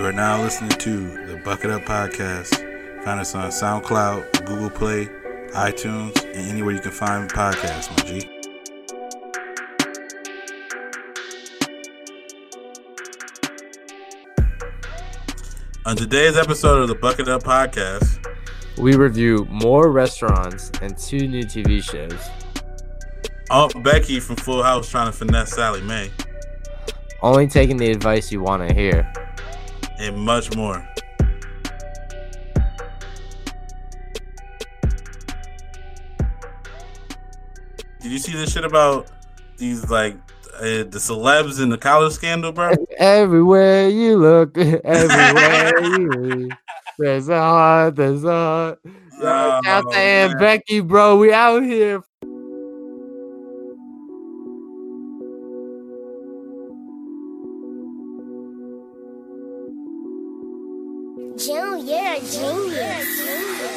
You 0.00 0.06
are 0.06 0.12
now 0.12 0.40
listening 0.40 0.70
to 0.70 1.26
the 1.26 1.36
Bucket 1.44 1.70
Up 1.70 1.82
Podcast. 1.82 2.54
Find 3.04 3.20
us 3.20 3.34
on 3.34 3.50
SoundCloud, 3.50 4.46
Google 4.46 4.70
Play, 4.70 5.04
iTunes, 5.52 6.24
and 6.24 6.48
anywhere 6.50 6.72
you 6.72 6.80
can 6.80 6.90
find 6.90 7.30
podcasts, 7.30 7.90
my 7.90 8.04
G. 8.08 8.26
On 15.84 15.94
today's 15.94 16.38
episode 16.38 16.80
of 16.80 16.88
the 16.88 16.94
Bucket 16.94 17.28
Up 17.28 17.42
Podcast, 17.42 18.26
We 18.78 18.96
review 18.96 19.46
more 19.50 19.92
restaurants 19.92 20.70
and 20.80 20.96
two 20.96 21.28
new 21.28 21.42
TV 21.42 21.82
shows. 21.82 22.18
Aunt 23.50 23.84
Becky 23.84 24.18
from 24.18 24.36
Full 24.36 24.62
House 24.62 24.88
trying 24.88 25.08
to 25.08 25.12
finesse 25.12 25.52
Sallie 25.52 25.82
Mae, 25.82 26.10
Only 27.20 27.46
taking 27.46 27.76
the 27.76 27.90
advice 27.90 28.32
you 28.32 28.40
want 28.40 28.66
to 28.66 28.74
hear. 28.74 29.12
And 30.00 30.16
much 30.16 30.54
more. 30.56 30.86
Did 38.00 38.12
you 38.12 38.18
see 38.18 38.32
this 38.32 38.52
shit 38.52 38.64
about 38.64 39.10
these 39.58 39.90
like 39.90 40.16
uh, 40.56 40.84
the 40.88 40.98
celebs 40.98 41.62
in 41.62 41.68
the 41.68 41.76
college 41.76 42.14
scandal, 42.14 42.50
bro? 42.50 42.72
Everywhere 42.98 43.88
you 43.90 44.16
look, 44.16 44.56
everywhere 44.58 45.80
you 45.84 46.08
look, 46.08 46.58
there's 46.98 47.28
a 47.28 47.38
heart, 47.38 47.96
there's 47.96 48.24
a 48.24 48.28
heart. 48.28 48.80
Oh, 49.22 49.60
out 49.66 49.84
there. 49.90 50.34
Becky, 50.38 50.80
bro, 50.80 51.18
we 51.18 51.30
out 51.30 51.62
here. 51.62 52.02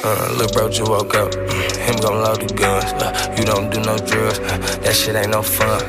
Uh, 0.06 0.34
look, 0.36 0.52
bro, 0.52 0.68
just 0.68 0.90
woke 0.90 1.14
up. 1.14 1.30
Mm, 1.32 1.76
Him 1.86 1.96
gon' 1.96 2.20
load 2.22 2.40
the 2.46 2.54
guns. 2.54 2.84
Uh, 3.00 3.34
you 3.38 3.44
don't 3.44 3.70
do 3.70 3.80
no 3.80 3.96
drugs. 3.96 4.38
Uh, 4.38 4.58
that 4.84 4.94
shit 4.94 5.16
ain't 5.16 5.30
no 5.30 5.42
fun. 5.42 5.80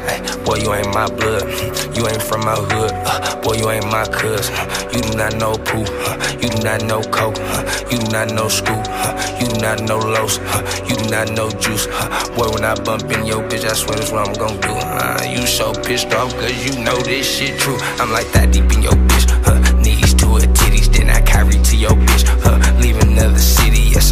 Boy, 0.46 0.56
you 0.64 0.74
ain't 0.74 0.94
my 0.94 1.08
blood. 1.08 1.44
Mm, 1.44 1.98
You 1.98 2.08
ain't 2.08 2.22
from 2.22 2.42
my 2.46 2.56
hood. 2.56 2.92
Uh, 2.94 3.42
boy, 3.42 3.56
you 3.56 3.70
ain't 3.70 3.86
my 3.92 4.06
cuz. 4.08 4.50
Uh, 4.50 4.90
you 4.94 5.02
do 5.02 5.18
not 5.18 5.36
know 5.36 5.58
poo. 5.58 5.84
Uh, 5.84 6.16
you 6.42 6.48
do 6.50 6.64
not 6.64 6.82
know 6.84 7.02
coke. 7.12 7.36
Uh, 7.40 7.64
you 7.92 7.98
do 8.00 8.08
not 8.12 8.32
know 8.32 8.48
school. 8.48 8.82
Uh, 8.88 9.38
you 9.42 9.48
do 9.48 9.60
not 9.60 9.82
know 9.84 10.00
los. 10.00 10.40
Uh, 10.40 10.64
you 10.88 10.96
do 10.96 11.10
not 11.10 11.32
know 11.32 11.50
juice. 11.60 11.88
Uh, 11.92 12.08
boy, 12.38 12.48
when 12.56 12.64
I 12.64 12.76
bump 12.76 13.12
in 13.12 13.26
your 13.26 13.44
bitch, 13.44 13.66
I 13.68 13.74
swear 13.74 13.98
that's 14.00 14.12
what 14.12 14.28
I'm 14.28 14.34
gon' 14.36 14.60
do. 14.62 14.72
Uh, 14.72 15.24
you 15.28 15.46
so 15.46 15.74
pissed 15.84 16.14
off 16.14 16.32
cause 16.40 16.56
you 16.66 16.82
know 16.84 16.96
this 17.04 17.28
shit 17.28 17.60
true. 17.60 17.78
I'm 18.00 18.12
like 18.12 18.32
that 18.32 18.52
deep 18.54 18.72
in 18.72 18.82
your 18.82 18.96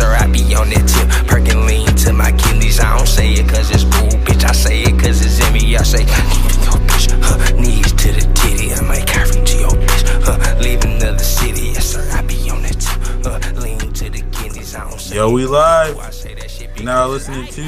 sir, 0.04 0.16
I 0.20 0.28
be 0.28 0.44
on 0.56 0.70
that 0.70 0.86
tip. 0.92 1.08
Perkin 1.28 1.66
lean 1.66 1.88
to 2.04 2.14
my 2.14 2.32
kidneys, 2.32 2.80
I 2.80 2.98
don't 2.98 3.08
say 3.08 3.34
it 3.34 3.48
cause 3.48 3.70
it's 3.72 3.86
cool, 3.96 4.16
bitch. 4.26 4.44
I 4.44 4.52
say 4.52 4.84
it 4.84 4.96
cause 5.02 5.20
it's 5.26 5.40
in 5.46 5.54
me. 5.54 5.78
I 5.78 5.84
say, 5.84 6.04
to 6.04 6.56
your 6.66 6.80
bitch. 6.88 7.08
Uh, 7.28 7.38
knees 7.62 7.92
to 8.02 8.10
the 8.18 8.24
titty, 8.40 8.74
I 8.74 8.82
might 8.82 9.08
carry 9.08 9.32
to 9.50 9.56
your 9.64 9.76
bitch. 9.86 10.04
Uh, 10.28 10.60
leave 10.60 10.84
another 10.84 11.28
city, 11.38 11.68
yes 11.76 11.86
sir, 11.94 12.06
I 12.18 12.22
be 12.24 12.50
on 12.50 12.62
that 12.64 12.78
tip. 12.86 13.00
Uh, 13.26 13.62
lean 13.62 13.80
to 13.80 14.10
the 14.10 14.22
kidneys, 14.36 14.76
I 14.76 14.90
don't 14.90 15.00
say 15.00 15.16
Yo, 15.16 15.32
we 15.32 15.46
live. 15.46 15.98
I 15.98 16.10
say 16.10 16.34
that 16.36 16.52
shit. 16.52 16.70
You're 16.76 16.86
now 16.86 17.08
listening 17.08 17.48
to 17.48 17.64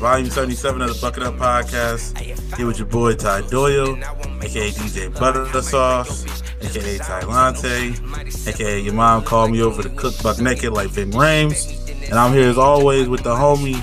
Volume 0.00 0.30
77 0.30 0.80
of 0.82 0.88
the 0.88 0.98
Bucket 1.00 1.22
Up 1.22 1.34
Podcast. 1.34 2.16
Here 2.56 2.66
with 2.66 2.78
your 2.78 2.88
boy 2.88 3.14
Ty 3.14 3.42
Doyle, 3.48 3.96
aka 4.42 4.70
DJ 4.70 5.12
Butter 5.18 5.62
Sauce, 5.62 6.41
aka 6.62 6.98
Ty 6.98 7.24
Lante, 7.24 7.94
aka 8.48 8.80
your 8.80 8.94
mom 8.94 9.24
called 9.24 9.50
me 9.50 9.62
over 9.62 9.82
to 9.82 9.88
cook 9.90 10.14
buck 10.22 10.38
naked 10.40 10.72
like 10.72 10.88
Ving 10.88 11.10
Rhames. 11.12 11.78
And 12.04 12.14
I'm 12.18 12.32
here 12.32 12.48
as 12.48 12.58
always 12.58 13.08
with 13.08 13.22
the 13.22 13.34
homie, 13.34 13.80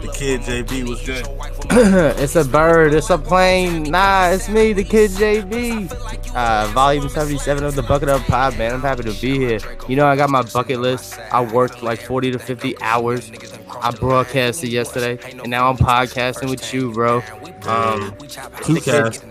the 0.00 0.12
kid 0.12 0.42
JB. 0.42 0.86
What's 0.88 1.04
good? 1.04 1.26
it's 2.20 2.36
a 2.36 2.44
bird, 2.44 2.94
it's 2.94 3.10
a 3.10 3.18
plane. 3.18 3.84
Nah, 3.84 4.28
it's 4.28 4.48
me, 4.48 4.72
the 4.72 4.84
kid 4.84 5.10
JB. 5.12 5.90
Uh, 6.34 6.66
volume 6.68 7.08
77 7.08 7.64
of 7.64 7.74
the 7.74 7.82
Bucket 7.82 8.08
Up 8.10 8.20
Pod, 8.22 8.56
man. 8.58 8.74
I'm 8.74 8.80
happy 8.80 9.02
to 9.04 9.20
be 9.20 9.38
here. 9.38 9.58
You 9.88 9.96
know, 9.96 10.06
I 10.06 10.14
got 10.14 10.30
my 10.30 10.42
bucket 10.42 10.78
list. 10.78 11.18
I 11.32 11.40
worked 11.42 11.82
like 11.82 12.00
40 12.00 12.32
to 12.32 12.38
50 12.38 12.80
hours. 12.82 13.32
I 13.80 13.90
broadcasted 13.92 14.70
yesterday, 14.70 15.18
and 15.30 15.48
now 15.48 15.68
I'm 15.70 15.76
podcasting 15.76 16.50
with 16.50 16.72
you, 16.72 16.92
bro. 16.92 17.22
Um, 17.62 18.14
Two 18.62 18.74
the 18.74 18.80
kid- 18.80 18.84
cast. 18.84 19.24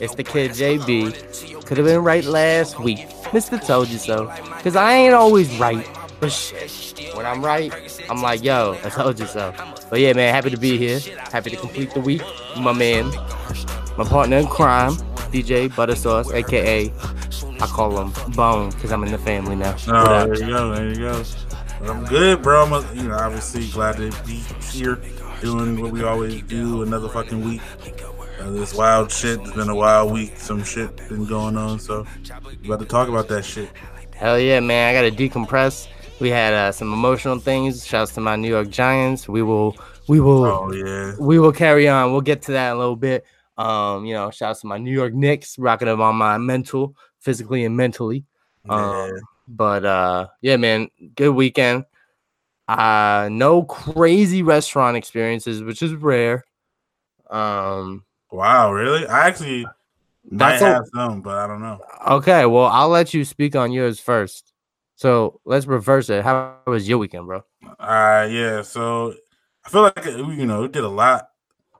It's 0.00 0.14
the 0.14 0.24
kid 0.24 0.52
JB. 0.52 1.57
Could 1.68 1.76
have 1.76 1.86
been 1.86 2.02
right 2.02 2.24
last 2.24 2.80
week. 2.80 3.06
Mister 3.34 3.58
told 3.58 3.88
you 3.88 3.98
so. 3.98 4.28
Cause 4.62 4.74
I 4.74 4.94
ain't 4.94 5.12
always 5.12 5.54
right. 5.58 5.86
But 6.18 6.32
shit, 6.32 7.14
when 7.14 7.26
I'm 7.26 7.44
right, 7.44 7.70
I'm 8.08 8.22
like, 8.22 8.42
yo, 8.42 8.78
I 8.84 8.88
told 8.88 9.20
you 9.20 9.26
so. 9.26 9.52
But 9.90 10.00
yeah, 10.00 10.14
man, 10.14 10.34
happy 10.34 10.48
to 10.48 10.56
be 10.56 10.78
here. 10.78 10.98
Happy 11.30 11.50
to 11.50 11.56
complete 11.56 11.92
the 11.92 12.00
week. 12.00 12.22
My 12.58 12.72
man, 12.72 13.10
my 13.98 14.04
partner 14.08 14.38
in 14.38 14.46
crime, 14.46 14.94
DJ 15.30 15.68
Buttersauce, 15.68 16.32
aka 16.32 16.90
I 17.60 17.66
call 17.66 18.00
him 18.00 18.14
Bone, 18.32 18.72
cause 18.72 18.90
I'm 18.90 19.04
in 19.04 19.12
the 19.12 19.18
family 19.18 19.54
now. 19.54 19.76
Oh, 19.88 20.24
there 20.24 20.34
you 20.36 20.46
go. 20.46 20.74
There 20.74 20.88
you 20.88 20.96
go. 20.96 21.22
But 21.80 21.90
I'm 21.90 22.06
good, 22.06 22.40
bro. 22.40 22.64
I'm, 22.64 22.96
you 22.96 23.08
know, 23.10 23.14
obviously 23.14 23.68
glad 23.68 23.98
to 23.98 24.10
be 24.24 24.36
here 24.72 24.98
doing 25.42 25.82
what 25.82 25.92
we 25.92 26.02
always 26.02 26.40
do. 26.44 26.80
Another 26.80 27.10
fucking 27.10 27.44
week. 27.44 27.60
Uh, 28.38 28.50
this 28.50 28.74
wild 28.74 29.10
shit. 29.10 29.40
It's 29.40 29.52
been 29.52 29.68
a 29.68 29.74
wild 29.74 30.12
week. 30.12 30.36
Some 30.36 30.62
shit 30.62 30.96
been 31.08 31.26
going 31.26 31.56
on. 31.56 31.80
So, 31.80 32.06
we 32.62 32.66
about 32.66 32.80
to 32.80 32.86
talk 32.86 33.08
about 33.08 33.28
that 33.28 33.44
shit. 33.44 33.70
Hell 34.14 34.38
yeah, 34.38 34.60
man! 34.60 34.88
I 34.88 34.92
gotta 34.92 35.14
decompress. 35.14 35.88
We 36.20 36.30
had 36.30 36.52
uh, 36.52 36.72
some 36.72 36.92
emotional 36.92 37.38
things. 37.38 37.86
Shouts 37.86 38.12
to 38.14 38.20
my 38.20 38.36
New 38.36 38.48
York 38.48 38.68
Giants. 38.68 39.28
We 39.28 39.42
will, 39.42 39.76
we 40.08 40.20
will. 40.20 40.44
Oh 40.44 40.72
yeah. 40.72 41.14
we 41.18 41.38
will 41.38 41.52
carry 41.52 41.88
on. 41.88 42.12
We'll 42.12 42.20
get 42.20 42.42
to 42.42 42.52
that 42.52 42.70
in 42.70 42.76
a 42.76 42.78
little 42.78 42.96
bit. 42.96 43.24
Um, 43.56 44.04
you 44.04 44.14
know, 44.14 44.30
shouts 44.30 44.60
to 44.60 44.66
my 44.66 44.78
New 44.78 44.92
York 44.92 45.14
Knicks, 45.14 45.58
rocking 45.58 45.86
them 45.86 46.00
on 46.00 46.16
my 46.16 46.38
mental, 46.38 46.96
physically 47.18 47.64
and 47.64 47.76
mentally. 47.76 48.24
yeah. 48.66 49.04
Um, 49.04 49.20
but 49.48 49.84
uh, 49.84 50.28
yeah, 50.42 50.56
man, 50.56 50.88
good 51.14 51.34
weekend. 51.34 51.84
Uh, 52.68 53.28
no 53.32 53.62
crazy 53.62 54.42
restaurant 54.42 54.96
experiences, 54.96 55.62
which 55.62 55.82
is 55.82 55.94
rare. 55.94 56.44
Um, 57.30 58.04
Wow, 58.30 58.72
really? 58.72 59.06
I 59.06 59.26
actually 59.26 59.66
might 60.30 60.60
a- 60.60 60.64
have 60.66 60.84
some, 60.94 61.22
but 61.22 61.36
I 61.38 61.46
don't 61.46 61.60
know. 61.62 61.80
okay, 62.08 62.46
well, 62.46 62.66
I'll 62.66 62.88
let 62.88 63.14
you 63.14 63.24
speak 63.24 63.56
on 63.56 63.72
yours 63.72 64.00
first. 64.00 64.52
So 64.96 65.40
let's 65.44 65.66
reverse 65.66 66.10
it. 66.10 66.24
How 66.24 66.56
was 66.66 66.88
your 66.88 66.98
weekend, 66.98 67.26
bro? 67.26 67.42
Uh 67.78 68.26
yeah. 68.30 68.62
So 68.62 69.14
I 69.64 69.70
feel 69.70 69.82
like 69.82 70.04
you 70.04 70.46
know 70.46 70.62
we 70.62 70.68
did 70.68 70.84
a 70.84 70.88
lot 70.88 71.28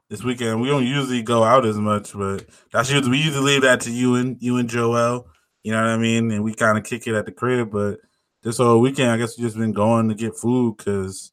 this 0.09 0.23
weekend. 0.23 0.61
We 0.61 0.69
don't 0.69 0.87
usually 0.87 1.23
go 1.23 1.43
out 1.43 1.67
as 1.67 1.77
much, 1.77 2.13
but 2.13 2.47
that's 2.73 2.91
usually 2.91 3.11
we 3.11 3.19
usually 3.19 3.53
leave 3.53 3.63
that 3.63 3.81
to 3.83 3.91
you 3.91 4.15
and 4.15 4.37
you 4.41 4.57
and 4.59 4.69
Joel. 4.69 5.27
You 5.65 5.73
know 5.73 5.83
what 5.83 5.91
I 5.91 5.97
mean? 5.99 6.31
And 6.31 6.45
we 6.45 6.55
kind 6.55 6.79
of 6.79 6.85
kick 6.85 7.07
it 7.07 7.15
at 7.15 7.27
the 7.27 7.33
crib. 7.33 7.71
But 7.73 7.99
this 8.43 8.59
whole 8.59 8.81
weekend, 8.81 9.11
I 9.11 9.17
guess 9.17 9.37
we 9.37 9.45
just 9.45 9.57
been 9.59 9.73
going 9.73 10.09
to 10.09 10.15
get 10.15 10.37
food 10.37 10.77
because 10.77 11.33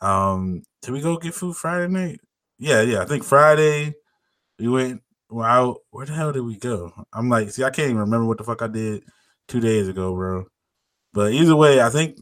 um 0.00 0.62
did 0.82 0.92
we 0.92 1.02
go 1.02 1.18
get 1.18 1.34
food 1.34 1.54
Friday 1.56 1.92
night? 1.92 2.20
Yeah, 2.58 2.80
yeah. 2.80 3.02
I 3.02 3.04
think 3.04 3.24
Friday 3.24 3.94
we 4.60 4.68
went 4.68 5.02
well, 5.28 5.46
out. 5.46 5.78
Where 5.90 6.06
the 6.06 6.12
hell 6.12 6.32
did 6.32 6.42
we 6.42 6.56
go? 6.56 6.92
I'm 7.12 7.28
like, 7.28 7.50
see, 7.50 7.64
I 7.64 7.70
can't 7.70 7.86
even 7.90 7.98
remember 7.98 8.26
what 8.26 8.38
the 8.38 8.44
fuck 8.44 8.62
I 8.62 8.68
did 8.68 9.02
two 9.48 9.60
days 9.60 9.88
ago, 9.88 10.14
bro. 10.14 10.46
But 11.12 11.32
either 11.32 11.56
way, 11.56 11.80
I 11.80 11.88
think 11.88 12.18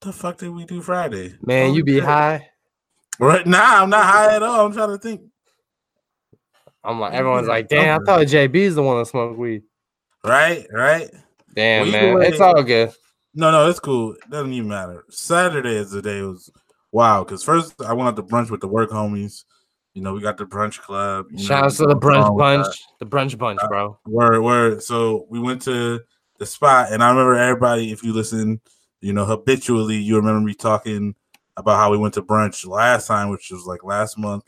the 0.00 0.12
fuck 0.12 0.38
did 0.38 0.50
we 0.50 0.64
do 0.64 0.80
Friday? 0.80 1.34
Man, 1.42 1.70
Oh, 1.70 1.74
you 1.74 1.84
be 1.84 1.98
high. 2.00 2.48
Right 3.18 3.46
now, 3.46 3.82
I'm 3.82 3.90
not 3.90 4.04
high 4.06 4.34
at 4.36 4.42
all. 4.42 4.64
I'm 4.66 4.72
trying 4.72 4.88
to 4.88 4.98
think. 4.98 5.20
I'm 6.82 6.98
like, 6.98 7.12
everyone's 7.12 7.48
like, 7.48 7.68
damn, 7.68 8.00
I 8.00 8.04
thought 8.04 8.26
JB's 8.26 8.76
the 8.76 8.82
one 8.82 8.98
that 8.98 9.06
smoked 9.06 9.38
weed. 9.38 9.62
Right, 10.24 10.66
right. 10.72 11.10
Damn, 11.54 11.82
Well, 11.82 11.92
man, 11.92 12.14
way- 12.14 12.28
it's 12.28 12.40
all 12.40 12.62
good. 12.62 12.92
No, 13.34 13.50
no, 13.50 13.68
it's 13.68 13.80
cool. 13.80 14.14
It 14.14 14.30
doesn't 14.30 14.52
even 14.52 14.68
matter. 14.68 15.04
Saturday 15.10 15.76
is 15.76 15.90
the 15.90 16.02
day 16.02 16.18
it 16.18 16.22
was 16.22 16.50
wow. 16.90 17.22
Because 17.22 17.44
first 17.44 17.80
I 17.82 17.92
went 17.92 18.08
out 18.08 18.16
to 18.16 18.22
brunch 18.22 18.50
with 18.50 18.60
the 18.60 18.68
work 18.68 18.90
homies. 18.90 19.44
You 19.94 20.02
know, 20.02 20.14
we 20.14 20.20
got 20.20 20.36
the 20.36 20.44
brunch 20.44 20.80
club. 20.80 21.26
you 21.30 21.38
know, 21.38 21.42
Shout 21.42 21.64
out 21.64 21.72
to 21.72 21.86
the 21.86 21.96
brunch 21.96 22.38
bunch. 22.38 22.76
The 23.00 23.06
brunch 23.06 23.36
bunch, 23.36 23.60
bro. 23.68 23.98
Uh, 24.06 24.10
word, 24.10 24.40
word. 24.40 24.82
So 24.82 25.26
we 25.28 25.40
went 25.40 25.62
to 25.62 26.00
the 26.38 26.46
spot, 26.46 26.92
and 26.92 27.02
I 27.02 27.10
remember 27.10 27.34
everybody. 27.34 27.90
If 27.90 28.02
you 28.04 28.12
listen, 28.12 28.60
you 29.00 29.12
know, 29.12 29.24
habitually, 29.24 29.96
you 29.96 30.16
remember 30.16 30.40
me 30.40 30.54
talking 30.54 31.14
about 31.56 31.76
how 31.76 31.90
we 31.90 31.98
went 31.98 32.14
to 32.14 32.22
brunch 32.22 32.66
last 32.66 33.08
time, 33.08 33.30
which 33.30 33.50
was 33.50 33.66
like 33.66 33.82
last 33.84 34.16
month. 34.16 34.44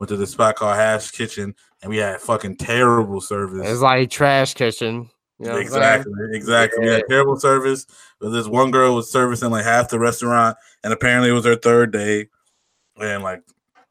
Went 0.00 0.08
to 0.08 0.16
the 0.16 0.26
spot 0.26 0.56
called 0.56 0.76
Hash 0.76 1.10
Kitchen, 1.10 1.54
and 1.82 1.90
we 1.90 1.98
had 1.98 2.20
fucking 2.20 2.56
terrible 2.56 3.20
service. 3.20 3.68
It's 3.68 3.80
like 3.80 4.10
trash 4.10 4.54
kitchen. 4.54 5.10
You 5.40 5.46
know 5.46 5.56
exactly, 5.56 6.12
exactly. 6.32 6.84
We 6.84 6.92
had 6.92 7.04
terrible 7.08 7.36
service. 7.38 7.86
But 8.20 8.30
this 8.30 8.48
one 8.48 8.70
girl 8.70 8.94
was 8.96 9.10
servicing 9.10 9.50
like 9.50 9.64
half 9.64 9.88
the 9.88 9.98
restaurant, 9.98 10.56
and 10.82 10.92
apparently 10.92 11.30
it 11.30 11.32
was 11.32 11.44
her 11.44 11.56
third 11.56 11.92
day. 11.92 12.28
And 13.00 13.22
like 13.22 13.42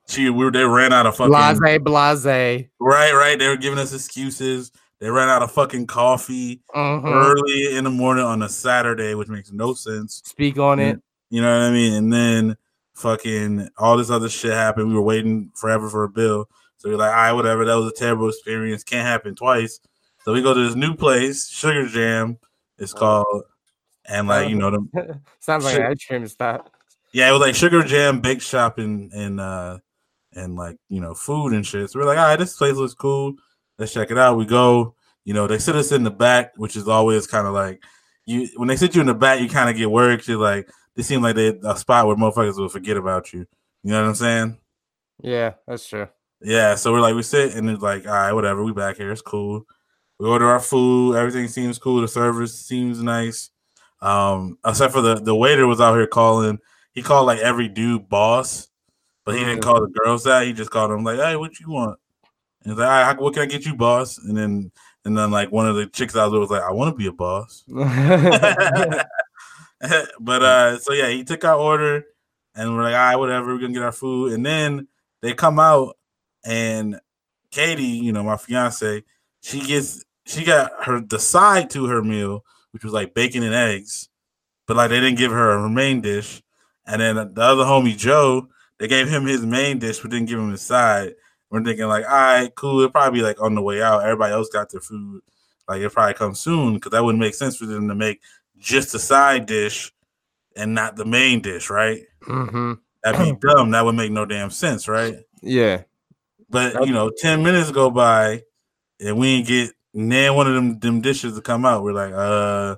she, 0.08 0.30
we 0.30 0.46
were 0.46 0.52
they 0.52 0.64
ran 0.64 0.94
out 0.94 1.06
of 1.06 1.16
fucking 1.18 1.32
Blase, 1.32 1.60
blase. 1.80 2.66
right, 2.80 3.14
right. 3.14 3.38
They 3.38 3.48
were 3.48 3.58
giving 3.58 3.80
us 3.80 3.94
excuses. 3.94 4.72
They 5.00 5.10
ran 5.10 5.30
out 5.30 5.44
of 5.44 5.52
fucking 5.52 5.88
coffee 5.88 6.62
Mhm. 6.76 7.06
early 7.06 7.76
in 7.76 7.84
the 7.84 7.90
morning 7.92 8.24
on 8.26 8.42
a 8.42 8.50
Saturday, 8.50 9.14
which 9.16 9.28
makes 9.28 9.52
no 9.52 9.74
sense. 9.74 10.22
Speak 10.26 10.58
on 10.58 10.80
it. 10.80 11.00
You 11.30 11.42
know 11.42 11.52
what 11.60 11.68
I 11.68 11.72
mean? 11.72 11.94
And 11.94 12.12
then 12.14 12.58
fucking 12.96 13.70
all 13.78 13.98
this 13.98 14.10
other 14.10 14.30
shit 14.30 14.54
happened. 14.54 14.88
We 14.90 14.96
were 14.96 15.02
waiting 15.02 15.52
forever 15.56 15.88
for 15.90 16.04
a 16.04 16.10
bill. 16.10 16.48
So 16.78 16.90
we're 16.90 16.96
like, 16.98 17.12
all 17.12 17.16
right, 17.16 17.32
whatever. 17.34 17.66
That 17.66 17.76
was 17.76 17.92
a 17.92 17.96
terrible 17.96 18.30
experience. 18.30 18.84
Can't 18.84 19.06
happen 19.06 19.36
twice. 19.36 19.80
So 20.24 20.34
we 20.34 20.42
go 20.42 20.54
to 20.54 20.66
this 20.66 20.76
new 20.76 20.96
place, 20.96 21.48
Sugar 21.50 21.86
Jam, 21.88 22.38
it's 22.78 22.94
called. 22.94 23.44
And 24.10 24.28
like, 24.28 24.50
you 24.50 24.56
know, 24.56 24.72
the, 24.72 25.20
Sounds 25.40 25.64
like 25.66 25.76
an 25.78 25.84
ice 25.84 26.06
cream 26.06 26.26
stop. 26.28 26.72
yeah, 27.14 27.30
it 27.30 27.32
was 27.34 27.42
like 27.42 27.56
Sugar 27.56 27.84
Jam 27.84 28.20
Bake 28.22 28.42
Shop 28.42 28.78
and 28.80 29.12
and 29.14 29.40
uh 29.40 29.78
and 30.38 30.56
like 30.56 30.78
you 30.90 31.02
know 31.02 31.14
food 31.14 31.54
and 31.54 31.66
shit. 31.66 31.90
So 31.90 32.00
we're 32.00 32.06
like, 32.06 32.18
all 32.18 32.26
right, 32.26 32.40
this 32.40 32.56
place 32.56 32.76
looks 32.76 32.94
cool. 32.94 33.34
Let's 33.78 33.94
check 33.94 34.12
it 34.12 34.18
out. 34.18 34.38
We 34.38 34.46
go. 34.46 34.96
You 35.26 35.34
know, 35.34 35.46
they 35.46 35.58
sit 35.58 35.76
us 35.76 35.92
in 35.92 36.04
the 36.04 36.12
back, 36.12 36.54
which 36.56 36.78
is 36.78 36.88
always 36.88 37.28
kind 37.28 37.48
of 37.48 37.54
like 37.54 37.84
you 38.26 38.48
when 38.56 38.68
they 38.68 38.76
sit 38.76 38.94
you 38.94 39.02
in 39.02 39.08
the 39.08 39.14
back, 39.14 39.42
you 39.42 39.50
kind 39.50 39.70
of 39.70 39.76
get 39.76 39.90
worried. 39.90 40.26
You're 40.28 40.38
like, 40.38 40.70
they 40.96 41.04
seem 41.04 41.22
like 41.22 41.36
they 41.36 41.58
a 41.64 41.76
spot 41.76 42.06
where 42.06 42.16
motherfuckers 42.16 42.58
will 42.58 42.70
forget 42.70 42.98
about 42.98 43.34
you. 43.34 43.40
You 43.84 43.92
know 43.92 44.02
what 44.02 44.10
I'm 44.10 44.16
saying? 44.16 44.58
Yeah, 45.22 45.54
that's 45.66 45.88
true. 45.88 46.08
Yeah. 46.42 46.76
So 46.76 46.92
we're 46.92 47.02
like, 47.02 47.16
we 47.16 47.24
sit 47.24 47.56
and 47.56 47.70
it's 47.70 47.82
like, 47.82 48.06
all 48.06 48.14
right, 48.14 48.34
whatever. 48.34 48.64
We 48.64 48.74
back 48.74 48.98
here. 48.98 49.12
It's 49.12 49.22
cool. 49.22 49.66
We 50.20 50.28
order 50.28 50.48
our 50.48 50.60
food. 50.60 51.16
Everything 51.16 51.48
seems 51.48 51.78
cool. 51.78 52.02
The 52.02 52.08
service 52.08 52.60
seems 52.60 53.02
nice. 53.02 53.50
Um, 54.02 54.58
except 54.66 54.94
for 54.94 55.02
the 55.02 55.16
the 55.16 55.36
waiter 55.36 55.66
was 55.66 55.82
out 55.82 55.96
here 55.96 56.08
calling. 56.08 56.60
He 56.92 57.02
called 57.02 57.28
like 57.28 57.40
every 57.40 57.68
dude 57.68 58.10
boss, 58.10 58.68
but 59.28 59.38
he 59.38 59.44
didn't 59.44 59.62
call 59.62 59.82
the 59.82 59.90
girls 59.90 60.24
that. 60.24 60.48
He 60.48 60.54
just 60.54 60.72
called 60.72 60.90
them 60.90 61.04
like, 61.04 61.20
"Hey, 61.20 61.36
what 61.36 61.60
you 61.60 61.70
want?" 61.70 62.00
And 62.64 62.72
he's 62.72 62.80
like, 62.80 62.88
"All 62.88 63.14
right, 63.14 63.22
what 63.22 63.34
can 63.34 63.44
I 63.44 63.46
get 63.46 63.66
you, 63.66 63.76
boss?" 63.76 64.18
And 64.20 64.38
then 64.38 64.72
and 65.04 65.18
then 65.18 65.32
like 65.32 65.52
one 65.52 65.68
of 65.68 65.76
the 65.76 65.88
chicks 65.88 66.16
I 66.16 66.24
was 66.24 66.32
with 66.32 66.42
was 66.44 66.50
like, 66.50 66.64
"I 66.64 66.72
want 66.72 66.94
to 66.94 66.98
be 66.98 67.08
a 67.08 67.12
boss." 67.12 67.62
but 67.68 69.06
uh, 70.42 70.80
so 70.80 70.94
yeah, 70.94 71.10
he 71.10 71.26
took 71.26 71.44
our 71.44 71.60
order, 71.60 72.06
and 72.56 72.74
we're 72.74 72.84
like, 72.84 72.94
"All 72.94 73.00
right, 73.00 73.18
whatever. 73.18 73.54
We're 73.54 73.60
gonna 73.60 73.74
get 73.74 73.84
our 73.84 73.92
food." 73.92 74.32
And 74.32 74.46
then 74.46 74.88
they 75.22 75.34
come 75.34 75.60
out, 75.60 75.98
and 76.46 76.98
Katie, 77.52 77.84
you 77.84 78.14
know, 78.14 78.24
my 78.24 78.38
fiance, 78.38 79.04
she 79.42 79.60
gets 79.60 80.06
she 80.26 80.46
got 80.46 80.72
her 80.86 81.02
the 81.02 81.20
side 81.20 81.70
to 81.72 81.88
her 81.88 82.02
meal, 82.02 82.46
which 82.72 82.86
was 82.86 82.94
like 82.94 83.14
bacon 83.14 83.44
and 83.44 83.54
eggs, 83.54 84.08
but 84.68 84.78
like 84.78 84.90
they 84.90 85.02
didn't 85.02 85.18
give 85.18 85.34
her 85.34 85.60
her 85.60 85.68
main 85.68 86.00
dish. 86.00 86.42
And 86.86 87.02
then 87.02 87.18
the 87.18 87.42
other 87.42 87.66
homie 87.66 87.98
Joe, 87.98 88.48
they 88.80 88.88
gave 88.88 89.10
him 89.10 89.26
his 89.26 89.46
main 89.46 89.80
dish, 89.80 90.00
but 90.00 90.12
didn't 90.12 90.28
give 90.28 90.40
him 90.40 90.52
his 90.52 90.62
side. 90.62 91.14
We're 91.50 91.64
thinking 91.64 91.88
like, 91.88 92.06
all 92.06 92.12
right, 92.12 92.54
cool. 92.56 92.80
It'll 92.80 92.92
probably 92.92 93.20
be 93.20 93.24
like 93.24 93.42
on 93.42 93.56
the 93.56 93.62
way 93.62 93.82
out. 93.82 94.04
Everybody 94.04 94.34
else 94.34 94.50
got 94.50 94.70
their 94.70 94.82
food. 94.82 95.22
Like 95.68 95.80
it'll 95.80 95.90
probably 95.92 96.14
come 96.14 96.36
soon 96.36 96.76
because 96.76 96.92
that 96.92 97.04
wouldn't 97.04 97.22
make 97.22 97.36
sense 97.36 97.58
for 97.58 97.66
them 97.66 97.88
to 97.88 97.96
make 97.96 98.22
just 98.58 98.94
a 98.96 99.00
side 99.00 99.46
dish 99.46 99.92
and 100.56 100.74
not 100.74 100.96
the 100.96 101.06
main 101.06 101.42
dish, 101.42 101.70
right? 101.70 102.02
hmm 102.24 102.74
That'd 103.04 103.40
be 103.40 103.48
dumb. 103.48 103.72
That 103.72 103.86
would 103.86 103.96
make 103.96 104.12
no 104.12 104.26
damn 104.26 104.50
sense, 104.50 104.88
right? 104.88 105.18
Yeah. 105.42 105.84
But 106.50 106.86
you 106.86 106.94
know, 106.94 107.12
ten 107.16 107.44
minutes 107.44 107.72
go 107.72 107.90
by 107.90 108.44
and 109.00 109.18
we 109.18 109.28
ain't 109.28 109.48
get 109.48 109.72
nan 109.94 110.36
one 110.36 110.48
of 110.48 110.54
them 110.54 110.80
them 110.80 111.02
dishes 111.02 111.36
to 111.36 111.42
come 111.42 111.66
out. 111.66 111.84
We're 111.84 111.94
like, 111.94 112.14
uh, 112.14 112.78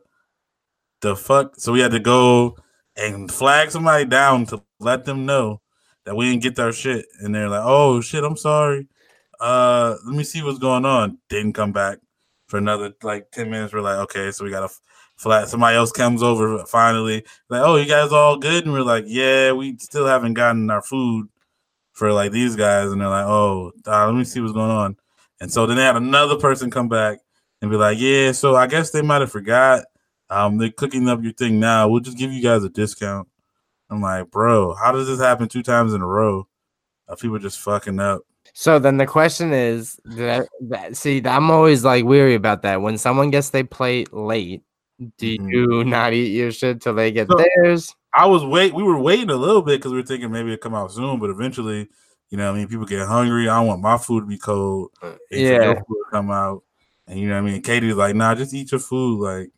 the 1.01 1.15
fuck. 1.15 1.55
So 1.57 1.71
we 1.71 1.79
had 1.79 1.91
to 1.91 1.99
go 1.99 2.57
and 2.95 3.31
flag 3.31 3.71
somebody 3.71 4.05
down 4.05 4.45
to 4.47 4.61
let 4.79 5.05
them 5.05 5.25
know 5.25 5.61
that 6.09 6.15
we 6.15 6.27
didn't 6.27 6.41
get 6.41 6.55
their 6.55 6.71
shit. 6.71 7.05
And 7.21 7.35
they're 7.35 7.49
like, 7.49 7.61
oh 7.63 8.01
shit, 8.01 8.23
I'm 8.23 8.35
sorry. 8.35 8.87
Uh, 9.39 9.95
let 10.07 10.15
me 10.15 10.23
see 10.23 10.41
what's 10.41 10.57
going 10.57 10.83
on. 10.83 11.19
Didn't 11.29 11.53
come 11.53 11.71
back 11.71 11.99
for 12.47 12.57
another 12.57 12.93
like 13.03 13.29
ten 13.29 13.51
minutes. 13.51 13.73
We're 13.73 13.81
like, 13.81 13.99
okay, 13.99 14.31
so 14.31 14.43
we 14.43 14.49
got 14.49 14.67
to 14.67 14.75
flat. 15.17 15.49
Somebody 15.49 15.77
else 15.77 15.91
comes 15.91 16.23
over 16.23 16.65
finally. 16.65 17.23
Like, 17.47 17.61
oh, 17.61 17.75
you 17.75 17.85
guys 17.85 18.11
all 18.11 18.37
good? 18.37 18.63
And 18.63 18.73
we're 18.73 18.81
like, 18.81 19.03
yeah, 19.05 19.51
we 19.51 19.77
still 19.77 20.07
haven't 20.07 20.33
gotten 20.33 20.71
our 20.71 20.81
food 20.81 21.27
for 21.93 22.11
like 22.11 22.31
these 22.31 22.55
guys, 22.55 22.91
and 22.91 22.99
they're 22.99 23.07
like, 23.07 23.27
"Oh, 23.27 23.71
uh, 23.85 24.07
let 24.07 24.15
me 24.15 24.23
see 24.23 24.39
what's 24.39 24.53
going 24.53 24.71
on." 24.71 24.97
And 25.41 25.51
so 25.51 25.67
then 25.67 25.77
they 25.77 25.83
had 25.83 25.95
another 25.95 26.37
person 26.37 26.71
come 26.71 26.89
back 26.89 27.19
and 27.61 27.69
be 27.69 27.77
like, 27.77 27.99
"Yeah, 27.99 28.31
so 28.31 28.55
I 28.55 28.65
guess 28.65 28.89
they 28.89 29.03
might 29.03 29.21
have 29.21 29.31
forgot. 29.31 29.85
Um, 30.31 30.57
they're 30.57 30.71
cooking 30.71 31.07
up 31.07 31.21
your 31.21 31.33
thing 31.33 31.59
now. 31.59 31.87
We'll 31.87 31.99
just 31.99 32.17
give 32.17 32.33
you 32.33 32.41
guys 32.41 32.63
a 32.63 32.69
discount." 32.69 33.27
I'm 33.89 34.01
like, 34.01 34.29
"Bro, 34.31 34.75
how 34.75 34.91
does 34.91 35.07
this 35.07 35.19
happen 35.19 35.47
two 35.47 35.63
times 35.63 35.93
in 35.93 36.01
a 36.01 36.07
row? 36.07 36.47
Of 37.07 37.19
people 37.19 37.39
just 37.39 37.59
fucking 37.59 37.99
up." 37.99 38.21
So 38.53 38.79
then 38.79 38.97
the 38.97 39.05
question 39.05 39.53
is 39.53 39.99
that, 40.05 40.47
that 40.61 40.95
see, 40.97 41.21
I'm 41.25 41.49
always 41.51 41.83
like 41.85 42.05
weary 42.05 42.35
about 42.35 42.61
that. 42.63 42.81
When 42.81 42.97
someone 42.97 43.29
gets 43.31 43.49
they 43.51 43.63
plate 43.63 44.11
late, 44.13 44.63
do 45.17 45.37
Mhm. 45.37 45.51
you 45.51 45.83
not 45.85 46.13
eat 46.13 46.31
your 46.33 46.51
shit 46.51 46.81
till 46.81 46.93
they 46.93 47.11
get 47.11 47.27
So- 47.29 47.37
theirs? 47.37 47.95
I 48.13 48.25
was 48.25 48.43
wait. 48.43 48.73
We 48.73 48.81
were 48.83 48.99
waiting 48.99 49.29
a 49.29 49.35
little 49.35 49.61
bit 49.61 49.79
because 49.79 49.91
we 49.91 49.97
were 49.99 50.05
thinking 50.05 50.31
maybe 50.31 50.49
it'd 50.49 50.61
come 50.61 50.73
out 50.73 50.91
soon, 50.91 51.19
but 51.19 51.29
eventually, 51.29 51.87
you 52.31 52.37
know, 52.37 52.47
what 52.47 52.55
I 52.55 52.59
mean, 52.59 52.67
people 52.67 52.85
get 52.85 53.07
hungry. 53.07 53.47
I 53.47 53.59
want 53.61 53.81
my 53.81 53.97
food 53.97 54.21
to 54.21 54.25
be 54.25 54.37
cold. 54.39 54.91
Your 55.29 55.61
Yeah. 55.63 55.81
come 56.11 56.31
out, 56.31 56.63
and 57.07 57.19
you 57.19 57.27
know, 57.29 57.35
what 57.41 57.47
I 57.47 57.51
mean, 57.53 57.61
Katie's 57.61 57.95
like, 57.95 58.15
"Nah, 58.15 58.33
just 58.33 58.53
eat 58.53 58.71
your 58.71 58.79
food." 58.79 59.19
Like, 59.19 59.51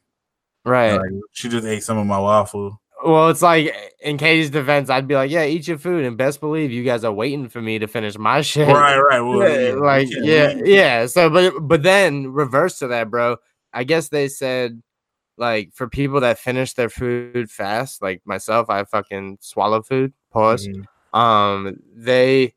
Right. 0.66 0.98
like, 1.00 1.10
she 1.32 1.48
just 1.48 1.66
ate 1.66 1.82
some 1.84 1.98
of 1.98 2.06
my 2.06 2.20
waffle. 2.20 2.81
Well, 3.04 3.30
it's 3.30 3.42
like 3.42 3.74
in 4.02 4.18
Katie's 4.18 4.50
defense, 4.50 4.90
I'd 4.90 5.08
be 5.08 5.16
like, 5.16 5.32
"Yeah, 5.32 5.44
eat 5.46 5.68
your 5.68 5.78
food," 5.78 6.06
and 6.06 6.18
best 6.18 6.40
believe 6.40 6.72
you 6.72 6.84
guys 6.84 7.04
are 7.04 7.12
waiting 7.12 7.50
for 7.50 7.62
me 7.62 7.80
to 7.80 7.88
finish 7.88 8.18
my 8.18 8.42
shit. 8.42 8.68
Right, 8.68 8.98
right. 8.98 9.22
Well, 9.22 9.48
Yeah, 9.50 9.70
yeah, 9.70 9.74
like 9.76 10.10
can't 10.10 10.26
yeah, 10.26 10.54
yeah. 10.64 11.06
So, 11.08 11.30
but 11.30 11.60
but 11.62 11.84
then 11.84 12.28
reverse 12.32 12.80
to 12.80 12.88
that, 12.88 13.10
bro. 13.10 13.38
I 13.74 13.84
guess 13.84 14.10
they 14.10 14.28
said 14.28 14.82
like 15.38 15.72
for 15.74 15.88
people 15.88 16.20
that 16.22 16.40
finish 16.40 16.74
their 16.74 16.90
food 16.90 17.50
fast, 17.50 18.02
like 18.02 18.22
myself, 18.26 18.70
I 18.70 18.84
fucking 18.84 19.40
swallow 19.42 19.82
food. 19.82 20.14
Pause. 20.32 20.68
Mhm. 20.70 21.20
Um, 21.20 21.78
they 21.96 22.54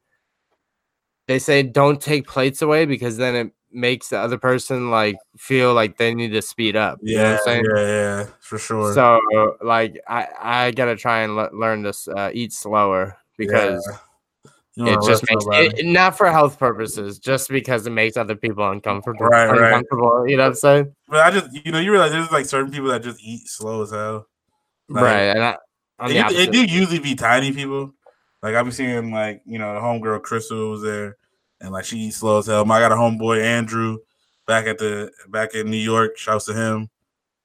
they 1.26 1.38
say 1.38 1.62
don't 1.62 2.00
take 2.00 2.26
plates 2.26 2.60
away 2.62 2.84
because 2.84 3.16
then 3.16 3.34
it 3.34 3.52
makes 3.74 4.08
the 4.08 4.18
other 4.18 4.38
person 4.38 4.90
like 4.90 5.16
feel 5.36 5.74
like 5.74 5.98
they 5.98 6.14
need 6.14 6.30
to 6.30 6.42
speed 6.42 6.76
up. 6.76 6.98
You 7.02 7.16
know 7.16 7.22
what 7.22 7.30
Yeah, 7.30 7.32
I'm 7.32 7.38
saying? 7.44 7.64
yeah, 7.64 7.86
yeah, 7.86 8.26
for 8.40 8.58
sure. 8.58 8.92
So 8.94 9.20
like 9.62 10.00
I 10.08 10.28
I 10.40 10.70
gotta 10.70 10.96
try 10.96 11.22
and 11.22 11.36
le- 11.36 11.50
learn 11.52 11.82
to 11.82 11.94
uh, 12.16 12.30
eat 12.32 12.52
slower 12.52 13.16
because 13.36 13.86
You 14.76 14.86
it 14.88 14.98
just 15.06 15.24
makes 15.30 15.44
it, 15.48 15.86
not 15.86 16.16
for 16.16 16.30
health 16.30 16.58
purposes, 16.58 17.18
just 17.18 17.48
because 17.48 17.86
it 17.86 17.90
makes 17.90 18.16
other 18.16 18.34
people 18.34 18.68
uncomfortable. 18.68 19.28
Right, 19.28 19.46
right. 19.48 19.84
You 20.26 20.36
know 20.36 20.42
what 20.42 20.48
I'm 20.48 20.54
saying? 20.54 20.94
But 21.08 21.20
I 21.20 21.30
just, 21.30 21.64
you 21.64 21.70
know, 21.70 21.78
you 21.78 21.92
realize 21.92 22.10
there's 22.12 22.30
like 22.32 22.46
certain 22.46 22.72
people 22.72 22.88
that 22.88 23.02
just 23.02 23.22
eat 23.22 23.46
slow 23.46 23.82
as 23.82 23.90
hell. 23.90 24.26
Like, 24.88 25.02
right. 25.02 25.36
And 25.36 25.44
I, 25.44 25.56
It, 26.10 26.48
it 26.48 26.52
do 26.52 26.64
usually 26.64 26.98
be 26.98 27.14
tiny 27.14 27.52
people. 27.52 27.94
Like 28.42 28.54
I've 28.54 28.64
been 28.64 28.72
seeing, 28.72 29.12
like 29.12 29.42
you 29.46 29.58
know, 29.58 29.74
the 29.74 29.80
homegirl 29.80 30.22
Crystal 30.22 30.70
was 30.70 30.82
there, 30.82 31.16
and 31.64 31.72
like 31.72 31.86
she 31.86 31.98
eats 31.98 32.18
slow 32.18 32.38
as 32.38 32.46
hell. 32.46 32.70
I 32.70 32.78
got 32.78 32.92
a 32.92 32.96
homeboy 32.96 33.42
Andrew 33.42 33.98
back 34.46 34.66
at 34.66 34.78
the 34.78 35.10
back 35.28 35.54
in 35.54 35.70
New 35.70 35.78
York. 35.78 36.18
Shouts 36.18 36.44
to 36.46 36.54
him. 36.54 36.90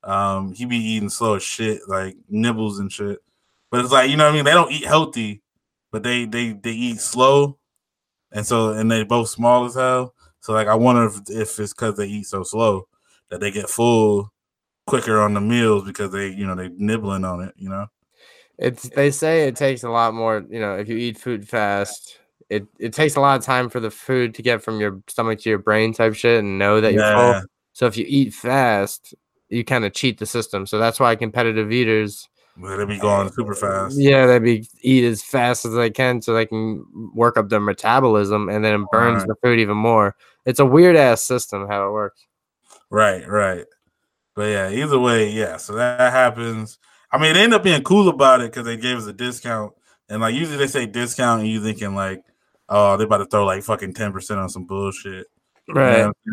Um, 0.04 0.54
he 0.54 0.66
be 0.66 0.78
eating 0.78 1.10
slow 1.10 1.36
as 1.36 1.44
shit, 1.44 1.82
like 1.88 2.18
nibbles 2.30 2.80
and 2.80 2.92
shit. 2.92 3.20
But 3.72 3.82
it's 3.82 3.94
like 3.94 4.10
you 4.10 4.18
know 4.18 4.26
what 4.26 4.32
I 4.32 4.36
mean. 4.36 4.46
They 4.46 4.52
don't 4.52 4.72
eat 4.72 4.86
healthy, 4.86 5.42
but 5.92 6.04
they 6.04 6.26
they 6.26 6.52
they 6.52 6.72
eat 6.72 7.00
slow, 7.00 7.58
and 8.32 8.46
so 8.46 8.74
and 8.74 8.92
they 8.92 9.04
both 9.04 9.30
small 9.30 9.66
as 9.66 9.76
hell. 9.76 10.14
So 10.42 10.54
like 10.54 10.68
I 10.68 10.76
wonder 10.76 11.06
if, 11.06 11.22
if 11.30 11.60
it's 11.60 11.74
because 11.74 11.96
they 11.96 12.08
eat 12.08 12.28
so 12.28 12.44
slow 12.44 12.88
that 13.30 13.40
they 13.40 13.52
get 13.52 13.70
full 13.70 14.34
quicker 14.86 15.22
on 15.22 15.34
the 15.34 15.42
meals 15.42 15.86
because 15.86 16.12
they 16.12 16.28
you 16.28 16.46
know 16.46 16.56
they 16.56 16.70
nibbling 16.70 17.24
on 17.24 17.42
it. 17.42 17.54
You 17.58 17.70
know. 17.70 17.88
It's 18.58 18.90
they 18.90 19.12
say 19.12 19.48
it 19.48 19.56
takes 19.56 19.84
a 19.84 19.90
lot 19.90 20.14
more, 20.14 20.46
you 20.50 20.60
know, 20.60 20.76
if 20.76 20.90
you 20.90 20.98
eat 20.98 21.18
food 21.18 21.48
fast, 21.48 22.19
it, 22.50 22.66
it 22.80 22.94
takes 22.94 23.16
a 23.16 23.22
lot 23.22 23.40
of 23.40 23.46
time 23.46 23.70
for 23.70 23.80
the 23.80 23.92
food 23.92 24.34
to 24.36 24.42
get 24.42 24.62
from 24.62 24.80
your 24.80 25.02
stomach 25.08 25.40
to 25.42 25.50
your 25.50 25.60
brain 25.60 25.94
type 25.94 26.16
shit 26.16 26.40
and 26.40 26.58
know 26.58 26.82
that 26.82 26.94
you're 26.94 27.14
full. 27.14 27.42
So 27.74 27.86
if 27.86 27.96
you 27.96 28.06
eat 28.08 28.34
fast, 28.34 29.14
you 29.50 29.64
kind 29.64 29.86
of 29.86 29.94
cheat 29.94 30.18
the 30.20 30.26
system. 30.26 30.66
So 30.66 30.80
that's 30.80 31.00
why 31.00 31.16
competitive 31.16 31.72
eaters, 31.72 32.28
But 32.58 32.78
they 32.78 32.86
be 32.86 33.00
going 33.00 33.32
super 33.32 33.54
fast. 33.56 33.98
yeah, 33.98 34.26
they 34.26 34.40
be 34.40 34.68
eat 34.82 35.04
as 35.06 35.24
fast 35.24 35.66
as 35.66 35.74
they 35.74 35.90
can 35.90 36.22
so 36.22 36.34
they 36.34 36.46
can 36.46 36.84
work 37.16 37.38
up 37.38 37.50
their 37.50 37.60
metabolism 37.60 38.50
and 38.50 38.66
then 38.66 38.82
it 38.82 38.88
burns 38.92 39.20
Right. 39.22 39.28
the 39.28 39.36
food 39.44 39.60
even 39.60 39.78
more. 39.78 40.16
It's 40.46 40.60
a 40.60 40.66
weird 40.66 40.96
ass 40.96 41.24
system 41.24 41.68
how 41.68 41.88
it 41.88 41.92
works. 41.92 42.26
Right, 42.90 43.28
right. 43.28 43.66
But 44.36 44.44
yeah, 44.50 44.70
either 44.70 45.00
way, 45.00 45.30
yeah. 45.30 45.58
So 45.58 45.74
that 45.74 46.12
happens. 46.12 46.80
I 47.12 47.18
mean, 47.18 47.34
they 47.34 47.44
end 47.44 47.54
up 47.54 47.64
being 47.64 47.84
cool 47.84 48.10
about 48.10 48.42
it 48.42 48.52
because 48.52 48.66
they 48.66 48.78
gave 48.78 48.98
us 48.98 49.06
a 49.06 49.14
discount. 49.14 49.74
And 50.10 50.22
like 50.22 50.34
usually 50.34 50.58
they 50.58 50.68
say 50.68 50.86
discount, 50.86 51.42
and 51.42 51.50
you 51.50 51.62
thinking 51.62 51.94
like, 51.96 52.24
oh, 52.70 52.96
they're 52.98 53.08
about 53.08 53.18
to 53.18 53.26
throw 53.26 53.46
like 53.46 53.64
fucking 53.64 53.94
ten 53.94 54.14
percent 54.14 54.40
on 54.40 54.50
some 54.50 54.66
bullshit. 54.66 55.28
You 55.68 55.74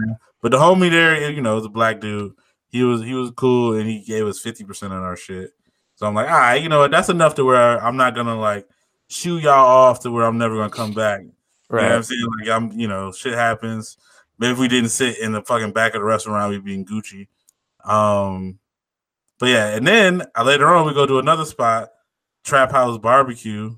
know? 0.07 0.17
But 0.43 0.53
the 0.53 0.59
homie 0.59 0.91
there, 0.91 1.31
you 1.31 1.43
know, 1.43 1.57
was 1.57 1.67
a 1.67 1.71
black 1.71 2.01
dude. 2.01 2.35
He 2.69 2.83
was 2.85 3.03
he 3.03 3.15
was 3.15 3.33
cool, 3.33 3.77
and 3.77 3.89
he 3.89 4.03
gave 4.05 4.27
us 4.27 4.39
fifty 4.39 4.65
percent 4.65 4.93
on 4.93 5.03
our 5.03 5.17
shit. 5.17 5.51
So 5.97 6.07
I'm 6.07 6.15
like, 6.15 6.29
all 6.29 6.39
right, 6.39 6.63
you 6.63 6.69
know 6.69 6.81
what? 6.81 6.91
That's 6.91 7.09
enough 7.09 7.35
to 7.37 7.45
where 7.45 7.83
I'm 7.83 7.97
not 7.97 8.15
gonna 8.15 8.39
like 8.39 8.69
shoo 9.09 9.39
y'all 9.39 9.67
off 9.67 10.01
to 10.01 10.11
where 10.11 10.25
I'm 10.25 10.39
never 10.39 10.57
gonna 10.57 10.71
come 10.71 10.93
back. 10.93 11.21
You 11.21 11.33
know 11.79 11.83
what 11.83 11.93
I'm 11.93 12.03
saying? 12.03 12.29
Like 12.39 12.49
I'm, 12.49 12.73
you 12.79 12.87
know, 12.87 13.13
shit 13.13 13.35
happens. 13.35 13.97
maybe 14.39 14.53
if 14.53 14.59
we 14.59 14.69
didn't 14.69 14.91
sit 14.91 15.19
in 15.19 15.33
the 15.33 15.43
fucking 15.43 15.73
back 15.73 15.95
of 15.95 16.01
the 16.01 16.05
restaurant, 16.05 16.51
we'd 16.51 16.65
be 16.65 16.75
in 16.75 16.85
Gucci. 16.85 17.29
Um, 17.85 18.59
but 19.39 19.47
yeah, 19.47 19.69
and 19.75 19.87
then 19.87 20.23
uh, 20.37 20.45
later 20.45 20.69
on 20.69 20.87
we 20.87 20.95
go 20.95 21.07
to 21.07 21.19
another 21.19 21.45
spot, 21.45 21.89
Trap 22.45 22.73
House 22.73 22.99
Barbecue, 22.99 23.77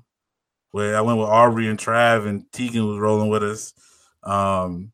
where 0.71 0.95
I 0.97 1.01
went 1.01 1.19
with 1.19 1.27
Aubrey 1.27 1.67
and 1.67 1.79
Trav, 1.79 2.27
and 2.27 2.49
Tegan 2.51 2.87
was 2.87 2.99
rolling 2.99 3.29
with 3.29 3.43
us. 3.43 3.73
Um, 4.23 4.91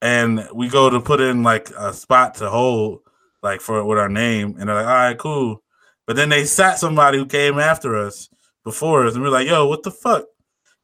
and 0.00 0.48
we 0.52 0.68
go 0.68 0.90
to 0.90 1.00
put 1.00 1.20
in 1.20 1.42
like 1.42 1.70
a 1.70 1.92
spot 1.92 2.34
to 2.36 2.50
hold, 2.50 3.00
like 3.42 3.60
for 3.60 3.84
with 3.84 3.98
our 3.98 4.08
name, 4.08 4.56
and 4.58 4.68
they're 4.68 4.76
like, 4.76 4.86
"All 4.86 4.92
right, 4.92 5.18
cool." 5.18 5.62
But 6.06 6.16
then 6.16 6.28
they 6.28 6.44
sat 6.44 6.78
somebody 6.78 7.18
who 7.18 7.26
came 7.26 7.58
after 7.58 7.96
us 7.96 8.28
before 8.64 9.06
us, 9.06 9.14
and 9.14 9.22
we 9.22 9.28
are 9.28 9.32
like, 9.32 9.48
"Yo, 9.48 9.66
what 9.66 9.82
the 9.82 9.90
fuck?" 9.90 10.24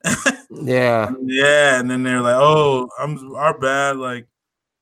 Yeah. 0.50 1.12
yeah, 1.24 1.78
and 1.78 1.90
then 1.90 2.02
they're 2.02 2.22
like, 2.22 2.36
"Oh, 2.36 2.88
I'm 2.98 3.34
our 3.34 3.58
bad." 3.58 3.98
Like, 3.98 4.26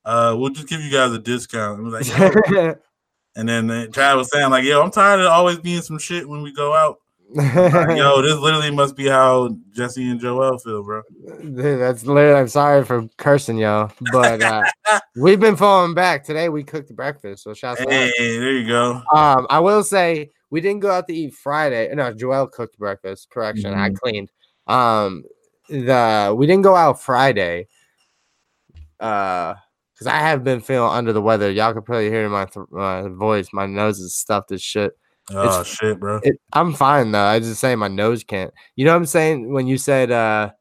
uh, 0.05 0.33
we'll 0.37 0.51
just 0.51 0.69
give 0.69 0.79
you 0.79 0.89
guys 0.89 1.11
a 1.11 1.19
discount. 1.19 1.79
And 1.79 1.91
we're 1.91 1.99
like, 1.99 2.07
and 3.35 3.49
then 3.49 3.67
Trav 3.91 4.15
was 4.15 4.31
saying 4.31 4.49
like, 4.49 4.63
"Yo, 4.63 4.81
I'm 4.81 4.91
tired 4.91 5.19
of 5.19 5.27
always 5.27 5.59
being 5.59 5.81
some 5.81 5.99
shit 5.99 6.27
when 6.27 6.41
we 6.41 6.53
go 6.53 6.73
out." 6.73 6.99
Like, 7.33 7.97
Yo, 7.97 8.21
this 8.21 8.37
literally 8.37 8.71
must 8.71 8.95
be 8.95 9.07
how 9.07 9.55
Jesse 9.71 10.09
and 10.09 10.19
Joel 10.19 10.57
feel, 10.59 10.83
bro. 10.83 11.01
That's 11.43 12.05
literally. 12.05 12.39
I'm 12.39 12.47
sorry 12.47 12.85
for 12.85 13.07
cursing 13.17 13.57
y'all, 13.57 13.91
but 14.11 14.41
uh, 14.41 14.63
we've 15.15 15.39
been 15.39 15.55
falling 15.55 15.93
back. 15.93 16.23
Today 16.23 16.49
we 16.49 16.63
cooked 16.63 16.95
breakfast, 16.95 17.43
so 17.43 17.53
shout 17.53 17.79
out. 17.79 17.89
Hey, 17.89 18.11
there 18.17 18.53
you 18.53 18.67
go. 18.67 19.01
Um, 19.13 19.47
I 19.49 19.59
will 19.59 19.83
say 19.83 20.31
we 20.49 20.61
didn't 20.61 20.79
go 20.81 20.91
out 20.91 21.07
to 21.07 21.13
eat 21.13 21.33
Friday. 21.33 21.93
No, 21.93 22.13
Joel 22.13 22.47
cooked 22.47 22.77
breakfast. 22.77 23.29
Correction, 23.29 23.73
I 23.73 23.89
Mhm. 23.89 23.95
cleaned. 23.99 24.31
Um, 24.67 25.23
the 25.69 26.33
we 26.37 26.47
didn't 26.47 26.63
go 26.63 26.75
out 26.75 27.01
Friday. 27.01 27.67
Uh, 28.99 29.55
because 29.93 30.07
I 30.07 30.17
have 30.19 30.43
been 30.43 30.61
feeling 30.61 30.91
under 30.91 31.11
the 31.11 31.21
weather. 31.21 31.49
Y'all 31.51 31.73
can 31.73 31.81
probably 31.81 32.09
hear 32.11 32.29
my 32.29 32.45
th- 32.45 32.67
my 32.69 33.07
voice. 33.07 33.47
My 33.51 33.65
nose 33.65 33.99
is 33.99 34.15
stuffed 34.15 34.51
as 34.51 34.61
shit. 34.61 34.95
Oh 35.29 35.63
shit, 35.63 35.99
bro. 35.99 36.19
It, 36.23 36.39
I'm 36.53 36.73
fine 36.73 37.11
though. 37.11 37.23
I 37.23 37.39
just 37.39 37.59
say 37.59 37.75
my 37.75 37.87
nose 37.87 38.23
can't. 38.23 38.53
You 38.75 38.85
know 38.85 38.91
what 38.91 38.97
I'm 38.97 39.05
saying? 39.05 39.51
When 39.51 39.67
you 39.67 39.77
said 39.77 40.11
uh 40.11 40.51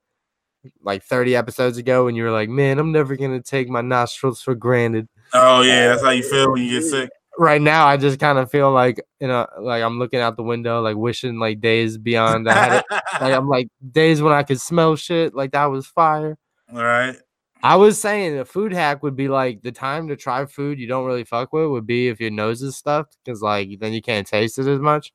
like 0.82 1.04
30 1.04 1.36
episodes 1.36 1.78
ago 1.78 2.04
when 2.04 2.14
you 2.14 2.24
were 2.24 2.30
like, 2.30 2.48
"Man, 2.48 2.78
I'm 2.78 2.92
never 2.92 3.16
going 3.16 3.30
to 3.32 3.42
take 3.42 3.68
my 3.68 3.80
nostrils 3.80 4.42
for 4.42 4.54
granted." 4.54 5.08
Oh 5.32 5.62
yeah, 5.62 5.88
that's 5.88 6.02
how 6.02 6.10
you 6.10 6.22
feel 6.22 6.50
when 6.50 6.62
you 6.62 6.80
get 6.80 6.88
sick. 6.88 7.10
Right 7.38 7.60
now, 7.60 7.86
I 7.86 7.98
just 7.98 8.18
kind 8.18 8.38
of 8.38 8.50
feel 8.50 8.72
like, 8.72 8.98
you 9.20 9.28
know, 9.28 9.46
like 9.60 9.82
I'm 9.82 9.98
looking 9.98 10.20
out 10.20 10.36
the 10.36 10.42
window 10.42 10.80
like 10.80 10.96
wishing 10.96 11.38
like 11.38 11.60
days 11.60 11.98
beyond 11.98 12.48
I 12.48 12.54
had 12.54 12.72
it. 12.72 12.84
like 13.20 13.34
I'm 13.34 13.46
like 13.48 13.68
days 13.92 14.22
when 14.22 14.32
I 14.32 14.42
could 14.42 14.60
smell 14.60 14.96
shit 14.96 15.34
like 15.34 15.52
that 15.52 15.66
was 15.66 15.86
fire. 15.86 16.38
All 16.72 16.78
right. 16.82 17.16
I 17.62 17.76
was 17.76 18.00
saying 18.00 18.38
a 18.38 18.44
food 18.44 18.72
hack 18.72 19.02
would 19.02 19.16
be 19.16 19.28
like 19.28 19.62
the 19.62 19.72
time 19.72 20.08
to 20.08 20.16
try 20.16 20.44
food 20.46 20.78
you 20.78 20.86
don't 20.86 21.06
really 21.06 21.24
fuck 21.24 21.52
with 21.52 21.68
would 21.68 21.86
be 21.86 22.08
if 22.08 22.20
your 22.20 22.30
nose 22.30 22.62
is 22.62 22.76
stuffed 22.76 23.16
because 23.24 23.42
like 23.42 23.78
then 23.80 23.92
you 23.92 24.02
can't 24.02 24.26
taste 24.26 24.58
it 24.58 24.66
as 24.66 24.80
much. 24.80 25.12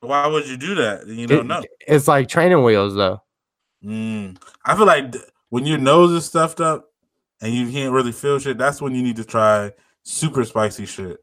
Why 0.00 0.26
would 0.26 0.46
you 0.48 0.56
do 0.56 0.74
that? 0.76 1.06
You 1.06 1.24
It- 1.24 1.28
don't 1.28 1.46
know. 1.46 1.62
It's 1.86 2.08
like 2.08 2.28
training 2.28 2.62
wheels 2.64 2.94
though. 2.94 3.22
Mm. 3.84 4.36
I 4.64 4.76
feel 4.76 4.86
like 4.86 5.12
th- 5.12 5.24
when 5.50 5.66
your 5.66 5.78
nose 5.78 6.10
is 6.12 6.24
stuffed 6.24 6.60
up 6.60 6.86
and 7.40 7.52
you 7.54 7.70
can't 7.70 7.92
really 7.92 8.12
feel 8.12 8.38
shit, 8.38 8.58
that's 8.58 8.80
when 8.80 8.94
you 8.94 9.02
need 9.02 9.16
to 9.16 9.24
try 9.24 9.72
super 10.02 10.44
spicy 10.44 10.86
shit. 10.86 11.18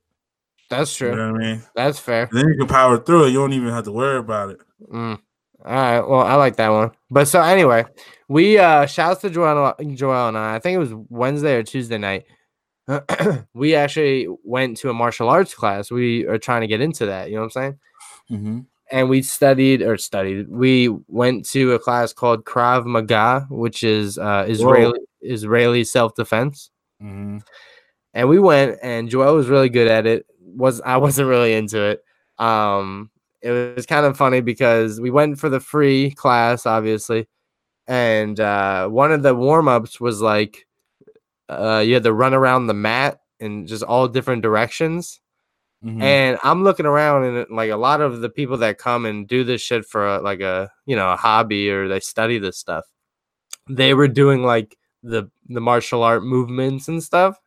That's 0.70 1.00
You 1.00 1.08
true. 1.08 1.16
know 1.16 1.32
what 1.34 1.42
I 1.42 1.46
mean? 1.46 1.64
That's 1.76 2.00
fair. 2.00 2.30
Then 2.32 2.48
you 2.48 2.56
can 2.58 2.68
power 2.68 2.98
through 3.00 3.26
it. 3.26 3.30
You 3.30 3.40
don't 3.40 3.54
even 3.54 3.70
have 3.70 3.86
to 3.86 3.92
worry 3.92 4.20
about 4.20 4.52
it. 4.52 4.60
Mm. 4.92 5.20
All 5.66 5.74
right. 5.74 6.00
Well, 6.00 6.22
I 6.22 6.36
like 6.36 6.56
that 6.58 6.70
one. 6.70 6.92
But 7.10 7.28
so 7.28 7.42
anyway, 7.42 7.86
we 8.30 8.58
uh 8.60 8.86
shouts 8.86 9.22
to 9.22 9.30
Joel, 9.30 9.76
Joel 9.96 10.30
and 10.30 10.38
I. 10.38 10.56
I 10.56 10.60
think 10.60 10.76
it 10.76 10.80
was 10.80 10.94
Wednesday 11.10 11.56
or 11.56 11.64
Tuesday 11.64 11.98
night. 11.98 12.26
we 13.54 13.76
actually 13.76 14.28
went 14.44 14.78
to 14.78 14.90
a 14.90 14.94
martial 14.94 15.30
arts 15.30 15.54
class. 15.54 15.92
We 15.92 16.26
are 16.28 16.38
trying 16.38 16.62
to 16.62 16.68
get 16.68 16.80
into 16.80 17.08
that. 17.08 17.30
You 17.30 17.36
know 17.36 17.42
what 17.42 17.46
I'm 17.46 17.52
saying? 17.52 17.80
Mm-hmm. 18.32 18.60
And 18.92 19.10
we 19.10 19.22
studied 19.24 19.82
or 19.82 19.98
studied. 19.98 20.48
We 20.50 20.90
went 21.08 21.46
to 21.50 21.74
a 21.74 21.80
class 21.80 22.14
called 22.14 22.46
Krav 22.46 22.86
Maga, 22.86 23.48
which 23.50 23.84
is 23.84 24.18
uh 24.18 24.46
Israeli 24.48 25.00
Israeli 25.22 25.84
self 25.84 26.16
defense. 26.16 26.70
Mm-hmm. 27.02 27.38
and 28.14 28.28
we 28.28 28.40
went 28.40 28.78
and 28.84 29.10
Joel 29.10 29.36
was 29.36 29.48
really 29.48 29.70
good 29.70 29.88
at 29.88 30.06
it. 30.06 30.26
Was 30.40 30.82
I 30.82 30.98
wasn't 31.06 31.30
really 31.30 31.54
into 31.54 31.82
it. 31.82 32.04
Um 32.38 33.10
it 33.42 33.76
was 33.76 33.86
kind 33.88 34.06
of 34.06 34.18
funny 34.18 34.42
because 34.42 35.00
we 35.02 35.10
went 35.10 35.40
for 35.40 35.50
the 35.50 35.62
free 35.62 36.12
class, 36.12 36.66
obviously. 36.66 37.28
And 37.90 38.40
uh 38.40 38.88
one 38.88 39.12
of 39.12 39.24
the 39.24 39.36
warm-ups 39.36 40.00
was 40.00 40.22
like 40.22 40.66
uh 41.50 41.84
you 41.86 41.96
had 41.96 42.04
to 42.04 42.14
run 42.14 42.34
around 42.34 42.68
the 42.68 42.74
mat 42.74 43.20
in 43.42 43.68
just 43.68 43.84
all 43.84 44.08
different 44.08 44.42
directions. 44.44 45.20
Mm-hmm. 45.84 46.02
And 46.02 46.40
I'm 46.44 46.64
looking 46.64 46.86
around 46.86 47.24
and 47.26 47.46
like 47.50 47.72
a 47.72 47.78
lot 47.78 48.00
of 48.00 48.22
the 48.22 48.30
people 48.30 48.58
that 48.58 48.78
come 48.78 49.06
and 49.06 49.28
do 49.28 49.44
this 49.44 49.62
shit 49.62 49.86
for 49.86 50.08
a, 50.08 50.22
like 50.22 50.40
a 50.40 50.72
you 50.86 50.96
know 50.96 51.12
a 51.12 51.18
hobby 51.18 51.70
or 51.70 51.90
they 51.90 52.00
study 52.00 52.40
this 52.40 52.58
stuff, 52.58 52.86
they 53.68 53.94
were 53.94 54.08
doing 54.08 54.44
like 54.44 54.78
the 55.04 55.30
the 55.48 55.62
martial 55.62 56.04
art 56.04 56.24
movements 56.24 56.88
and 56.88 57.04
stuff 57.04 57.38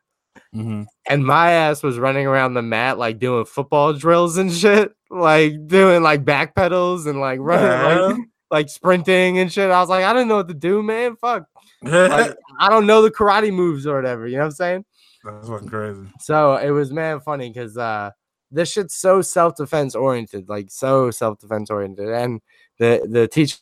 mm-hmm. 0.54 0.82
and 1.08 1.24
my 1.24 1.52
ass 1.52 1.82
was 1.82 1.98
running 1.98 2.26
around 2.26 2.54
the 2.54 2.62
mat 2.62 2.98
like 2.98 3.18
doing 3.18 3.44
football 3.44 3.92
drills 3.92 4.36
and 4.36 4.52
shit, 4.52 4.92
like 5.10 5.66
doing 5.66 6.02
like 6.02 6.24
back 6.24 6.54
pedals 6.54 7.06
and 7.06 7.20
like 7.20 7.38
running, 7.40 8.16
like, 8.16 8.26
like 8.52 8.68
sprinting 8.68 9.38
and 9.38 9.50
shit. 9.52 9.70
I 9.70 9.80
was 9.80 9.88
like, 9.88 10.04
I 10.04 10.12
didn't 10.12 10.28
know 10.28 10.36
what 10.36 10.48
to 10.48 10.54
do, 10.54 10.82
man. 10.82 11.16
Fuck, 11.16 11.46
like, 11.82 12.36
I 12.60 12.68
don't 12.68 12.86
know 12.86 13.02
the 13.02 13.10
karate 13.10 13.52
moves 13.52 13.86
or 13.86 13.96
whatever. 13.96 14.28
You 14.28 14.34
know 14.36 14.42
what 14.42 14.46
I'm 14.46 14.52
saying? 14.52 14.84
That's 15.24 15.48
fucking 15.48 15.68
crazy. 15.68 16.02
So 16.20 16.56
it 16.56 16.70
was 16.70 16.92
man 16.92 17.18
funny 17.20 17.48
because 17.48 17.76
uh, 17.76 18.10
this 18.52 18.70
shit's 18.70 18.94
so 18.94 19.22
self 19.22 19.56
defense 19.56 19.94
oriented, 19.94 20.48
like 20.48 20.70
so 20.70 21.10
self 21.10 21.38
defense 21.40 21.70
oriented, 21.70 22.08
and 22.08 22.40
the 22.78 23.06
the 23.10 23.26
teacher 23.26 23.58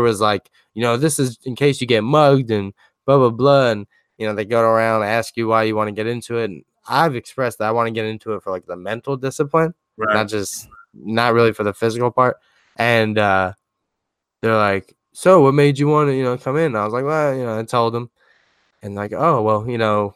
was 0.00 0.20
like, 0.20 0.50
you 0.74 0.82
know, 0.82 0.96
this 0.96 1.18
is 1.18 1.38
in 1.44 1.54
case 1.54 1.80
you 1.80 1.86
get 1.86 2.02
mugged 2.02 2.50
and 2.50 2.72
blah 3.06 3.18
blah 3.18 3.30
blah, 3.30 3.70
and 3.70 3.86
you 4.18 4.26
know 4.26 4.34
they 4.34 4.44
go 4.44 4.60
around 4.60 5.02
and 5.02 5.10
ask 5.10 5.36
you 5.36 5.48
why 5.48 5.64
you 5.64 5.76
want 5.76 5.88
to 5.88 5.92
get 5.92 6.06
into 6.06 6.38
it. 6.38 6.44
And 6.50 6.64
I've 6.88 7.14
expressed 7.14 7.58
that 7.58 7.68
I 7.68 7.72
want 7.72 7.88
to 7.88 7.92
get 7.92 8.06
into 8.06 8.32
it 8.34 8.42
for 8.42 8.50
like 8.50 8.66
the 8.66 8.76
mental 8.76 9.16
discipline, 9.16 9.74
Right. 9.96 10.14
not 10.14 10.28
just 10.28 10.68
not 10.94 11.34
really 11.34 11.52
for 11.52 11.62
the 11.64 11.74
physical 11.74 12.10
part. 12.10 12.38
And 12.76 13.18
uh, 13.18 13.52
they're 14.42 14.56
like, 14.56 14.94
so 15.12 15.42
what 15.42 15.54
made 15.54 15.78
you 15.78 15.88
want 15.88 16.08
to 16.08 16.16
you 16.16 16.22
know 16.22 16.36
come 16.38 16.56
in? 16.56 16.66
And 16.66 16.78
I 16.78 16.84
was 16.84 16.92
like, 16.92 17.04
well, 17.04 17.34
you 17.34 17.44
know, 17.44 17.58
I 17.58 17.62
told 17.64 17.94
them, 17.94 18.10
and 18.82 18.94
like, 18.94 19.12
oh 19.12 19.42
well, 19.42 19.68
you 19.68 19.78
know, 19.78 20.14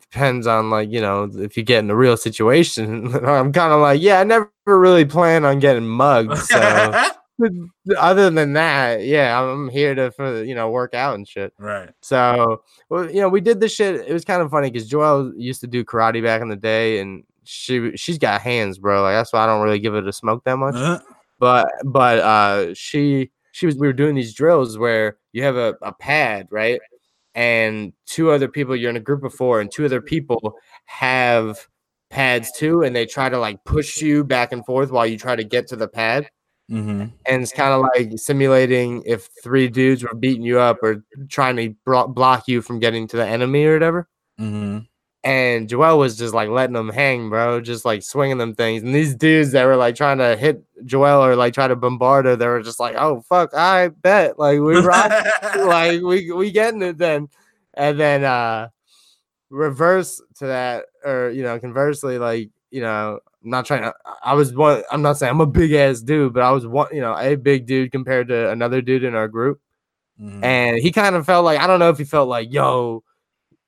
depends 0.00 0.46
on 0.46 0.70
like 0.70 0.90
you 0.90 1.00
know 1.00 1.30
if 1.34 1.56
you 1.56 1.62
get 1.62 1.80
in 1.80 1.90
a 1.90 1.96
real 1.96 2.16
situation. 2.16 3.14
I'm 3.26 3.52
kind 3.52 3.72
of 3.72 3.80
like, 3.80 4.00
yeah, 4.00 4.20
I 4.20 4.24
never 4.24 4.50
really 4.66 5.04
plan 5.04 5.44
on 5.44 5.58
getting 5.58 5.86
mugged. 5.86 6.36
So 6.38 7.10
other 7.98 8.30
than 8.30 8.52
that, 8.52 9.04
yeah, 9.04 9.40
I'm 9.40 9.68
here 9.68 9.94
to 9.94 10.10
for 10.10 10.42
you 10.44 10.54
know 10.54 10.70
work 10.70 10.94
out 10.94 11.14
and 11.14 11.26
shit. 11.26 11.52
right. 11.58 11.90
So, 12.00 12.62
well, 12.88 13.10
you 13.10 13.20
know, 13.20 13.28
we 13.28 13.40
did 13.40 13.60
this 13.60 13.74
shit. 13.74 14.06
It 14.06 14.12
was 14.12 14.24
kind 14.24 14.42
of 14.42 14.50
funny 14.50 14.70
because 14.70 14.90
Joelle 14.90 15.32
used 15.36 15.60
to 15.62 15.66
do 15.66 15.84
karate 15.84 16.22
back 16.22 16.42
in 16.42 16.48
the 16.48 16.56
day, 16.56 17.00
and 17.00 17.24
she 17.44 17.96
she's 17.96 18.18
got 18.18 18.40
hands, 18.40 18.78
bro. 18.78 19.02
Like 19.02 19.14
that's 19.14 19.32
why 19.32 19.44
I 19.44 19.46
don't 19.46 19.62
really 19.62 19.78
give 19.78 19.94
it 19.94 20.06
a 20.06 20.12
smoke 20.12 20.44
that 20.44 20.56
much. 20.56 20.74
Uh, 20.74 20.98
But 21.42 21.72
but 21.84 22.20
uh, 22.20 22.74
she 22.74 23.32
she 23.50 23.66
was 23.66 23.74
we 23.74 23.88
were 23.88 23.92
doing 23.92 24.14
these 24.14 24.32
drills 24.32 24.78
where 24.78 25.16
you 25.32 25.42
have 25.42 25.56
a, 25.56 25.74
a 25.82 25.92
pad, 25.92 26.46
right? 26.52 26.80
And 27.34 27.92
two 28.06 28.30
other 28.30 28.46
people, 28.46 28.76
you're 28.76 28.90
in 28.90 28.96
a 28.96 29.00
group 29.00 29.24
of 29.24 29.34
four, 29.34 29.60
and 29.60 29.68
two 29.68 29.84
other 29.84 30.00
people 30.00 30.54
have 30.84 31.66
pads 32.10 32.52
too, 32.52 32.82
and 32.82 32.94
they 32.94 33.06
try 33.06 33.28
to 33.28 33.38
like 33.38 33.64
push 33.64 34.00
you 34.00 34.22
back 34.22 34.52
and 34.52 34.64
forth 34.64 34.92
while 34.92 35.04
you 35.04 35.18
try 35.18 35.34
to 35.34 35.42
get 35.42 35.66
to 35.66 35.76
the 35.76 35.88
pad 35.88 36.30
mm-hmm. 36.70 37.06
and 37.26 37.42
it's 37.42 37.52
kind 37.52 37.72
of 37.72 37.80
like 37.96 38.16
simulating 38.20 39.02
if 39.04 39.28
three 39.42 39.68
dudes 39.68 40.04
were 40.04 40.14
beating 40.14 40.44
you 40.44 40.60
up 40.60 40.78
or 40.80 41.04
trying 41.28 41.56
to 41.56 41.74
blo- 41.84 42.06
block 42.06 42.46
you 42.46 42.62
from 42.62 42.78
getting 42.78 43.08
to 43.08 43.16
the 43.16 43.26
enemy 43.26 43.64
or 43.64 43.72
whatever. 43.74 44.08
Mm-hmm. 44.40 44.78
And 45.24 45.68
Joel 45.68 45.98
was 45.98 46.18
just 46.18 46.34
like 46.34 46.48
letting 46.48 46.74
them 46.74 46.88
hang, 46.88 47.28
bro, 47.30 47.60
just 47.60 47.84
like 47.84 48.02
swinging 48.02 48.38
them 48.38 48.54
things. 48.54 48.82
And 48.82 48.92
these 48.92 49.14
dudes 49.14 49.52
that 49.52 49.64
were 49.66 49.76
like 49.76 49.94
trying 49.94 50.18
to 50.18 50.36
hit 50.36 50.64
Joel 50.84 51.24
or 51.24 51.36
like 51.36 51.54
try 51.54 51.68
to 51.68 51.76
bombard 51.76 52.24
her, 52.26 52.34
they 52.34 52.46
were 52.48 52.60
just 52.62 52.80
like, 52.80 52.96
"Oh 52.98 53.20
fuck, 53.28 53.54
I 53.54 53.88
bet." 53.88 54.36
Like 54.38 54.58
we 54.58 54.76
rock, 54.80 55.12
like 55.56 56.02
we 56.02 56.32
we 56.32 56.50
getting 56.50 56.82
it 56.82 56.98
then. 56.98 57.28
And 57.74 58.00
then 58.00 58.24
uh 58.24 58.68
reverse 59.50 60.20
to 60.36 60.46
that, 60.46 60.86
or 61.04 61.30
you 61.30 61.42
know, 61.42 61.58
conversely, 61.58 62.18
like 62.18 62.50
you 62.70 62.80
know, 62.80 63.20
I'm 63.44 63.50
not 63.50 63.66
trying 63.66 63.82
to. 63.82 63.94
I 64.24 64.34
was 64.34 64.52
one. 64.54 64.82
I'm 64.90 65.02
not 65.02 65.18
saying 65.18 65.30
I'm 65.30 65.40
a 65.40 65.46
big 65.46 65.72
ass 65.72 66.00
dude, 66.00 66.32
but 66.32 66.42
I 66.42 66.50
was 66.50 66.66
one. 66.66 66.88
You 66.92 67.00
know, 67.00 67.16
a 67.16 67.36
big 67.36 67.66
dude 67.66 67.92
compared 67.92 68.28
to 68.28 68.50
another 68.50 68.80
dude 68.82 69.04
in 69.04 69.14
our 69.14 69.28
group, 69.28 69.60
Mhm. 70.20 70.42
and 70.44 70.78
he 70.78 70.90
kind 70.92 71.14
of 71.16 71.26
felt 71.26 71.44
like 71.44 71.60
I 71.60 71.66
don't 71.66 71.78
know 71.80 71.90
if 71.90 71.98
he 71.98 72.04
felt 72.04 72.28
like 72.28 72.52
yo, 72.52 73.02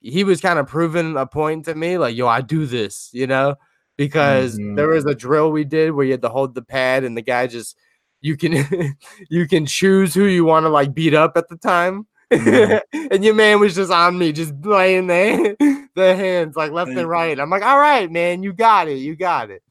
he 0.05 0.23
was 0.25 0.41
kind 0.41 0.59
of 0.59 0.67
proving 0.67 1.17
a 1.17 1.27
point 1.27 1.65
to 1.65 1.75
me, 1.75 1.99
like 1.99 2.15
yo, 2.17 2.27
I 2.29 2.41
do 2.43 2.67
this, 2.67 3.09
you 3.13 3.27
know, 3.27 3.57
because 3.97 4.59
Mhm. 4.59 4.77
there 4.77 4.89
was 4.89 5.07
a 5.07 5.15
drill 5.15 5.51
we 5.51 5.65
did 5.65 5.93
where 5.93 6.05
you 6.05 6.13
had 6.13 6.23
to 6.23 6.29
hold 6.29 6.55
the 6.55 6.63
pad, 6.63 7.05
and 7.05 7.17
the 7.17 7.23
guy 7.23 7.47
just 7.47 7.77
you 8.21 8.37
can 8.37 8.53
you 9.31 9.49
can 9.49 9.67
choose 9.67 10.15
who 10.15 10.25
you 10.25 10.45
want 10.45 10.65
to 10.65 10.71
like 10.71 10.95
beat 10.95 11.15
up 11.15 11.37
at 11.37 11.49
the 11.49 11.57
time. 11.57 12.07
Mhm. 12.31 12.81
and 13.11 13.25
your 13.25 13.35
man 13.35 13.61
was 13.61 13.75
just 13.75 13.91
on 13.93 14.19
me, 14.19 14.33
just 14.33 14.53
laying 14.65 15.07
there, 15.07 15.57
the 15.95 16.15
hands 16.17 16.57
like 16.57 16.73
left 16.73 16.91
and 16.91 17.09
right. 17.09 17.39
I'm 17.41 17.51
like, 17.51 17.63
all 17.65 17.79
right, 17.79 18.11
man, 18.11 18.43
you 18.43 18.53
got 18.53 18.89
it, 18.89 18.99
you 18.99 19.17
got 19.17 19.51
it. 19.51 19.63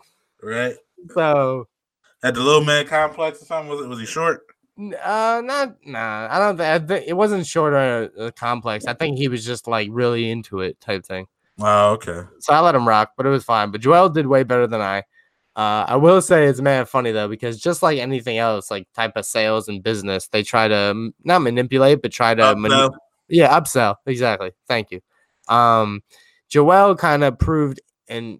right? 0.41 0.75
So, 1.13 1.67
At 2.23 2.35
the 2.35 2.41
little 2.41 2.63
man 2.63 2.87
complex 2.87 3.41
or 3.41 3.45
something? 3.45 3.69
Was 3.69 3.81
it 3.81 3.89
was 3.89 3.99
he 3.99 4.05
short? 4.05 4.41
Uh, 4.77 5.42
not 5.44 5.75
nah. 5.86 6.27
I 6.30 6.39
don't 6.39 6.58
think 6.58 6.68
I 6.68 6.80
thi- 7.00 7.08
it 7.08 7.13
wasn't 7.13 7.46
short 7.46 7.74
or 7.74 8.12
uh, 8.20 8.32
complex. 8.32 8.86
I 8.86 8.94
think 8.94 9.18
he 9.18 9.27
was 9.27 9.46
just 9.46 9.68
like 9.68 9.89
really 9.92 10.30
into 10.30 10.60
it 10.62 10.80
type 10.82 11.06
thing. 11.06 11.27
Oh, 11.60 11.92
okay. 11.92 12.22
So 12.39 12.53
I 12.53 12.60
let 12.62 12.74
him 12.75 12.88
rock, 12.88 13.12
but 13.15 13.25
it 13.25 13.30
was 13.30 13.44
fine. 13.44 13.72
But 13.72 13.82
Joel 13.82 14.10
did 14.10 14.25
way 14.27 14.44
better 14.44 14.65
than 14.68 14.82
I. 14.82 15.03
Uh, 15.56 15.86
I 15.88 15.96
will 15.98 16.20
say 16.20 16.46
it's 16.46 16.62
mad 16.62 16.89
funny 16.89 17.12
though 17.12 17.27
because 17.27 17.60
just 17.60 17.84
like 17.84 18.00
anything 18.00 18.39
else, 18.39 18.72
like 18.72 18.88
type 18.94 19.13
of 19.15 19.25
sales 19.25 19.68
and 19.68 19.84
business, 19.84 20.27
they 20.27 20.42
try 20.42 20.68
to 20.68 21.12
not 21.24 21.44
manipulate, 21.44 22.01
but 22.01 22.12
try 22.12 22.34
to 22.34 22.56
mani- 22.56 22.74
Upsell. 22.74 22.92
yeah 23.30 23.60
upsell. 23.60 23.96
Exactly. 24.08 24.51
Thank 24.68 24.89
you. 24.89 25.01
Um, 25.48 26.01
Joel 26.50 26.96
kind 26.96 27.24
of 27.24 27.38
proved 27.38 27.82
and 28.08 28.39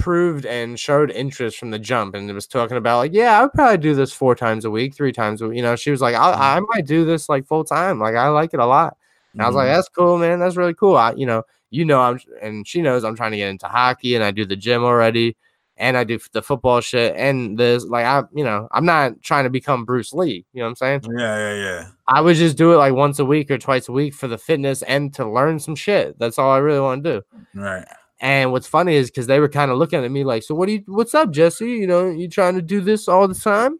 proved 0.00 0.44
and 0.46 0.78
showed 0.80 1.10
interest 1.10 1.58
from 1.58 1.70
the 1.70 1.78
jump, 1.78 2.14
and 2.14 2.32
was 2.32 2.46
talking 2.46 2.76
about 2.76 2.98
like, 2.98 3.12
yeah, 3.14 3.38
I 3.38 3.42
would 3.42 3.52
probably 3.52 3.78
do 3.78 3.94
this 3.94 4.12
four 4.12 4.34
times 4.34 4.64
a 4.64 4.70
week, 4.70 4.94
three 4.94 5.12
times 5.12 5.40
a 5.42 5.48
week. 5.48 5.56
You 5.56 5.62
know, 5.62 5.76
she 5.76 5.90
was 5.92 6.00
like, 6.00 6.14
I, 6.16 6.56
I 6.56 6.60
might 6.60 6.86
do 6.86 7.04
this 7.04 7.28
like 7.28 7.46
full 7.46 7.64
time. 7.64 8.00
Like 8.00 8.16
I 8.16 8.28
like 8.28 8.52
it 8.54 8.60
a 8.60 8.66
lot. 8.66 8.96
And 9.32 9.42
I 9.42 9.46
was 9.46 9.54
like, 9.54 9.68
Mhm. 9.68 9.74
that's 9.76 9.88
cool, 9.88 10.18
man. 10.18 10.40
That's 10.40 10.56
really 10.56 10.74
cool. 10.74 10.96
I, 10.96 11.12
you 11.12 11.26
know, 11.26 11.44
you 11.70 11.84
know, 11.84 12.00
I'm, 12.00 12.18
and 12.42 12.66
she 12.66 12.82
knows 12.82 13.04
I'm 13.04 13.14
trying 13.14 13.30
to 13.30 13.36
get 13.36 13.48
into 13.50 13.68
hockey 13.68 14.16
and 14.16 14.24
I 14.24 14.32
do 14.32 14.44
the 14.44 14.56
gym 14.56 14.82
already 14.82 15.36
and 15.76 15.96
I 15.96 16.02
do 16.02 16.18
the 16.32 16.42
football 16.42 16.80
shit 16.80 17.14
and 17.16 17.56
this, 17.56 17.84
like, 17.84 18.04
I, 18.04 18.24
you 18.34 18.42
know, 18.42 18.66
I'm 18.72 18.84
not 18.84 19.22
trying 19.22 19.44
to 19.44 19.50
become 19.50 19.84
Bruce 19.84 20.12
Lee. 20.12 20.44
You 20.52 20.58
know 20.58 20.64
what 20.64 20.70
I'm 20.70 20.74
saying? 20.76 21.02
yeah, 21.16 21.36
yeah, 21.38 21.54
yeah. 21.62 21.86
I 22.08 22.20
would 22.20 22.34
just 22.36 22.56
do 22.56 22.72
it 22.72 22.76
like 22.76 22.92
once 22.92 23.20
a 23.20 23.24
week 23.24 23.52
or 23.52 23.56
twice 23.58 23.88
a 23.88 23.92
week 23.92 24.14
for 24.14 24.26
the 24.26 24.36
fitness 24.36 24.82
and 24.82 25.14
to 25.14 25.30
learn 25.30 25.60
some 25.60 25.76
shit. 25.76 26.18
That's 26.18 26.36
all 26.38 26.50
I 26.50 26.58
really 26.58 26.80
want 26.80 27.04
to 27.04 27.20
do. 27.20 27.22
Right. 27.54 27.86
And 28.20 28.52
what's 28.52 28.66
funny 28.66 28.96
is 28.96 29.10
because 29.10 29.26
they 29.26 29.40
were 29.40 29.48
kind 29.48 29.70
of 29.70 29.78
looking 29.78 30.04
at 30.04 30.10
me 30.10 30.24
like, 30.24 30.42
so 30.42 30.54
what 30.54 30.66
do 30.66 30.72
you, 30.72 30.82
what's 30.86 31.14
up, 31.14 31.30
Jesse? 31.30 31.70
You 31.70 31.86
know, 31.86 32.10
you 32.10 32.28
trying 32.28 32.54
to 32.54 32.62
do 32.62 32.80
this 32.80 33.08
all 33.08 33.26
the 33.26 33.34
time? 33.34 33.78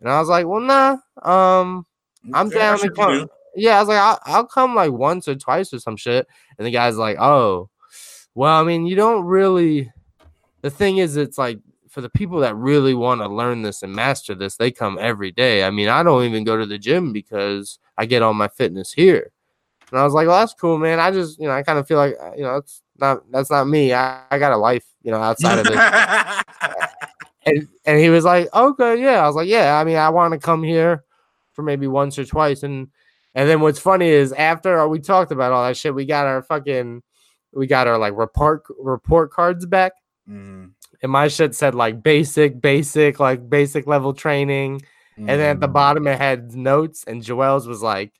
And 0.00 0.08
I 0.08 0.20
was 0.20 0.28
like, 0.28 0.46
well, 0.46 0.60
nah, 0.60 0.96
um, 1.22 1.84
I'm 2.32 2.46
Okay, 2.48 2.58
down 2.58 2.78
to 2.78 2.90
come. 2.90 3.20
do. 3.20 3.28
Yeah, 3.56 3.76
I 3.76 3.80
was 3.80 3.88
like, 3.88 3.98
I'll, 3.98 4.20
I'll 4.24 4.46
come 4.46 4.76
like 4.76 4.92
once 4.92 5.26
or 5.26 5.34
twice 5.34 5.72
or 5.74 5.80
some 5.80 5.96
shit. 5.96 6.28
And 6.56 6.66
the 6.66 6.70
guy's 6.70 6.96
like, 6.96 7.16
oh, 7.18 7.68
well, 8.34 8.60
I 8.60 8.62
mean, 8.62 8.86
you 8.86 8.94
don't 8.94 9.24
really. 9.24 9.92
The 10.62 10.70
thing 10.70 10.98
is, 10.98 11.16
it's 11.16 11.36
like 11.38 11.58
for 11.88 12.00
the 12.00 12.10
people 12.10 12.38
that 12.40 12.54
really 12.54 12.94
want 12.94 13.20
to 13.22 13.28
learn 13.28 13.62
this 13.62 13.82
and 13.82 13.92
master 13.92 14.34
this, 14.36 14.56
they 14.56 14.70
come 14.70 14.98
every 15.00 15.32
day. 15.32 15.64
I 15.64 15.70
mean, 15.70 15.88
I 15.88 16.04
don't 16.04 16.24
even 16.24 16.44
go 16.44 16.56
to 16.56 16.66
the 16.66 16.78
gym 16.78 17.12
because 17.12 17.80
I 17.98 18.06
get 18.06 18.22
all 18.22 18.34
my 18.34 18.46
fitness 18.46 18.92
here. 18.92 19.32
And 19.90 19.98
I 19.98 20.04
was 20.04 20.14
like, 20.14 20.28
well, 20.28 20.38
that's 20.38 20.54
cool, 20.54 20.78
man. 20.78 21.00
I 21.00 21.10
just, 21.10 21.40
you 21.40 21.48
know, 21.48 21.52
I 21.54 21.64
kind 21.64 21.78
of 21.78 21.88
feel 21.88 21.98
like, 21.98 22.14
uh, 22.22 22.30
you 22.36 22.44
know, 22.44 22.56
it's 22.56 22.82
not, 23.00 23.30
that's 23.30 23.50
not 23.50 23.66
me. 23.66 23.92
I, 23.94 24.22
I 24.30 24.38
got 24.38 24.52
a 24.52 24.56
life, 24.56 24.84
you 25.02 25.10
know, 25.10 25.20
outside 25.20 25.58
of 25.58 25.64
this. 25.66 25.76
and, 27.46 27.68
and 27.86 27.98
he 28.00 28.10
was 28.10 28.24
like, 28.24 28.54
okay, 28.54 29.00
yeah. 29.02 29.22
I 29.22 29.26
was 29.26 29.36
like, 29.36 29.48
yeah. 29.48 29.78
I 29.78 29.84
mean, 29.84 29.96
I 29.96 30.08
want 30.10 30.32
to 30.32 30.38
come 30.38 30.62
here 30.62 31.04
for 31.52 31.62
maybe 31.62 31.86
once 31.86 32.18
or 32.18 32.24
twice. 32.24 32.62
And 32.62 32.88
and 33.34 33.48
then 33.48 33.60
what's 33.60 33.78
funny 33.78 34.08
is 34.08 34.32
after 34.32 34.86
we 34.88 34.98
talked 34.98 35.32
about 35.32 35.52
all 35.52 35.64
that 35.64 35.76
shit, 35.76 35.94
we 35.94 36.04
got 36.04 36.26
our 36.26 36.42
fucking, 36.42 37.02
we 37.52 37.66
got 37.66 37.86
our 37.86 37.96
like 37.98 38.16
report 38.16 38.64
report 38.78 39.30
cards 39.30 39.66
back, 39.66 39.92
Mhm. 40.28 40.72
and 41.02 41.12
my 41.12 41.28
shit 41.28 41.54
said 41.54 41.74
like 41.74 42.02
basic, 42.02 42.60
basic, 42.60 43.20
like 43.20 43.48
basic 43.48 43.86
level 43.86 44.12
training. 44.12 44.82
And 45.16 45.28
then 45.28 45.40
at 45.56 45.60
the 45.60 45.68
Mhm. 45.68 45.72
bottom 45.74 46.06
it 46.06 46.18
had 46.18 46.54
notes, 46.56 47.04
and 47.06 47.22
Joelle's 47.22 47.68
was 47.68 47.82
like, 47.82 48.12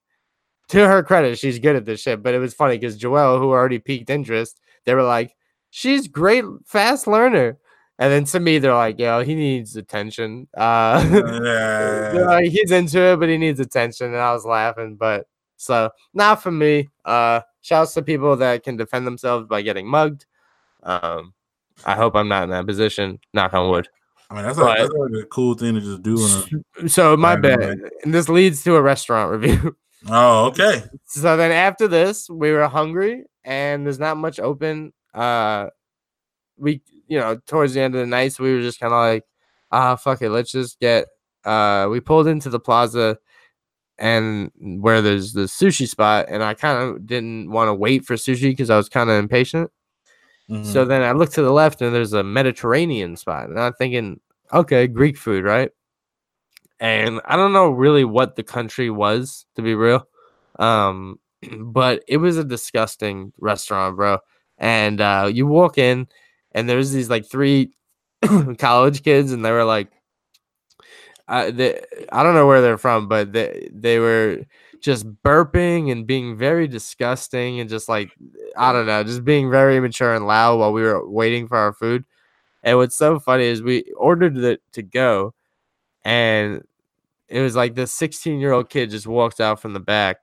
to 0.68 0.86
her 0.86 1.02
credit, 1.02 1.38
she's 1.38 1.58
good 1.58 1.74
at 1.74 1.86
this 1.86 2.00
shit. 2.00 2.22
But 2.22 2.34
it 2.34 2.38
was 2.38 2.52
funny 2.54 2.76
because 2.76 2.98
Joelle, 2.98 3.38
who 3.38 3.50
already 3.50 3.78
piqued 3.78 4.10
interest, 4.10 4.60
they 4.84 4.94
were 4.94 5.02
like, 5.02 5.34
she's 5.70 6.08
great, 6.08 6.44
fast 6.66 7.06
learner. 7.06 7.58
And 7.98 8.10
then 8.10 8.24
to 8.24 8.40
me, 8.40 8.58
they're 8.58 8.74
like, 8.74 8.98
yo, 8.98 9.22
he 9.22 9.34
needs 9.34 9.76
attention. 9.76 10.48
Uh, 10.56 11.06
yeah. 11.44 12.12
like, 12.24 12.46
he's 12.50 12.70
into 12.70 12.98
it, 12.98 13.20
but 13.20 13.28
he 13.28 13.36
needs 13.36 13.60
attention. 13.60 14.06
And 14.06 14.16
I 14.16 14.32
was 14.32 14.46
laughing, 14.46 14.96
but 14.96 15.26
so 15.56 15.90
not 16.14 16.42
for 16.42 16.50
me. 16.50 16.88
Uh, 17.04 17.40
shouts 17.60 17.92
to 17.94 18.02
people 18.02 18.36
that 18.36 18.62
can 18.62 18.76
defend 18.76 19.06
themselves 19.06 19.46
by 19.46 19.60
getting 19.60 19.86
mugged. 19.86 20.24
Um, 20.82 21.34
I 21.84 21.94
hope 21.94 22.16
I'm 22.16 22.28
not 22.28 22.44
in 22.44 22.50
that 22.50 22.66
position. 22.66 23.18
Knock 23.34 23.52
on 23.52 23.70
wood. 23.70 23.88
I 24.30 24.34
mean, 24.34 24.44
that's, 24.44 24.56
But- 24.56 24.64
like, 24.64 24.78
that's 24.78 24.92
like 24.94 25.22
a 25.22 25.26
cool 25.26 25.54
thing 25.54 25.74
to 25.74 25.80
just 25.80 26.02
do. 26.02 26.16
In 26.78 26.86
a, 26.86 26.88
So 26.88 27.16
my 27.18 27.34
right, 27.34 27.42
bad. 27.42 27.80
And 28.02 28.14
this 28.14 28.30
leads 28.30 28.64
to 28.64 28.76
a 28.76 28.82
restaurant 28.82 29.30
review. 29.30 29.76
oh, 30.08 30.46
okay. 30.46 30.84
so 31.04 31.36
then 31.36 31.52
after 31.52 31.86
this, 31.86 32.30
we 32.30 32.50
were 32.50 32.66
hungry 32.66 33.24
and 33.44 33.84
there's 33.86 33.98
not 33.98 34.16
much 34.16 34.38
open. 34.40 34.92
Uh, 35.14 35.68
we, 36.56 36.82
you 37.08 37.18
know, 37.18 37.36
towards 37.46 37.74
the 37.74 37.80
end 37.80 37.94
of 37.94 38.00
the 38.00 38.06
night, 38.06 38.32
so 38.34 38.44
we 38.44 38.54
were 38.54 38.62
just 38.62 38.80
kind 38.80 38.92
of 38.92 38.98
like, 38.98 39.24
ah, 39.72 39.96
fuck 39.96 40.22
it, 40.22 40.30
let's 40.30 40.52
just 40.52 40.78
get. 40.80 41.06
Uh, 41.44 41.88
we 41.90 42.00
pulled 42.00 42.26
into 42.28 42.50
the 42.50 42.60
plaza 42.60 43.18
and 43.98 44.50
where 44.58 45.02
there's 45.02 45.32
the 45.32 45.42
sushi 45.42 45.88
spot, 45.88 46.26
and 46.28 46.42
I 46.42 46.54
kind 46.54 46.78
of 46.82 47.06
didn't 47.06 47.50
want 47.50 47.68
to 47.68 47.74
wait 47.74 48.04
for 48.04 48.14
sushi 48.14 48.50
because 48.50 48.70
I 48.70 48.76
was 48.76 48.88
kind 48.88 49.10
of 49.10 49.16
impatient. 49.16 49.70
So 50.62 50.84
Mhm. 50.84 50.88
then 50.88 51.02
I 51.02 51.12
looked 51.12 51.34
to 51.34 51.42
the 51.42 51.52
left 51.52 51.80
and 51.82 51.94
there's 51.94 52.12
a 52.12 52.22
Mediterranean 52.24 53.16
spot. 53.16 53.48
And 53.48 53.58
I'm 53.58 53.72
thinking, 53.74 54.20
okay, 54.52 54.86
Greek 54.86 55.16
food, 55.16 55.44
right? 55.44 55.70
And 56.78 57.20
I 57.26 57.36
don't 57.36 57.52
know 57.52 57.70
really 57.70 58.04
what 58.04 58.36
the 58.36 58.42
country 58.42 58.90
was, 58.90 59.46
to 59.56 59.62
be 59.62 59.74
real. 59.74 60.06
Um, 60.58 61.18
but 61.60 62.02
it 62.08 62.18
was 62.18 62.36
a 62.38 62.44
disgusting 62.44 63.32
restaurant, 63.38 63.96
bro. 63.96 64.18
And 64.58 65.00
uh, 65.00 65.30
you 65.32 65.46
walk 65.46 65.78
in 65.78 66.08
and 66.52 66.68
there's 66.68 66.92
these 66.92 67.10
like 67.10 67.26
three 67.26 67.72
college 68.58 69.02
kids, 69.02 69.32
and 69.32 69.44
they 69.44 69.52
were 69.52 69.64
like, 69.64 69.88
uh, 71.28 71.50
they, 71.50 71.80
I 72.12 72.22
don't 72.22 72.34
know 72.34 72.46
where 72.46 72.60
they're 72.60 72.78
from, 72.78 73.08
but 73.08 73.32
they 73.32 73.68
they 73.72 73.98
were 73.98 74.40
just 74.80 75.06
burping 75.22 75.92
and 75.92 76.06
being 76.06 76.36
very 76.36 76.66
disgusting 76.66 77.60
and 77.60 77.70
just 77.70 77.88
like 77.88 78.10
I 78.56 78.72
don't 78.72 78.86
know, 78.86 79.04
just 79.04 79.24
being 79.24 79.50
very 79.50 79.76
immature 79.76 80.14
and 80.14 80.26
loud 80.26 80.58
while 80.58 80.72
we 80.72 80.82
were 80.82 81.08
waiting 81.08 81.46
for 81.48 81.56
our 81.56 81.72
food. 81.72 82.04
And 82.62 82.78
what's 82.78 82.96
so 82.96 83.18
funny 83.20 83.44
is 83.44 83.62
we 83.62 83.84
ordered 83.96 84.36
it 84.38 84.62
to 84.72 84.82
go, 84.82 85.34
and 86.04 86.64
it 87.28 87.40
was 87.42 87.56
like 87.56 87.74
this 87.74 87.92
16 87.92 88.40
year 88.40 88.52
old 88.52 88.70
kid 88.70 88.90
just 88.90 89.06
walked 89.06 89.40
out 89.40 89.60
from 89.60 89.72
the 89.74 89.80
back, 89.80 90.18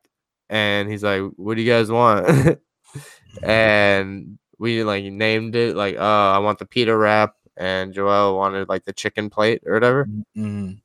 and 0.49 0.89
he's 0.89 1.03
like, 1.03 1.21
"What 1.35 1.55
do 1.55 1.61
you 1.61 1.71
guys 1.71 1.89
want?" 1.91 2.59
and 3.43 4.37
we 4.59 4.83
like 4.83 5.03
named 5.05 5.55
it 5.55 5.75
like, 5.75 5.95
"Oh, 5.97 6.31
I 6.31 6.39
want 6.39 6.59
the 6.59 6.65
pita 6.65 6.95
wrap," 6.95 7.33
and 7.55 7.93
Joel 7.93 8.35
wanted 8.37 8.69
like 8.69 8.85
the 8.85 8.93
chicken 8.93 9.29
plate 9.29 9.61
or 9.65 9.73
whatever 9.73 10.07
Mhm. 10.37 10.79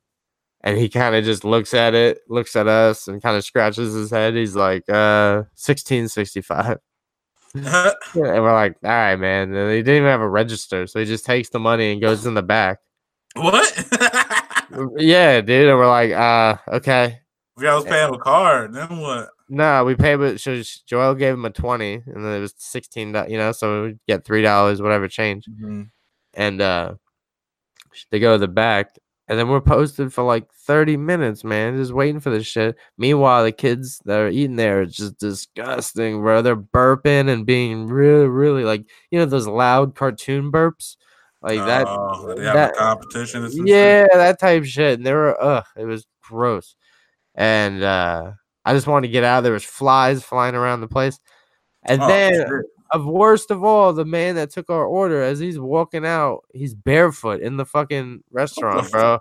and 0.61 0.77
he 0.77 0.89
kind 0.89 1.15
of 1.15 1.23
just 1.25 1.43
looks 1.43 1.73
at 1.73 1.93
it, 1.95 2.19
looks 2.29 2.55
at 2.55 2.67
us, 2.67 3.07
and 3.07 3.21
kind 3.21 3.35
of 3.37 3.43
scratches 3.43 3.93
his 3.93 4.11
head. 4.11 4.35
He's 4.35 4.55
like, 4.55 4.83
uh, 4.89 5.43
1665. 5.55 6.77
And 7.55 7.95
we're 8.15 8.53
like, 8.53 8.75
all 8.83 8.89
right, 8.89 9.15
man. 9.15 9.53
And 9.53 9.71
he 9.71 9.77
didn't 9.83 9.97
even 9.97 10.09
have 10.09 10.21
a 10.21 10.29
register. 10.29 10.87
So 10.87 10.99
he 10.99 11.05
just 11.05 11.25
takes 11.25 11.49
the 11.49 11.59
money 11.59 11.91
and 11.91 12.01
goes 12.01 12.25
in 12.25 12.33
the 12.33 12.41
back. 12.41 12.79
what? 13.35 13.71
Yeah, 14.97 15.39
dude. 15.41 15.69
And 15.69 15.77
we're 15.77 15.87
like, 15.87 16.11
uh, 16.11 16.57
okay. 16.77 17.19
we 17.55 17.67
I 17.67 17.75
was 17.75 17.83
paying 17.83 18.09
with 18.09 18.21
card. 18.21 18.73
Then 18.73 18.97
what? 18.99 19.29
No, 19.49 19.83
we 19.85 19.95
paid, 19.95 20.15
but 20.17 20.39
so 20.39 20.61
Joel 20.85 21.15
gave 21.15 21.33
him 21.33 21.45
a 21.45 21.49
20, 21.49 21.93
and 22.07 22.25
then 22.25 22.33
it 22.33 22.39
was 22.39 22.53
16, 22.57 23.09
you 23.29 23.37
know, 23.37 23.51
so 23.51 23.83
we 23.83 23.95
get 24.07 24.23
$3, 24.25 24.81
whatever 24.81 25.07
change. 25.07 25.45
Mhm. 25.47 25.89
And 26.33 26.61
uh, 26.61 26.95
they 28.11 28.19
go 28.19 28.33
to 28.33 28.37
the 28.39 28.47
back, 28.47 28.95
and 29.27 29.37
then 29.37 29.49
we're 29.49 29.61
posted 29.61 30.11
for 30.13 30.23
like 30.23 30.51
30 30.53 30.97
minutes, 30.97 31.43
man, 31.43 31.77
just 31.77 31.93
waiting 31.93 32.19
for 32.19 32.29
this 32.29 32.47
shit. 32.47 32.75
Meanwhile, 32.97 33.43
the 33.43 33.51
kids 33.51 33.99
that 34.05 34.19
are 34.19 34.29
eating 34.29 34.55
there 34.55 34.81
are 34.81 34.85
just 34.85 35.17
disgusting, 35.19 36.21
bro. 36.21 36.41
They're 36.41 36.55
burping 36.55 37.29
and 37.29 37.45
being 37.45 37.87
really, 37.87 38.27
really 38.27 38.63
like, 38.63 38.85
you 39.11 39.19
know, 39.19 39.25
those 39.25 39.47
loud 39.47 39.95
cartoon 39.95 40.51
burps. 40.51 40.95
Like 41.41 41.59
that. 41.59 41.85
Oh, 41.89 42.33
that- 42.35 42.75
competition. 42.75 43.51
shit? 43.51 43.67
Yeah, 43.67 44.07
that 44.13 44.39
type 44.39 44.61
of 44.61 44.67
shit. 44.67 44.99
And 44.99 45.05
they 45.05 45.11
were, 45.13 45.35
ugh, 45.43 45.65
it 45.75 45.83
was 45.83 46.05
gross. 46.23 46.75
And 47.35 47.83
uh, 47.83 48.31
I 48.65 48.73
just 48.73 48.87
wanted 48.87 49.07
to 49.07 49.11
get 49.11 49.23
out. 49.23 49.39
of 49.39 49.43
There 49.43 49.53
was 49.53 49.63
flies 49.63 50.23
flying 50.23 50.55
around 50.55 50.81
the 50.81 50.87
place. 50.87 51.19
And 51.83 52.01
Oh, 52.01 52.07
then, 52.07 52.33
shit. 52.33 52.65
of 52.91 53.05
worst 53.05 53.51
of 53.51 53.63
all, 53.63 53.91
the 53.93 54.05
man 54.05 54.35
that 54.35 54.51
took 54.51 54.69
our 54.69 54.85
order, 54.85 55.21
as 55.21 55.39
he's 55.39 55.59
walking 55.59 56.05
out, 56.05 56.45
he's 56.53 56.73
barefoot 56.73 57.41
in 57.41 57.57
the 57.57 57.65
fucking 57.65 58.23
restaurant, 58.31 58.89
bro. 58.91 59.19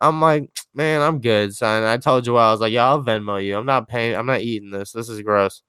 I'm 0.00 0.20
like, 0.20 0.50
man, 0.74 1.00
I'm 1.00 1.20
good, 1.20 1.54
son. 1.54 1.82
I 1.84 1.96
told 1.96 2.26
you 2.26 2.36
I 2.36 2.50
was 2.50 2.60
like, 2.60 2.72
yeah, 2.72 2.86
I'll 2.86 3.02
Venmo 3.02 3.42
you. 3.42 3.56
I'm 3.56 3.66
not 3.66 3.88
paying. 3.88 4.16
I'm 4.16 4.26
not 4.26 4.42
eating 4.42 4.70
this. 4.70 4.92
This 4.92 5.08
is 5.08 5.22
gross. 5.22 5.62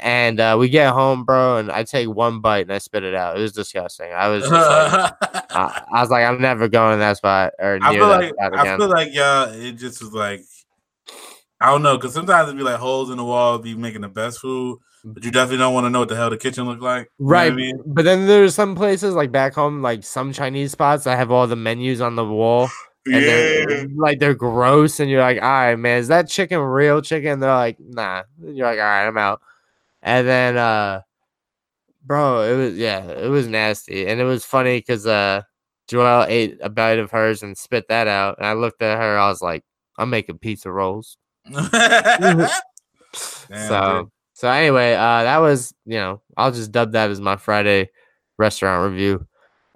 And 0.00 0.40
uh, 0.40 0.56
we 0.58 0.68
get 0.68 0.92
home, 0.92 1.24
bro, 1.24 1.58
and 1.58 1.70
I 1.70 1.82
take 1.82 2.08
one 2.08 2.40
bite 2.40 2.62
and 2.66 2.72
I 2.72 2.78
spit 2.78 3.02
it 3.02 3.14
out. 3.14 3.36
It 3.36 3.42
was 3.42 3.52
disgusting. 3.52 4.12
I 4.12 4.28
was 4.28 4.48
like, 4.48 4.52
I, 5.50 5.82
I 5.92 6.00
was 6.00 6.10
like, 6.10 6.24
I'm 6.24 6.40
never 6.40 6.68
going 6.68 6.94
to 6.94 6.98
that 6.98 7.16
spot 7.16 7.52
or 7.58 7.78
I 7.82 7.90
near 7.90 8.00
feel 8.00 8.08
that 8.08 8.20
like 8.20 8.54
I 8.54 8.76
feel 8.76 8.88
like 8.88 9.12
y'all. 9.12 9.50
It 9.50 9.72
just 9.72 10.00
was 10.00 10.12
like 10.12 10.44
I 11.60 11.70
don't 11.70 11.82
know 11.82 11.96
because 11.96 12.12
sometimes 12.12 12.48
it'd 12.48 12.58
be 12.58 12.64
like 12.64 12.76
holes 12.78 13.10
in 13.10 13.16
the 13.16 13.24
wall, 13.24 13.58
be 13.58 13.74
making 13.74 14.02
the 14.02 14.08
best 14.08 14.40
food, 14.40 14.78
but 15.04 15.24
you 15.24 15.30
definitely 15.30 15.58
don't 15.58 15.72
want 15.74 15.86
to 15.86 15.90
know 15.90 16.00
what 16.00 16.08
the 16.08 16.16
hell 16.16 16.30
the 16.30 16.36
kitchen 16.36 16.64
look 16.66 16.80
like. 16.80 17.08
What 17.18 17.36
I 17.38 17.44
Right. 17.48 17.54
mean? 17.54 17.82
But 17.86 18.04
then 18.04 18.26
there's 18.26 18.54
some 18.54 18.74
places 18.74 19.14
like 19.14 19.32
back 19.32 19.54
home, 19.54 19.80
like 19.80 20.04
some 20.04 20.32
Chinese 20.32 20.72
spots 20.72 21.04
that 21.04 21.16
have 21.16 21.30
all 21.30 21.46
the 21.46 21.56
menus 21.56 22.00
on 22.00 22.16
the 22.16 22.24
wall. 22.24 22.68
And 23.06 23.24
Yeah. 23.24 23.36
they're 23.42 23.86
like 23.96 24.18
they're 24.18 24.34
gross, 24.34 24.98
and 24.98 25.08
you're 25.08 25.20
like, 25.20 25.40
all 25.40 25.48
right, 25.48 25.76
man, 25.76 25.98
is 25.98 26.08
that 26.08 26.28
chicken 26.28 26.58
real 26.58 27.00
chicken? 27.00 27.38
They're 27.38 27.54
like, 27.54 27.78
nah. 27.78 28.24
And 28.42 28.56
you're 28.56 28.66
like, 28.66 28.80
all 28.80 28.84
right, 28.84 29.06
I'm 29.06 29.16
out. 29.16 29.40
And 30.02 30.26
then 30.26 30.56
uh 30.56 31.02
bro, 32.04 32.42
it 32.42 32.56
was 32.56 32.76
yeah, 32.76 33.04
it 33.04 33.28
was 33.28 33.46
nasty. 33.48 34.06
And 34.06 34.20
it 34.20 34.24
was 34.24 34.44
funny 34.44 34.78
because 34.78 35.06
uh 35.06 35.42
Joelle 35.88 36.26
ate 36.28 36.58
a 36.62 36.68
bite 36.68 36.98
of 36.98 37.10
hers 37.12 37.42
and 37.42 37.56
spit 37.56 37.86
that 37.88 38.08
out. 38.08 38.38
And 38.38 38.46
I 38.46 38.54
looked 38.54 38.82
at 38.82 38.98
her, 38.98 39.18
I 39.18 39.28
was 39.28 39.40
like, 39.42 39.64
I'm 39.98 40.10
making 40.10 40.38
pizza 40.38 40.70
rolls. 40.70 41.16
Damn, 43.48 43.68
so 43.68 44.02
dude. 44.02 44.10
so 44.34 44.50
anyway, 44.50 44.94
uh 44.94 45.22
that 45.24 45.38
was 45.38 45.72
you 45.84 45.96
know, 45.98 46.22
I'll 46.36 46.52
just 46.52 46.72
dub 46.72 46.92
that 46.92 47.10
as 47.10 47.20
my 47.20 47.36
Friday 47.36 47.90
restaurant 48.38 48.90
review. 48.90 49.26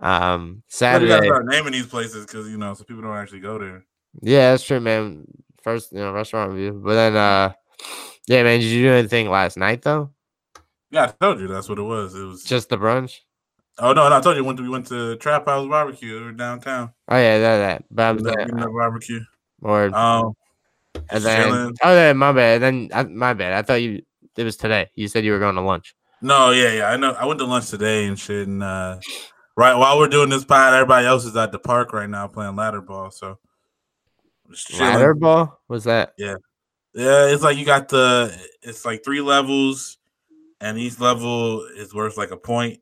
Um 0.01 0.63
Yeah, 0.89 0.99
we 0.99 1.07
gotta 1.07 1.23
Saturday. 1.23 1.27
start 1.27 1.47
naming 1.47 1.73
these 1.73 1.87
places 1.87 2.27
because 2.27 2.49
you 2.49 2.59
know, 2.59 2.75
so 2.75 2.85
people 2.85 3.03
don't 3.03 3.17
actually 3.17 3.41
go 3.41 3.59
there. 3.59 3.85
Yeah, 4.23 4.51
that's 4.51 4.65
true, 4.65 4.81
man. 4.81 5.25
First, 5.63 5.93
you 5.93 5.99
know, 5.99 6.13
restaurant 6.13 6.53
review. 6.53 6.81
But 6.85 6.95
then 6.95 7.17
uh 7.17 7.53
yeah, 8.27 8.43
man, 8.43 8.61
did 8.61 8.67
you 8.67 8.83
do 8.89 8.93
anything 8.95 9.29
last 9.31 9.57
night 9.57 9.83
though? 9.83 10.11
Yeah, 10.91 11.05
I 11.05 11.07
told 11.25 11.41
you 11.41 11.47
that's 11.47 11.69
what 11.69 11.79
it 11.79 11.83
was. 11.83 12.15
It 12.15 12.25
was 12.25 12.43
Just 12.45 12.69
the 12.69 12.77
brunch? 12.77 13.21
oh 13.79 13.93
no, 13.93 14.09
no, 14.09 14.17
I 14.17 14.21
told 14.21 14.37
you 14.37 14.43
we 14.43 14.47
went 14.49 14.59
to, 14.59 14.63
we 14.65 14.69
went 14.69 14.87
to 14.89 15.17
Trap 15.17 15.47
House 15.47 15.69
Barbecue 15.69 16.33
downtown. 16.33 16.93
Oh 17.09 17.17
yeah, 17.17 17.39
that 17.39 17.59
that. 17.59 17.85
But 17.91 18.03
I'm 18.03 18.19
Ended 18.19 18.33
up 18.33 18.49
saying, 18.49 18.73
barbecue. 18.73 19.21
or 19.63 19.95
Um, 19.95 20.35
and 20.95 21.25
then 21.25 21.49
chilling. 21.49 21.77
oh 21.83 21.95
yeah, 21.95 22.13
my 22.13 22.33
bad. 22.33 22.63
Then 22.63 22.89
I, 22.93 23.05
my 23.05 23.35
bad. 23.35 23.53
I 23.53 23.63
thought 23.63 23.83
you 23.83 24.03
it 24.37 24.45
was 24.45 24.57
today. 24.57 24.89
You 24.95 25.09
said 25.09 25.25
you 25.25 25.33
were 25.33 25.39
going 25.39 25.57
to 25.57 25.61
lunch. 25.61 25.95
No, 26.23 26.51
yeah, 26.51 26.73
yeah. 26.73 26.91
I 26.91 26.97
know. 26.97 27.13
I 27.13 27.27
went 27.27 27.39
to 27.41 27.47
lunch 27.47 27.69
today 27.69 28.07
and 28.07 28.19
shit. 28.19 28.47
And 28.47 28.63
uh, 28.63 28.99
right 29.57 29.75
while 29.75 29.99
we're 29.99 30.09
doing 30.09 30.29
this 30.29 30.45
pod, 30.45 30.75
everybody 30.75 31.07
else 31.07 31.25
is 31.25 31.37
at 31.37 31.53
the 31.53 31.59
park 31.59 31.93
right 31.93 32.09
now 32.09 32.27
playing 32.29 32.57
ladder 32.57 32.81
ball. 32.81 33.11
So. 33.11 33.39
Ladder 34.79 35.15
ball? 35.15 35.61
Was 35.69 35.85
that? 35.85 36.13
Yeah, 36.19 36.35
yeah, 36.95 37.27
it's 37.27 37.43
like 37.43 37.57
you 37.57 37.65
got 37.65 37.89
the. 37.89 38.37
It's 38.63 38.85
like 38.85 39.05
three 39.05 39.21
levels, 39.21 39.99
and 40.61 40.77
each 40.79 40.99
level 40.99 41.65
is 41.77 41.95
worth 41.95 42.17
like 42.17 42.33
a 42.33 42.37
point. 42.37 42.81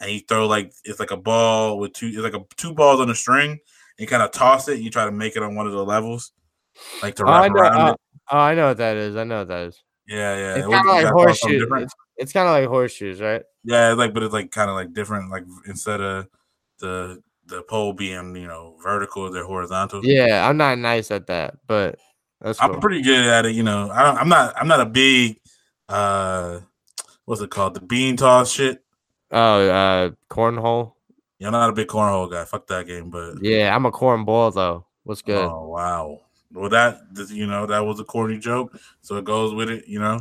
And 0.00 0.10
you 0.10 0.20
throw 0.20 0.46
like 0.46 0.72
it's 0.84 1.00
like 1.00 1.12
a 1.12 1.16
ball 1.16 1.78
with 1.78 1.94
two. 1.94 2.08
It's 2.08 2.18
like 2.18 2.34
a 2.34 2.44
two 2.56 2.74
balls 2.74 3.00
on 3.00 3.08
a 3.08 3.14
string. 3.14 3.52
And 3.52 3.60
you 3.98 4.06
kind 4.06 4.22
of 4.22 4.32
toss 4.32 4.68
it. 4.68 4.74
And 4.74 4.84
you 4.84 4.90
try 4.90 5.04
to 5.04 5.12
make 5.12 5.36
it 5.36 5.42
on 5.42 5.54
one 5.54 5.66
of 5.66 5.72
the 5.72 5.84
levels, 5.84 6.32
like 7.02 7.14
to 7.16 7.24
Oh, 7.24 7.28
I 7.28 7.46
wrap 7.48 7.52
know. 7.54 7.60
around 7.60 7.88
Oh, 7.88 7.92
it. 7.92 8.00
oh, 8.32 8.38
I 8.38 8.54
know 8.54 8.68
what 8.68 8.76
that 8.78 8.96
is. 8.96 9.16
I 9.16 9.24
know 9.24 9.38
what 9.40 9.48
that 9.48 9.66
is. 9.68 9.82
Yeah, 10.06 10.36
yeah. 10.36 10.54
It's 10.56 10.66
It 10.66 10.70
kind 10.70 10.86
of 10.86 10.86
like 10.86 10.96
you 10.98 11.02
gotta 11.10 11.26
toss 11.26 11.40
something 11.40 11.58
horseshoes. 11.60 11.82
It's, 11.82 11.94
it's 12.16 12.32
kind 12.32 12.48
of 12.48 12.52
like 12.52 12.68
horseshoes, 12.68 13.20
right? 13.20 13.42
Yeah, 13.64 13.92
like 13.92 14.12
but 14.14 14.22
it's 14.22 14.34
like 14.34 14.50
kind 14.50 14.68
of 14.70 14.76
like 14.76 14.92
different. 14.92 15.30
Like 15.30 15.44
instead 15.66 16.00
of 16.00 16.28
the 16.80 17.22
the 17.46 17.62
pole 17.62 17.92
being 17.92 18.36
you 18.36 18.46
know 18.46 18.76
vertical, 18.82 19.30
they're 19.30 19.44
horizontal. 19.44 20.04
Yeah, 20.04 20.48
I'm 20.48 20.56
not 20.56 20.78
nice 20.78 21.10
at 21.10 21.26
that, 21.28 21.56
but 21.66 21.98
that's 22.40 22.58
cool. 22.60 22.74
I'm 22.74 22.80
pretty 22.80 23.02
good 23.02 23.24
at 23.26 23.46
it. 23.46 23.54
You 23.54 23.62
know, 23.62 23.90
I 23.90 24.02
don't, 24.02 24.18
I'm 24.18 24.28
not. 24.28 24.54
I'm 24.56 24.68
not 24.68 24.80
a 24.80 24.86
big. 24.86 25.40
uh 25.88 26.60
What's 27.26 27.40
it 27.40 27.50
called? 27.50 27.72
The 27.74 27.80
bean 27.80 28.16
toss 28.18 28.52
shit. 28.52 28.84
oh, 29.30 29.66
uh, 29.68 30.10
cornhole. 30.30 30.92
Yeah, 31.38 31.48
I'm 31.48 31.52
not 31.52 31.70
a 31.70 31.72
big 31.72 31.88
cornhole 31.88 32.30
guy. 32.30 32.44
Fuck 32.44 32.66
that 32.66 32.86
game. 32.86 33.08
But 33.08 33.42
Yeah, 33.42 33.74
I'm 33.74 33.86
a 33.86 33.92
cornball 33.92 34.52
though. 34.52 34.86
What's 35.04 35.22
good? 35.22 35.46
oh 35.48 35.68
wow. 35.68 36.20
Well, 36.54 36.70
that 36.70 37.00
you 37.30 37.46
know 37.46 37.66
that 37.66 37.80
was 37.84 37.98
a 38.00 38.04
corny 38.04 38.38
joke, 38.38 38.78
so 39.00 39.16
it 39.16 39.24
goes 39.24 39.52
with 39.54 39.68
it. 39.68 39.86
You 39.88 39.98
know. 39.98 40.20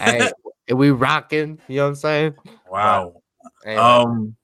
hey, 0.00 0.30
we 0.74 0.90
rocking. 0.92 1.58
You 1.68 1.76
know 1.78 1.82
what 1.84 1.88
I'm 1.88 1.94
saying? 1.96 2.34
wow. 2.70 3.20
Anyway, 3.66 3.80
Um, 3.82 4.36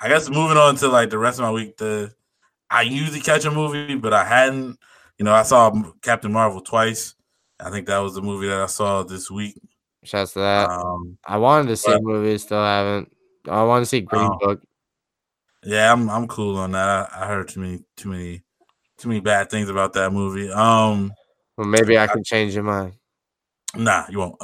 I 0.00 0.08
guess 0.08 0.28
moving 0.30 0.56
on 0.56 0.76
to 0.76 0.88
like 0.88 1.10
the 1.10 1.18
rest 1.18 1.38
of 1.40 1.42
my 1.42 1.50
week. 1.50 1.76
The 1.76 2.14
I 2.70 2.82
usually 2.82 3.20
catch 3.20 3.44
a 3.44 3.50
movie, 3.50 3.96
but 3.96 4.14
I 4.14 4.24
hadn't. 4.24 4.78
You 5.18 5.24
know, 5.24 5.34
I 5.34 5.42
saw 5.42 5.70
Captain 6.00 6.32
Marvel 6.32 6.60
twice. 6.60 7.14
I 7.60 7.70
think 7.70 7.86
that 7.88 7.98
was 7.98 8.14
the 8.14 8.22
movie 8.22 8.48
that 8.48 8.60
I 8.60 8.66
saw 8.66 9.02
this 9.02 9.30
week. 9.30 9.60
shouts 10.04 10.32
to 10.34 10.38
that. 10.40 10.70
Um, 10.70 11.18
I 11.26 11.36
wanted 11.38 11.68
to 11.68 11.76
see 11.76 11.92
but- 11.92 12.02
movies, 12.02 12.42
still 12.42 12.62
haven't. 12.62 13.12
I 13.48 13.62
want 13.64 13.82
to 13.82 13.86
see 13.86 14.00
Green 14.00 14.30
Oh. 14.32 14.38
Book. 14.40 14.62
yeah, 15.64 15.92
I'm 15.92 16.08
I'm 16.08 16.28
cool 16.28 16.56
on 16.56 16.70
that. 16.72 16.88
I, 17.12 17.24
I 17.24 17.26
heard 17.26 17.48
too 17.48 17.60
many 17.60 17.80
too 17.96 18.08
many 18.10 18.42
too 19.02 19.08
many 19.08 19.20
bad 19.20 19.50
things 19.50 19.68
about 19.68 19.92
that 19.94 20.12
movie. 20.12 20.50
Um, 20.50 21.12
Well, 21.56 21.66
maybe 21.66 21.98
I 21.98 22.06
can 22.06 22.22
change 22.24 22.54
your 22.54 22.62
mind. 22.64 22.94
nah, 23.76 24.04
you 24.08 24.18
won't. 24.18 24.36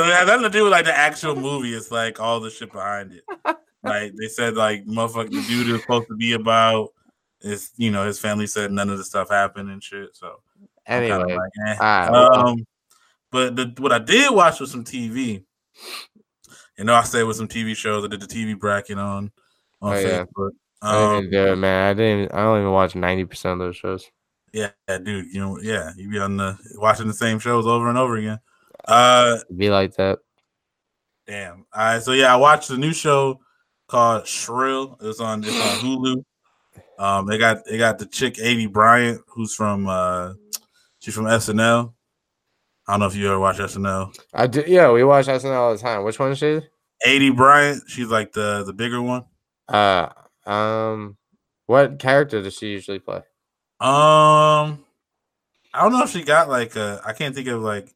Um, 0.00 0.10
it 0.10 0.14
has 0.14 0.26
nothing 0.28 0.44
to 0.44 0.50
do 0.50 0.62
with 0.62 0.70
like 0.72 0.84
the 0.84 0.96
actual 0.96 1.34
movie. 1.34 1.74
It's 1.74 1.90
like 1.90 2.20
all 2.20 2.38
the 2.38 2.50
shit 2.50 2.70
behind 2.70 3.12
it. 3.12 3.24
Like 3.82 4.12
they 4.16 4.28
said, 4.28 4.54
like 4.54 4.84
motherfucker, 4.86 5.30
the 5.30 5.42
dude 5.48 5.68
is 5.74 5.80
supposed 5.80 6.06
to 6.08 6.14
be 6.16 6.34
about. 6.34 6.90
Is 7.40 7.72
you 7.76 7.90
know 7.90 8.06
his 8.06 8.20
family 8.20 8.46
said 8.46 8.70
none 8.70 8.90
of 8.90 8.98
the 8.98 9.04
stuff 9.04 9.28
happened 9.30 9.70
and 9.70 9.82
shit. 9.82 10.10
So 10.14 10.40
anyway, 10.86 11.34
like, 11.34 11.50
eh. 11.66 11.76
well- 12.12 12.32
um, 12.48 12.66
but 13.32 13.56
the, 13.56 13.74
what 13.78 13.90
I 13.92 13.98
did 13.98 14.32
watch 14.32 14.60
was 14.60 14.70
some 14.70 14.84
TV. 14.84 15.42
You 16.78 16.84
know, 16.84 16.94
I 16.94 17.02
said 17.02 17.24
with 17.24 17.36
some 17.36 17.48
TV 17.48 17.74
shows. 17.76 18.04
I 18.04 18.08
did 18.08 18.20
the 18.20 18.26
TV 18.26 18.56
bracket 18.56 18.98
on 18.98 19.32
on 19.82 19.94
Oh, 19.94 19.98
yeah. 19.98 20.24
Facebook. 20.82 20.88
I 20.88 21.14
didn't 21.14 21.24
Um, 21.26 21.30
do 21.30 21.52
it, 21.52 21.56
man. 21.56 21.90
I 21.90 21.94
didn't. 21.94 22.34
I 22.34 22.42
don't 22.42 22.60
even 22.60 22.72
watch 22.72 22.94
ninety 22.94 23.24
percent 23.24 23.52
of 23.54 23.58
those 23.58 23.76
shows. 23.76 24.04
yeah, 24.52 24.70
dude. 24.88 25.32
You 25.32 25.40
know, 25.40 25.60
yeah, 25.60 25.92
you 25.96 26.08
be 26.10 26.18
on 26.18 26.36
the 26.36 26.56
watching 26.76 27.06
the 27.08 27.14
same 27.14 27.38
shows 27.38 27.66
over 27.66 27.88
and 27.88 27.98
over 27.98 28.16
again. 28.16 28.38
Uh, 28.86 29.38
It'd 29.44 29.58
be 29.58 29.70
like 29.70 29.94
that. 29.96 30.18
damn. 31.26 31.66
All 31.74 31.82
right, 31.84 32.02
so 32.02 32.12
yeah, 32.12 32.32
I 32.32 32.36
watched 32.36 32.68
the 32.68 32.78
new 32.78 32.92
show 32.92 33.40
called 33.88 34.26
Shrill. 34.26 34.96
It's 35.02 35.20
on 35.20 35.42
it's 35.44 35.52
on 35.54 35.78
Hulu. 35.84 36.24
Um, 36.98 37.26
they 37.26 37.38
got 37.38 37.64
they 37.64 37.78
got 37.78 37.98
the 37.98 38.06
chick 38.06 38.34
Aidy 38.34 38.70
Bryant, 38.70 39.20
who's 39.28 39.54
from 39.54 39.86
uh, 39.88 40.34
she's 41.00 41.14
from 41.14 41.24
SNL. 41.26 41.92
I 42.86 42.92
don't 42.92 43.00
know 43.00 43.06
if 43.06 43.14
you 43.16 43.26
ever 43.28 43.38
watch 43.38 43.58
SNL. 43.58 44.16
I 44.32 44.46
do. 44.46 44.64
Yeah, 44.66 44.90
we 44.92 45.04
watch 45.04 45.26
SNL 45.26 45.54
all 45.54 45.72
the 45.72 45.78
time. 45.78 46.04
Which 46.04 46.18
one 46.18 46.32
is 46.32 46.38
she? 46.38 46.60
Aidy 47.06 47.34
Bryant, 47.36 47.82
she's 47.86 48.08
like 48.08 48.32
the 48.32 48.64
the 48.64 48.72
bigger 48.72 49.02
one. 49.02 49.24
Uh, 49.68 50.08
um, 50.48 51.16
what 51.66 51.98
character 51.98 52.42
does 52.42 52.54
she 52.54 52.68
usually 52.68 52.98
play? 52.98 53.18
Um, 53.80 54.84
I 55.72 55.82
don't 55.82 55.92
know 55.92 56.02
if 56.02 56.10
she 56.10 56.22
got 56.24 56.48
like 56.48 56.74
a. 56.76 57.00
I 57.04 57.12
can't 57.12 57.34
think 57.34 57.48
of 57.48 57.60
like 57.62 57.94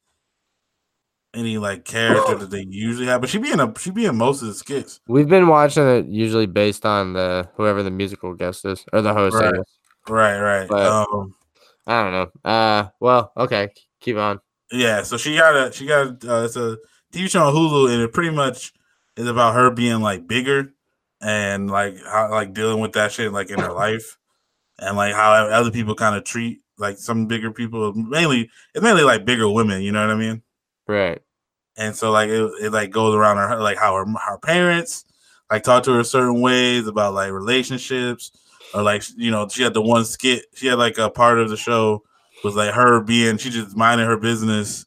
any 1.34 1.56
like 1.58 1.84
character 1.84 2.34
that 2.36 2.50
they 2.50 2.66
usually 2.68 3.06
have, 3.06 3.20
but 3.20 3.30
she 3.30 3.38
be 3.38 3.50
in 3.50 3.58
a 3.60 3.72
she 3.78 3.90
be 3.90 4.04
in 4.04 4.16
most 4.16 4.42
of 4.42 4.48
the 4.48 4.54
skits. 4.54 5.00
We've 5.08 5.28
been 5.28 5.48
watching 5.48 5.88
it 5.88 6.06
usually 6.06 6.46
based 6.46 6.84
on 6.84 7.14
the 7.14 7.48
whoever 7.56 7.82
the 7.82 7.90
musical 7.90 8.34
guest 8.34 8.64
is 8.64 8.84
or 8.92 9.00
the 9.00 9.14
host. 9.14 9.36
Right. 9.36 9.54
Right, 10.08 10.38
right. 10.40 10.68
But- 10.68 10.86
um, 10.86 11.34
I 11.86 12.02
don't 12.04 12.12
know. 12.12 12.50
Uh, 12.50 12.88
well, 13.00 13.32
okay, 13.36 13.70
keep 14.00 14.16
on. 14.16 14.38
yeah. 14.70 15.02
So 15.02 15.16
she 15.16 15.34
got 15.36 15.56
a 15.56 15.72
she 15.72 15.86
got 15.86 16.24
uh, 16.24 16.44
it's 16.44 16.54
a 16.56 16.76
TV 17.12 17.28
show 17.28 17.42
on 17.42 17.54
Hulu, 17.54 17.92
and 17.92 18.02
it 18.02 18.12
pretty 18.12 18.30
much 18.30 18.72
is 19.16 19.26
about 19.26 19.54
her 19.54 19.70
being 19.70 20.00
like 20.00 20.28
bigger 20.28 20.74
and 21.22 21.70
like 21.70 21.96
how 22.04 22.30
like 22.30 22.52
dealing 22.52 22.80
with 22.80 22.92
that 22.92 23.12
shit 23.12 23.32
like 23.32 23.50
in 23.50 23.58
her 23.58 23.72
life, 23.86 24.18
and 24.78 24.96
like 24.96 25.14
how 25.14 25.32
other 25.32 25.70
people 25.70 25.94
kind 25.94 26.16
of 26.16 26.24
treat 26.24 26.60
like 26.78 26.98
some 26.98 27.26
bigger 27.26 27.50
people. 27.52 27.92
Mainly, 27.94 28.50
it's 28.74 28.82
mainly 28.82 29.02
like 29.04 29.24
bigger 29.24 29.48
women. 29.48 29.82
You 29.82 29.92
know 29.92 30.00
what 30.06 30.14
I 30.14 30.18
mean? 30.18 30.42
Right. 30.88 31.22
and 31.76 31.94
so 31.96 32.10
like 32.10 32.28
it, 32.28 32.42
it 32.60 32.70
like 32.72 32.90
goes 32.90 33.14
around 33.14 33.36
her 33.38 33.60
like 33.60 33.78
how 33.78 33.94
her 33.94 34.04
her 34.26 34.38
parents 34.38 35.04
like 35.50 35.62
talk 35.62 35.84
to 35.84 35.92
her 35.94 36.04
certain 36.04 36.40
ways 36.40 36.86
about 36.86 37.14
like 37.14 37.30
relationships 37.30 38.32
or 38.74 38.82
like 38.82 39.02
you 39.16 39.30
know 39.30 39.48
she 39.48 39.62
had 39.62 39.74
the 39.74 39.80
one 39.80 40.04
skit 40.04 40.44
she 40.54 40.66
had 40.66 40.78
like 40.78 40.98
a 40.98 41.08
part 41.08 41.38
of 41.38 41.48
the 41.48 41.56
show 41.56 42.02
was 42.44 42.56
like 42.56 42.74
her 42.74 43.00
being 43.00 43.38
she 43.38 43.48
just 43.48 43.76
minding 43.76 44.06
her 44.06 44.16
business 44.18 44.84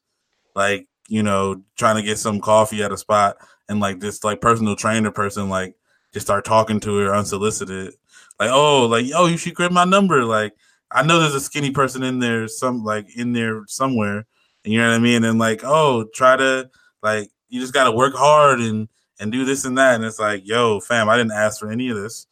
like 0.56 0.88
you 1.08 1.24
know 1.24 1.62
trying 1.78 1.96
to 1.96 2.04
get 2.04 2.18
some 2.20 2.40
coffee 2.40 2.84
at 2.84 2.92
a 2.92 2.98
spot 2.98 3.38
and 3.70 3.80
like 3.80 4.00
this 4.00 4.24
like 4.24 4.42
personal 4.42 4.76
trainer 4.76 5.12
person 5.12 5.50
like 5.50 5.76
just 6.16 6.26
start 6.26 6.46
talking 6.46 6.80
to 6.80 6.98
her 6.98 7.14
unsolicited 7.14 7.94
like 8.40 8.50
oh 8.52 8.86
like 8.88 9.06
oh 9.14 9.28
you 9.28 9.38
should 9.38 9.54
grab 9.54 9.72
my 9.72 9.86
number 9.86 10.26
like 10.26 10.54
I 10.90 11.04
know 11.04 11.20
there's 11.20 11.36
a 11.36 11.42
skinny 11.42 11.72
person 11.72 12.04
in 12.04 12.20
there 12.20 12.48
some 12.48 12.84
like 12.84 13.16
in 13.16 13.34
there 13.34 13.64
somewhere 13.68 14.26
and 14.66 14.74
you 14.74 14.80
know 14.80 14.90
what 14.90 14.96
I 14.96 15.00
mean? 15.00 15.24
And 15.24 15.38
like, 15.38 15.62
oh, 15.64 16.06
try 16.14 16.36
to 16.36 16.70
like 17.04 17.30
you 17.50 17.62
just 17.62 17.74
gotta 17.74 17.92
work 17.92 18.16
hard 18.16 18.60
and 18.60 18.90
and 19.20 19.32
do 19.32 19.46
this 19.46 19.64
and 19.64 19.78
that. 19.78 19.96
And 19.96 20.04
it's 20.04 20.20
like, 20.20 20.46
yo, 20.46 20.80
fam, 20.80 21.08
I 21.08 21.16
didn't 21.16 21.34
ask 21.34 21.60
for 21.60 21.72
any 21.72 21.90
of 21.90 21.98
this. 21.98 22.26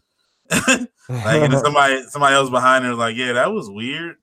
like, 0.67 0.89
and 1.07 1.53
somebody 1.59 2.03
somebody 2.09 2.35
else 2.35 2.49
behind 2.49 2.85
her, 2.85 2.95
like, 2.95 3.15
yeah, 3.15 3.33
that 3.33 3.53
was 3.53 3.69
weird. 3.69 4.15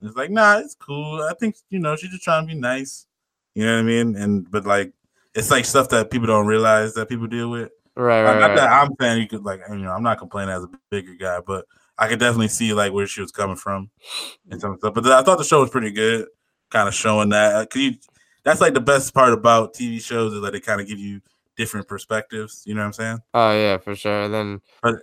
And 0.00 0.08
it's 0.08 0.16
like, 0.16 0.30
nah, 0.30 0.58
it's 0.58 0.74
cool. 0.74 1.22
I 1.22 1.34
think 1.38 1.56
you 1.68 1.78
know 1.78 1.94
she's 1.96 2.10
just 2.10 2.24
trying 2.24 2.48
to 2.48 2.54
be 2.54 2.58
nice. 2.58 3.06
You 3.54 3.66
know 3.66 3.74
what 3.74 3.80
I 3.80 3.82
mean? 3.82 4.16
And 4.16 4.50
but 4.50 4.64
like, 4.64 4.92
it's 5.34 5.50
like 5.50 5.66
stuff 5.66 5.90
that 5.90 6.10
people 6.10 6.26
don't 6.26 6.46
realize 6.46 6.94
that 6.94 7.10
people 7.10 7.26
deal 7.26 7.50
with. 7.50 7.70
Right, 7.96 8.22
right, 8.24 8.40
not 8.40 8.48
right. 8.48 8.56
that 8.56 8.68
I'm 8.72 8.90
saying 9.00 9.22
you 9.22 9.28
could 9.28 9.44
like 9.44 9.60
you 9.68 9.76
know 9.76 9.92
I'm 9.92 10.02
not 10.02 10.18
complaining 10.18 10.54
as 10.54 10.64
a 10.64 10.70
bigger 10.90 11.14
guy, 11.14 11.40
but 11.46 11.64
I 11.96 12.08
could 12.08 12.18
definitely 12.18 12.48
see 12.48 12.72
like 12.74 12.92
where 12.92 13.06
she 13.06 13.20
was 13.20 13.30
coming 13.30 13.56
from 13.56 13.90
and 14.50 14.60
some 14.60 14.76
stuff. 14.78 14.94
But 14.94 15.06
I 15.06 15.22
thought 15.22 15.38
the 15.38 15.44
show 15.44 15.60
was 15.60 15.70
pretty 15.70 15.92
good, 15.92 16.26
kind 16.70 16.88
of 16.88 16.94
showing 16.94 17.28
that. 17.28 17.54
Uh, 17.54 17.66
Cause 17.66 17.82
you, 17.82 17.94
that's 18.42 18.60
like 18.60 18.74
the 18.74 18.80
best 18.80 19.14
part 19.14 19.32
about 19.32 19.74
TV 19.74 20.00
shows 20.02 20.32
is 20.32 20.42
that 20.42 20.52
they 20.52 20.60
kind 20.60 20.80
of 20.80 20.88
give 20.88 20.98
you 20.98 21.20
different 21.56 21.86
perspectives. 21.86 22.64
You 22.66 22.74
know 22.74 22.80
what 22.80 22.86
I'm 22.86 22.92
saying? 22.94 23.18
Oh 23.32 23.52
yeah, 23.52 23.78
for 23.78 23.94
sure. 23.94 24.22
And 24.24 24.34
then 24.34 24.60
But- 24.82 24.96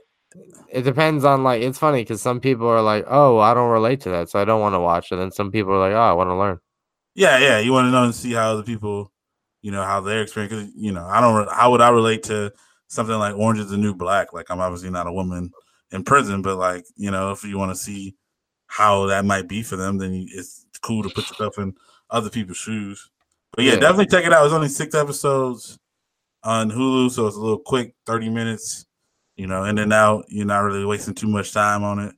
it 0.70 0.84
depends 0.84 1.26
on 1.26 1.44
like 1.44 1.62
it's 1.62 1.78
funny 1.78 2.02
because 2.02 2.22
some 2.22 2.40
people 2.40 2.68
are 2.68 2.82
like, 2.82 3.06
"Oh, 3.08 3.40
I 3.40 3.54
don't 3.54 3.70
relate 3.70 4.00
to 4.02 4.10
that, 4.10 4.30
so 4.30 4.40
I 4.40 4.46
don't 4.46 4.62
want 4.62 4.76
to 4.76 4.80
watch." 4.80 5.12
And 5.12 5.20
then 5.20 5.32
some 5.32 5.52
people 5.52 5.74
are 5.74 5.80
like, 5.80 5.92
"Oh, 5.94 6.02
I 6.02 6.14
want 6.14 6.30
to 6.30 6.36
learn." 6.36 6.60
Yeah, 7.16 7.38
yeah. 7.38 7.60
You 7.60 7.74
want 7.74 7.88
to 7.88 7.92
know 7.92 8.04
and 8.06 8.16
see 8.16 8.32
how 8.32 8.56
the 8.56 8.64
people, 8.64 9.12
you 9.62 9.72
know, 9.72 9.84
how 9.84 10.00
their 10.00 10.22
experience. 10.22 10.54
'cause, 10.54 10.72
you 10.76 10.94
know, 10.94 11.06
I 11.06 11.20
don't. 11.20 11.50
How 11.52 11.72
would 11.72 11.82
I 11.82 11.90
relate 11.90 12.24
to 12.24 12.54
something 12.92 13.16
like 13.18 13.36
Orange 13.36 13.60
is 13.60 13.70
the 13.70 13.78
New 13.78 13.96
Black? 13.96 14.34
Like 14.34 14.50
I'm 14.50 14.60
obviously 14.60 14.90
not 14.90 15.08
a 15.08 15.14
woman 15.14 15.52
in 15.92 16.04
prison, 16.04 16.42
but 16.42 16.58
like 16.58 16.86
you 16.98 17.10
know, 17.10 17.32
if 17.32 17.44
you 17.44 17.58
want 17.58 17.72
to 17.72 17.76
see 17.82 18.16
how 18.68 19.06
that 19.08 19.26
might 19.26 19.48
be 19.48 19.64
for 19.64 19.76
them, 19.78 19.98
then 19.98 20.28
it's 20.30 20.66
cool 20.82 21.04
to 21.04 21.10
put 21.10 21.30
yourself 21.30 21.58
in 21.58 21.74
other 22.10 22.30
people's 22.30 22.58
shoes. 22.58 23.10
But 23.54 23.66
yeah, 23.66 23.74
Yeah. 23.74 23.80
definitely 23.80 24.08
check 24.08 24.26
it 24.26 24.34
out. 24.34 24.46
It's 24.46 24.54
only 24.54 24.70
six 24.70 24.94
episodes 24.96 25.78
on 26.44 26.70
Hulu, 26.72 27.12
so 27.12 27.28
it's 27.28 27.36
a 27.36 27.40
little 27.40 27.60
quick, 27.60 27.96
thirty 28.06 28.30
minutes. 28.30 28.86
You 29.38 29.48
know, 29.48 29.64
in 29.64 29.78
and 29.80 29.94
out. 29.94 30.26
You're 30.28 30.46
not 30.46 30.60
really 30.60 30.86
wasting 30.86 31.16
too 31.16 31.28
much 31.28 31.52
time 31.54 31.84
on 31.84 32.00
it. 32.00 32.14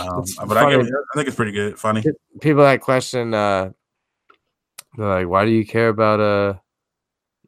Um, 0.00 0.24
but 0.48 0.56
I, 0.56 0.72
it, 0.72 0.80
I 0.80 1.14
think 1.14 1.28
it's 1.28 1.36
pretty 1.36 1.52
good, 1.52 1.78
funny. 1.78 2.02
People 2.40 2.64
that 2.64 2.80
question, 2.80 3.34
uh, 3.34 3.70
they're 4.96 5.06
like, 5.06 5.28
"Why 5.28 5.44
do 5.44 5.50
you 5.52 5.64
care 5.64 5.88
about 5.88 6.18
a, 6.18 6.60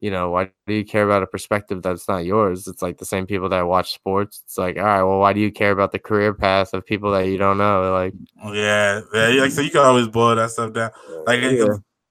you 0.03 0.11
know, 0.11 0.29
why 0.31 0.51
do 0.67 0.75
you 0.75 0.85
care 0.85 1.05
about 1.05 1.23
a 1.23 1.27
perspective 1.27 1.81
that's 1.83 2.07
not 2.09 2.27
yours?" 2.27 2.67
It's 2.69 2.83
like 2.83 2.99
the 2.99 3.07
same 3.07 3.25
people 3.27 3.49
that 3.51 3.63
watch 3.67 3.95
sports. 3.95 4.43
It's 4.45 4.59
like, 4.59 4.77
all 4.77 4.85
right, 4.85 5.03
well, 5.03 5.21
why 5.21 5.33
do 5.33 5.41
you 5.41 5.51
care 5.51 5.71
about 5.71 5.93
the 5.93 5.99
career 5.99 6.35
path 6.35 6.75
of 6.75 6.85
people 6.85 7.13
that 7.13 7.29
you 7.29 7.39
don't 7.39 7.57
know? 7.57 7.91
Like, 7.93 8.13
mm, 8.45 8.55
Yeah, 8.55 9.01
yeah. 9.15 9.41
Like 9.43 9.53
so, 9.53 9.63
you 9.63 9.71
can 9.71 9.81
always 9.81 10.09
boil 10.09 10.35
that 10.37 10.51
stuff 10.51 10.75
down. 10.75 10.91
Like 11.27 11.41
Yeah. 11.41 11.65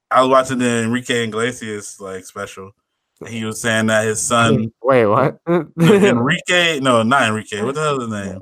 I 0.09 0.21
was 0.21 0.29
watching 0.29 0.57
the 0.57 0.83
Enrique 0.83 1.25
Iglesias 1.25 1.99
like 2.01 2.25
special. 2.25 2.71
and 3.19 3.29
He 3.29 3.45
was 3.45 3.61
saying 3.61 3.85
that 3.87 4.05
his 4.05 4.21
son 4.25 4.71
wait, 4.81 5.05
what? 5.05 5.37
Enrique, 5.79 6.79
no, 6.79 7.03
not 7.03 7.23
Enrique. 7.27 7.61
What 7.61 7.75
the 7.75 7.81
hell 7.81 7.97
is 8.01 8.03
his 8.11 8.25
name? 8.27 8.39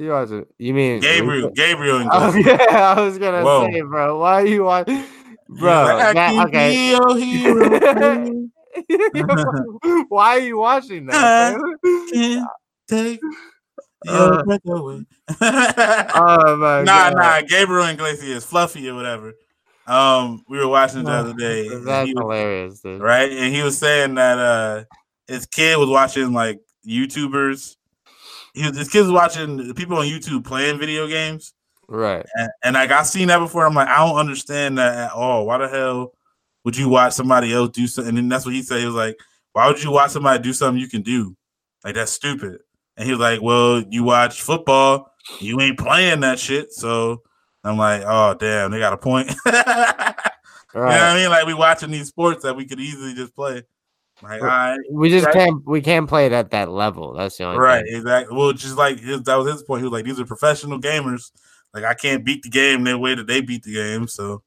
you 0.00 0.10
watch 0.10 0.30
it? 0.30 0.46
You 0.58 0.74
mean 0.74 1.00
Gabriel. 1.00 1.50
Gabriel 1.50 2.06
Oh, 2.12 2.28
Iglesias. 2.28 2.46
yeah, 2.70 2.94
I 2.96 3.00
was 3.00 3.18
gonna 3.18 3.42
Whoa. 3.44 3.68
say, 3.70 3.80
bro. 3.82 4.18
Why 4.20 4.34
are 4.42 4.46
you 4.46 4.64
watching, 4.64 5.04
bro? 5.48 5.84
like, 5.84 6.04
I 6.04 6.12
that- 6.14 6.30
can 6.32 6.46
okay. 6.48 8.34
Why 10.08 10.36
are 10.36 10.38
you 10.40 10.58
watching 10.58 11.06
that? 11.06 11.56
Can't 12.12 12.48
take 12.88 13.20
Uh, 14.06 14.42
oh 15.40 16.56
my 16.56 16.82
nah, 16.84 17.10
god. 17.10 17.14
nah. 17.16 17.40
Gabriel 17.42 17.84
Iglesias, 17.88 18.44
Fluffy 18.44 18.88
or 18.88 18.94
whatever. 18.94 19.34
Um, 19.88 20.44
we 20.48 20.58
were 20.58 20.68
watching 20.68 21.02
the 21.02 21.10
other 21.10 21.32
day. 21.34 21.68
That's 21.68 21.84
was- 21.84 22.10
hilarious, 22.16 22.80
dude. 22.80 23.00
right? 23.00 23.30
And 23.30 23.52
he 23.54 23.62
was 23.62 23.76
saying 23.76 24.14
that 24.14 24.38
uh 24.38 24.84
his 25.26 25.46
kid 25.46 25.78
was 25.78 25.88
watching 25.88 26.32
like 26.32 26.60
YouTubers. 26.86 27.74
He 28.54 28.68
was, 28.68 28.76
his 28.78 28.88
kid 28.88 29.02
was 29.02 29.10
watching 29.10 29.74
people 29.74 29.96
on 29.98 30.06
YouTube 30.06 30.44
playing 30.44 30.78
video 30.78 31.06
games, 31.08 31.52
Right. 31.88 32.24
and, 32.36 32.50
and 32.62 32.74
like 32.74 32.90
I 32.92 33.02
seen 33.02 33.28
that 33.28 33.38
before. 33.38 33.66
I'm 33.66 33.74
like, 33.74 33.88
I 33.88 34.06
don't 34.06 34.16
understand 34.16 34.78
that 34.78 34.94
at 34.96 35.12
all. 35.12 35.44
Why 35.46 35.58
the 35.58 35.68
hell 35.68 36.12
would 36.64 36.76
you 36.76 36.88
watch 36.88 37.12
somebody 37.14 37.52
else 37.52 37.70
do 37.70 37.86
something? 37.86 38.08
And 38.10 38.18
then 38.18 38.28
that's 38.28 38.44
what 38.44 38.54
he 38.54 38.62
said. 38.62 38.80
He 38.80 38.86
was 38.86 38.94
like, 38.94 39.16
Why 39.52 39.66
would 39.66 39.82
you 39.82 39.90
watch 39.90 40.10
somebody 40.10 40.42
do 40.42 40.52
something 40.52 40.80
you 40.80 40.88
can 40.88 41.02
do? 41.02 41.36
Like 41.84 41.94
that's 41.94 42.12
stupid. 42.12 42.60
And 42.96 43.06
he 43.06 43.12
was 43.12 43.20
like, 43.20 43.40
Well, 43.42 43.82
you 43.90 44.04
watch 44.04 44.42
football, 44.42 45.12
you 45.40 45.60
ain't 45.60 45.78
playing 45.78 46.20
that 46.20 46.38
shit. 46.38 46.72
So 46.72 47.22
I'm 47.64 47.78
like, 47.78 48.02
Oh 48.06 48.34
damn, 48.34 48.70
they 48.70 48.78
got 48.78 48.92
a 48.92 48.98
point. 48.98 49.32
You 50.74 50.80
know 50.80 50.86
what 50.86 51.00
I 51.02 51.14
mean? 51.16 51.30
Like 51.30 51.46
we 51.46 51.54
watching 51.54 51.90
these 51.90 52.08
sports 52.08 52.42
that 52.42 52.54
we 52.54 52.66
could 52.66 52.78
easily 52.78 53.14
just 53.14 53.34
play. 53.34 53.62
Like, 54.22 54.42
all 54.42 54.48
right, 54.48 54.78
We 54.92 55.08
just 55.08 55.24
Right. 55.26 55.32
can't 55.34 55.66
we 55.66 55.80
can't 55.80 56.06
play 56.08 56.26
it 56.26 56.32
at 56.32 56.50
that 56.50 56.68
level. 56.70 57.14
That's 57.14 57.38
the 57.38 57.44
only 57.44 57.58
right, 57.58 57.84
thing. 57.84 57.96
exactly. 57.96 58.36
Well, 58.36 58.52
just 58.52 58.76
like 58.76 59.00
his, 59.00 59.22
that 59.22 59.36
was 59.36 59.50
his 59.50 59.62
point. 59.62 59.80
He 59.80 59.84
was 59.84 59.92
like, 59.92 60.04
these 60.04 60.20
are 60.20 60.26
professional 60.26 60.78
gamers. 60.78 61.30
Like 61.72 61.84
I 61.84 61.94
can't 61.94 62.22
beat 62.24 62.42
the 62.42 62.50
game 62.50 62.84
the 62.84 62.98
way 62.98 63.14
that 63.14 63.26
they 63.26 63.40
beat 63.40 63.62
the 63.62 63.72
game. 63.74 64.06
So 64.08 64.42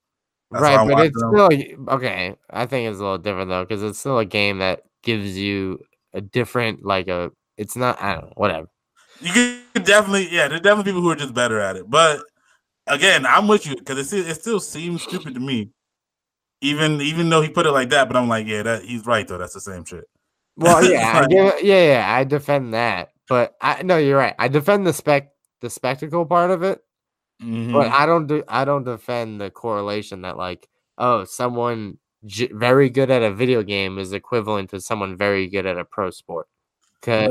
that's 0.51 0.61
right, 0.61 0.87
but 0.87 1.05
it's 1.05 1.19
them. 1.19 1.31
still 1.33 1.93
okay. 1.95 2.35
I 2.49 2.65
think 2.65 2.89
it's 2.89 2.99
a 2.99 3.03
little 3.03 3.17
different 3.17 3.49
though, 3.49 3.63
because 3.63 3.83
it's 3.83 3.99
still 3.99 4.19
a 4.19 4.25
game 4.25 4.59
that 4.59 4.81
gives 5.03 5.37
you 5.37 5.79
a 6.13 6.21
different 6.21 6.85
like 6.85 7.07
a. 7.07 7.31
It's 7.57 7.75
not. 7.75 8.01
I 8.01 8.15
don't 8.15 8.25
know. 8.25 8.33
Whatever. 8.35 8.67
you 9.21 9.31
can 9.33 9.83
definitely, 9.83 10.27
yeah, 10.31 10.47
there's 10.47 10.61
definitely 10.61 10.91
people 10.91 11.01
who 11.01 11.11
are 11.11 11.15
just 11.15 11.33
better 11.33 11.59
at 11.59 11.75
it. 11.75 11.89
But 11.89 12.21
again, 12.87 13.25
I'm 13.25 13.47
with 13.47 13.65
you 13.67 13.75
because 13.75 13.97
it, 13.99 14.05
still- 14.05 14.27
it 14.27 14.35
still 14.35 14.59
seems 14.59 15.03
stupid 15.03 15.33
to 15.35 15.39
me. 15.39 15.69
Even 16.61 17.01
even 17.01 17.29
though 17.29 17.41
he 17.41 17.49
put 17.49 17.65
it 17.65 17.71
like 17.71 17.89
that, 17.89 18.07
but 18.07 18.15
I'm 18.17 18.27
like, 18.27 18.45
yeah, 18.47 18.61
that 18.63 18.83
he's 18.83 19.05
right 19.05 19.27
though. 19.27 19.37
That's 19.39 19.53
the 19.53 19.61
same 19.61 19.83
shit. 19.83 20.03
Well, 20.57 20.83
yeah, 20.85 21.19
Like- 21.21 21.29
give 21.29 21.53
yeah, 21.63 21.93
yeah, 21.93 22.15
I 22.15 22.23
defend 22.23 22.73
that, 22.73 23.09
but 23.27 23.55
I 23.61 23.81
no, 23.83 23.97
you're 23.97 24.17
right. 24.17 24.35
I 24.37 24.47
defend 24.47 24.85
the 24.85 24.93
spec, 24.93 25.31
the 25.61 25.69
spectacle 25.71 26.25
part 26.25 26.51
of 26.51 26.61
it, 26.61 26.83
Mhm. 27.41 27.73
but 27.73 27.87
I 27.87 28.05
don't 28.05 28.27
do, 28.27 28.43
I 28.47 28.65
don't 28.65 28.83
defend 28.83 29.41
the 29.41 29.49
correlation 29.49 30.21
that 30.21 30.37
like, 30.37 30.69
oh, 30.97 31.23
someone 31.23 31.97
j- 32.25 32.51
very 32.53 32.89
good 32.89 33.09
at 33.09 33.23
a 33.23 33.33
video 33.33 33.63
game 33.63 33.97
is 33.97 34.13
equivalent 34.13 34.69
to 34.71 34.79
someone 34.81 35.17
very 35.17 35.47
good 35.47 35.65
at 35.65 35.77
a 35.77 35.85
pro 35.85 36.11
sport. 36.11 36.47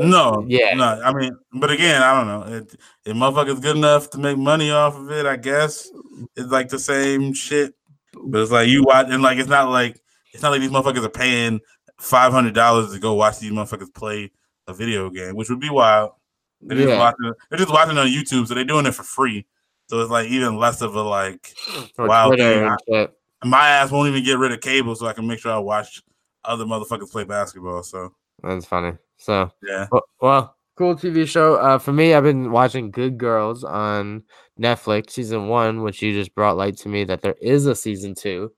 No, 0.01 0.43
yeah. 0.47 0.73
no. 0.73 1.01
I 1.01 1.13
mean, 1.13 1.37
but 1.53 1.71
again, 1.71 2.01
I 2.01 2.13
don't 2.13 2.27
know. 2.27 2.57
It, 2.57 2.75
if 3.05 3.15
motherfuckers 3.15 3.61
good 3.61 3.77
enough 3.77 4.09
to 4.09 4.17
make 4.17 4.37
money 4.37 4.69
off 4.69 4.97
of 4.97 5.09
it, 5.11 5.25
I 5.25 5.37
guess 5.37 5.89
it's 6.35 6.51
like 6.51 6.67
the 6.67 6.79
same 6.79 7.33
shit. 7.33 7.73
But 8.21 8.41
it's 8.41 8.51
like 8.51 8.67
you 8.67 8.83
watch, 8.83 9.07
and 9.09 9.23
like 9.23 9.37
it's 9.37 9.47
not 9.47 9.69
like 9.69 10.01
it's 10.33 10.43
not 10.43 10.49
like 10.51 10.59
these 10.59 10.71
motherfuckers 10.71 11.05
are 11.05 11.09
paying 11.09 11.61
five 11.97 12.33
hundred 12.33 12.53
dollars 12.53 12.91
to 12.91 12.99
go 12.99 13.13
watch 13.13 13.39
these 13.39 13.53
motherfuckers 13.53 13.93
play 13.93 14.29
a 14.67 14.73
video 14.73 15.09
game, 15.09 15.35
which 15.37 15.49
would 15.49 15.61
be 15.61 15.69
wild. 15.69 16.11
They're 16.59 16.77
just 16.77 16.89
watching. 16.99 17.33
They're 17.49 17.59
just 17.59 17.71
watching 17.71 17.97
on 17.97 18.07
YouTube, 18.07 18.47
so 18.47 18.53
they're 18.53 18.65
doing 18.65 18.85
it 18.85 18.93
for 18.93 19.03
free. 19.03 19.45
So 19.91 19.99
it's 19.99 20.09
like 20.09 20.29
even 20.29 20.55
less 20.55 20.81
of 20.81 20.95
a 20.95 21.01
like. 21.01 21.53
or 21.97 22.07
Wow, 22.07 22.29
Twitter. 22.29 23.09
My 23.43 23.67
ass 23.67 23.91
won't 23.91 24.07
even 24.07 24.23
get 24.23 24.37
rid 24.37 24.53
of 24.53 24.61
cable, 24.61 24.95
so 24.95 25.05
I 25.05 25.11
can 25.11 25.27
make 25.27 25.39
sure 25.39 25.51
I 25.51 25.57
watch 25.57 26.01
other 26.45 26.63
motherfuckers 26.63 27.11
play 27.11 27.25
basketball. 27.25 27.83
So 27.83 28.13
That's 28.41 28.65
funny. 28.65 28.93
So, 29.17 29.51
yeah, 29.61 29.87
well, 29.91 30.03
well, 30.21 30.55
cool 30.77 30.95
TV 30.95 31.27
show. 31.27 31.55
Uh, 31.55 31.77
for 31.77 31.91
me, 31.91 32.13
I've 32.13 32.23
been 32.23 32.53
watching 32.53 32.89
Good 32.89 33.17
Girls 33.17 33.65
on 33.65 34.23
Netflix 34.57 35.09
season 35.09 35.49
one, 35.49 35.81
which 35.81 36.01
you 36.01 36.13
just 36.13 36.33
brought 36.35 36.55
light 36.55 36.77
to 36.77 36.87
me 36.87 37.03
that 37.03 37.21
there 37.21 37.35
is 37.41 37.65
a 37.65 37.75
season 37.75 38.15
two, 38.15 38.53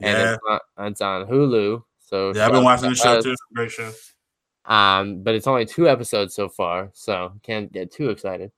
and 0.00 0.16
yeah, 0.16 0.34
it's, 0.34 0.42
on, 0.48 0.86
it's 0.86 1.00
on 1.02 1.26
Hulu. 1.26 1.82
So 2.00 2.32
yeah. 2.34 2.46
I've 2.46 2.52
been 2.52 2.64
watching 2.64 2.88
the 2.88 2.96
show 2.96 3.18
us. 3.18 3.24
too. 3.24 3.32
It's 3.32 3.42
a 3.50 3.54
great 3.54 3.70
show. 3.70 3.92
Um, 4.64 5.22
but 5.22 5.34
it's 5.34 5.46
only 5.46 5.66
two 5.66 5.86
episodes 5.86 6.34
so 6.34 6.48
far, 6.48 6.88
so 6.94 7.34
can't 7.42 7.70
get 7.70 7.92
too 7.92 8.08
excited. 8.08 8.52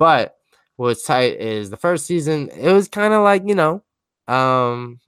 But 0.00 0.34
what's 0.76 1.04
tight 1.04 1.40
is 1.40 1.70
the 1.70 1.76
first 1.76 2.06
season. 2.06 2.50
It 2.50 2.72
was 2.72 2.88
kind 2.88 3.14
of 3.14 3.22
like 3.22 3.42
you 3.46 3.54
know, 3.54 3.82
um, 4.28 5.00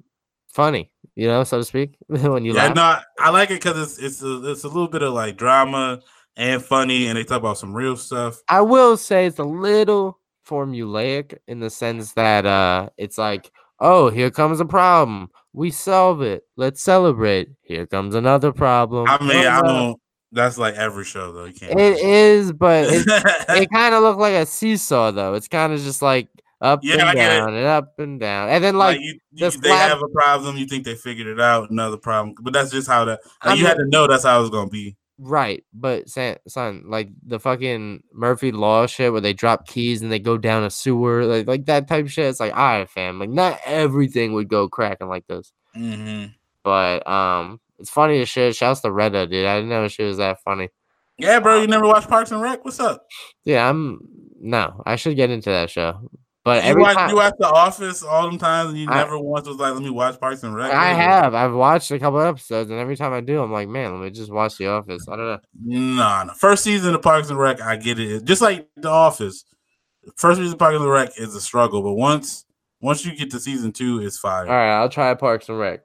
funny, 0.53 0.91
you 1.15 1.27
know, 1.27 1.45
so 1.45 1.59
to 1.59 1.65
speak. 1.65 1.97
when 2.07 2.45
you 2.45 2.55
yeah, 2.55 2.69
laugh. 2.69 2.77
no, 2.77 2.99
I 3.25 3.31
like 3.31 3.51
it 3.51 3.63
because 3.63 3.79
it's 3.79 3.99
it's 3.99 4.23
a, 4.23 4.51
it's 4.51 4.65
a 4.65 4.69
little 4.69 4.89
bit 4.89 5.03
of 5.03 5.13
like 5.13 5.37
drama 5.37 6.01
and 6.37 6.63
funny, 6.63 7.07
and 7.07 7.17
they 7.17 7.25
talk 7.25 7.39
about 7.39 7.59
some 7.59 7.75
real 7.75 7.97
stuff. 7.97 8.41
I 8.49 8.61
will 8.61 8.97
say 8.97 9.27
it's 9.27 9.39
a 9.39 9.45
little 9.45 10.19
formulaic 10.47 11.37
in 11.49 11.61
the 11.61 11.71
sense 11.71 12.13
that 12.13 12.47
uh 12.47 12.89
it's 12.97 13.19
like, 13.19 13.51
oh, 13.81 14.11
here 14.11 14.31
comes 14.31 14.61
a 14.61 14.65
problem. 14.65 15.29
We 15.53 15.71
solve 15.71 16.23
it. 16.23 16.45
Let's 16.57 16.83
celebrate. 16.83 17.49
Here 17.63 17.87
comes 17.87 18.15
another 18.15 18.53
problem. 18.53 19.07
I 19.09 19.19
mean, 19.21 19.47
I 19.47 19.63
don't. 19.63 20.01
That's 20.37 20.59
like 20.59 20.75
every 20.75 21.05
show 21.05 21.33
though. 21.33 21.45
It 21.47 21.99
is, 22.05 22.53
but 22.53 22.85
it, 22.91 23.07
it 23.49 23.71
kind 23.73 23.95
of 23.95 24.03
looked 24.03 24.21
like 24.21 24.35
a 24.35 24.45
seesaw 24.45 25.11
though. 25.11 25.33
It's 25.33 25.49
kind 25.49 25.73
of 25.73 25.81
just 25.81 26.03
like 26.03 26.29
up 26.61 26.81
Yeah, 26.83 27.09
and 27.09 27.17
down 27.19 27.55
and 27.55 27.67
up 27.67 27.99
and 27.99 28.21
down. 28.21 28.51
And 28.51 28.63
then 28.63 28.77
like, 28.77 28.97
like 28.99 29.01
you, 29.05 29.19
you 29.33 29.51
the 29.51 29.59
they 29.59 29.69
slap- 29.69 29.89
have 29.89 30.03
a 30.03 30.09
problem. 30.09 30.59
You 30.59 30.67
think 30.67 30.85
they 30.85 30.95
figured 30.95 31.27
it 31.27 31.41
out. 31.41 31.71
Another 31.71 31.97
problem, 31.97 32.35
but 32.43 32.53
that's 32.53 32.71
just 32.71 32.87
how 32.87 33.07
that. 33.07 33.21
I 33.41 33.49
Like, 33.49 33.59
you 33.59 33.67
had 33.67 33.79
to 33.79 33.87
know 33.87 34.07
that's 34.07 34.25
how 34.25 34.39
it 34.39 34.43
was 34.43 34.51
gonna 34.51 34.69
be. 34.69 34.95
right, 35.19 35.65
but 35.73 36.11
son, 36.11 36.37
son, 36.47 36.85
like 36.87 37.09
the 37.27 37.41
fucking 37.41 38.03
Murphy 38.13 38.53
Law 38.53 38.87
shit 38.87 39.11
where 39.11 39.23
they 39.23 39.33
drop 39.33 39.67
keys 39.67 40.03
and 40.03 40.13
they 40.13 40.19
go 40.19 40.37
down 40.37 40.65
a 40.65 40.71
sewer, 40.71 41.25
like 41.25 41.47
like 41.47 41.65
that 41.65 41.89
type 41.89 42.05
of 42.05 42.13
shit. 42.13 42.27
It's 42.27 42.41
like, 42.41 42.53
all 42.53 42.59
right, 42.79 42.91
fam, 42.91 43.19
like 43.19 43.31
not 43.31 43.59
everything 43.65 44.35
would 44.35 44.49
go 44.49 44.69
cracking 44.69 45.09
like 45.09 45.27
this. 45.29 45.51
hmm 45.75 46.27
But 46.63 47.07
um, 47.09 47.59
it's 47.79 47.91
funny 47.91 48.21
as 48.21 48.29
shit. 48.29 48.57
Shouts 48.57 48.81
to 48.81 48.93
Retta, 48.93 49.27
dude. 49.27 49.47
I 49.47 49.57
didn't 49.57 49.71
know 49.71 49.89
she 49.89 50.03
was 50.03 50.17
that 50.19 50.39
funny. 50.43 50.69
Yeah, 51.19 51.41
bro. 51.41 51.57
You 51.59 51.65
um, 51.65 51.71
never 51.71 51.87
watched 51.87 52.09
Parks 52.09 52.31
and 52.31 52.41
Rec? 52.41 52.65
What's 52.65 52.81
up? 52.81 53.07
Yeah, 53.45 53.69
I'm 53.69 54.01
no, 54.41 54.83
I 54.85 54.97
should 54.97 55.17
get 55.17 55.31
into 55.31 55.51
that 55.51 55.71
show. 55.71 56.11
But 56.45 56.63
You 56.63 56.71
every 56.71 56.83
watch, 56.83 56.95
time 56.95 57.11
you 57.11 57.17
watch 57.17 57.35
The 57.41 57.49
Office 57.49 58.05
all 58.05 58.29
them 58.29 58.39
times, 58.39 58.71
and 58.71 58.79
you 58.79 58.87
I- 58.89 59.03
never 59.03 59.19
once 59.19 59.49
was 59.49 59.57
like, 59.57 59.75
"Let 59.75 59.83
me 59.83 59.91
watch 59.91 60.21
Parks 60.21 60.45
and 60.45 60.55
Rec." 60.55 60.73
I 60.73 60.93
have, 60.93 61.35
I've 61.35 61.53
watched 61.55 61.91
a 61.91 61.99
couple 61.99 62.21
episodes, 62.21 62.71
and 62.71 62.79
every 62.79 62.97
time 62.97 63.13
I 63.13 63.21
do, 63.21 63.43
I'm 63.43 63.51
like, 63.51 63.69
man, 63.69 63.93
let 63.95 64.05
me 64.05 64.11
just 64.11 64.31
watch 64.31 64.57
The 64.57 64.69
Office. 64.69 65.09
I 65.09 65.17
don't 65.17 65.27
know. 65.27 65.39
Nah, 65.65 66.25
nah. 66.25 66.33
First 66.35 66.63
season 66.63 66.95
of 66.95 67.03
Parks 67.03 67.31
and 67.31 67.39
Rec, 67.39 67.61
I 67.61 67.75
get 67.77 67.99
it. 67.99 68.25
Just 68.25 68.43
like 68.43 68.69
The 68.77 68.89
Office, 68.91 69.45
first 70.17 70.39
season 70.39 70.53
of 70.53 70.59
Parks 70.61 70.77
and 70.77 70.89
Rec 70.89 71.19
is 71.19 71.35
a 71.35 71.41
struggle, 71.41 71.83
but 71.83 71.95
once 71.95 72.45
once 72.81 73.05
you 73.05 73.17
get 73.17 73.31
to 73.33 73.41
season 73.41 73.73
two, 73.73 74.01
it's 74.01 74.19
fire. 74.19 74.47
All 74.47 74.53
right, 74.53 74.77
I'll 74.79 74.89
try 74.89 75.13
Parks 75.15 75.49
and 75.49 75.59
Rec. 75.59 75.81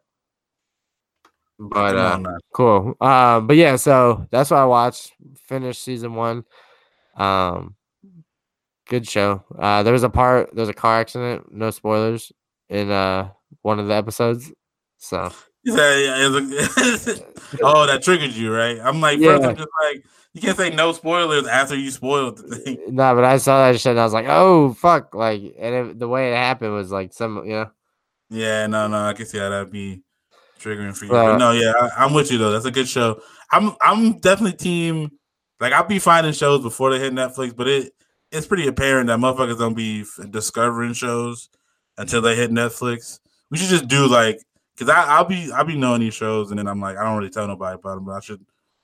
But 1.70 1.96
uh, 1.96 2.14
on 2.14 2.38
cool. 2.54 2.96
Um, 3.00 3.46
but 3.46 3.56
yeah, 3.56 3.76
so 3.76 4.26
that's 4.32 4.50
what 4.50 4.58
I 4.58 4.66
watched. 4.66 5.12
Finished 5.48 5.84
season 5.84 6.16
one. 6.16 6.44
Um, 7.16 7.76
good 8.88 9.08
show. 9.08 9.44
Uh, 9.58 9.84
there 9.84 9.94
was 9.94 10.04
a 10.04 10.10
part. 10.10 10.56
There 10.56 10.62
was 10.62 10.70
a 10.70 10.74
car 10.74 11.00
accident. 11.00 11.54
No 11.54 11.70
spoilers 11.70 12.32
in 12.70 12.90
uh 12.90 13.30
one 13.62 13.80
of 13.80 13.88
the 13.88 13.94
episodes. 13.94 14.52
So 14.98 15.32
You 15.64 15.76
say, 15.78 16.06
yeah, 16.06 16.30
it's 16.30 17.08
a- 17.08 17.24
oh, 17.64 17.86
that 17.86 18.02
triggered 18.02 18.32
you, 18.32 18.52
right? 18.52 18.80
I'm 18.82 19.00
like, 19.02 19.20
first, 19.22 19.42
Yeah. 19.42 19.50
I'm 19.50 19.56
just 19.56 19.70
like, 19.84 20.04
you 20.34 20.42
can't 20.42 20.58
say 20.58 20.70
no 20.72 20.94
spoilers 20.94 21.46
after 21.46 21.76
you 21.76 21.92
spoiled 21.92 22.38
the 22.38 22.56
thing. 22.56 22.78
no, 22.88 23.14
but 23.14 23.24
I 23.24 23.38
saw 23.38 23.68
that 23.72 23.80
shit 23.80 23.92
and 23.92 24.00
I 24.00 24.04
was 24.04 24.14
like, 24.14 24.28
oh 24.30 24.74
fuck! 24.74 25.14
Like, 25.14 25.42
and 25.60 25.76
it, 25.76 26.00
the 26.00 26.08
way 26.08 26.32
it 26.32 26.36
happened 26.36 26.74
was 26.74 26.92
like 26.92 27.14
some, 27.14 27.46
you 27.46 27.52
know. 27.52 27.72
Yeah, 28.30 28.66
no, 28.68 28.88
no, 28.88 28.98
I 29.06 29.14
can 29.14 29.26
see 29.28 29.38
how 29.38 29.50
that'd 29.50 29.72
be 29.72 30.02
triggering 30.62 30.96
for 30.96 31.06
you. 31.06 31.14
Uh, 31.14 31.34
but 31.34 31.38
no, 31.38 31.52
yeah, 31.52 31.74
I, 31.80 32.06
I'm 32.06 32.14
with 32.14 32.32
you 32.32 32.38
though. 32.38 32.52
That's 32.52 32.66
a 32.66 32.72
good 32.72 32.88
show. 32.88 33.22
I'm, 33.52 33.76
I'm 33.82 34.20
definitely 34.20 34.58
team. 34.58 35.12
Like, 35.60 35.74
I'll 35.74 35.86
be 35.86 36.00
finding 36.00 36.34
shows 36.34 36.62
before 36.62 36.92
they 36.92 37.00
hit 37.00 37.14
Netflix, 37.14 37.56
but 37.56 37.68
it, 37.68 37.94
it's 38.32 38.48
pretty 38.48 38.68
apparent 38.68 39.08
that 39.08 39.20
motherfuckers 39.20 39.60
don't 39.60 39.76
be 39.76 40.02
f- 40.02 40.32
discovering 40.32 40.94
shows 40.94 41.50
until 41.98 42.22
they 42.22 42.36
hit 42.36 42.52
Netflix. 42.52 43.20
We 43.50 43.58
should 43.58 43.70
just 43.70 43.88
do 43.88 44.08
like, 44.08 44.40
cause 44.78 44.90
I, 44.90 45.04
I'll 45.04 45.26
be, 45.26 45.52
I'll 45.52 45.66
be 45.66 45.78
knowing 45.78 46.02
these 46.02 46.14
shows, 46.14 46.50
and 46.50 46.58
then 46.58 46.68
I'm 46.68 46.80
like, 46.80 46.98
I 46.98 47.04
don't 47.04 47.18
really 47.18 47.30
tell 47.30 47.48
nobody 47.48 47.76
about 47.76 47.96
them, 47.96 48.06
but 48.06 48.14
I 48.14 48.20
should 48.22 48.44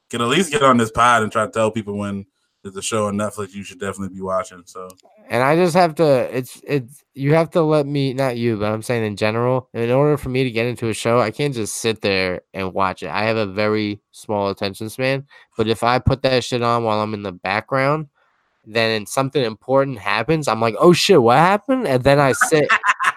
get 0.10 0.22
at 0.22 0.28
least 0.28 0.52
get 0.52 0.64
on 0.64 0.78
this 0.78 0.92
pod 0.92 1.24
and 1.24 1.32
try 1.32 1.46
to 1.46 1.52
tell 1.52 1.72
people 1.72 1.98
when 1.98 2.26
there's 2.68 2.78
a 2.78 2.88
show 2.88 3.08
on 3.08 3.16
Netflix 3.16 3.54
you 3.54 3.64
should 3.64 3.80
definitely 3.80 4.16
be 4.16 4.22
watching. 4.22 4.64
So 4.66 4.90
And 5.30 5.42
I 5.42 5.56
just 5.56 5.76
have 5.76 5.96
to. 5.96 6.04
It's 6.36 6.62
it's 6.66 7.04
you 7.14 7.34
have 7.34 7.50
to 7.52 7.62
let 7.62 7.86
me, 7.86 8.14
not 8.14 8.38
you, 8.38 8.58
but 8.58 8.72
I'm 8.72 8.82
saying 8.82 9.06
in 9.06 9.16
general. 9.16 9.70
In 9.74 9.92
order 9.92 10.18
for 10.18 10.30
me 10.30 10.44
to 10.44 10.52
get 10.52 10.66
into 10.66 10.90
a 10.90 10.94
show, 10.94 11.20
I 11.20 11.32
can't 11.32 11.54
just 11.54 11.76
sit 11.76 12.02
there 12.02 12.42
and 12.54 12.74
watch 12.74 13.04
it. 13.04 13.10
I 13.10 13.24
have 13.24 13.38
a 13.38 13.46
very 13.46 14.02
small 14.12 14.50
attention 14.50 14.90
span. 14.90 15.26
But 15.56 15.68
if 15.68 15.84
I 15.84 16.00
put 16.00 16.22
that 16.24 16.44
shit 16.44 16.62
on 16.62 16.84
while 16.84 17.00
I'm 17.00 17.14
in 17.14 17.24
the 17.24 17.32
background, 17.32 18.08
then 18.66 19.06
something 19.06 19.44
important 19.44 20.00
happens. 20.00 20.48
I'm 20.48 20.62
like, 20.62 20.76
oh 20.78 20.94
shit, 20.94 21.22
what 21.22 21.38
happened? 21.38 21.88
And 21.88 22.04
then 22.04 22.20
I 22.20 22.34
sit, 22.34 22.68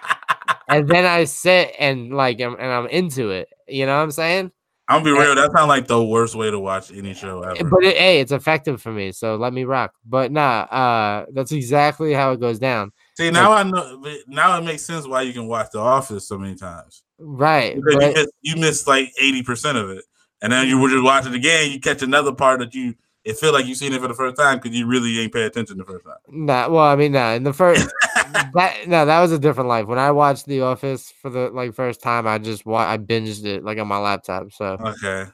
and 0.69 0.87
then 0.87 1.05
I 1.05 1.25
sit 1.25 1.75
and 1.77 2.13
like, 2.13 2.39
and 2.39 2.55
I'm 2.59 2.87
into 2.87 3.31
it. 3.31 3.49
You 3.67 3.85
know 3.85 3.97
what 3.97 4.03
I'm 4.03 4.11
saying? 4.11 4.51
I'm 4.91 5.03
gonna 5.03 5.15
be 5.15 5.21
real. 5.21 5.35
That 5.35 5.51
sounds 5.53 5.69
like 5.69 5.87
the 5.87 6.03
worst 6.03 6.35
way 6.35 6.51
to 6.51 6.59
watch 6.59 6.91
any 6.91 7.13
show 7.13 7.41
ever. 7.43 7.63
But 7.69 7.83
it, 7.83 7.97
hey, 7.97 8.19
it's 8.19 8.31
effective 8.31 8.81
for 8.81 8.91
me, 8.91 9.11
so 9.11 9.35
let 9.35 9.53
me 9.53 9.63
rock. 9.63 9.93
But 10.05 10.31
nah, 10.31 10.61
uh, 10.63 11.25
that's 11.33 11.51
exactly 11.51 12.13
how 12.13 12.31
it 12.33 12.39
goes 12.39 12.59
down. 12.59 12.91
See, 13.17 13.31
now 13.31 13.53
I 13.53 13.63
know. 13.63 14.03
Now 14.27 14.57
it 14.57 14.63
makes 14.63 14.83
sense 14.83 15.07
why 15.07 15.21
you 15.21 15.33
can 15.33 15.47
watch 15.47 15.71
The 15.71 15.79
Office 15.79 16.27
so 16.27 16.37
many 16.37 16.55
times. 16.55 17.03
Right. 17.19 17.75
Because 17.75 17.93
you 17.93 17.99
but- 17.99 18.13
miss, 18.15 18.27
you 18.41 18.55
miss 18.57 18.87
like 18.87 19.11
eighty 19.19 19.43
percent 19.43 19.77
of 19.77 19.89
it, 19.89 20.03
and 20.41 20.51
then 20.51 20.67
you 20.67 20.77
would 20.79 20.91
just 20.91 21.03
watch 21.03 21.25
it 21.25 21.33
again. 21.33 21.71
You 21.71 21.79
catch 21.79 22.01
another 22.01 22.33
part 22.33 22.59
that 22.59 22.73
you 22.75 22.95
it 23.23 23.37
feel 23.37 23.53
like 23.53 23.65
you 23.65 23.75
seen 23.75 23.93
it 23.93 24.01
for 24.01 24.07
the 24.07 24.13
first 24.13 24.35
time 24.35 24.57
because 24.57 24.75
you 24.75 24.87
really 24.87 25.19
ain't 25.19 25.31
pay 25.31 25.43
attention 25.43 25.77
the 25.77 25.85
first 25.85 26.05
time. 26.05 26.15
Nah, 26.27 26.69
well, 26.69 26.85
I 26.85 26.95
mean, 26.95 27.11
nah. 27.11 27.33
In 27.33 27.43
the 27.43 27.53
first, 27.53 27.87
that 28.53 28.87
no, 28.87 29.05
that 29.05 29.19
was 29.21 29.31
a 29.31 29.39
different 29.39 29.69
life. 29.69 29.87
When 29.87 29.99
I 29.99 30.11
watched 30.11 30.45
The 30.45 30.61
Office 30.61 31.11
for 31.21 31.29
the 31.29 31.49
like 31.49 31.73
first 31.73 32.01
time, 32.01 32.27
I 32.27 32.37
just 32.37 32.65
wa- 32.65 32.87
I 32.87 32.97
binged 32.97 33.45
it 33.45 33.63
like 33.63 33.77
on 33.77 33.87
my 33.87 33.97
laptop. 33.97 34.51
So 34.51 34.77
Okay. 34.79 35.29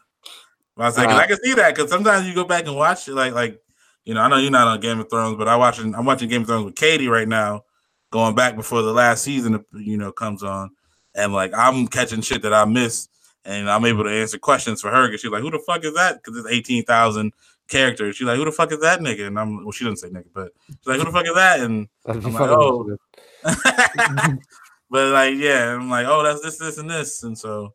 Well, 0.75 0.85
I 0.85 0.89
was 0.89 0.97
like, 0.97 1.09
Uh, 1.09 1.15
I 1.15 1.27
can 1.27 1.37
see 1.43 1.53
that 1.55 1.75
because 1.75 1.89
sometimes 1.89 2.27
you 2.27 2.35
go 2.35 2.43
back 2.43 2.65
and 2.67 2.75
watch 2.75 3.07
it, 3.07 3.13
like, 3.13 3.33
like 3.33 3.59
you 4.05 4.13
know, 4.13 4.21
I 4.21 4.29
know 4.29 4.37
you're 4.37 4.51
not 4.51 4.67
on 4.67 4.79
Game 4.79 4.99
of 4.99 5.09
Thrones, 5.09 5.37
but 5.37 5.47
I 5.47 5.55
watching, 5.57 5.93
I'm 5.93 6.05
watching 6.05 6.29
Game 6.29 6.41
of 6.41 6.47
Thrones 6.47 6.65
with 6.65 6.75
Katie 6.75 7.09
right 7.09 7.27
now, 7.27 7.63
going 8.11 8.35
back 8.35 8.55
before 8.55 8.81
the 8.81 8.93
last 8.93 9.23
season, 9.23 9.65
you 9.73 9.97
know, 9.97 10.11
comes 10.11 10.43
on, 10.43 10.69
and 11.15 11.33
like 11.33 11.51
I'm 11.53 11.87
catching 11.87 12.21
shit 12.21 12.43
that 12.43 12.53
I 12.53 12.63
missed, 12.65 13.09
and 13.43 13.69
I'm 13.69 13.85
able 13.85 14.03
to 14.03 14.11
answer 14.11 14.37
questions 14.37 14.81
for 14.81 14.89
her 14.91 15.07
because 15.07 15.21
she's 15.21 15.31
like, 15.31 15.41
"Who 15.41 15.51
the 15.51 15.59
fuck 15.65 15.83
is 15.83 15.93
that?" 15.95 16.21
Because 16.23 16.39
it's 16.39 16.49
eighteen 16.49 16.83
thousand 16.83 17.33
characters. 17.67 18.15
She's 18.15 18.27
like, 18.27 18.37
"Who 18.37 18.45
the 18.45 18.51
fuck 18.51 18.71
is 18.71 18.79
that 18.81 18.99
nigga?" 18.99 19.27
And 19.27 19.39
I'm, 19.39 19.63
well, 19.63 19.71
she 19.71 19.83
doesn't 19.85 19.97
say 19.97 20.09
nigga, 20.09 20.27
but 20.33 20.51
she's 20.67 20.77
like, 20.85 20.97
"Who 20.99 21.05
the 21.05 21.11
fuck 21.11 21.25
is 21.25 21.35
that?" 21.35 21.59
And 21.59 21.87
I'm 22.05 22.21
like, 22.21 22.41
oh. 22.41 22.97
but 24.89 25.07
like, 25.11 25.35
yeah, 25.35 25.73
I'm 25.75 25.89
like, 25.89 26.07
oh, 26.07 26.23
that's 26.23 26.41
this, 26.41 26.57
this, 26.57 26.77
and 26.77 26.89
this, 26.89 27.23
and 27.23 27.37
so, 27.37 27.73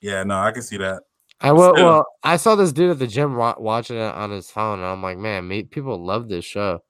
yeah, 0.00 0.22
no, 0.24 0.38
I 0.38 0.52
can 0.52 0.62
see 0.62 0.76
that. 0.78 1.02
I 1.40 1.52
will. 1.52 1.74
Still. 1.74 1.84
Well, 1.86 2.06
I 2.22 2.36
saw 2.36 2.54
this 2.54 2.72
dude 2.72 2.90
at 2.90 2.98
the 2.98 3.06
gym 3.06 3.36
wa- 3.36 3.56
watching 3.58 3.96
it 3.96 4.14
on 4.14 4.30
his 4.30 4.50
phone, 4.50 4.78
and 4.78 4.86
I'm 4.86 5.02
like, 5.02 5.18
man, 5.18 5.46
me, 5.48 5.64
people 5.64 6.02
love 6.04 6.28
this 6.28 6.44
show. 6.44 6.82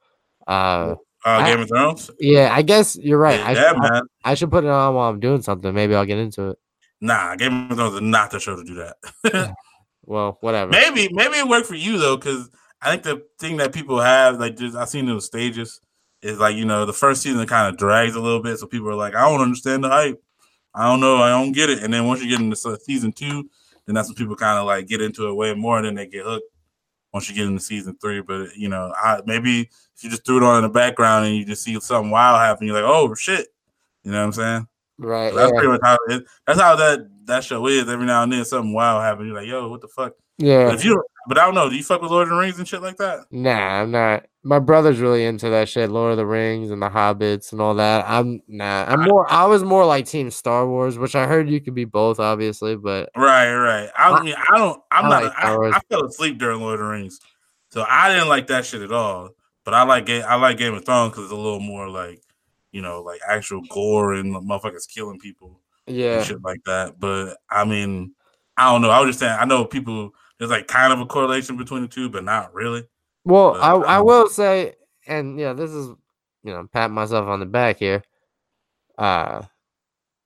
Uh, 0.46 0.96
Uh, 1.24 1.28
I- 1.28 1.50
Game 1.50 1.60
of 1.60 1.68
Thrones. 1.68 2.10
yeah, 2.18 2.50
I 2.52 2.62
guess 2.62 2.96
you're 2.96 3.18
right. 3.18 3.40
I, 3.40 3.52
yeah, 3.52 3.68
should, 3.68 3.76
I, 3.76 3.90
man. 3.90 4.02
I 4.24 4.34
should 4.34 4.50
put 4.50 4.64
it 4.64 4.70
on 4.70 4.94
while 4.94 5.08
I'm 5.08 5.20
doing 5.20 5.40
something. 5.40 5.72
Maybe 5.72 5.94
I'll 5.94 6.04
get 6.04 6.18
into 6.18 6.50
it. 6.50 6.58
Nah, 7.00 7.34
Game 7.36 7.70
of 7.70 7.76
Thrones 7.76 7.94
is 7.94 8.00
not 8.02 8.30
the 8.30 8.40
show 8.40 8.56
to 8.56 8.64
do 8.64 8.74
that. 8.74 9.54
Well, 10.04 10.38
whatever. 10.40 10.70
maybe, 10.70 11.08
maybe 11.12 11.34
it 11.36 11.48
worked 11.48 11.66
for 11.66 11.74
you 11.74 11.98
though, 11.98 12.16
because 12.16 12.50
I 12.80 12.90
think 12.90 13.02
the 13.04 13.24
thing 13.38 13.58
that 13.58 13.72
people 13.72 14.00
have, 14.00 14.40
like, 14.40 14.56
just 14.56 14.76
I've 14.76 14.88
seen 14.88 15.06
those 15.06 15.26
stages, 15.26 15.80
is 16.22 16.38
like 16.38 16.56
you 16.56 16.64
know 16.64 16.86
the 16.86 16.92
first 16.92 17.22
season 17.22 17.44
kind 17.46 17.68
of 17.68 17.76
drags 17.76 18.14
a 18.14 18.20
little 18.20 18.42
bit, 18.42 18.58
so 18.58 18.66
people 18.66 18.88
are 18.88 18.94
like, 18.94 19.14
I 19.14 19.28
don't 19.28 19.40
understand 19.40 19.84
the 19.84 19.88
hype. 19.88 20.22
I 20.74 20.84
don't 20.84 21.00
know, 21.00 21.16
I 21.16 21.30
don't 21.30 21.52
get 21.52 21.68
it. 21.68 21.82
And 21.82 21.92
then 21.92 22.06
once 22.06 22.22
you 22.22 22.30
get 22.30 22.40
into 22.40 22.56
season 22.80 23.12
two, 23.12 23.48
then 23.86 23.94
that's 23.94 24.08
when 24.08 24.14
people 24.14 24.36
kind 24.36 24.58
of 24.58 24.66
like 24.66 24.86
get 24.86 25.02
into 25.02 25.28
it 25.28 25.34
way 25.34 25.54
more, 25.54 25.78
and 25.78 25.86
then 25.86 25.94
they 25.96 26.06
get 26.06 26.24
hooked. 26.24 26.46
Once 27.12 27.28
you 27.28 27.34
get 27.34 27.46
into 27.46 27.60
season 27.60 27.96
three, 28.00 28.22
but 28.22 28.56
you 28.56 28.68
know, 28.68 28.92
I 28.96 29.20
maybe 29.26 29.62
if 29.62 30.04
you 30.04 30.10
just 30.10 30.24
threw 30.24 30.38
it 30.38 30.42
on 30.42 30.58
in 30.58 30.62
the 30.62 30.70
background 30.70 31.26
and 31.26 31.36
you 31.36 31.44
just 31.44 31.62
see 31.62 31.78
something 31.80 32.10
wild 32.10 32.38
happen, 32.38 32.66
you're 32.66 32.80
like, 32.80 32.90
oh 32.90 33.14
shit, 33.14 33.48
you 34.02 34.12
know 34.12 34.18
what 34.18 34.24
I'm 34.24 34.32
saying? 34.32 34.68
Right. 34.98 35.30
So 35.30 35.36
that's 35.36 35.52
yeah. 35.52 35.58
pretty 35.58 35.68
much 35.72 35.80
how 35.82 35.98
it, 36.08 36.24
that's 36.46 36.60
how 36.60 36.76
that 36.76 37.08
that 37.26 37.44
show 37.44 37.66
is. 37.66 37.88
Every 37.88 38.06
now 38.06 38.22
and 38.22 38.32
then 38.32 38.44
something 38.44 38.72
wild 38.72 39.02
happens. 39.02 39.26
You're 39.28 39.36
like, 39.36 39.46
yo, 39.48 39.68
what 39.68 39.80
the 39.80 39.88
fuck? 39.88 40.14
yeah. 40.38 40.66
But 40.66 40.74
if 40.76 40.84
you, 40.84 41.02
but 41.28 41.38
I 41.38 41.44
don't 41.44 41.54
know. 41.54 41.68
Do 41.70 41.76
you 41.76 41.84
fuck 41.84 42.02
with 42.02 42.10
Lord 42.10 42.24
of 42.24 42.30
the 42.30 42.36
Rings 42.36 42.58
and 42.58 42.66
shit 42.66 42.82
like 42.82 42.96
that? 42.96 43.20
Nah, 43.30 43.80
I'm 43.82 43.90
not. 43.90 44.26
My 44.44 44.58
brother's 44.58 44.98
really 44.98 45.24
into 45.24 45.48
that 45.50 45.68
shit, 45.68 45.88
Lord 45.88 46.10
of 46.10 46.16
the 46.16 46.26
Rings 46.26 46.70
and 46.72 46.82
the 46.82 46.88
Hobbits 46.90 47.52
and 47.52 47.60
all 47.60 47.74
that. 47.74 48.04
I'm 48.08 48.40
nah. 48.48 48.84
I'm 48.88 49.04
more. 49.04 49.30
I 49.30 49.44
was 49.46 49.62
more 49.62 49.84
like 49.86 50.06
Team 50.06 50.30
Star 50.32 50.66
Wars, 50.66 50.98
which 50.98 51.14
I 51.14 51.26
heard 51.28 51.48
you 51.48 51.60
could 51.60 51.74
be 51.76 51.84
both, 51.84 52.18
obviously. 52.18 52.74
But 52.76 53.10
Right, 53.16 53.54
right. 53.54 53.88
I 53.96 54.10
I- 54.10 54.22
mean, 54.22 54.34
I 54.36 54.58
don't. 54.58 54.80
I'm 54.90 55.06
I 55.06 55.08
not. 55.08 55.22
like 55.22 55.32
I, 55.36 55.54
I 55.76 55.80
fell 55.88 56.04
asleep 56.06 56.38
during 56.38 56.60
Lord 56.60 56.74
of 56.74 56.80
the 56.80 56.90
Rings, 56.90 57.20
so 57.70 57.84
I 57.88 58.12
didn't 58.12 58.28
like 58.28 58.48
that 58.48 58.66
shit 58.66 58.82
at 58.82 58.90
all. 58.92 59.30
But 59.64 59.74
I 59.74 59.84
like 59.84 60.10
I 60.10 60.34
like 60.34 60.56
Game 60.58 60.74
of 60.74 60.84
Thrones 60.84 61.12
because 61.12 61.24
it's 61.24 61.32
a 61.32 61.36
little 61.36 61.60
more 61.60 61.88
like, 61.88 62.20
you 62.72 62.82
know, 62.82 63.02
like 63.02 63.20
actual 63.28 63.62
gore 63.70 64.14
and 64.14 64.34
motherfuckers 64.34 64.88
killing 64.88 65.18
people 65.18 65.60
yeah, 65.86 66.22
shit 66.22 66.42
like 66.42 66.62
that. 66.64 66.98
But 66.98 67.38
I 67.50 67.64
mean, 67.64 68.14
I 68.56 68.70
don't 68.70 68.82
know. 68.82 68.90
I 68.90 69.00
was 69.00 69.10
just 69.10 69.20
saying. 69.20 69.36
I 69.38 69.44
know 69.44 69.64
people. 69.64 70.10
There's 70.38 70.50
like 70.50 70.66
kind 70.66 70.92
of 70.92 71.00
a 71.00 71.06
correlation 71.06 71.56
between 71.56 71.82
the 71.82 71.88
two, 71.88 72.08
but 72.08 72.24
not 72.24 72.52
really. 72.52 72.84
Well, 73.24 73.52
But, 73.52 73.60
I 73.60 73.74
I 73.74 73.98
um, 73.98 74.06
will 74.06 74.28
say, 74.28 74.74
and 75.06 75.38
yeah, 75.38 75.52
this 75.52 75.70
is 75.70 75.88
you 76.42 76.52
know 76.52 76.66
pat 76.72 76.90
myself 76.90 77.28
on 77.28 77.40
the 77.40 77.46
back 77.46 77.78
here. 77.78 78.02
Uh, 78.98 79.42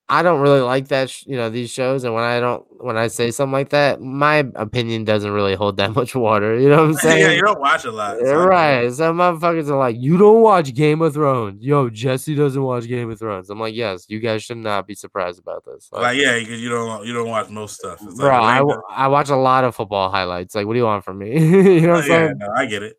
I 0.08 0.22
don't 0.22 0.40
really 0.40 0.60
like 0.60 0.86
that. 0.88 1.10
Sh- 1.10 1.24
you 1.26 1.36
know 1.36 1.50
these 1.50 1.68
shows, 1.68 2.04
and 2.04 2.14
when 2.14 2.22
I 2.22 2.38
don't, 2.38 2.64
when 2.80 2.96
I 2.96 3.08
say 3.08 3.32
something 3.32 3.52
like 3.52 3.70
that, 3.70 4.00
my 4.00 4.46
opinion 4.54 5.02
doesn't 5.04 5.32
really 5.32 5.56
hold 5.56 5.78
that 5.78 5.94
much 5.96 6.14
water. 6.14 6.56
You 6.60 6.68
know 6.68 6.76
what 6.82 6.84
I'm 6.90 6.94
saying? 6.94 7.18
yeah, 7.22 7.30
you 7.32 7.42
don't 7.42 7.58
watch 7.58 7.84
a 7.86 7.90
lot. 7.90 8.16
so 8.18 8.22
I 8.22 8.24
get 8.24 8.32
it. 8.32 8.36
right. 8.36 8.92
Some 8.92 9.16
motherfuckers 9.18 9.68
are 9.68 9.76
like, 9.76 9.96
you 9.98 10.16
don't 10.16 10.42
watch 10.42 10.72
Game 10.74 11.02
of 11.02 11.12
Thrones. 11.14 11.60
Yo, 11.60 11.90
Jesse 11.90 12.36
doesn't 12.36 12.62
watch 12.62 12.86
Game 12.86 13.10
of 13.10 13.18
Thrones. 13.18 13.50
I'm 13.50 13.58
like, 13.58 13.74
yes, 13.74 14.06
you 14.08 14.20
guys 14.20 14.44
should 14.44 14.58
not 14.58 14.86
be 14.86 14.94
surprised 14.94 15.40
about 15.40 15.64
this. 15.64 15.88
Like, 15.90 16.02
Like 16.02 16.18
yeah, 16.18 16.38
because 16.38 16.60
you 16.62 16.68
don't 16.68 17.04
you 17.04 17.12
don't 17.12 17.28
watch 17.28 17.48
most 17.50 17.74
stuff. 17.74 17.98
It's 18.02 18.14
bro, 18.14 18.28
like, 18.28 18.42
I, 18.42 18.58
w- 18.58 18.82
I 18.88 19.08
watch 19.08 19.28
a 19.30 19.36
lot 19.36 19.64
of 19.64 19.74
football 19.74 20.08
highlights. 20.08 20.54
Like, 20.54 20.66
what 20.68 20.74
do 20.74 20.78
you 20.78 20.84
want 20.84 21.04
from 21.04 21.18
me? 21.18 21.32
you 21.40 21.80
know 21.80 21.94
what 21.94 22.04
I'm 22.04 22.10
yeah, 22.10 22.16
saying? 22.26 22.38
no, 22.38 22.48
I 22.56 22.66
get 22.66 22.82
it. 22.84 22.96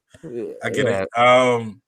I 0.62 0.70
get 0.72 0.86
Yeah. 0.86 1.04
it. 1.04 1.18
Um, 1.18 1.82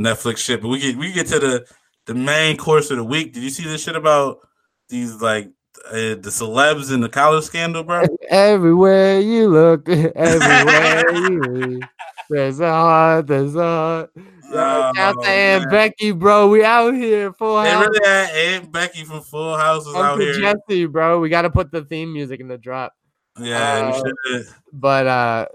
Netflix 0.00 0.38
shit. 0.38 0.60
But 0.62 0.68
we 0.68 0.78
get 0.80 0.96
we 0.96 1.12
get 1.12 1.26
to 1.28 1.38
the 1.38 1.66
the 2.06 2.14
main 2.14 2.56
course 2.56 2.90
of 2.90 2.96
the 2.96 3.04
week. 3.04 3.32
Did 3.32 3.42
you 3.42 3.50
see 3.50 3.64
this 3.64 3.82
shit 3.82 3.96
about 3.96 4.38
these 4.88 5.20
like 5.20 5.50
uh, 5.88 5.92
the 6.16 6.30
celebs 6.30 6.92
in 6.92 7.00
the 7.00 7.08
college 7.08 7.44
scandal, 7.44 7.82
bro? 7.84 8.04
Everywhere 8.30 9.20
you 9.20 9.48
look, 9.48 9.88
everywhere 9.88 11.10
you 11.14 11.40
read, 11.40 11.88
there's 12.30 12.60
a 12.60 12.70
heart, 12.70 13.26
there's 13.26 13.54
a 13.54 13.60
heart. 13.60 14.10
Oh, 14.54 14.92
Aunt. 15.24 15.70
Becky, 15.70 16.12
bro. 16.12 16.46
We 16.50 16.62
out 16.62 16.92
here, 16.92 17.32
full 17.32 17.62
They 17.62 17.70
house. 17.70 17.86
really 17.88 18.06
had 18.06 18.30
Aunt 18.36 18.70
Becky 18.70 19.02
from 19.02 19.22
Full 19.22 19.56
House 19.56 19.86
was 19.86 19.94
out 19.96 20.20
here. 20.20 20.34
Jesse, 20.34 20.84
bro. 20.84 21.20
We 21.20 21.30
got 21.30 21.42
to 21.42 21.50
put 21.50 21.72
the 21.72 21.82
theme 21.86 22.12
music 22.12 22.38
in 22.38 22.48
the 22.48 22.58
drop. 22.58 22.92
Yeah, 23.40 23.98
Uh. 24.30 24.40
But 24.70 25.06
uh, 25.06 25.46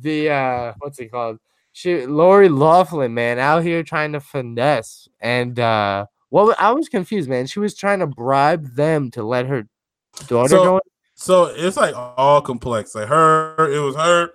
the 0.00 0.30
uh, 0.30 0.72
what's 0.80 0.98
it 0.98 1.12
called? 1.12 1.38
She 1.78 2.06
Lori 2.06 2.48
Loughlin, 2.48 3.14
man, 3.14 3.38
out 3.38 3.62
here 3.62 3.84
trying 3.84 4.10
to 4.14 4.18
finesse, 4.18 5.06
and 5.20 5.60
uh, 5.60 6.06
well, 6.28 6.52
I 6.58 6.72
was 6.72 6.88
confused, 6.88 7.28
man. 7.28 7.46
She 7.46 7.60
was 7.60 7.76
trying 7.76 8.00
to 8.00 8.06
bribe 8.08 8.74
them 8.74 9.12
to 9.12 9.22
let 9.22 9.46
her 9.46 9.68
daughter 10.26 10.48
So- 10.48 10.64
go. 10.64 10.80
So 11.14 11.44
it's 11.54 11.76
like 11.76 11.94
all 11.94 12.40
complex. 12.40 12.96
Like 12.96 13.06
her, 13.06 13.70
it 13.72 13.78
was 13.78 13.94
her. 13.94 14.30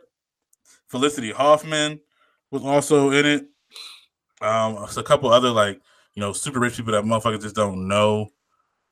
Felicity 0.88 1.34
Huffman 1.34 2.00
was 2.50 2.64
also 2.64 3.12
in 3.12 3.26
it. 3.26 3.46
Um, 4.42 4.78
it's 4.84 4.96
a 4.96 5.04
couple 5.04 5.30
other 5.30 5.50
like 5.50 5.82
you 6.14 6.22
know 6.22 6.32
super 6.32 6.62
rich 6.62 6.78
people 6.78 6.94
that 6.94 7.04
motherfuckers 7.04 7.42
just 7.42 7.56
don't 7.56 7.90
know 7.90 8.30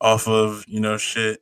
off 0.01 0.27
of 0.27 0.65
you 0.67 0.81
know 0.81 0.97
shit. 0.97 1.39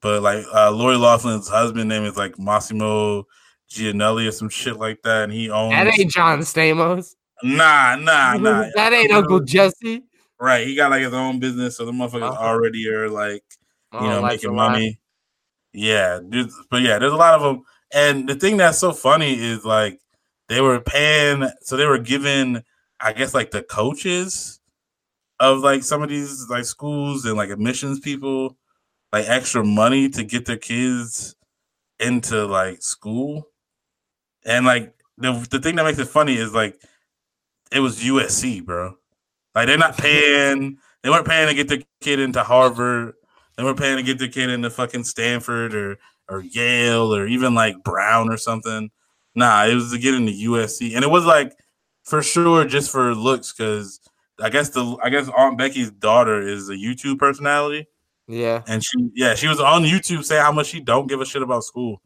But 0.00 0.22
like 0.22 0.44
uh, 0.54 0.70
Lori 0.70 0.96
Loughlin's 0.96 1.48
husband 1.48 1.88
name 1.88 2.04
is 2.04 2.16
like 2.16 2.38
Massimo 2.38 3.26
Gianelli 3.72 4.26
or 4.26 4.32
some 4.32 4.48
shit 4.48 4.76
like 4.78 5.02
that, 5.02 5.24
and 5.24 5.32
he 5.32 5.50
owns. 5.50 5.72
That 5.72 5.98
ain't 5.98 6.10
John 6.12 6.40
Stamos. 6.40 7.14
Nah, 7.42 7.96
nah, 7.96 8.34
nah. 8.38 8.64
that 8.74 8.92
ain't 8.92 9.12
Uncle 9.12 9.40
Jesse. 9.40 10.02
Right, 10.38 10.66
he 10.66 10.74
got 10.74 10.90
like 10.90 11.02
his 11.02 11.12
own 11.12 11.38
business, 11.38 11.76
so 11.76 11.84
the 11.84 11.92
motherfuckers 11.92 12.32
Uh-huh. 12.32 12.44
already 12.44 12.88
are 12.88 13.08
like 13.08 13.44
you 13.92 13.98
Oh, 14.00 14.08
know, 14.08 14.22
making 14.22 14.54
money. 14.54 14.98
Yeah, 15.72 16.20
dude, 16.28 16.50
but 16.70 16.82
yeah, 16.82 16.98
there's 16.98 17.12
a 17.12 17.16
lot 17.16 17.34
of 17.34 17.42
them. 17.42 17.62
And 17.94 18.28
the 18.28 18.34
thing 18.34 18.56
that's 18.56 18.78
so 18.78 18.92
funny 18.92 19.38
is 19.38 19.64
like 19.64 19.98
they 20.48 20.60
were 20.60 20.80
paying, 20.80 21.48
so 21.62 21.76
they 21.76 21.86
were 21.86 21.98
giving, 21.98 22.62
I 23.00 23.12
guess, 23.12 23.34
like 23.34 23.50
the 23.50 23.62
coaches 23.62 24.60
of 25.40 25.60
like 25.60 25.82
some 25.82 26.02
of 26.02 26.08
these 26.08 26.48
like 26.48 26.64
schools 26.64 27.24
and 27.24 27.36
like 27.36 27.50
admissions 27.50 28.00
people 28.00 28.56
like 29.12 29.28
extra 29.28 29.64
money 29.64 30.08
to 30.08 30.24
get 30.24 30.46
their 30.46 30.56
kids 30.56 31.36
into 32.00 32.46
like 32.46 32.82
school. 32.82 33.48
And 34.44 34.66
like 34.66 34.94
the 35.18 35.32
the 35.50 35.58
thing 35.60 35.76
that 35.76 35.84
makes 35.84 35.98
it 35.98 36.08
funny 36.08 36.34
is 36.36 36.52
like 36.52 36.80
it 37.70 37.80
was 37.80 38.00
USC, 38.02 38.64
bro. 38.64 38.94
Like 39.54 39.66
they're 39.66 39.78
not 39.78 39.96
paying, 39.98 40.78
they 41.02 41.10
weren't 41.10 41.26
paying 41.26 41.48
to 41.48 41.54
get 41.54 41.68
their 41.68 41.82
kid 42.00 42.20
into 42.20 42.42
Harvard. 42.42 43.14
They 43.56 43.64
weren't 43.64 43.78
paying 43.78 43.96
to 43.98 44.02
get 44.02 44.18
their 44.18 44.28
kid 44.28 44.50
into 44.50 44.70
fucking 44.70 45.04
Stanford 45.04 45.74
or 45.74 45.98
or 46.28 46.40
Yale 46.42 47.14
or 47.14 47.26
even 47.26 47.54
like 47.54 47.82
Brown 47.84 48.30
or 48.30 48.36
something. 48.36 48.90
Nah, 49.34 49.64
it 49.66 49.74
was 49.74 49.92
to 49.92 49.98
get 49.98 50.14
into 50.14 50.32
USC, 50.32 50.94
and 50.94 51.04
it 51.04 51.10
was 51.10 51.24
like 51.24 51.54
for 52.04 52.22
sure 52.22 52.64
just 52.64 52.90
for 52.90 53.14
looks 53.14 53.52
because 53.52 54.00
I 54.40 54.48
guess 54.50 54.70
the 54.70 54.96
I 55.02 55.08
guess 55.10 55.28
Aunt 55.36 55.56
Becky's 55.58 55.90
daughter 55.90 56.40
is 56.40 56.68
a 56.68 56.74
YouTube 56.74 57.18
personality, 57.18 57.86
Yeah. 58.26 58.62
and 58.66 58.82
she 58.84 59.10
yeah 59.14 59.34
she 59.34 59.48
was 59.48 59.60
on 59.60 59.82
YouTube 59.84 60.24
saying 60.24 60.42
how 60.42 60.52
much 60.52 60.66
she 60.68 60.80
don't 60.80 61.06
give 61.06 61.20
a 61.20 61.26
shit 61.26 61.42
about 61.42 61.64
school. 61.64 62.02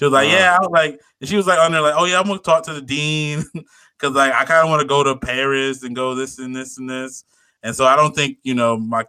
She 0.00 0.06
was 0.06 0.14
like, 0.14 0.28
Uh-huh. 0.28 0.36
yeah, 0.38 0.56
I 0.56 0.60
was 0.60 0.70
like, 0.72 0.98
and 1.20 1.28
she 1.28 1.36
was 1.36 1.46
like 1.46 1.58
under 1.58 1.78
like, 1.82 1.92
oh 1.94 2.06
yeah, 2.06 2.18
I'm 2.18 2.26
gonna 2.26 2.38
talk 2.38 2.62
to 2.64 2.72
the 2.72 2.80
dean 2.80 3.44
because 3.52 4.14
like 4.14 4.32
I 4.32 4.46
kind 4.46 4.64
of 4.64 4.70
want 4.70 4.80
to 4.80 4.88
go 4.88 5.04
to 5.04 5.14
Paris 5.14 5.82
and 5.82 5.94
go 5.94 6.14
this 6.14 6.38
and 6.38 6.56
this 6.56 6.78
and 6.78 6.88
this, 6.88 7.22
and 7.62 7.76
so 7.76 7.84
I 7.84 7.96
don't 7.96 8.16
think 8.16 8.38
you 8.42 8.54
know 8.54 8.78
my 8.78 9.04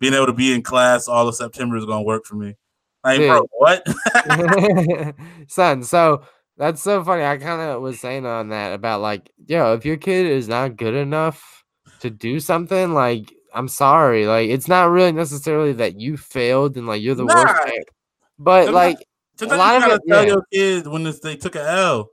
being 0.00 0.12
able 0.14 0.26
to 0.26 0.32
be 0.32 0.52
in 0.52 0.62
class 0.62 1.06
all 1.06 1.28
of 1.28 1.36
September 1.36 1.76
is 1.76 1.84
gonna 1.84 2.02
work 2.02 2.24
for 2.24 2.34
me. 2.34 2.56
Like, 3.04 3.18
bro, 3.20 3.42
Dude. 3.42 3.50
what? 3.52 5.14
Son, 5.48 5.84
so 5.84 6.24
that's 6.56 6.82
so 6.82 7.04
funny. 7.04 7.22
I 7.24 7.36
kind 7.36 7.60
of 7.60 7.80
was 7.80 8.00
saying 8.00 8.26
on 8.26 8.48
that 8.48 8.72
about 8.72 9.00
like, 9.00 9.30
yo, 9.46 9.74
if 9.74 9.84
your 9.84 9.96
kid 9.96 10.26
is 10.26 10.48
not 10.48 10.76
good 10.76 10.94
enough 10.94 11.64
to 12.00 12.10
do 12.10 12.40
something, 12.40 12.94
like, 12.94 13.32
I'm 13.54 13.68
sorry. 13.68 14.26
Like, 14.26 14.50
it's 14.50 14.66
not 14.66 14.90
really 14.90 15.12
necessarily 15.12 15.72
that 15.74 16.00
you 16.00 16.16
failed 16.16 16.76
and 16.76 16.88
like 16.88 17.00
you're 17.00 17.14
the 17.14 17.24
Nah. 17.24 17.34
worst 17.42 17.54
parent. 17.54 17.88
But 18.40 18.74
like 18.74 18.98
Sometimes 19.48 19.58
lot 19.58 19.88
you 19.88 19.94
of 19.94 20.00
it- 20.04 20.08
tell 20.08 20.22
yeah. 20.24 20.28
your 20.28 20.44
kids 20.52 20.88
when 20.88 21.02
this, 21.04 21.20
they 21.20 21.36
took 21.36 21.54
an 21.56 21.62
L. 21.66 22.10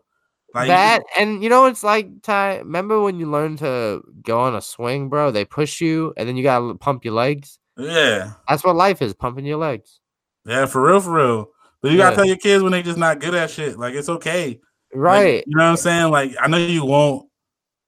Like 0.56 0.70
that, 0.70 1.04
and 1.20 1.44
you 1.44 1.50
know 1.50 1.66
it's 1.66 1.84
like, 1.84 2.08
Ty? 2.24 2.60
Remember 2.60 3.02
when 3.02 3.20
you 3.20 3.30
learn 3.30 3.58
to 3.58 4.02
go 4.24 4.40
on 4.40 4.56
a 4.56 4.62
swing, 4.62 5.08
bro? 5.10 5.30
They 5.30 5.46
push 5.46 5.82
you, 5.82 6.14
and 6.18 6.28
then 6.28 6.36
you 6.38 6.42
gotta 6.44 6.74
pump 6.76 7.06
your 7.06 7.14
legs. 7.14 7.60
yeah, 7.78 8.32
That's 8.48 8.64
what 8.64 8.76
life 8.76 9.02
is, 9.02 9.14
pumping 9.14 9.46
your 9.46 9.58
legs. 9.58 10.00
yeah, 10.46 10.66
for 10.66 10.82
real, 10.82 11.00
for 11.02 11.12
real. 11.12 11.50
But 11.82 11.92
you 11.92 11.98
gotta 11.98 12.16
tell 12.16 12.26
your 12.26 12.38
kids 12.38 12.64
when 12.64 12.72
they 12.72 12.82
just 12.82 12.98
not 12.98 13.20
good 13.20 13.36
at 13.36 13.52
shit. 13.52 13.78
Like 13.78 13.94
it's 13.94 14.10
okay. 14.10 14.48
Like, 14.48 14.60
Right. 14.96 15.44
you 15.46 15.56
know 15.58 15.64
what 15.66 15.70
I'm 15.72 15.78
saying? 15.78 16.12
Like 16.12 16.32
I 16.42 16.48
know 16.48 16.58
you 16.58 16.86
won't. 16.86 17.28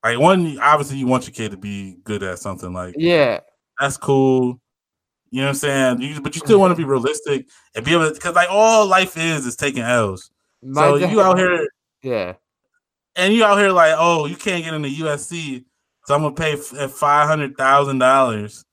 Like 0.04 0.20
one, 0.20 0.60
obviously 0.60 0.98
you 0.98 1.08
want 1.08 1.26
your 1.28 1.34
kid 1.34 1.52
to 1.52 1.58
be 1.58 1.98
good 2.04 2.22
at 2.24 2.40
something. 2.40 2.72
Like 2.74 2.94
Yeah. 2.98 3.40
that's 3.80 3.98
cool. 3.98 4.60
You 5.32 5.42
know 5.42 5.48
what 5.48 5.50
I'm 5.50 5.56
saying? 5.56 6.02
You, 6.02 6.22
but 6.22 6.36
you 6.36 6.40
still 6.40 6.60
want 6.60 6.72
to 6.72 6.76
be 6.76 6.84
realistic 6.84 7.48
and 7.76 7.86
be 7.86 7.94
able 7.94 8.08
to, 8.08 8.14
because 8.14 8.36
like 8.36 8.50
all 8.50 8.88
life 8.88 9.16
is 9.18 9.46
is 9.46 9.56
taking 9.56 9.84
L's. 9.84 10.32
My 10.64 10.82
So 10.88 10.98
dad- 11.00 11.12
you 11.12 11.22
out 11.22 11.38
here 11.38 11.68
Yeah. 12.04 12.34
and 13.16 13.34
you 13.34 13.44
out 13.44 13.58
here 13.58 13.72
like, 13.72 13.94
oh, 13.98 14.26
you 14.26 14.36
can't 14.36 14.64
get 14.64 14.74
into 14.74 14.90
USC, 14.90 15.64
so 16.06 16.16
I'm 16.16 16.22
gonna 16.24 16.34
pay 16.36 16.56
five 16.56 17.28
hundred 17.28 17.56
thousand 17.58 18.00
dollars. 18.00 18.66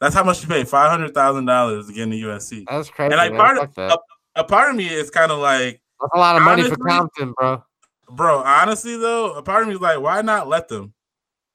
That's 0.00 0.14
how 0.14 0.24
much 0.24 0.42
you 0.42 0.48
pay 0.48 0.64
five 0.64 0.90
hundred 0.90 1.12
thousand 1.14 1.44
dollars 1.46 1.88
to 1.88 1.92
get 1.92 2.04
into 2.04 2.16
USC. 2.28 2.64
That's 2.68 2.88
crazy. 2.88 3.12
And 3.12 3.16
like, 3.16 3.32
man. 3.32 3.40
part 3.40 3.58
of- 3.58 3.74
that. 3.74 3.98
A 4.36 4.44
part 4.44 4.70
of 4.70 4.76
me 4.76 4.86
is 4.86 5.10
kind 5.10 5.32
of 5.32 5.40
like, 5.40 5.80
That's 6.00 6.12
a 6.14 6.18
lot 6.18 6.36
of 6.36 6.42
money 6.42 6.62
for 6.62 6.76
Compton, 6.76 7.32
bro. 7.36 7.60
bro. 8.08 8.38
Honestly, 8.38 8.96
though, 8.96 9.32
a 9.32 9.42
part 9.42 9.62
of 9.62 9.68
me 9.68 9.74
is 9.74 9.80
like, 9.80 10.00
why 10.00 10.22
not 10.22 10.46
let 10.48 10.68
them? 10.68 10.94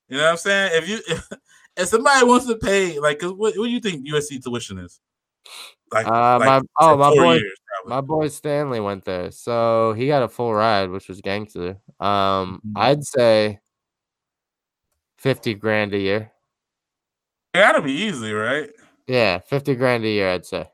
You 0.10 0.18
know 0.18 0.24
what 0.26 0.32
I'm 0.32 0.38
saying? 0.38 0.72
If 0.76 0.90
you 0.90 1.00
if, 1.08 1.30
if 1.78 1.88
somebody 1.88 2.26
wants 2.26 2.46
to 2.48 2.56
pay, 2.56 3.00
like, 3.00 3.22
what, 3.22 3.36
what 3.38 3.54
do 3.56 3.66
you 3.68 3.80
think 3.80 4.08
USC 4.08 4.44
tuition 4.44 4.78
is? 4.80 5.00
Like, 5.92 6.08
Uh, 6.08 6.40
like 6.40 6.48
my 6.48 6.60
for 6.60 6.66
oh 6.80 6.98
my 6.98 7.10
boy, 7.16 7.34
years, 7.36 7.60
my 7.86 8.02
boy 8.02 8.28
Stanley 8.30 8.80
went 8.80 9.06
there, 9.06 9.30
so 9.32 9.94
he 9.94 10.08
got 10.08 10.24
a 10.24 10.28
full 10.28 10.54
ride, 10.54 10.90
which 10.90 11.08
was 11.08 11.22
gangster. 11.22 11.78
Um, 12.00 12.62
Mhm. 12.66 12.72
I'd 12.76 13.04
say 13.04 13.60
fifty 15.18 15.54
grand 15.54 15.94
a 15.94 16.00
year. 16.00 16.32
It 17.54 17.60
gotta 17.60 17.82
be 17.82 17.92
easy, 17.92 18.32
right? 18.34 18.70
Yeah, 19.08 19.40
fifty 19.40 19.76
grand 19.76 20.04
a 20.06 20.10
year. 20.10 20.30
I'd 20.30 20.46
say. 20.46 20.68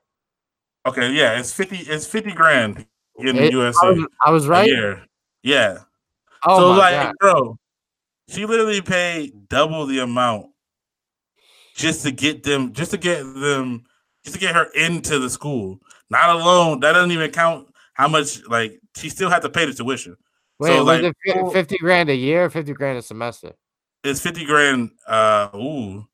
Okay, 0.86 1.12
yeah, 1.12 1.38
it's 1.40 1.52
fifty. 1.52 1.78
It's 1.78 2.06
fifty 2.08 2.32
grand 2.32 2.86
in 3.18 3.28
It- 3.30 3.34
the 3.34 3.46
I 3.48 3.50
USA 3.50 3.88
was, 3.92 4.08
I 4.26 4.32
was 4.32 4.48
right. 4.48 4.70
Yeah. 5.44 5.80
Oh 6.46 6.60
so 6.60 6.70
my 6.72 6.78
like, 6.78 6.94
god. 7.08 7.16
bro, 7.20 7.58
she 8.30 8.46
literally 8.46 8.82
paid 8.82 9.50
double 9.50 9.86
the 9.86 10.00
amount 10.00 10.48
just 11.80 12.04
to 12.04 12.12
get 12.12 12.44
them, 12.44 12.74
just 12.74 12.92
to 12.92 12.98
get 12.98 13.24
them, 13.24 13.84
just 14.24 14.36
to 14.36 14.40
get 14.40 14.54
her 14.54 14.66
into 14.76 15.18
the 15.20 15.30
school. 15.30 15.80
Not 16.10 16.36
alone. 16.36 16.82
That 16.82 16.94
doesn't 16.94 17.12
even 17.12 17.32
count 17.32 17.68
how 17.94 18.08
much. 18.08 18.46
Like, 18.48 18.80
she 18.98 19.10
still 19.10 19.30
had 19.30 19.42
to 19.44 19.50
pay 19.50 19.66
the 19.66 19.74
tuition. 19.74 20.18
Wait, 20.60 20.70
so, 20.70 20.84
was 20.84 21.02
like, 21.02 21.16
it 21.24 21.54
fifty 21.54 21.78
grand 21.78 22.10
a 22.10 22.16
year, 22.16 22.46
or 22.46 22.50
fifty 22.50 22.74
grand 22.74 22.98
a 22.98 23.02
semester? 23.02 23.54
It's 24.04 24.20
fifty 24.20 24.46
grand. 24.46 24.92
Uh, 25.08 25.50
ooh. 25.56 26.06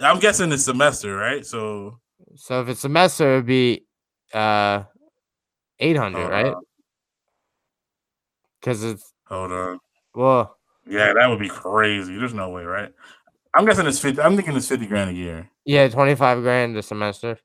I'm 0.00 0.18
guessing 0.18 0.48
the 0.48 0.58
semester, 0.58 1.14
right? 1.14 1.44
So, 1.44 2.00
So 2.34 2.62
if 2.62 2.68
it's 2.68 2.80
semester, 2.80 3.34
it'd 3.34 3.46
be 3.46 3.84
uh 4.32 4.84
eight 5.78 5.96
hundred, 5.96 6.20
Hold 6.20 6.30
right? 6.30 6.54
Because 8.60 8.82
it's 8.84 9.12
hold 9.26 9.52
on. 9.52 9.78
well, 10.14 10.56
Yeah, 10.88 11.12
that 11.12 11.26
would 11.28 11.38
be 11.40 11.48
crazy. 11.48 12.16
There's 12.16 12.34
no 12.34 12.50
way, 12.50 12.64
right? 12.64 12.92
I'm 13.54 13.64
guessing 13.66 13.86
it's 13.86 13.98
fifty. 13.98 14.20
I'm 14.20 14.36
thinking 14.36 14.56
it's 14.56 14.68
fifty 14.68 14.86
grand 14.86 15.10
a 15.10 15.14
year. 15.14 15.48
Yeah, 15.64 15.88
twenty 15.88 16.14
five 16.14 16.42
grand 16.42 16.76
a 16.76 16.82
semester. 16.82 17.38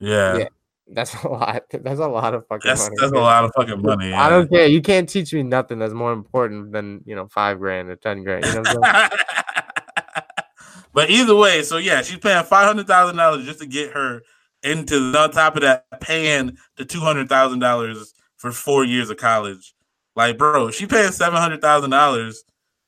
Yeah, 0.00 0.38
Yeah. 0.38 0.48
That's 0.86 1.14
a 1.24 1.28
lot. 1.28 1.62
That's 1.72 2.00
a 2.00 2.06
lot 2.06 2.34
of 2.34 2.46
fucking 2.46 2.68
that's 2.68 2.82
money. 2.82 2.96
that's 3.00 3.12
a 3.12 3.16
lot 3.16 3.44
of 3.44 3.52
fucking 3.56 3.80
money. 3.80 4.12
I 4.12 4.28
don't 4.28 4.50
care. 4.50 4.66
You 4.66 4.82
can't 4.82 5.08
teach 5.08 5.32
me 5.32 5.42
nothing 5.42 5.78
that's 5.78 5.94
more 5.94 6.12
important 6.12 6.72
than 6.72 7.02
you 7.06 7.14
know 7.14 7.26
five 7.28 7.58
grand 7.58 7.88
or 7.88 7.96
ten 7.96 8.22
grand. 8.22 8.44
You 8.44 8.52
know 8.54 8.60
what 8.60 8.84
I'm 8.84 9.10
saying? 9.10 9.20
but 10.92 11.10
either 11.10 11.34
way, 11.34 11.62
so 11.62 11.78
yeah, 11.78 12.02
she's 12.02 12.18
paying 12.18 12.44
five 12.44 12.66
hundred 12.66 12.86
thousand 12.86 13.16
dollars 13.16 13.46
just 13.46 13.60
to 13.60 13.66
get 13.66 13.92
her 13.92 14.22
into. 14.62 14.96
On 15.16 15.30
top 15.30 15.56
of 15.56 15.62
that, 15.62 15.86
paying 16.00 16.58
the 16.76 16.84
two 16.84 17.00
hundred 17.00 17.28
thousand 17.30 17.60
dollars 17.60 18.12
for 18.36 18.52
four 18.52 18.84
years 18.84 19.08
of 19.08 19.16
college. 19.16 19.74
Like, 20.14 20.36
bro, 20.36 20.70
she 20.70 20.86
paying 20.86 21.12
seven 21.12 21.40
hundred 21.40 21.62
thousand 21.62 21.90
dollars 21.90 22.44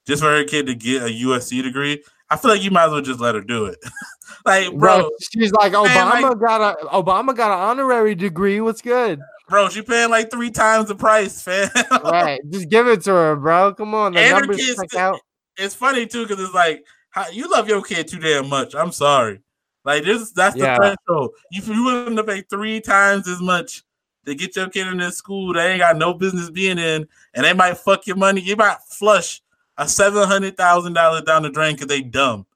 just 0.07 0.23
for 0.23 0.29
her 0.29 0.45
kid 0.45 0.67
to 0.67 0.75
get 0.75 1.03
a 1.03 1.07
USC 1.07 1.63
degree. 1.63 2.03
I 2.31 2.37
feel 2.37 2.51
like 2.51 2.63
you 2.63 2.71
might 2.71 2.87
as 2.87 2.91
well 2.93 3.01
just 3.03 3.21
let 3.21 3.35
her 3.35 3.41
do 3.41 3.67
it. 3.67 3.79
like, 4.45 4.69
bro, 4.77 5.01
Bro, 5.03 5.11
she's 5.33 5.53
like 5.53 5.73
Obama 5.73 6.23
like- 6.23 6.39
got 6.39 6.77
a 6.83 6.87
Obama 6.87 7.35
got 7.37 7.53
an 7.53 7.59
honorary 7.61 8.15
degree. 8.15 8.61
What's 8.61 8.83
good? 8.83 9.21
bro, 9.49 9.69
she 9.69 9.81
paying 9.81 10.11
like 10.11 10.29
three 10.29 10.51
times 10.51 10.89
the 10.89 10.95
price, 10.97 11.41
fam. 11.41 11.71
Right, 12.05 12.41
just 12.51 12.69
give 12.69 12.89
it 12.89 13.03
to 13.03 13.13
her, 13.13 13.37
bro. 13.37 13.75
Come 13.75 13.95
on, 13.95 14.13
the 14.13 14.19
And 14.21 14.35
her 14.35 14.41
numbers 14.41 14.57
kids 14.57 14.77
check 14.81 14.91
still- 14.91 15.01
out. 15.01 15.21
it's 15.57 15.75
funny 15.75 16.05
too 16.07 16.27
because 16.27 16.43
it's 16.45 16.55
like 16.55 16.85
how, 17.11 17.29
you 17.31 17.49
love 17.51 17.69
your 17.69 17.81
kid 17.83 18.09
too 18.09 18.19
damn 18.19 18.49
much. 18.49 18.75
I'm 18.75 18.91
sorry. 18.93 19.41
Like 19.85 20.03
this, 20.03 20.33
that's 20.33 20.57
Yeah. 20.57 20.77
the 20.79 20.97
threshold. 21.07 21.31
You 21.53 21.63
you 21.73 21.85
willing 21.85 22.17
to 22.17 22.25
pay 22.25 22.43
three 22.51 22.81
times 22.81 23.29
as 23.29 23.41
much 23.41 23.85
to 24.25 24.35
get 24.35 24.57
your 24.57 24.69
kid 24.69 24.89
in 24.89 24.99
this 24.99 25.17
school 25.17 25.53
they 25.53 25.71
ain't 25.71 25.81
got 25.81 25.97
no 25.97 26.13
business 26.13 26.51
being 26.51 26.79
in, 26.79 27.07
and 27.35 27.45
they 27.47 27.53
might 27.53 27.79
fuck 27.79 28.05
your 28.09 28.17
money. 28.17 28.41
You 28.41 28.57
might 28.57 28.79
flush 28.91 29.41
a 29.79 29.89
seven 29.89 30.27
hundred 30.27 30.57
thousand 30.57 30.95
dollars 30.95 31.23
down 31.23 31.43
the 31.43 31.51
drain 31.51 31.75
because 31.75 31.89
they 31.89 32.03
dumb. 32.03 32.47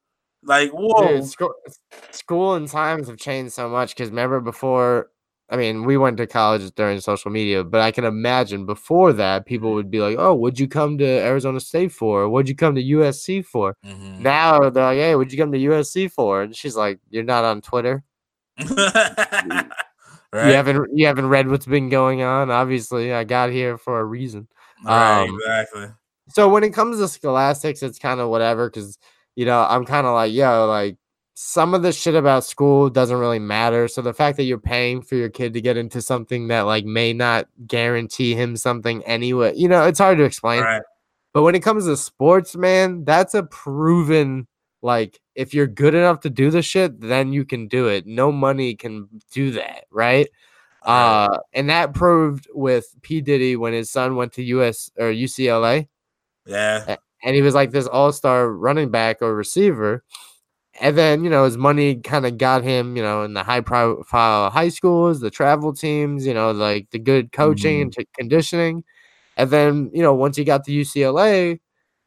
Like 0.42 0.70
whoa, 0.70 1.18
Dude, 1.18 1.26
school, 1.26 1.52
school 2.12 2.54
and 2.54 2.66
times 2.68 3.08
have 3.08 3.18
changed 3.18 3.52
so 3.52 3.68
much. 3.68 3.94
Because 3.94 4.08
remember 4.08 4.40
before, 4.40 5.10
I 5.50 5.56
mean, 5.56 5.84
we 5.84 5.98
went 5.98 6.16
to 6.16 6.26
college 6.26 6.70
during 6.74 6.98
social 7.00 7.30
media, 7.30 7.62
but 7.62 7.82
I 7.82 7.90
can 7.90 8.04
imagine 8.04 8.64
before 8.64 9.12
that, 9.14 9.44
people 9.44 9.74
would 9.74 9.90
be 9.90 10.00
like, 10.00 10.16
"Oh, 10.18 10.34
what'd 10.34 10.58
you 10.58 10.66
come 10.68 10.96
to 10.98 11.04
Arizona 11.04 11.60
State 11.60 11.92
for? 11.92 12.28
What'd 12.28 12.48
you 12.48 12.56
come 12.56 12.74
to 12.74 12.82
USC 12.82 13.42
for?" 13.44 13.76
Mhm. 13.84 14.20
Now 14.20 14.70
they're 14.70 14.84
like, 14.84 14.98
"Hey, 14.98 15.14
what'd 15.14 15.32
you 15.32 15.38
come 15.38 15.52
to 15.52 15.58
USC 15.58 16.08
for?" 16.08 16.42
And 16.42 16.56
she's 16.56 16.76
like, 16.76 17.00
"You're 17.10 17.24
not 17.24 17.44
on 17.44 17.60
Twitter. 17.60 18.02
right? 20.32 20.48
You 20.48 20.54
haven't 20.54 20.88
you 20.96 21.06
haven't 21.06 21.28
read 21.28 21.48
what's 21.48 21.66
been 21.66 21.88
going 21.90 22.22
on. 22.22 22.50
Obviously, 22.50 23.12
I 23.12 23.24
got 23.24 23.50
here 23.50 23.76
for 23.76 24.00
a 24.00 24.04
reason." 24.04 24.48
right, 24.84 25.22
um, 25.24 25.34
exactly. 25.34 25.86
So 26.32 26.48
when 26.48 26.64
it 26.64 26.70
comes 26.70 26.98
to 26.98 27.08
scholastics, 27.08 27.82
it's 27.82 27.98
kind 27.98 28.20
of 28.20 28.28
whatever 28.28 28.68
because 28.68 28.98
you 29.36 29.44
know 29.44 29.66
I'm 29.68 29.84
kind 29.84 30.06
of 30.06 30.14
like, 30.14 30.32
yo, 30.32 30.66
like 30.66 30.96
some 31.34 31.72
of 31.72 31.82
the 31.82 31.90
shit 31.90 32.14
about 32.14 32.44
school 32.44 32.90
doesn't 32.90 33.16
really 33.16 33.38
matter. 33.38 33.88
So 33.88 34.02
the 34.02 34.12
fact 34.12 34.36
that 34.36 34.44
you're 34.44 34.58
paying 34.58 35.00
for 35.00 35.14
your 35.14 35.30
kid 35.30 35.54
to 35.54 35.60
get 35.62 35.78
into 35.78 36.02
something 36.02 36.48
that 36.48 36.62
like 36.62 36.84
may 36.84 37.14
not 37.14 37.48
guarantee 37.66 38.34
him 38.34 38.56
something 38.58 39.02
anyway, 39.04 39.54
you 39.56 39.66
know, 39.66 39.86
it's 39.86 39.98
hard 39.98 40.18
to 40.18 40.24
explain. 40.24 40.62
Right. 40.62 40.82
But 41.32 41.42
when 41.42 41.54
it 41.54 41.62
comes 41.62 41.86
to 41.86 41.96
sports, 41.96 42.56
man, 42.56 43.04
that's 43.04 43.34
a 43.34 43.44
proven 43.44 44.48
like 44.82 45.18
if 45.34 45.54
you're 45.54 45.66
good 45.66 45.94
enough 45.94 46.20
to 46.20 46.30
do 46.30 46.50
the 46.50 46.60
shit, 46.60 47.00
then 47.00 47.32
you 47.32 47.46
can 47.46 47.68
do 47.68 47.88
it. 47.88 48.06
No 48.06 48.30
money 48.30 48.74
can 48.74 49.08
do 49.30 49.52
that, 49.52 49.84
right? 49.90 50.28
Right. 50.86 51.24
Uh, 51.24 51.38
and 51.54 51.70
that 51.70 51.94
proved 51.94 52.48
with 52.52 52.94
P 53.00 53.22
Diddy 53.22 53.56
when 53.56 53.72
his 53.72 53.90
son 53.90 54.16
went 54.16 54.34
to 54.34 54.42
US 54.42 54.90
or 54.98 55.06
UCLA 55.06 55.88
Yeah. 56.46 56.96
and 57.22 57.34
he 57.36 57.42
was 57.42 57.54
like 57.54 57.70
this 57.70 57.86
all-star 57.86 58.50
running 58.50 58.90
back 58.90 59.20
or 59.22 59.34
receiver 59.34 60.02
and 60.80 60.96
then 60.96 61.22
you 61.24 61.30
know 61.30 61.44
his 61.44 61.58
money 61.58 61.96
kind 61.96 62.24
of 62.26 62.38
got 62.38 62.62
him 62.62 62.96
you 62.96 63.02
know 63.02 63.22
in 63.24 63.34
the 63.34 63.42
high 63.42 63.60
profile 63.60 64.50
high 64.50 64.68
schools 64.70 65.20
the 65.20 65.30
travel 65.30 65.72
teams 65.74 66.24
you 66.26 66.32
know 66.32 66.50
like 66.52 66.88
the 66.90 66.98
good 66.98 67.32
coaching 67.32 67.82
and 67.82 67.92
t- 67.92 68.06
conditioning 68.16 68.82
and 69.36 69.50
then 69.50 69.90
you 69.92 70.02
know 70.02 70.14
once 70.14 70.36
he 70.36 70.44
got 70.44 70.64
to 70.64 70.70
ucla 70.72 71.58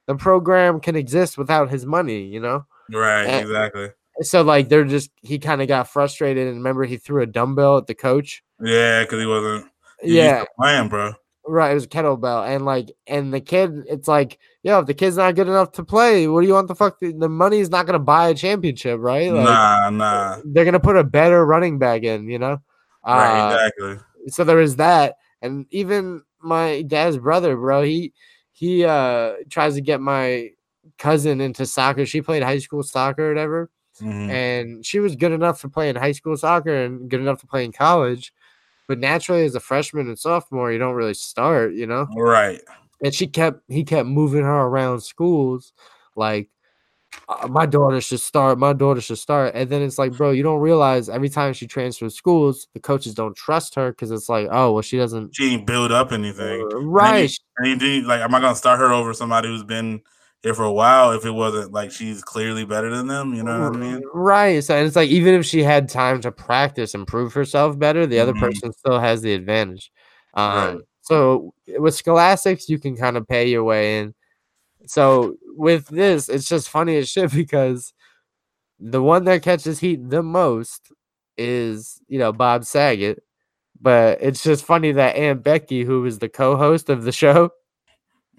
the 0.08 0.16
program 0.16 0.80
can 0.80 0.96
exist 0.96 1.38
without 1.38 1.70
his 1.70 1.86
money 1.86 2.22
you 2.26 2.40
know 2.40 2.66
Right. 2.92 3.24
Eh, 3.26 3.40
Exactly. 3.42 3.90
so 4.22 4.42
like 4.42 4.68
they're 4.70 4.84
just 4.84 5.10
he 5.22 5.40
kind 5.40 5.62
of 5.62 5.68
got 5.68 5.88
frustrated 5.88 6.48
and 6.48 6.58
remember 6.58 6.84
he 6.86 6.98
threw 6.98 7.22
a 7.22 7.26
dumbbell 7.28 7.78
at 7.78 7.88
the 7.88 7.96
coach 7.96 8.44
Yeah, 8.62 9.04
because 9.04 9.20
he 9.22 9.26
wasn't. 9.28 9.66
he 10.02 10.18
yeah 10.18 10.44
playing, 10.60 10.90
bro. 10.90 11.14
Right, 11.46 11.72
it 11.72 11.74
was 11.74 11.84
a 11.84 11.89
kettlebell, 11.89 12.48
and 12.48 12.64
like, 12.64 12.89
and 13.06 13.34
the 13.34 13.41
kid, 13.41 13.84
it's 13.89 14.08
like, 14.08 14.39
yo, 14.64 14.80
if 14.80 14.86
the 14.86 14.94
kid's 14.94 15.18
not 15.18 15.36
good 15.36 15.50
enough 15.50 15.74
to 15.74 15.84
play, 15.84 16.26
what 16.30 16.39
do 16.39 16.48
you 16.48 16.54
want 16.54 16.70
the 16.70 16.76
fuck? 16.76 17.00
The, 17.02 17.12
the 17.12 17.28
money 17.28 17.60
is 17.60 17.70
not 17.70 17.86
gonna 17.86 18.00
buy 18.00 18.30
a 18.30 18.34
championship, 18.34 18.98
right? 19.02 19.30
Like, 19.30 19.44
nah, 19.44 19.89
nah. 19.89 20.38
they're 20.46 20.64
gonna 20.64 20.80
put 20.80 20.96
a 20.96 21.04
better 21.04 21.46
running 21.46 21.80
back 21.80 22.04
in, 22.04 22.30
you 22.30 22.39
know. 22.39 22.62
Right, 23.06 23.39
Uh, 23.41 23.56
exactly. 23.58 23.98
So 24.30 24.46
there 24.46 24.62
is 24.62 24.78
that, 24.78 25.16
and 25.41 25.66
even 25.70 26.24
my 26.41 26.82
dad's 26.84 27.18
brother, 27.18 27.58
bro, 27.58 27.84
he 27.84 28.14
he 28.54 28.86
uh 28.86 29.34
tries 29.50 29.76
to 29.76 29.82
get 29.82 30.00
my 30.00 30.52
cousin 30.98 31.41
into 31.41 31.66
soccer. 31.66 32.06
She 32.06 32.22
played 32.22 32.44
high 32.44 32.60
school 32.60 32.84
soccer 32.84 33.26
or 33.26 33.30
whatever, 33.34 33.70
Mhm. 34.02 34.30
and 34.30 34.86
she 34.86 35.00
was 35.02 35.18
good 35.18 35.34
enough 35.34 35.60
to 35.62 35.70
play 35.70 35.89
in 35.89 35.98
high 35.98 36.14
school 36.14 36.38
soccer 36.38 36.74
and 36.74 37.10
good 37.10 37.20
enough 37.20 37.41
to 37.41 37.48
play 37.48 37.66
in 37.66 37.74
college. 37.74 38.32
But 38.88 39.00
naturally, 39.00 39.46
as 39.46 39.56
a 39.56 39.60
freshman 39.60 40.08
and 40.08 40.20
sophomore, 40.20 40.72
you 40.72 40.78
don't 40.80 40.96
really 40.96 41.14
start, 41.14 41.74
you 41.74 41.88
know 41.88 42.08
Right. 42.16 42.62
and 43.02 43.14
she 43.14 43.28
kept 43.28 43.62
he 43.70 43.84
kept 43.84 44.08
moving 44.08 44.44
her 44.44 44.62
around 44.62 45.02
schools 45.02 45.74
like 46.16 46.50
"Uh, 47.28 47.48
my 47.48 47.66
daughter 47.66 48.00
should 48.02 48.20
start 48.20 48.58
my 48.58 48.74
daughter 48.74 49.02
should 49.02 49.18
start 49.18 49.54
and 49.56 49.70
then 49.70 49.82
it's 49.82 49.98
like 49.98 50.14
bro 50.16 50.32
you 50.32 50.44
don't 50.44 50.60
realize 50.62 51.10
every 51.10 51.30
time 51.30 51.54
she 51.54 51.68
transfers 51.68 52.16
schools 52.16 52.68
the 52.74 52.80
coaches 52.80 53.14
don't 53.14 53.36
trust 53.36 53.76
her 53.76 53.92
because 53.92 54.12
it's 54.12 54.30
like 54.30 54.48
oh 54.52 54.72
well 54.74 54.82
she 54.82 54.98
doesn't 54.98 55.36
She 55.36 55.54
ain't 55.54 55.68
build 55.68 55.92
up 55.92 56.12
anything. 56.12 56.68
Right 56.74 57.32
And 57.58 57.68
you 57.68 57.76
do 57.76 58.02
like, 58.08 58.22
am 58.22 58.34
I 58.34 58.40
gonna 58.40 58.56
start 58.56 58.80
her 58.80 58.92
over 58.94 59.14
somebody 59.14 59.48
who's 59.48 59.64
been 59.64 60.02
here 60.44 60.54
for 60.54 60.64
a 60.66 60.72
while 60.72 61.12
if 61.12 61.26
it 61.26 61.32
wasn't 61.32 61.72
like 61.72 61.91
she's 61.91 62.22
clearly 62.24 62.66
better 62.66 62.89
than 62.89 63.08
them? 63.08 63.34
You 63.34 63.44
know 63.44 63.70
what 63.70 63.76
I 63.78 63.80
mean? 63.80 64.04
right 64.14 64.64
so 64.64 64.76
and 64.76 64.86
it's 64.86 64.96
like 64.96 65.10
even 65.10 65.34
if 65.34 65.46
she 65.46 65.64
had 65.64 65.89
time 65.89 66.22
to 66.22 66.32
practice 66.32 66.94
and 66.94 67.08
prove 67.08 67.34
herself 67.34 67.78
better 67.80 68.06
the 68.06 68.20
other 68.20 68.34
Mhm. 68.34 68.39
person 68.39 68.72
still 68.74 69.00
has 69.00 69.22
the 69.22 69.34
advantage 69.34 69.91
um 70.36 70.54
Right. 70.76 70.82
so 71.02 71.54
with 71.80 71.96
scholastics 71.96 72.70
you 72.70 72.78
can 72.80 72.96
kind 72.96 73.18
of 73.18 73.28
pay 73.28 73.50
your 73.50 73.64
way 73.64 74.00
in 74.00 74.14
so 74.86 75.36
with 75.56 75.88
this 75.88 76.30
it's 76.30 76.48
just 76.48 76.70
funny 76.70 76.98
as 76.98 77.10
shit 77.10 77.32
because 77.34 77.94
the 78.80 79.02
one 79.02 79.24
that 79.26 79.44
catches 79.44 79.80
heat 79.80 80.10
the 80.10 80.22
most 80.24 80.91
is 81.38 82.00
you 82.08 82.20
know 82.20 82.32
bob 82.34 82.66
saget 82.66 83.24
but 83.82 84.20
it's 84.22 84.44
just 84.44 84.66
funny 84.66 84.91
that 84.91 85.16
aunt 85.16 85.44
becky 85.44 85.84
who 85.84 86.02
was 86.02 86.20
the 86.20 86.30
co-host 86.30 86.89
of 86.89 87.04
the 87.04 87.12
show 87.12 87.50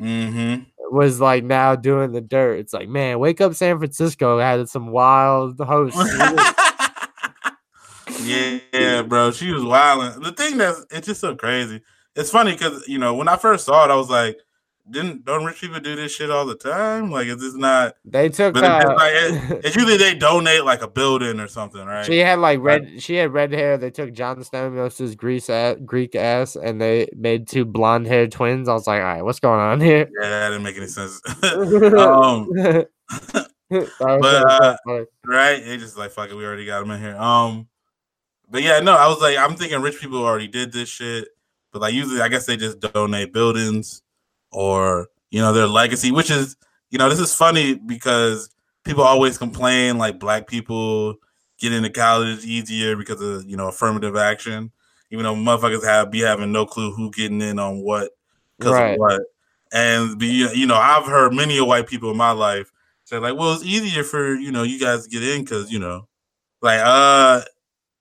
Mm-hmm. 0.00 0.62
Was 0.90 1.20
like 1.20 1.44
now 1.44 1.74
doing 1.74 2.12
the 2.12 2.20
dirt 2.20 2.58
it's 2.58 2.72
like 2.72 2.88
man 2.88 3.18
wake 3.18 3.40
up 3.40 3.54
san 3.54 3.78
francisco 3.78 4.38
had 4.38 4.68
some 4.68 4.88
wild 4.88 5.58
hosts 5.58 5.98
yeah, 8.24 9.02
bro. 9.02 9.30
She 9.30 9.50
was 9.52 9.64
wilding. 9.64 10.22
The 10.22 10.32
thing 10.32 10.56
that's 10.56 10.84
it's 10.90 11.06
just 11.06 11.20
so 11.20 11.34
crazy. 11.34 11.82
It's 12.16 12.30
funny 12.30 12.52
because 12.52 12.86
you 12.88 12.98
know 12.98 13.14
when 13.14 13.28
I 13.28 13.36
first 13.36 13.66
saw 13.66 13.84
it, 13.84 13.90
I 13.90 13.96
was 13.96 14.10
like, 14.10 14.38
"Didn't 14.90 15.24
don't 15.24 15.44
rich 15.44 15.60
people 15.60 15.80
do 15.80 15.96
this 15.96 16.14
shit 16.14 16.30
all 16.30 16.44
the 16.44 16.54
time? 16.54 17.10
Like, 17.10 17.26
is 17.26 17.38
this 17.40 17.54
not?" 17.54 17.96
they 18.04 18.28
took 18.28 18.54
But 18.54 18.64
it's, 18.64 18.90
uh, 18.90 18.94
like, 18.94 19.12
it- 19.14 19.60
it's 19.64 19.76
usually 19.76 19.96
they 19.96 20.14
donate 20.14 20.64
like 20.64 20.82
a 20.82 20.88
building 20.88 21.40
or 21.40 21.48
something, 21.48 21.84
right? 21.84 22.04
She 22.04 22.18
had 22.18 22.38
like 22.38 22.60
Right. 22.60 22.82
red. 22.82 23.02
She 23.02 23.14
had 23.14 23.32
red 23.32 23.52
hair. 23.52 23.78
They 23.78 23.90
took 23.90 24.12
John 24.12 24.42
Stamos's 24.44 25.14
Greek 25.14 25.48
ass, 25.48 25.76
Greek 25.84 26.14
ass, 26.14 26.56
and 26.56 26.80
they 26.80 27.08
made 27.16 27.48
two 27.48 27.64
blonde 27.64 28.06
haired 28.06 28.30
twins. 28.32 28.68
I 28.68 28.74
was 28.74 28.86
like, 28.86 29.00
all 29.00 29.06
right, 29.06 29.22
what's 29.24 29.40
going 29.40 29.60
on 29.60 29.80
here? 29.80 30.08
Yeah, 30.20 30.28
that 30.28 30.48
didn't 30.50 30.62
make 30.62 30.76
any 30.76 30.86
sense. 30.86 31.20
um, 31.42 32.48
but, 33.68 34.50
uh, 34.50 34.76
right? 35.26 35.64
They 35.64 35.76
just 35.78 35.96
like 35.96 36.10
fuck 36.10 36.30
it, 36.30 36.34
we 36.36 36.44
already 36.44 36.66
got 36.66 36.80
them 36.80 36.90
in 36.90 37.00
here. 37.00 37.16
Um, 37.16 37.68
but 38.50 38.62
yeah, 38.62 38.80
no, 38.80 38.94
I 38.94 39.08
was 39.08 39.20
like, 39.20 39.36
I'm 39.38 39.56
thinking 39.56 39.80
rich 39.80 39.98
people 40.00 40.22
already 40.22 40.48
did 40.48 40.72
this 40.72 40.88
shit, 40.88 41.28
but 41.72 41.80
like 41.82 41.94
usually, 41.94 42.20
I 42.20 42.28
guess 42.28 42.46
they 42.46 42.56
just 42.56 42.80
donate 42.80 43.32
buildings 43.32 44.02
or 44.54 45.08
you 45.30 45.40
know 45.40 45.52
their 45.52 45.66
legacy, 45.66 46.12
which 46.12 46.30
is 46.30 46.56
you 46.90 46.98
know 46.98 47.08
this 47.10 47.18
is 47.20 47.34
funny 47.34 47.74
because 47.74 48.48
people 48.84 49.02
always 49.02 49.36
complain 49.36 49.98
like 49.98 50.18
black 50.18 50.46
people 50.46 51.16
get 51.58 51.72
into 51.72 51.90
college 51.90 52.44
easier 52.44 52.96
because 52.96 53.20
of 53.20 53.44
you 53.48 53.56
know 53.56 53.68
affirmative 53.68 54.16
action, 54.16 54.70
even 55.10 55.24
though 55.24 55.34
motherfuckers 55.34 55.84
have 55.84 56.10
be 56.10 56.20
having 56.20 56.52
no 56.52 56.64
clue 56.64 56.92
who 56.94 57.10
getting 57.10 57.40
in 57.42 57.58
on 57.58 57.80
what 57.82 58.10
because 58.58 58.72
Right. 58.72 58.92
of 58.92 58.98
what. 58.98 59.22
And 59.72 60.18
be, 60.18 60.26
you 60.54 60.66
know, 60.66 60.76
I've 60.76 61.04
heard 61.06 61.32
many 61.34 61.58
of 61.58 61.66
white 61.66 61.88
people 61.88 62.10
in 62.12 62.16
my 62.16 62.30
life 62.30 62.70
say 63.04 63.18
like, 63.18 63.36
"Well, 63.36 63.54
it's 63.54 63.64
easier 63.64 64.04
for 64.04 64.34
you 64.34 64.52
know 64.52 64.62
you 64.62 64.78
guys 64.78 65.02
to 65.04 65.10
get 65.10 65.22
in 65.24 65.42
because 65.42 65.72
you 65.72 65.80
know, 65.80 66.06
like, 66.62 66.80
uh, 66.80 67.42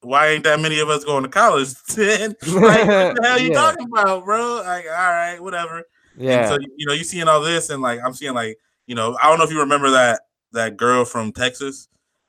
why 0.02 0.28
ain't 0.28 0.44
that 0.44 0.60
many 0.60 0.80
of 0.82 0.90
us 0.90 1.04
going 1.04 1.24
to 1.24 1.30
college? 1.30 1.74
Then 1.96 2.36
like, 2.44 2.86
what 2.86 3.16
the 3.16 3.22
hell 3.24 3.40
you 3.40 3.50
Yeah. 3.50 3.56
talking 3.56 3.88
about, 3.88 4.24
bro? 4.26 4.62
Like, 4.64 4.86
all 4.86 4.92
right, 4.92 5.42
whatever. 5.42 5.84
And 6.16 6.24
Yeah, 6.24 6.50
so 6.50 6.58
you 6.78 6.86
know, 6.86 6.94
you 6.94 7.04
seeing 7.04 7.28
all 7.28 7.42
this, 7.42 7.70
and 7.70 7.82
like 7.82 8.00
I'm 8.04 8.14
seeing 8.14 8.34
like 8.34 8.58
you 8.88 8.96
know, 8.96 9.18
I 9.22 9.30
don't 9.30 9.38
know 9.38 9.46
if 9.46 9.52
you 9.52 9.60
remember 9.60 9.92
that 9.92 10.22
that 10.52 10.78
girl 10.78 11.06
from 11.06 11.32
Texas 11.32 11.88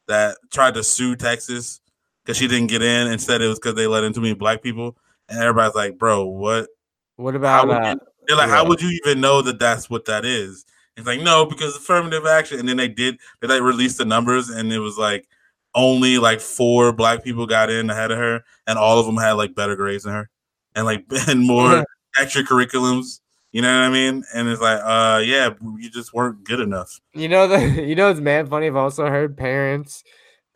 that 0.08 0.36
tried 0.50 0.74
to 0.74 0.84
sue 0.84 1.16
Texas 1.16 1.80
because 2.24 2.36
she 2.36 2.48
didn't 2.48 2.68
get 2.68 2.82
in 2.82 3.08
and 3.08 3.20
said 3.20 3.42
it 3.42 3.48
was 3.48 3.58
because 3.58 3.74
they 3.74 3.86
let 3.86 4.04
in 4.04 4.12
too 4.12 4.20
many 4.20 4.34
black 4.34 4.62
people. 4.62 4.96
And 5.28 5.40
everybody's 5.40 5.74
like, 5.74 5.98
"Bro, 5.98 6.26
what? 6.26 6.68
What 7.16 7.34
about 7.34 7.70
uh, 7.70 7.90
you, 7.90 8.00
they're 8.26 8.36
like, 8.36 8.50
how 8.50 8.66
would 8.66 8.80
you 8.80 9.00
even 9.04 9.20
know 9.20 9.42
that 9.42 9.58
that's 9.58 9.88
what 9.88 10.04
that 10.06 10.24
is? 10.24 10.64
It's 10.96 11.06
like, 11.06 11.20
no, 11.20 11.44
because 11.44 11.76
affirmative 11.76 12.26
action. 12.26 12.58
And 12.58 12.68
then 12.68 12.76
they 12.76 12.88
did, 12.88 13.18
they 13.40 13.48
like 13.48 13.62
released 13.62 13.98
the 13.98 14.04
numbers, 14.04 14.48
and 14.48 14.72
it 14.72 14.78
was 14.78 14.96
like 14.96 15.26
only 15.74 16.18
like 16.18 16.40
four 16.40 16.92
black 16.92 17.24
people 17.24 17.46
got 17.46 17.70
in 17.70 17.90
ahead 17.90 18.10
of 18.10 18.18
her, 18.18 18.42
and 18.66 18.78
all 18.78 18.98
of 18.98 19.06
them 19.06 19.16
had 19.16 19.32
like 19.32 19.54
better 19.54 19.76
grades 19.76 20.04
than 20.04 20.12
her, 20.12 20.30
and 20.74 20.84
like 20.84 21.04
and 21.28 21.46
more 21.46 21.84
extracurriculums. 22.18 23.20
You 23.54 23.62
know 23.62 23.72
what 23.72 23.86
I 23.86 23.88
mean? 23.88 24.24
And 24.34 24.48
it's 24.48 24.60
like, 24.60 24.80
uh, 24.82 25.22
yeah, 25.24 25.50
you 25.78 25.88
just 25.88 26.12
weren't 26.12 26.42
good 26.42 26.58
enough. 26.58 27.00
You 27.12 27.28
know 27.28 27.46
the 27.46 27.82
you 27.86 27.94
know 27.94 28.10
it's 28.10 28.18
mad 28.18 28.48
funny. 28.48 28.66
I've 28.66 28.74
also 28.74 29.06
heard 29.06 29.36
parents 29.36 30.02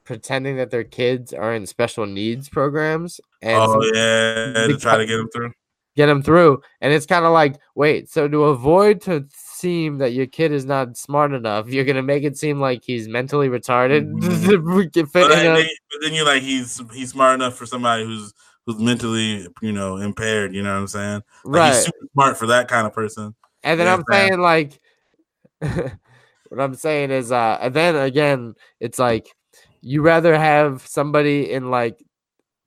pretending 0.03 0.57
that 0.57 0.73
their 0.73 0.83
kids 0.83 1.33
are 1.33 1.55
in 1.55 1.65
special 1.65 2.07
needs 2.07 2.49
programs 2.49 3.21
and 3.41 3.55
oh 3.57 3.81
yeah, 3.95 4.67
to 4.67 4.77
try 4.81 4.97
to 4.97 5.07
get 5.07 5.17
them 5.17 5.29
through. 5.33 5.53
get 5.95 6.07
them 6.07 6.23
through. 6.23 6.61
And 6.81 6.93
it's 6.93 7.07
kind 7.07 7.25
of 7.25 7.31
like, 7.31 7.61
wait, 7.77 8.11
so 8.11 8.27
to 8.27 8.45
avoid 8.47 9.01
to 9.03 9.27
seem 9.33 9.99
that 9.99 10.13
your 10.13 10.27
kid 10.27 10.51
is 10.51 10.65
not 10.65 10.97
smart 10.97 11.33
enough, 11.33 11.69
you're 11.69 11.85
gonna 11.85 12.03
make 12.03 12.25
it 12.25 12.37
seem 12.37 12.59
like 12.59 12.83
he's 12.83 13.07
mentally 13.07 13.49
retarded 13.49 14.11
fit 14.93 15.13
But 15.13 15.29
then, 15.29 15.55
but 15.55 16.01
then 16.03 16.15
you're 16.15 16.27
like, 16.27 16.43
he's 16.43 16.83
he's 16.93 17.11
smart 17.11 17.37
enough 17.37 17.55
for 17.55 17.65
somebody 17.65 18.05
who's 18.05 18.35
who's 18.69 18.79
mentally, 18.79 19.49
you 19.63 19.73
know, 19.73 19.97
impaired. 19.97 20.55
You 20.55 20.63
know 20.63 20.73
what 20.75 20.81
I'm 20.81 20.87
saying? 20.87 21.23
Like, 21.45 21.55
right. 21.55 21.75
He's 21.75 21.85
super 21.85 22.07
smart 22.13 22.37
for 22.37 22.47
that 22.49 22.69
kind 22.69 22.87
of 22.87 22.93
person. 22.93 23.35
And 23.63 23.81
then 23.81 23.87
Yeah, 23.87 23.95
I'm 23.95 24.05
saying 24.11 24.41
like 24.41 24.79
what 25.61 26.61
I'm 26.61 26.75
saying 26.75 27.11
is 27.11 27.33
uh 27.33 27.59
and 27.61 27.75
then 27.75 27.97
again 27.97 28.55
it's 28.79 28.99
like 28.99 29.27
you 29.81 30.03
rather 30.03 30.39
have 30.39 30.87
somebody 30.87 31.51
in 31.51 31.71
like 31.71 31.99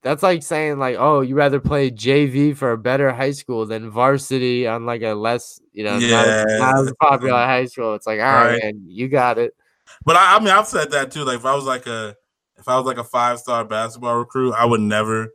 that's 0.04 0.24
like 0.24 0.44
saying 0.44 0.80
like 0.80 0.98
oh 1.00 1.22
you 1.22 1.36
rather 1.36 1.60
play 1.60 1.90
JV 1.92 2.58
for 2.58 2.72
a 2.72 2.78
better 2.78 3.12
high 3.14 3.32
school 3.32 3.66
than 3.66 3.90
varsity 3.90 4.68
on 4.68 4.86
like 4.86 5.04
a 5.04 5.14
less 5.14 5.62
you 5.72 5.84
know 5.84 6.00
not, 6.00 6.28
as- 6.28 6.60
not 6.60 6.78
as 6.80 6.94
popular 7.00 7.32
high 7.46 7.66
school. 7.66 7.94
It's 7.94 8.08
like 8.08 8.20
all 8.20 8.26
right, 8.26 8.52
Right. 8.52 8.64
man, 8.64 8.82
you 8.88 9.08
got 9.08 9.38
it. 9.38 9.54
But 10.04 10.16
I, 10.16 10.36
I 10.36 10.40
mean, 10.40 10.50
I've 10.50 10.68
said 10.68 10.92
that 10.92 11.12
too. 11.12 11.24
Like, 11.24 11.38
if 11.38 11.46
I 11.46 11.54
was 11.56 11.66
like 11.66 11.86
a, 11.86 12.16
if 12.58 12.68
I 12.68 12.78
was 12.78 12.86
like 12.86 12.98
a 12.98 13.04
five 13.04 13.40
star 13.40 13.64
basketball 13.66 14.18
recruit, 14.18 14.54
I 14.54 14.66
would 14.66 14.82
never, 14.82 15.30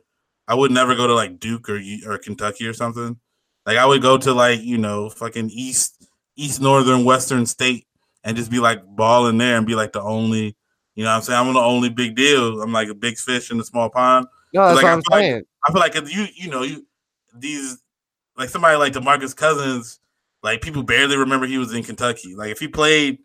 I 0.47 0.55
would 0.55 0.71
never 0.71 0.95
go 0.95 1.07
to 1.07 1.13
like 1.13 1.39
Duke 1.39 1.69
or 1.69 1.79
or 2.07 2.17
Kentucky 2.17 2.67
or 2.67 2.73
something. 2.73 3.19
Like, 3.65 3.77
I 3.77 3.85
would 3.85 4.01
go 4.01 4.17
to 4.17 4.33
like 4.33 4.61
you 4.61 4.77
know 4.77 5.09
fucking 5.09 5.49
East 5.51 6.07
East 6.35 6.61
Northern 6.61 7.03
Western 7.05 7.45
State 7.45 7.85
and 8.23 8.37
just 8.37 8.51
be 8.51 8.59
like 8.59 8.81
balling 8.85 9.37
there 9.37 9.57
and 9.57 9.65
be 9.65 9.75
like 9.75 9.91
the 9.93 10.01
only, 10.01 10.55
you 10.95 11.03
know, 11.03 11.09
what 11.09 11.15
I'm 11.17 11.21
saying 11.21 11.39
I'm 11.47 11.53
the 11.53 11.59
only 11.59 11.89
big 11.89 12.15
deal. 12.15 12.61
I'm 12.61 12.71
like 12.73 12.89
a 12.89 12.95
big 12.95 13.17
fish 13.17 13.51
in 13.51 13.59
a 13.59 13.63
small 13.63 13.89
pond. 13.89 14.27
No, 14.53 14.65
that's 14.67 14.75
Like, 14.77 14.83
what 14.83 14.89
I 14.89 14.93
I'm 14.93 15.01
feel 15.01 15.17
like- 15.17 15.21
saying. 15.23 15.43
I 15.67 15.71
feel 15.71 15.81
like 15.81 15.95
if 15.97 16.15
you 16.15 16.25
you 16.33 16.49
know 16.49 16.63
you 16.63 16.85
these 17.35 17.77
like 18.37 18.49
somebody 18.49 18.77
like 18.77 18.93
Demarcus 18.93 19.35
Cousins, 19.35 19.99
like 20.43 20.61
people 20.61 20.83
barely 20.83 21.17
remember 21.17 21.45
he 21.45 21.57
was 21.57 21.73
in 21.73 21.83
Kentucky. 21.83 22.35
Like 22.35 22.51
if 22.51 22.59
he 22.59 22.67
played 22.69 23.17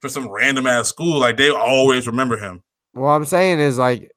for 0.00 0.08
some 0.08 0.28
random 0.30 0.66
ass 0.68 0.88
school, 0.88 1.18
like 1.18 1.36
they 1.36 1.50
always 1.50 2.06
remember 2.06 2.36
him. 2.36 2.62
What 2.92 3.08
I'm 3.08 3.24
saying 3.24 3.58
is 3.58 3.76
like 3.78 4.12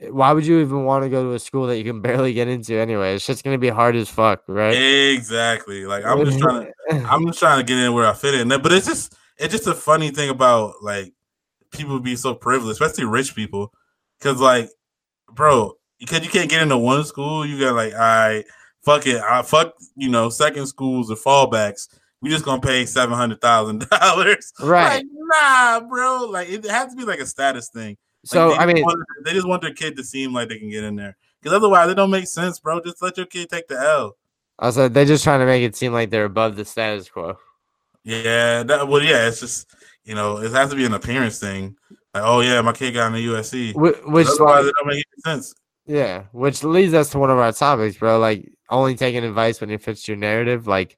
Eh, 0.00 0.08
why 0.08 0.32
would 0.32 0.46
you 0.46 0.60
even 0.60 0.84
want 0.84 1.04
to 1.04 1.08
go 1.08 1.22
to 1.22 1.34
a 1.34 1.38
school 1.38 1.66
that 1.66 1.78
you 1.78 1.84
can 1.84 2.00
barely 2.02 2.32
get 2.32 2.48
into 2.48 2.74
anyway? 2.78 3.14
It's 3.14 3.26
just 3.26 3.44
gonna 3.44 3.58
be 3.58 3.68
hard 3.68 3.96
as 3.96 4.08
fuck, 4.08 4.42
right? 4.48 4.72
Exactly. 4.72 5.86
Like 5.86 6.04
I'm 6.04 6.24
just 6.24 6.38
trying 6.38 6.72
to 6.90 6.96
I'm 7.08 7.26
just 7.26 7.38
trying 7.38 7.58
to 7.58 7.64
get 7.64 7.78
in 7.78 7.92
where 7.92 8.06
I 8.06 8.12
fit 8.12 8.34
in. 8.34 8.48
But 8.48 8.72
it's 8.72 8.86
just 8.86 9.14
it's 9.38 9.52
just 9.52 9.66
a 9.66 9.74
funny 9.74 10.10
thing 10.10 10.30
about 10.30 10.74
like 10.82 11.12
people 11.70 12.00
be 12.00 12.16
so 12.16 12.34
privileged, 12.34 12.80
especially 12.80 13.04
rich 13.04 13.34
people. 13.34 13.72
Cause 14.20 14.40
like, 14.40 14.70
bro, 15.32 15.74
because 15.98 16.24
you 16.24 16.30
can't 16.30 16.48
get 16.48 16.62
into 16.62 16.78
one 16.78 17.04
school, 17.04 17.44
you 17.44 17.60
got 17.60 17.74
like, 17.74 17.92
all 17.92 17.98
right, 17.98 18.44
fuck 18.82 19.06
it. 19.06 19.20
I 19.20 19.42
fuck, 19.42 19.74
you 19.94 20.08
know, 20.08 20.30
second 20.30 20.66
schools 20.66 21.10
or 21.10 21.16
fallbacks. 21.16 21.88
We 22.22 22.30
just 22.30 22.44
gonna 22.44 22.62
pay 22.62 22.86
seven 22.86 23.14
hundred 23.14 23.40
thousand 23.40 23.86
dollars. 23.90 24.52
right. 24.60 24.96
Like, 24.96 25.06
nah, 25.12 25.80
bro. 25.80 26.28
Like 26.30 26.48
it 26.48 26.64
has 26.64 26.92
to 26.92 26.96
be 26.96 27.04
like 27.04 27.20
a 27.20 27.26
status 27.26 27.68
thing. 27.68 27.98
Like, 28.32 28.38
So 28.38 28.48
they 28.50 28.56
I 28.56 28.66
mean, 28.66 28.82
want, 28.82 29.04
they 29.24 29.32
just 29.32 29.46
want 29.48 29.62
their 29.62 29.72
kid 29.74 29.96
to 29.96 30.04
seem 30.04 30.32
like 30.32 30.48
they 30.48 30.58
can 30.58 30.70
get 30.70 30.84
in 30.84 30.96
there. 30.96 31.16
Because 31.40 31.54
otherwise, 31.56 31.88
it 31.90 31.94
don't 31.94 32.10
make 32.10 32.26
sense, 32.26 32.58
bro. 32.60 32.80
Just 32.80 33.00
let 33.02 33.16
your 33.16 33.26
kid 33.26 33.48
take 33.50 33.68
the 33.68 33.78
L. 33.78 34.16
also 34.58 34.88
they're 34.88 35.04
just 35.04 35.22
trying 35.24 35.40
to 35.40 35.46
make 35.46 35.62
it 35.62 35.76
seem 35.76 35.92
like 35.92 36.10
they're 36.10 36.24
above 36.24 36.56
the 36.56 36.64
status 36.64 37.08
quo. 37.08 37.36
Yeah, 38.04 38.62
that 38.64 38.86
well, 38.88 39.02
yeah, 39.02 39.28
it's 39.28 39.40
just 39.40 39.68
you 40.04 40.14
know, 40.14 40.38
it 40.38 40.52
has 40.52 40.70
to 40.70 40.76
be 40.76 40.84
an 40.84 40.94
appearance 40.94 41.38
thing. 41.38 41.76
Like, 42.14 42.22
oh 42.24 42.40
yeah, 42.40 42.60
my 42.62 42.72
kid 42.72 42.92
got 42.94 43.08
in 43.08 43.12
the 43.14 43.26
USC. 43.26 43.72
Wh- 43.72 44.08
Which 44.08 44.26
Otherwise, 44.28 44.64
like, 44.64 44.70
it 44.70 44.74
don't 44.78 44.86
make 44.88 45.04
any 45.26 45.32
sense. 45.34 45.54
yeah, 45.86 46.24
which 46.32 46.62
leads 46.64 46.94
us 46.94 47.10
to 47.10 47.18
one 47.18 47.30
of 47.30 47.38
our 47.38 47.52
topics, 47.52 47.96
bro. 47.98 48.18
Like 48.18 48.50
only 48.70 48.94
taking 48.96 49.24
advice 49.24 49.60
when 49.60 49.70
it 49.70 49.82
fits 49.82 50.06
your 50.08 50.16
narrative. 50.16 50.66
Like 50.66 50.96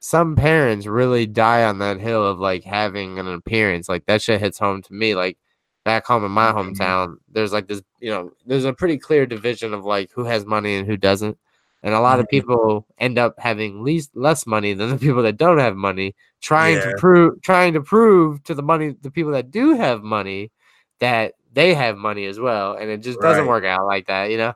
some 0.00 0.36
parents 0.36 0.86
really 0.86 1.26
die 1.26 1.64
on 1.64 1.78
that 1.78 1.98
hill 2.00 2.24
of 2.24 2.38
like 2.38 2.64
having 2.64 3.18
an 3.18 3.26
appearance. 3.28 3.88
Like 3.88 4.06
that 4.06 4.22
shit 4.22 4.40
hits 4.40 4.58
home 4.58 4.82
to 4.82 4.92
me. 4.92 5.14
Like 5.14 5.38
back 5.90 6.04
home 6.10 6.24
in 6.28 6.30
my 6.30 6.50
Mhm. 6.52 6.56
hometown, 6.56 7.06
there's 7.34 7.52
like 7.56 7.66
this, 7.66 7.82
you 8.00 8.10
know, 8.10 8.30
there's 8.48 8.66
a 8.66 8.72
pretty 8.80 8.98
clear 8.98 9.24
division 9.26 9.72
of 9.72 9.84
like 9.94 10.10
who 10.14 10.24
has 10.24 10.44
money 10.44 10.76
and 10.76 10.86
who 10.86 10.96
doesn't. 10.96 11.36
And 11.82 11.94
a 11.94 12.00
lot 12.08 12.18
of 12.20 12.26
Mhm. 12.26 12.30
people 12.36 12.86
end 12.98 13.16
up 13.18 13.32
having 13.38 13.82
least 13.82 14.10
less 14.14 14.46
money 14.46 14.74
than 14.74 14.90
the 14.90 14.98
people 15.06 15.22
that 15.22 15.36
don't 15.44 15.58
have 15.66 15.76
money, 15.76 16.14
trying 16.42 16.76
Yeah. 16.76 16.90
to 16.90 16.96
prove 17.04 17.40
trying 17.42 17.72
to 17.74 17.80
prove 17.80 18.42
to 18.44 18.54
the 18.54 18.62
money 18.72 18.96
the 19.06 19.10
people 19.10 19.32
that 19.32 19.50
do 19.50 19.74
have 19.84 20.02
money 20.02 20.50
that 20.98 21.34
they 21.58 21.72
have 21.74 21.96
money 21.96 22.26
as 22.26 22.38
well. 22.38 22.74
And 22.78 22.90
it 22.90 23.00
just 23.08 23.20
doesn't 23.20 23.46
work 23.46 23.64
out 23.64 23.86
like 23.86 24.06
that, 24.08 24.30
you 24.30 24.36
know? 24.42 24.52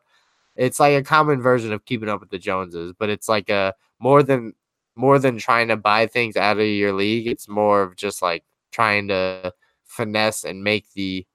It's 0.57 0.79
like 0.81 0.95
a 1.01 1.03
common 1.15 1.41
version 1.41 1.73
of 1.73 1.85
keeping 1.87 2.11
up 2.11 2.21
with 2.21 2.31
the 2.31 2.39
Joneses, 2.39 2.93
but 2.99 3.09
it's 3.09 3.29
like 3.29 3.49
a 3.49 3.73
more 3.99 4.23
than 4.23 4.53
more 4.97 5.19
than 5.19 5.39
trying 5.39 5.69
to 5.69 5.77
buy 5.77 6.07
things 6.07 6.37
out 6.37 6.59
of 6.59 6.67
your 6.67 6.93
league. 6.93 7.27
It's 7.27 7.49
more 7.49 7.83
of 7.83 7.97
just 7.97 8.21
like 8.21 8.45
trying 8.73 9.09
to 9.09 9.53
finesse 9.93 10.45
and 10.45 10.65
make 10.65 10.87
the 10.95 11.27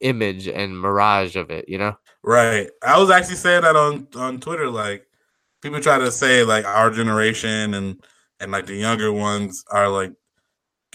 image 0.00 0.48
and 0.48 0.80
mirage 0.80 1.36
of 1.36 1.50
it, 1.50 1.68
you 1.68 1.78
know? 1.78 1.96
Right. 2.22 2.68
I 2.82 2.98
was 2.98 3.10
actually 3.10 3.36
saying 3.36 3.62
that 3.62 3.76
on 3.76 4.08
on 4.16 4.40
Twitter. 4.40 4.68
Like 4.68 5.06
people 5.62 5.80
try 5.80 5.98
to 5.98 6.10
say 6.10 6.44
like 6.44 6.64
our 6.64 6.90
generation 6.90 7.74
and 7.74 8.02
and 8.40 8.52
like 8.52 8.66
the 8.66 8.74
younger 8.74 9.12
ones 9.12 9.64
are 9.70 9.88
like 9.88 10.12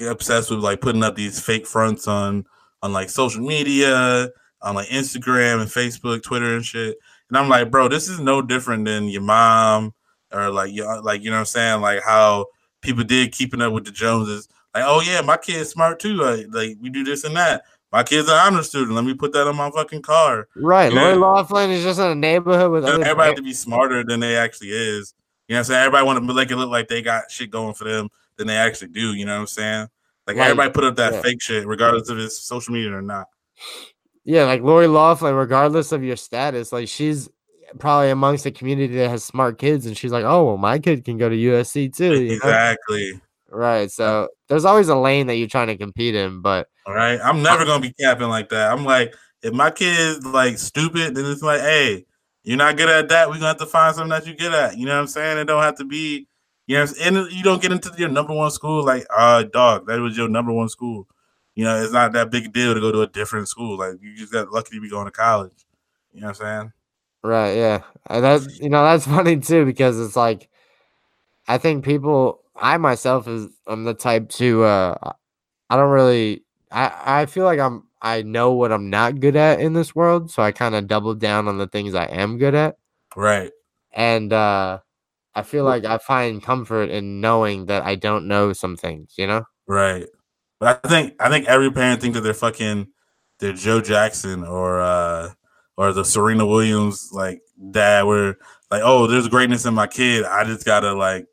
obsessed 0.02 0.50
with 0.50 0.60
like 0.60 0.82
putting 0.82 1.04
up 1.04 1.16
these 1.16 1.40
fake 1.40 1.66
fronts 1.66 2.08
on 2.08 2.46
on 2.82 2.94
like 2.94 3.10
social 3.10 3.42
media, 3.42 4.30
on 4.62 4.76
like 4.76 4.90
Instagram 4.90 5.62
and 5.62 5.70
Facebook, 5.70 6.24
Twitter 6.24 6.56
and 6.56 6.66
shit. 6.66 6.98
And 7.30 7.38
I'm 7.38 7.50
like, 7.50 7.72
bro, 7.72 7.88
this 7.88 8.10
is 8.10 8.20
no 8.20 8.42
different 8.42 8.86
than 8.86 9.08
your 9.08 9.22
mom 9.22 9.94
or 10.34 10.50
like 10.50 10.74
your 10.74 11.02
like 11.02 11.24
you 11.24 11.30
know 11.30 11.38
what 11.38 11.42
I'm 11.42 11.46
saying, 11.46 11.82
like 11.82 12.02
how 12.04 12.48
people 12.82 13.04
did 13.04 13.32
keeping 13.32 13.62
up 13.62 13.74
with 13.74 13.86
the 13.86 13.92
Joneses. 13.92 14.48
Like, 14.74 14.84
oh 14.88 15.02
yeah, 15.02 15.22
my 15.22 15.38
kid's 15.38 15.70
smart 15.70 16.00
too. 16.00 16.14
Like, 16.14 16.48
like 16.52 16.78
we 16.82 16.90
do 16.90 17.04
this 17.04 17.24
and 17.24 17.36
that. 17.36 17.64
My 17.92 18.02
kid's 18.02 18.28
an 18.28 18.36
honor 18.36 18.64
student. 18.64 18.96
Let 18.96 19.06
me 19.06 19.14
put 19.14 19.34
that 19.34 19.48
on 19.48 19.56
my 19.56 19.70
fucking 19.70 20.02
car. 20.02 20.48
Right. 20.56 20.92
Yeah. 20.92 21.02
Lori 21.02 21.16
Loughlin 21.16 21.70
is 21.70 21.84
just 21.84 22.00
in 22.00 22.08
a 22.08 22.16
neighborhood 22.16 22.72
with 22.72 22.86
other 22.86 23.04
Everybody 23.04 23.28
have 23.28 23.36
to 23.36 23.44
be 23.44 23.54
smarter 23.54 24.04
than 24.04 24.20
they 24.20 24.36
actually 24.36 24.70
is. 24.70 25.14
You 25.48 25.54
know 25.54 25.58
what 25.58 25.60
I'm 25.60 25.64
saying? 25.66 25.80
Everybody 25.82 26.06
want 26.08 26.28
to 26.28 26.34
make 26.34 26.50
it 26.50 26.56
look 26.56 26.72
like 26.72 26.88
they 26.88 27.04
got 27.04 27.30
shit 27.30 27.52
going 27.52 27.76
for 27.76 27.84
them 27.84 28.10
than 28.38 28.48
they 28.48 28.56
actually 28.56 28.88
do. 28.88 29.14
You 29.14 29.26
know 29.26 29.36
what 29.36 29.42
I'm 29.42 29.48
saying? 29.48 29.88
Like 30.26 30.38
Like, 30.38 30.46
everybody 30.46 30.72
put 30.72 30.86
up 30.86 30.96
that 30.96 31.14
yeah. 31.14 31.22
fake 31.22 31.42
shit, 31.42 31.68
regardless 31.68 32.10
of 32.10 32.18
it's 32.18 32.40
social 32.40 32.74
media 32.74 32.94
or 32.94 33.02
not. 33.02 33.28
Yeah, 34.24 34.46
like 34.46 34.62
Lori 34.62 34.88
Loughlin, 34.88 35.36
regardless 35.36 35.92
of 35.92 36.04
your 36.04 36.16
status, 36.16 36.72
like 36.72 36.88
she's 36.88 37.30
probably 37.78 38.10
amongst 38.10 38.46
a 38.46 38.52
community 38.52 38.96
that 38.96 39.10
has 39.10 39.24
smart 39.24 39.60
kids, 39.60 39.86
and 39.86 39.98
she's 39.98 40.14
like, 40.14 40.24
"Oh, 40.24 40.46
well, 40.46 40.58
my 40.58 40.80
kid 40.80 41.04
can 41.04 41.18
go 41.18 41.28
to 41.28 41.36
USC 41.36 41.94
too." 41.94 42.14
Exactly. 42.14 43.12
know? 43.12 43.20
Right. 43.54 43.92
So 43.92 44.30
there's 44.50 44.66
always 44.66 44.90
a 44.90 44.96
lane 44.96 45.28
that 45.28 45.36
you're 45.36 45.48
trying 45.48 45.68
to 45.68 45.78
compete 45.78 46.16
in, 46.16 46.42
but 46.42 46.68
All 46.88 46.94
right. 46.94 47.20
I'm 47.24 47.44
never 47.44 47.66
gonna 47.66 47.82
be 47.82 47.94
capping 47.94 48.30
like 48.30 48.50
that. 48.50 48.72
I'm 48.72 48.84
like, 48.84 49.14
if 49.44 49.54
my 49.54 49.70
kid's 49.70 50.26
like 50.26 50.58
stupid, 50.58 51.16
then 51.16 51.26
it's 51.26 51.44
like, 51.44 51.62
hey, 51.62 52.06
you're 52.44 52.58
not 52.58 52.78
good 52.78 52.90
at 52.90 53.10
that. 53.10 53.30
We're 53.30 53.36
gonna 53.36 53.48
have 53.48 53.58
to 53.58 53.68
find 53.68 53.96
something 53.96 54.10
that 54.10 54.26
you're 54.26 54.36
good 54.36 54.54
at. 54.54 54.76
You 54.78 54.88
know 54.88 54.94
what 54.96 55.02
I'm 55.02 55.08
saying? 55.08 55.38
It 55.38 55.46
don't 55.46 55.62
have 55.62 55.78
to 55.78 55.86
be, 55.86 56.28
you 56.66 56.76
know, 56.76 56.82
what 56.82 56.90
I'm 56.90 56.96
saying? 56.96 57.18
and 57.18 57.32
you 57.32 57.44
don't 57.44 57.62
get 57.62 57.72
into 57.72 57.92
your 57.96 58.10
number 58.10 58.34
one 58.34 58.50
school 58.50 58.84
like, 58.84 59.06
uh, 59.16 59.44
dog, 59.44 59.86
that 59.86 60.00
was 60.00 60.18
your 60.18 60.30
number 60.30 60.52
one 60.52 60.70
school. 60.70 61.08
You 61.54 61.66
know, 61.66 61.84
it's 61.84 61.94
not 61.94 62.14
that 62.14 62.32
big 62.32 62.46
a 62.46 62.50
deal 62.50 62.74
to 62.74 62.82
go 62.82 62.92
to 62.92 63.02
a 63.02 63.08
different 63.08 63.48
school. 63.48 63.78
Like 63.78 63.96
you 64.02 64.16
just 64.16 64.34
got 64.34 64.52
lucky 64.52 64.76
to 64.76 64.82
be 64.82 64.90
going 64.90 65.06
to 65.06 65.12
college. 65.12 65.66
You 66.12 66.22
know 66.22 66.28
what 66.28 66.42
I'm 66.42 66.62
saying? 66.62 66.74
right, 67.22 67.56
yeah, 67.56 67.84
and 68.08 68.24
that's 68.24 68.60
you 68.60 68.70
know 68.70 68.84
that's 68.84 69.06
funny 69.08 69.40
too 69.40 69.64
because 69.66 70.00
it's 70.00 70.16
like 70.16 70.50
I 71.48 71.58
think 71.58 71.84
people, 71.86 72.42
I 72.56 72.78
myself 72.78 73.28
is 73.28 73.48
I'm 73.68 73.84
the 73.84 73.94
type 73.94 74.30
to 74.30 74.64
uh 74.64 75.14
I 75.70 75.76
don't 75.76 75.90
really 75.92 76.44
I 76.72 77.22
I 77.22 77.26
feel 77.26 77.46
like 77.46 77.60
I'm 77.60 77.84
I 78.02 78.22
know 78.24 78.54
what 78.54 78.72
I'm 78.72 78.90
not 78.90 79.20
good 79.20 79.36
at 79.36 79.60
in 79.62 79.74
this 79.74 79.96
world, 79.96 80.30
so 80.32 80.44
I 80.44 80.52
kind 80.52 80.76
of 80.76 80.88
double 80.88 81.16
down 81.16 81.48
on 81.48 81.58
the 81.58 81.68
things 81.68 81.96
I 81.96 82.06
am 82.06 82.38
good 82.38 82.56
at. 82.56 82.78
Right. 83.16 83.52
and 83.94 84.34
uh 84.34 84.80
i 85.36 85.42
feel 85.44 85.64
like 85.66 85.86
i 85.86 85.98
find 86.00 86.42
comfort 86.44 86.90
in 86.90 87.22
knowing 87.22 87.66
that 87.68 87.84
i 87.84 87.96
don't 87.96 88.28
know 88.28 88.54
some 88.54 88.76
things 88.78 89.14
you 89.18 89.28
know 89.28 89.44
Right. 89.68 90.08
But 90.60 90.82
I 90.84 90.88
think 90.90 91.14
I 91.20 91.30
think 91.30 91.48
every 91.48 91.72
parent 91.72 92.02
thinks 92.02 92.16
that 92.16 92.22
they're 92.22 92.34
fucking 92.34 92.88
they're 93.40 93.54
Joe 93.54 93.82
Jackson 93.82 94.44
or 94.44 94.82
uh 94.82 95.32
or 95.78 95.94
the 95.94 96.04
Serena 96.06 96.46
Williams 96.46 97.10
like 97.14 97.42
dad 97.72 98.04
where 98.04 98.38
like 98.72 98.82
oh 98.84 99.08
there's 99.08 99.28
greatness 99.28 99.66
in 99.66 99.74
my 99.74 99.88
kid. 99.88 100.26
I 100.26 100.44
just 100.44 100.66
gotta 100.66 100.94
like 100.94 101.28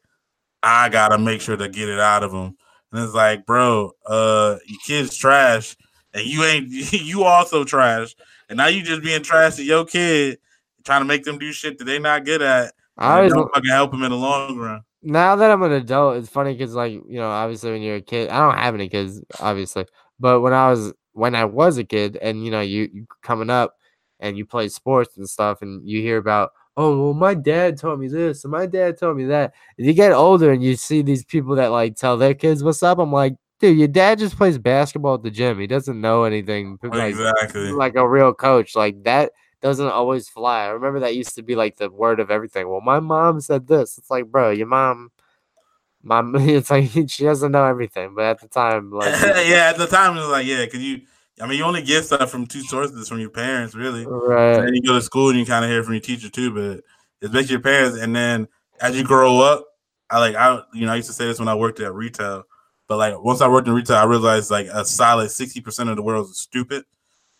I 0.63 0.89
gotta 0.89 1.19
make 1.19 1.41
sure 1.41 1.57
to 1.57 1.69
get 1.69 1.89
it 1.89 2.01
out 2.01 2.23
of 2.23 2.33
him. 2.33 2.57
And 2.93 3.05
it's 3.05 3.15
like, 3.15 3.47
bro, 3.47 3.93
uh 4.07 4.57
your 4.67 4.79
kid's 4.87 5.17
trash 5.17 5.77
and 6.15 6.27
you 6.27 6.45
ain't 6.45 6.69
you 6.93 7.25
also 7.25 7.65
trash. 7.65 8.15
And 8.49 8.57
now 8.57 8.67
you 8.67 8.83
just 8.83 9.03
being 9.03 9.23
trash 9.23 9.57
to 9.57 9.65
your 9.65 9.85
kid, 9.85 10.39
trying 10.85 11.01
to 11.03 11.07
make 11.07 11.25
them 11.25 11.39
do 11.39 11.53
shit 11.53 11.79
that 11.79 11.85
they 11.85 11.99
not 11.99 12.25
good 12.25 12.43
at. 12.43 12.75
I 12.99 13.17
always, 13.19 13.33
don't 13.33 13.53
fucking 13.55 13.71
help 13.71 13.93
them 13.93 14.03
in 14.03 14.11
the 14.11 14.17
long 14.17 14.59
run. 14.59 14.83
now 15.03 15.37
that 15.37 15.51
I'm 15.51 15.63
an 15.63 15.73
adult, 15.73 16.17
it's 16.17 16.29
funny 16.29 16.53
because 16.55 16.75
like 16.75 16.93
you 16.93 17.05
know, 17.09 17.31
obviously 17.31 17.71
when 17.71 17.83
you're 17.83 17.97
a 17.97 18.03
kid, 18.03 18.29
I 18.29 18.39
don't 18.39 18.59
have 18.59 18.75
any 18.75 18.89
kids, 18.89 19.23
obviously, 19.39 19.87
but 20.19 20.41
when 20.41 20.53
I 20.53 20.69
was 20.69 20.93
when 21.13 21.35
I 21.35 21.45
was 21.45 21.79
a 21.79 21.85
kid, 21.85 22.19
and 22.21 22.45
you 22.45 22.51
know, 22.51 22.61
you, 22.61 22.89
you 22.93 23.07
coming 23.23 23.51
up 23.51 23.77
and 24.21 24.37
you 24.37 24.45
play 24.45 24.69
sports 24.69 25.17
and 25.17 25.29
stuff, 25.29 25.63
and 25.63 25.89
you 25.89 26.01
hear 26.03 26.19
about, 26.19 26.53
oh 26.81 27.05
well, 27.05 27.15
my 27.15 27.35
dad 27.35 27.77
told 27.77 28.01
me 28.01 28.09
this, 28.09 28.45
and 28.45 28.51
my 28.51 28.67
dad 28.67 28.99
told 28.99 29.17
me 29.17 29.25
that. 29.27 29.53
And 29.77 29.87
you 29.87 29.93
get 29.93 30.13
older 30.13 30.51
and 30.51 30.63
you 30.63 30.77
see 30.77 31.03
these 31.03 31.25
people 31.25 31.55
that 31.57 31.69
like 31.69 31.97
tell 31.97 32.17
their 32.17 32.35
kids 32.35 32.65
what's 32.65 32.83
up. 32.83 32.99
I'm 32.99 33.13
like, 33.13 33.37
dude, 33.59 33.79
your 33.79 33.89
dad 33.89 34.19
just 34.19 34.37
plays 34.37 34.57
basketball 34.57 35.15
at 35.15 35.23
the 35.23 35.31
gym. 35.31 35.61
He 35.61 35.67
doesn't 35.67 36.01
know 36.01 36.25
anything. 36.25 36.79
Like, 36.83 37.11
exactly. 37.11 37.73
like 37.73 37.97
a 37.97 38.09
real 38.09 38.33
coach. 38.33 38.75
Like 38.75 39.03
that 39.05 39.33
doesn't 39.61 39.89
always 39.89 40.29
fly. 40.29 40.65
I 40.65 40.69
remember 40.69 41.01
that 41.01 41.15
used 41.15 41.35
to 41.35 41.43
be 41.43 41.55
like 41.55 41.77
the 41.77 41.91
word 41.91 42.19
of 42.19 42.31
everything. 42.31 42.69
Well, 42.69 42.81
my 42.81 42.99
mom 42.99 43.41
said 43.43 43.67
this. 43.67 43.99
It's 43.99 44.11
like, 44.11 44.27
bro, 44.27 44.51
your 44.51 44.67
mom, 44.67 45.11
mom. 46.03 46.35
It's 46.39 46.71
like 46.71 46.91
she 47.09 47.25
doesn't 47.25 47.53
know 47.53 47.67
everything. 47.67 48.15
But 48.15 48.25
at 48.25 48.41
the 48.41 48.49
time, 48.49 48.91
like, 48.91 49.21
yeah, 49.23 49.69
at 49.69 49.77
the 49.77 49.87
time 49.87 50.17
it 50.17 50.21
was 50.21 50.31
like, 50.31 50.47
yeah, 50.47 50.65
because 50.65 50.81
you, 50.83 51.03
I 51.41 51.47
mean, 51.47 51.59
you 51.59 51.65
only 51.65 51.83
get 51.83 52.05
stuff 52.05 52.31
from 52.31 52.47
two 52.47 52.63
sources 52.63 53.09
from 53.09 53.19
your 53.19 53.31
parents, 53.31 53.75
really. 53.75 54.03
And 54.03 54.29
right, 54.29 54.57
then 54.57 54.75
you 54.75 54.83
go 54.83 54.95
to 54.95 55.03
school 55.03 55.31
and 55.31 55.39
you 55.39 55.47
kind 55.47 55.65
of 55.65 55.71
hear 55.71 55.83
from 55.83 55.95
your 55.95 56.01
teacher 56.01 56.29
too, 56.29 56.53
but 56.53 56.85
it's 57.21 57.33
basically 57.33 57.55
your 57.55 57.63
parents. 57.63 57.99
And 57.99 58.15
then 58.15 58.49
as 58.81 58.97
you 58.97 59.05
grow 59.05 59.41
up, 59.41 59.65
I 60.11 60.19
like, 60.19 60.35
I, 60.35 60.61
you 60.75 60.87
know, 60.87 60.93
I 60.93 60.97
used 60.97 61.09
to 61.09 61.15
say 61.15 61.27
this 61.27 61.39
when 61.39 61.49
I 61.49 61.55
worked 61.55 61.81
at 61.81 61.95
retail, 61.95 62.45
but 62.89 62.99
like 62.99 63.23
once 63.23 63.41
I 63.41 63.49
worked 63.49 63.69
in 63.69 63.75
retail, 63.75 63.97
I 63.97 64.05
realized 64.05 64.51
like 64.51 64.67
a 64.67 64.85
solid 64.85 65.31
sixty 65.31 65.61
percent 65.61 65.89
of 65.89 65.97
the 65.97 66.03
world 66.03 66.29
is 66.29 66.41
stupid. 66.41 66.85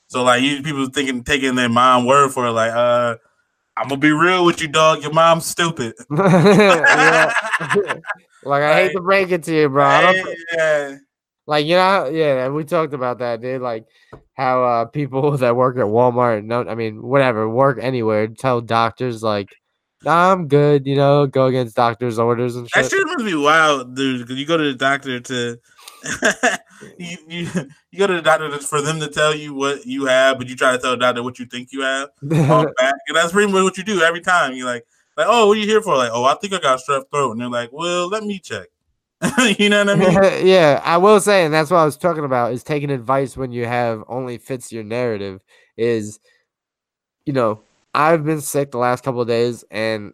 So 0.07 0.23
like 0.23 0.43
you 0.43 0.63
people 0.63 0.87
thinking 0.87 1.25
taking 1.25 1.55
their 1.55 1.69
mom 1.69 2.07
word 2.07 2.31
for 2.31 2.47
it, 2.47 2.53
like, 2.53 2.73
uh, 2.73 3.17
I'm 3.77 3.89
gonna 3.89 4.01
be 4.01 4.13
real 4.13 4.45
with 4.45 4.63
you, 4.63 4.69
dog. 4.69 5.03
Your 5.03 5.13
mom's 5.13 5.47
stupid. 5.47 5.95
like 6.11 6.21
I 8.45 8.75
hate 8.75 8.93
to 8.93 9.01
break 9.01 9.31
it 9.31 9.43
to 9.45 9.55
you, 9.55 9.69
bro. 9.69 9.85
I 9.85 10.13
don't, 10.13 10.39
yeah. 10.53 10.97
Like 11.51 11.67
you 11.67 11.75
know, 11.75 12.09
yeah, 12.09 12.49
we 12.49 12.63
talked 12.65 12.95
about 12.95 13.19
that, 13.19 13.41
dude. 13.43 13.61
Like 13.61 13.85
how 14.35 14.63
uh 14.65 14.85
people 14.85 15.37
that 15.39 15.57
work 15.57 15.77
at 15.77 15.83
Walmart, 15.85 16.45
no, 16.45 16.65
I 16.65 16.77
mean, 16.77 17.03
whatever, 17.03 17.49
work 17.49 17.79
anywhere, 17.83 18.29
tell 18.29 18.61
doctors 18.61 19.21
like, 19.21 19.49
nah, 20.05 20.33
I'm 20.33 20.47
good, 20.47 20.87
you 20.87 20.95
know, 20.95 21.27
go 21.27 21.47
against 21.47 21.75
doctors' 21.75 22.21
orders 22.21 22.55
and 22.55 22.69
That 22.75 22.85
shit. 22.85 22.93
shit 22.93 23.07
must 23.07 23.25
be 23.25 23.35
wild, 23.35 23.97
dude. 23.97 24.21
Because 24.21 24.37
you 24.37 24.47
go 24.47 24.57
to 24.57 24.63
the 24.73 24.75
doctor 24.75 25.19
to 25.19 25.59
you, 26.99 27.17
you 27.29 27.49
you 27.91 27.99
go 27.99 28.07
to 28.07 28.15
the 28.15 28.23
doctor 28.23 28.49
to- 28.49 28.59
for 28.59 28.81
them 28.81 29.01
to 29.01 29.09
tell 29.09 29.35
you 29.35 29.53
what 29.53 29.85
you 29.85 30.07
have, 30.07 30.39
but 30.39 30.49
you 30.49 30.55
try 30.55 30.71
to 30.73 30.79
tell 30.79 30.93
the 30.93 30.97
doctor 30.99 31.23
what 31.25 31.39
you 31.41 31.47
think 31.47 31.71
you 31.73 31.83
have. 31.83 32.11
And 32.23 33.17
that's 33.17 33.33
pretty 33.33 33.53
much 33.53 33.65
what 33.65 33.77
you 33.77 33.83
do 33.85 34.01
every 34.03 34.21
time. 34.21 34.55
You're 34.55 34.67
like, 34.67 34.87
like, 35.17 35.27
oh, 35.29 35.49
what 35.49 35.57
are 35.59 35.61
you 35.61 35.67
here 35.67 35.83
for? 35.83 35.97
Like, 35.97 36.13
oh, 36.15 36.25
I 36.25 36.35
think 36.37 36.53
I 36.55 36.61
got 36.61 36.79
strep 36.79 37.11
throat, 37.11 37.33
and 37.33 37.41
they're 37.41 37.49
like, 37.49 37.71
well, 37.73 38.09
let 38.09 38.23
me 38.23 38.39
check. 38.39 38.69
you 39.59 39.69
know 39.69 39.85
what 39.85 39.91
I 39.91 39.95
mean? 39.97 40.13
yeah, 40.47 40.81
I 40.85 40.97
will 40.97 41.21
say, 41.21 41.45
and 41.45 41.53
that's 41.53 41.71
what 41.71 41.79
I 41.79 41.85
was 41.85 41.97
talking 41.97 42.25
about 42.25 42.53
is 42.53 42.63
taking 42.63 42.91
advice 42.91 43.37
when 43.37 43.53
you 43.53 43.67
have 43.67 44.03
only 44.09 44.39
fits 44.39 44.73
your 44.73 44.85
narrative. 44.85 45.43
Is 45.77 46.21
you 47.27 47.33
know, 47.33 47.61
I've 47.95 48.25
been 48.25 48.41
sick 48.41 48.71
the 48.71 48.79
last 48.79 49.05
couple 49.05 49.21
of 49.21 49.29
days, 49.29 49.65
and 49.71 50.13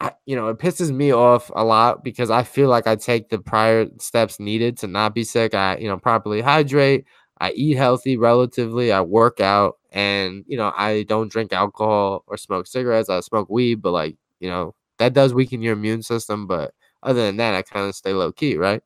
I, 0.00 0.12
you 0.26 0.36
know, 0.36 0.48
it 0.48 0.58
pisses 0.58 0.94
me 0.94 1.12
off 1.12 1.50
a 1.54 1.64
lot 1.64 2.04
because 2.04 2.30
I 2.30 2.42
feel 2.44 2.68
like 2.68 2.86
I 2.86 2.96
take 2.96 3.30
the 3.30 3.38
prior 3.38 3.86
steps 3.98 4.40
needed 4.40 4.78
to 4.78 4.86
not 4.86 5.14
be 5.14 5.24
sick. 5.24 5.54
I, 5.54 5.78
you 5.78 5.88
know, 5.88 5.98
properly 5.98 6.40
hydrate, 6.40 7.06
I 7.40 7.52
eat 7.52 7.76
healthy 7.76 8.16
relatively, 8.16 8.92
I 8.92 9.00
work 9.02 9.40
out, 9.40 9.78
and 9.92 10.44
you 10.46 10.56
know, 10.58 10.72
I 10.76 11.04
don't 11.04 11.30
drink 11.32 11.52
alcohol 11.52 12.24
or 12.26 12.36
smoke 12.36 12.66
cigarettes. 12.66 13.08
I 13.10 13.20
smoke 13.20 13.48
weed, 13.50 13.76
but 13.82 13.92
like, 13.92 14.16
you 14.40 14.50
know, 14.50 14.74
that 14.98 15.14
does 15.14 15.34
weaken 15.34 15.62
your 15.62 15.74
immune 15.74 16.02
system. 16.02 16.46
But 16.46 16.74
other 17.02 17.22
than 17.26 17.36
that, 17.38 17.54
I 17.54 17.62
kind 17.62 17.88
of 17.88 17.94
stay 17.94 18.12
low 18.14 18.32
key, 18.32 18.56
right? 18.56 18.82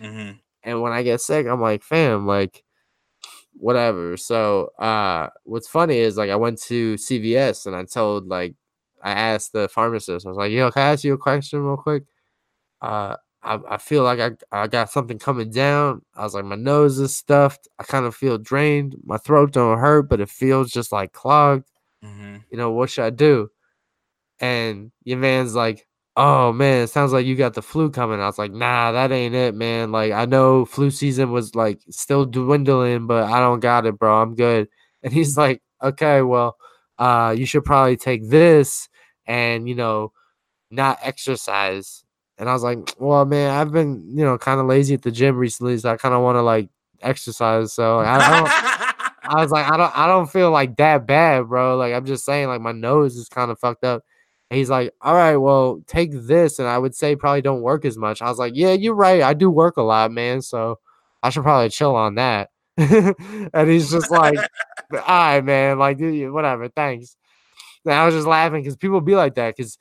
Mhm. 0.00 0.40
and 0.64 0.82
when 0.82 0.92
I 0.92 1.02
get 1.02 1.20
sick, 1.20 1.46
I'm 1.46 1.60
like, 1.60 1.82
fam, 1.82 2.26
like, 2.26 2.64
whatever. 3.54 4.16
So, 4.16 4.70
uh, 4.78 5.28
what's 5.44 5.68
funny 5.68 5.98
is 5.98 6.16
like 6.16 6.30
I 6.30 6.36
went 6.36 6.60
to 6.62 6.96
CVS 6.96 7.66
and 7.66 7.76
I 7.76 7.84
told 7.84 8.26
like 8.28 8.54
I 9.02 9.12
asked 9.12 9.52
the 9.52 9.68
pharmacist, 9.68 10.26
I 10.26 10.28
was 10.30 10.38
like, 10.38 10.52
yo, 10.52 10.70
can 10.70 10.82
I 10.82 10.92
ask 10.92 11.04
you 11.04 11.14
a 11.14 11.18
question 11.18 11.60
real 11.64 11.76
quick? 11.76 12.04
Uh, 12.82 13.16
I, 13.42 13.58
I 13.70 13.78
feel 13.78 14.04
like 14.04 14.20
I, 14.20 14.32
I 14.52 14.66
got 14.68 14.90
something 14.90 15.18
coming 15.18 15.50
down. 15.50 16.02
I 16.14 16.24
was 16.24 16.34
like, 16.34 16.44
my 16.44 16.56
nose 16.56 16.98
is 16.98 17.14
stuffed. 17.14 17.68
I 17.78 17.84
kind 17.84 18.06
of 18.06 18.14
feel 18.14 18.38
drained. 18.38 18.96
My 19.04 19.18
throat 19.18 19.52
don't 19.52 19.78
hurt, 19.78 20.08
but 20.10 20.20
it 20.20 20.30
feels 20.30 20.70
just 20.70 20.92
like 20.92 21.12
clogged. 21.12 21.66
Mhm. 22.04 22.44
You 22.50 22.58
know, 22.58 22.70
what 22.72 22.90
should 22.90 23.04
I 23.04 23.10
do? 23.10 23.50
And 24.40 24.92
your 25.04 25.18
man's 25.18 25.54
like, 25.54 25.86
oh 26.22 26.52
man, 26.52 26.82
it 26.84 26.88
sounds 26.88 27.12
like 27.14 27.24
you 27.24 27.34
got 27.34 27.54
the 27.54 27.62
flu 27.62 27.90
coming. 27.90 28.20
I 28.20 28.26
was 28.26 28.36
like, 28.38 28.52
nah, 28.52 28.92
that 28.92 29.10
ain't 29.10 29.34
it, 29.34 29.54
man. 29.54 29.90
Like, 29.90 30.12
I 30.12 30.26
know 30.26 30.66
flu 30.66 30.90
season 30.90 31.32
was 31.32 31.54
like 31.54 31.80
still 31.88 32.26
dwindling, 32.26 33.06
but 33.06 33.24
I 33.24 33.40
don't 33.40 33.60
got 33.60 33.86
it, 33.86 33.98
bro. 33.98 34.20
I'm 34.22 34.34
good. 34.34 34.68
And 35.02 35.14
he's 35.14 35.38
like, 35.38 35.62
okay, 35.82 36.20
well, 36.20 36.58
uh, 36.98 37.34
you 37.34 37.46
should 37.46 37.64
probably 37.64 37.96
take 37.96 38.28
this 38.28 38.90
and, 39.24 39.66
you 39.66 39.74
know, 39.74 40.12
not 40.70 40.98
exercise. 41.02 42.04
And 42.36 42.50
I 42.50 42.52
was 42.52 42.62
like, 42.62 42.78
well, 43.00 43.24
man, 43.24 43.50
I've 43.50 43.72
been, 43.72 44.04
you 44.14 44.26
know, 44.26 44.36
kind 44.36 44.60
of 44.60 44.66
lazy 44.66 44.92
at 44.92 45.00
the 45.00 45.10
gym 45.10 45.38
recently, 45.38 45.78
so 45.78 45.90
I 45.90 45.96
kind 45.96 46.14
of 46.14 46.20
want 46.22 46.36
to 46.36 46.42
like 46.42 46.68
exercise. 47.00 47.72
So 47.72 48.00
I, 48.00 48.16
I 48.16 48.40
don't. 48.40 48.50
I 49.22 49.42
was 49.42 49.50
like, 49.52 49.70
I 49.70 49.78
don't, 49.78 49.98
I 49.98 50.06
don't 50.06 50.30
feel 50.30 50.50
like 50.50 50.76
that 50.76 51.06
bad, 51.06 51.48
bro. 51.48 51.78
Like 51.78 51.94
I'm 51.94 52.04
just 52.04 52.26
saying, 52.26 52.48
like 52.48 52.60
my 52.60 52.72
nose 52.72 53.16
is 53.16 53.28
kind 53.30 53.50
of 53.50 53.58
fucked 53.58 53.84
up. 53.84 54.02
And 54.50 54.58
he's 54.58 54.70
like, 54.70 54.92
all 55.00 55.14
right, 55.14 55.36
well, 55.36 55.80
take 55.86 56.10
this, 56.12 56.58
and 56.58 56.66
I 56.66 56.76
would 56.76 56.94
say 56.94 57.14
probably 57.14 57.40
don't 57.40 57.62
work 57.62 57.84
as 57.84 57.96
much. 57.96 58.20
I 58.20 58.28
was 58.28 58.38
like, 58.38 58.54
yeah, 58.56 58.72
you're 58.72 58.94
right. 58.94 59.22
I 59.22 59.32
do 59.32 59.48
work 59.48 59.76
a 59.76 59.82
lot, 59.82 60.10
man. 60.10 60.42
So 60.42 60.80
I 61.22 61.30
should 61.30 61.44
probably 61.44 61.68
chill 61.68 61.94
on 61.94 62.16
that. 62.16 62.50
and 62.76 63.70
he's 63.70 63.90
just 63.90 64.10
like, 64.10 64.36
all 64.92 64.98
right, 65.06 65.44
man, 65.44 65.78
like 65.78 65.98
whatever, 66.00 66.68
thanks. 66.68 67.16
And 67.84 67.94
I 67.94 68.04
was 68.04 68.14
just 68.14 68.26
laughing 68.26 68.62
because 68.62 68.76
people 68.76 69.00
be 69.00 69.14
like 69.14 69.36
that 69.36 69.56
because 69.56 69.78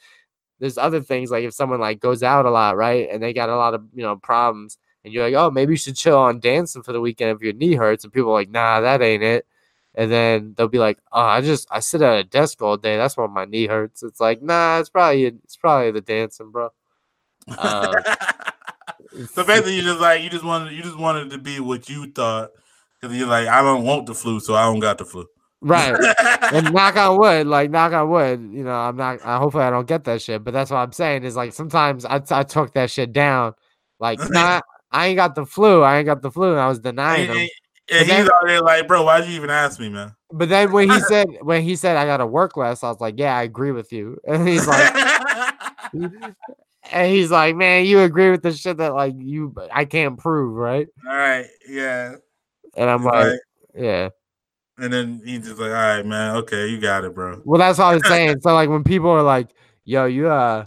there's 0.59 0.77
other 0.77 1.01
things 1.01 1.31
like 1.31 1.43
if 1.43 1.53
someone 1.53 1.79
like 1.79 1.99
goes 1.99 2.21
out 2.21 2.45
a 2.45 2.51
lot, 2.51 2.77
right, 2.77 3.09
and 3.11 3.23
they 3.23 3.33
got 3.33 3.49
a 3.49 3.55
lot 3.55 3.73
of 3.73 3.83
you 3.93 4.03
know 4.03 4.17
problems, 4.17 4.77
and 5.03 5.13
you're 5.13 5.23
like, 5.23 5.33
oh, 5.33 5.49
maybe 5.49 5.73
you 5.73 5.77
should 5.77 5.95
chill 5.95 6.17
on 6.17 6.39
dancing 6.39 6.83
for 6.83 6.93
the 6.93 7.01
weekend 7.01 7.31
if 7.35 7.41
your 7.41 7.53
knee 7.53 7.73
hurts, 7.73 8.03
and 8.03 8.13
people 8.13 8.29
are 8.31 8.33
like, 8.33 8.49
nah, 8.49 8.81
that 8.81 9.01
ain't 9.01 9.23
it. 9.23 9.45
And 9.99 10.09
then 10.09 10.53
they'll 10.55 10.69
be 10.69 10.79
like, 10.79 10.97
oh, 11.11 11.19
I 11.19 11.41
just 11.41 11.67
I 11.69 11.81
sit 11.81 12.01
at 12.01 12.19
a 12.19 12.23
desk 12.23 12.61
all 12.61 12.77
day. 12.77 12.95
That's 12.95 13.17
why 13.17 13.27
my 13.27 13.43
knee 13.43 13.67
hurts. 13.67 14.01
It's 14.01 14.21
like, 14.21 14.41
nah, 14.41 14.79
it's 14.79 14.89
probably 14.89 15.25
it's 15.25 15.57
probably 15.57 15.91
the 15.91 15.99
dancing, 15.99 16.51
bro. 16.51 16.69
Uh, 17.49 17.91
so 19.33 19.43
basically, 19.43 19.75
you 19.75 19.81
just 19.81 19.99
like 19.99 20.23
you 20.23 20.29
just 20.29 20.45
wanted 20.45 20.71
you 20.71 20.83
just 20.83 20.97
wanted 20.97 21.31
to 21.31 21.37
be 21.37 21.59
what 21.59 21.89
you 21.89 22.09
thought 22.13 22.51
because 23.01 23.13
you're 23.17 23.27
like, 23.27 23.49
I 23.49 23.61
don't 23.61 23.83
want 23.83 24.05
the 24.05 24.13
flu, 24.13 24.39
so 24.39 24.55
I 24.55 24.63
don't 24.63 24.79
got 24.79 24.99
the 24.99 25.05
flu. 25.05 25.27
right. 25.59 25.99
and 26.53 26.73
knock 26.73 26.95
on 26.95 27.19
wood, 27.19 27.47
like 27.47 27.69
knock 27.69 27.91
on 27.91 28.09
wood, 28.09 28.39
you 28.53 28.63
know, 28.63 28.71
I'm 28.71 28.95
not. 28.95 29.19
I 29.25 29.35
hopefully 29.35 29.65
I 29.65 29.69
don't 29.69 29.85
get 29.85 30.05
that 30.05 30.21
shit. 30.21 30.45
But 30.45 30.53
that's 30.53 30.71
what 30.71 30.77
I'm 30.77 30.93
saying 30.93 31.25
is 31.25 31.35
like 31.35 31.51
sometimes 31.51 32.05
I 32.05 32.21
I 32.31 32.43
took 32.43 32.73
that 32.75 32.89
shit 32.89 33.11
down. 33.11 33.53
Like 33.99 34.19
nah, 34.29 34.61
I 34.93 35.07
ain't 35.07 35.17
got 35.17 35.35
the 35.35 35.45
flu. 35.45 35.81
I 35.81 35.97
ain't 35.97 36.05
got 36.05 36.21
the 36.21 36.31
flu, 36.31 36.51
and 36.51 36.59
I 36.61 36.69
was 36.69 36.79
denying 36.79 37.27
him. 37.27 37.49
And 37.91 38.09
then- 38.09 38.21
he's 38.21 38.29
out 38.29 38.45
there 38.45 38.61
like, 38.61 38.87
bro, 38.87 39.03
why'd 39.03 39.25
you 39.25 39.35
even 39.35 39.49
ask 39.49 39.79
me, 39.79 39.89
man? 39.89 40.15
But 40.31 40.49
then 40.49 40.71
when 40.71 40.89
he 40.91 40.99
said 41.09 41.27
when 41.41 41.63
he 41.63 41.75
said 41.75 41.97
I 41.97 42.05
gotta 42.05 42.27
work 42.27 42.55
less, 42.55 42.83
I 42.83 42.89
was 42.89 43.01
like, 43.01 43.15
yeah, 43.17 43.35
I 43.35 43.43
agree 43.43 43.71
with 43.71 43.91
you. 43.91 44.17
And 44.27 44.47
he's 44.47 44.67
like, 44.67 44.93
and 46.91 47.11
he's 47.11 47.31
like, 47.31 47.55
man, 47.55 47.85
you 47.85 48.01
agree 48.01 48.29
with 48.31 48.43
the 48.43 48.51
shit 48.51 48.77
that 48.77 48.93
like 48.93 49.15
you 49.17 49.55
I 49.71 49.85
can't 49.85 50.17
prove, 50.19 50.55
right? 50.55 50.87
All 51.07 51.15
right, 51.15 51.47
yeah. 51.67 52.15
And 52.77 52.89
I'm 52.89 53.03
like, 53.03 53.27
like- 53.31 53.39
yeah. 53.75 54.09
and 54.77 54.93
then 54.93 55.21
he's 55.25 55.47
just 55.47 55.59
like, 55.59 55.69
all 55.69 55.73
right, 55.73 56.05
man, 56.05 56.35
okay, 56.37 56.67
you 56.67 56.79
got 56.79 57.03
it, 57.05 57.15
bro. 57.15 57.41
Well, 57.43 57.59
that's 57.59 57.79
what 57.79 57.85
I 57.85 57.93
was 57.95 58.07
saying. 58.07 58.41
So 58.41 58.53
like 58.53 58.69
when 58.69 58.83
people 58.83 59.09
are 59.09 59.23
like, 59.23 59.49
yo, 59.85 60.05
you 60.05 60.29
uh 60.29 60.65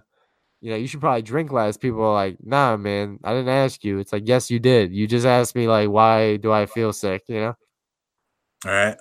you 0.62 0.70
know, 0.70 0.76
you 0.76 0.86
should 0.86 1.00
probably 1.00 1.22
drink 1.22 1.50
less. 1.50 1.76
People 1.76 2.04
are 2.04 2.14
like, 2.14 2.36
nah, 2.40 2.76
man, 2.76 3.18
I 3.24 3.32
didn't 3.32 3.48
ask 3.48 3.82
you. 3.82 3.98
It's 3.98 4.12
like, 4.12 4.22
yes, 4.26 4.48
you 4.48 4.60
did. 4.60 4.92
You 4.94 5.08
just 5.08 5.26
asked 5.26 5.56
me 5.56 5.66
like, 5.66 5.90
why 5.90 6.36
do 6.36 6.52
I 6.52 6.66
feel 6.66 6.92
sick? 6.92 7.24
You 7.26 7.40
know. 7.40 7.54
All 8.64 8.72
right. 8.72 8.96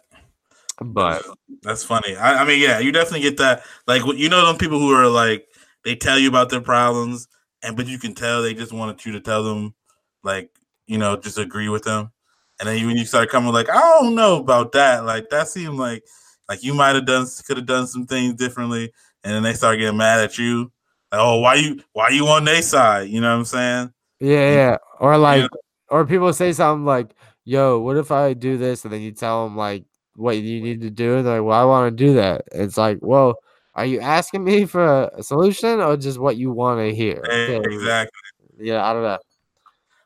But 0.83 1.23
That's 1.61 1.83
funny. 1.83 2.15
I, 2.15 2.41
I 2.41 2.45
mean, 2.45 2.59
yeah, 2.59 2.79
you 2.79 2.91
definitely 2.91 3.21
get 3.21 3.37
that. 3.37 3.63
Like, 3.85 4.01
you 4.17 4.27
know, 4.27 4.43
them 4.47 4.57
people 4.57 4.79
who 4.79 4.91
are 4.91 5.07
like, 5.07 5.47
they 5.85 5.95
tell 5.95 6.17
you 6.17 6.29
about 6.29 6.49
their 6.49 6.61
problems, 6.61 7.27
and 7.61 7.77
but 7.77 7.87
you 7.87 7.99
can 7.99 8.15
tell 8.15 8.41
they 8.41 8.55
just 8.55 8.73
wanted 8.73 9.05
you 9.05 9.11
to 9.11 9.21
tell 9.21 9.43
them, 9.43 9.75
like, 10.23 10.49
you 10.87 10.97
know, 10.97 11.15
just 11.15 11.37
agree 11.37 11.69
with 11.69 11.83
them. 11.83 12.11
And 12.59 12.67
then 12.67 12.85
when 12.87 12.97
you 12.97 13.05
start 13.05 13.29
coming 13.29 13.53
like, 13.53 13.69
I 13.69 13.79
don't 13.79 14.15
know 14.15 14.37
about 14.37 14.71
that. 14.71 15.05
Like 15.05 15.29
that 15.29 15.47
seemed 15.47 15.77
like 15.77 16.03
like 16.49 16.63
you 16.63 16.73
might 16.73 16.95
have 16.95 17.05
done 17.05 17.27
could 17.45 17.57
have 17.57 17.65
done 17.65 17.87
some 17.87 18.05
things 18.05 18.33
differently. 18.35 18.91
And 19.23 19.33
then 19.33 19.43
they 19.43 19.53
start 19.53 19.79
getting 19.79 19.97
mad 19.97 20.19
at 20.19 20.37
you. 20.37 20.71
Oh, 21.11 21.39
why 21.39 21.55
you 21.55 21.81
why 21.93 22.09
you 22.09 22.27
on 22.27 22.45
their 22.45 22.61
side? 22.61 23.09
You 23.09 23.21
know 23.21 23.31
what 23.31 23.39
I'm 23.39 23.45
saying? 23.45 23.93
Yeah, 24.19 24.51
yeah. 24.51 24.77
Or 24.99 25.17
like, 25.17 25.49
or 25.89 26.05
people 26.05 26.31
say 26.33 26.53
something 26.53 26.85
like, 26.85 27.13
"Yo, 27.43 27.79
what 27.79 27.97
if 27.97 28.11
I 28.11 28.33
do 28.33 28.57
this?" 28.57 28.83
And 28.85 28.93
then 28.93 29.01
you 29.01 29.11
tell 29.11 29.43
them 29.43 29.57
like 29.57 29.83
what 30.15 30.37
you 30.37 30.61
need 30.61 30.81
to 30.81 30.89
do. 30.89 31.17
And 31.17 31.25
they're 31.25 31.41
like, 31.41 31.47
"Well, 31.47 31.59
I 31.59 31.65
want 31.65 31.91
to 31.97 32.05
do 32.05 32.13
that." 32.13 32.43
It's 32.53 32.77
like, 32.77 32.99
well, 33.01 33.35
are 33.75 33.85
you 33.85 33.99
asking 33.99 34.43
me 34.43 34.65
for 34.65 35.09
a, 35.15 35.23
solution 35.23 35.79
or 35.81 35.97
just 35.97 36.19
what 36.19 36.37
you 36.37 36.51
want 36.51 36.79
to 36.79 36.93
hear? 36.95 37.21
Eh, 37.29 37.59
Exactly. 37.63 38.11
Yeah, 38.57 38.85
I 38.85 38.93
don't 38.93 39.03
know. 39.03 39.17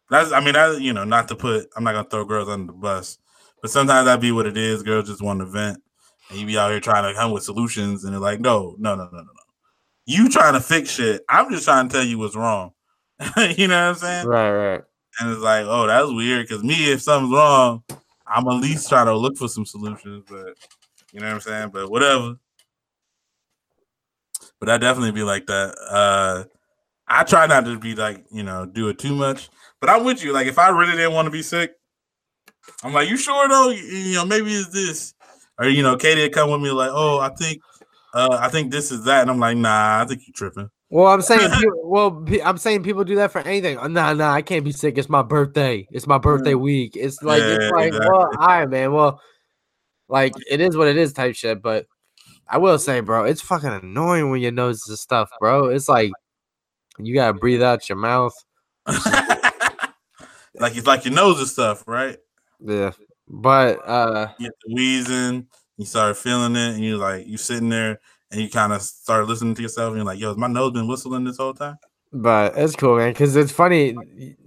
That's 0.10 0.32
I 0.32 0.40
mean, 0.40 0.54
that 0.54 0.82
you 0.82 0.94
know, 0.94 1.04
not 1.04 1.28
to 1.30 1.36
put 1.36 1.68
I'm 1.76 1.84
not 1.84 1.94
gonna 1.94 2.10
throw 2.10 2.26
girls 2.26 2.48
under 2.50 2.72
the 2.72 2.78
bus, 2.78 3.18
but 3.62 3.72
sometimes 3.72 4.06
that 4.06 4.22
be 4.22 4.32
what 4.32 4.46
it 4.46 4.58
is. 4.58 4.84
Girls 4.84 5.08
just 5.08 5.22
want 5.22 5.40
to 5.40 5.46
vent, 5.46 5.82
and 6.30 6.40
you 6.40 6.46
be 6.46 6.58
out 6.58 6.72
here 6.72 6.80
trying 6.80 7.12
to 7.12 7.20
come 7.20 7.32
with 7.32 7.44
solutions, 7.44 8.04
and 8.04 8.14
they're 8.14 8.20
like, 8.20 8.40
no, 8.40 8.76
no, 8.80 8.96
no, 8.96 9.10
no, 9.12 9.20
no. 9.20 9.35
You 10.06 10.30
trying 10.30 10.54
to 10.54 10.62
fix 10.62 10.92
shit. 10.92 11.24
I'm 11.30 11.50
just 11.52 11.66
trying 11.66 11.90
to 11.90 11.96
tell 11.96 12.06
you 12.06 12.20
what's 12.20 12.36
wrong. 12.36 12.72
you 13.38 13.68
know 13.68 13.88
what 13.88 13.90
I'm 13.90 13.96
saying? 13.96 14.28
Right, 14.28 14.52
right. 14.52 14.82
And 15.20 15.32
it's 15.32 15.42
like, 15.42 15.66
oh, 15.66 15.88
that's 15.88 16.12
weird. 16.12 16.48
Because 16.48 16.64
me, 16.64 16.92
if 16.92 17.02
something's 17.02 17.34
wrong, 17.34 17.84
I'm 18.28 18.48
at 18.48 18.62
least 18.62 18.90
trying 18.90 19.06
to 19.08 19.16
look 19.16 19.38
for 19.38 19.48
some 19.48 19.66
solutions. 19.66 20.26
But 20.30 20.58
you 21.12 21.20
know 21.20 21.28
what 21.28 21.36
I'm 21.36 21.42
saying? 21.42 21.70
But 21.74 21.90
whatever. 21.90 22.36
But 24.60 24.70
I 24.70 24.78
definitely 24.78 25.12
be 25.12 25.24
like 25.24 25.46
that. 25.48 25.76
Uh 25.90 26.44
I 27.08 27.24
try 27.24 27.46
not 27.46 27.66
to 27.66 27.78
be 27.80 27.96
like, 27.96 28.26
you 28.32 28.44
know, 28.44 28.66
do 28.66 28.90
it 28.90 28.98
too 28.98 29.16
much. 29.16 29.50
But 29.80 29.90
I'm 29.90 30.04
with 30.04 30.24
you. 30.24 30.34
Like 30.34 30.48
if 30.48 30.58
I 30.58 30.70
really 30.70 30.94
didn't 30.94 31.14
want 31.14 31.28
to 31.28 31.32
be 31.32 31.44
sick, 31.44 31.74
I'm 32.84 32.94
like, 32.94 33.10
you 33.10 33.18
sure 33.18 33.48
though? 33.48 33.70
You, 33.70 33.84
you 33.84 34.16
know, 34.16 34.26
maybe 34.26 34.52
it's 34.54 34.70
this. 34.70 35.14
Or 35.60 35.68
you 35.68 35.84
know, 35.84 35.96
Katie 35.96 36.30
come 36.30 36.50
with 36.50 36.62
me 36.62 36.72
like, 36.72 36.92
oh, 36.92 37.20
I 37.20 37.30
think 37.30 37.62
uh 38.16 38.38
I 38.42 38.50
think 38.50 38.72
this 38.72 38.92
is 38.92 39.04
that. 39.04 39.22
And 39.22 39.30
I'm 39.30 39.40
like, 39.40 39.58
nah, 39.58 40.02
I 40.02 40.06
think 40.06 40.26
you 40.28 40.34
tripping. 40.34 40.70
Well, 40.90 41.08
I'm 41.08 41.22
saying, 41.22 41.52
well, 41.84 42.26
I'm 42.44 42.58
saying 42.58 42.84
people 42.84 43.04
do 43.04 43.16
that 43.16 43.32
for 43.32 43.40
anything. 43.42 43.78
Oh, 43.78 43.88
nah, 43.88 44.14
nah, 44.14 44.32
I 44.32 44.42
can't 44.42 44.64
be 44.64 44.72
sick. 44.72 44.98
It's 44.98 45.10
my 45.10 45.24
birthday. 45.24 45.88
It's 45.92 46.08
my 46.08 46.18
birthday 46.18 46.54
week. 46.54 46.96
It's 46.96 47.22
like, 47.22 47.42
it's 47.42 47.72
like, 47.72 47.88
exactly. 47.88 48.10
well, 48.10 48.30
all 48.40 48.48
right, 48.48 48.70
man. 48.70 48.92
Well, 48.94 49.20
like 50.08 50.34
it 50.50 50.62
is 50.62 50.78
what 50.78 50.88
it 50.88 50.98
is, 50.98 51.14
type 51.14 51.36
shit. 51.36 51.62
But 51.62 51.88
I 52.48 52.58
will 52.58 52.78
say, 52.78 53.00
bro, 53.00 53.26
it's 53.26 53.42
fucking 53.42 53.70
annoying 53.70 54.30
when 54.30 54.42
your 54.42 54.52
nose 54.52 54.88
is 54.88 55.02
stuff, 55.02 55.30
bro. 55.40 55.66
It's 55.66 55.90
like 55.90 56.12
you 57.00 57.14
gotta 57.14 57.34
breathe 57.34 57.64
out 57.64 57.90
your 57.90 57.98
mouth. 57.98 58.34
like 58.86 60.78
it's 60.78 60.88
like 60.88 61.06
your 61.06 61.14
nose 61.14 61.40
and 61.40 61.48
stuff, 61.48 61.84
right? 61.88 62.18
Yeah, 62.60 62.92
but 63.28 63.80
uh, 63.88 64.30
You 64.38 64.48
get 64.48 64.56
the 64.64 64.74
wheezing, 64.76 65.48
you 65.78 65.86
start 65.86 66.18
feeling 66.18 66.56
it, 66.56 66.76
and 66.76 66.84
you're 66.84 66.98
like, 66.98 67.28
you 67.28 67.38
sitting 67.38 67.70
there 67.70 68.00
and 68.32 68.42
you 68.42 68.50
kind 68.50 68.74
of 68.74 68.82
start 68.82 69.28
listening 69.28 69.56
to 69.56 69.62
yourself, 69.62 69.90
and 69.90 69.98
you're 69.98 70.06
like, 70.06 70.20
yo, 70.20 70.30
has 70.30 70.38
my 70.38 70.48
nose 70.48 70.72
been 70.74 70.88
whistling 70.88 71.24
this 71.24 71.38
whole 71.38 71.54
time? 71.54 71.78
but 72.16 72.54
it's 72.56 72.76
cool, 72.76 72.98
man. 72.98 73.12
Because 73.12 73.36
it's 73.36 73.52
funny. 73.52 73.96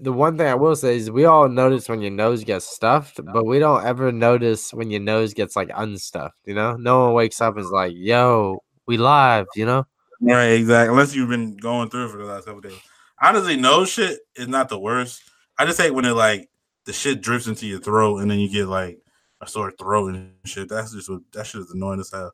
The 0.01 0.13
one 0.13 0.39
thing 0.39 0.47
I 0.47 0.55
will 0.55 0.75
say 0.75 0.97
is 0.97 1.11
we 1.11 1.27
all 1.27 1.49
notice 1.49 1.89
when 1.89 2.01
your 2.01 2.11
nose 2.11 2.43
gets 2.43 2.65
stuffed, 2.65 3.21
but 3.33 3.45
we 3.45 3.59
don't 3.59 3.85
ever 3.85 4.11
notice 4.11 4.73
when 4.73 4.91
your 4.91 5.01
nose 5.01 5.35
gets 5.35 5.55
like 5.55 5.71
unstuffed. 5.75 6.37
You 6.47 6.55
know, 6.55 6.77
no 6.77 7.05
one 7.05 7.15
wakes 7.15 7.43
up 7.43 7.57
and 7.57 7.65
is 7.65 7.71
like, 7.71 7.93
"Yo, 7.95 8.63
we 8.87 8.97
live." 8.97 9.47
You 9.55 9.67
know. 9.67 9.87
Right, 10.21 10.53
exactly. 10.53 10.93
Unless 10.93 11.15
you've 11.15 11.29
been 11.29 11.57
going 11.57 11.91
through 11.91 12.07
it 12.07 12.11
for 12.11 12.17
the 12.17 12.25
last 12.25 12.47
couple 12.47 12.63
days. 12.63 12.81
Honestly, 13.21 13.57
nose 13.57 13.91
shit 13.91 14.19
is 14.35 14.49
not 14.49 14.69
the 14.71 14.79
worst. 14.79 15.23
I 15.59 15.67
just 15.67 15.81
hate 15.81 15.93
when 15.93 16.07
it 16.07 16.13
like 16.13 16.49
the 16.87 16.93
shit 16.95 17.21
drips 17.21 17.47
into 17.47 17.67
your 17.67 17.81
throat 17.81 18.19
and 18.19 18.31
then 18.31 18.39
you 18.39 18.51
get 18.51 18.67
like 18.67 18.99
a 19.41 19.47
sore 19.47 19.73
throat 19.73 20.15
and 20.15 20.33
shit. 20.45 20.69
That's 20.69 20.93
just 20.93 21.09
what 21.09 21.21
that 21.33 21.47
shit 21.47 21.63
is 21.63 21.71
annoying 21.71 22.01
as 22.01 22.11
hell. 22.11 22.33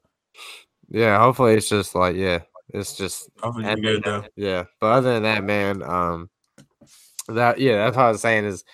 Yeah. 0.89 1.19
Hopefully, 1.19 1.55
it's 1.55 1.69
just 1.69 1.95
like 1.95 2.17
yeah, 2.17 2.41
it's 2.71 2.97
just 2.97 3.29
Hopefully 3.41 3.75
good 3.81 4.05
though. 4.05 4.25
Yeah, 4.37 4.65
but 4.81 4.87
other 4.89 5.15
than 5.15 5.23
that, 5.25 5.45
man, 5.45 5.83
um, 5.83 6.31
that 7.29 7.59
yeah, 7.59 7.85
that's 7.85 7.97
what 7.97 8.07
I 8.07 8.11
was 8.11 8.21
saying 8.21 8.45
is, 8.45 8.65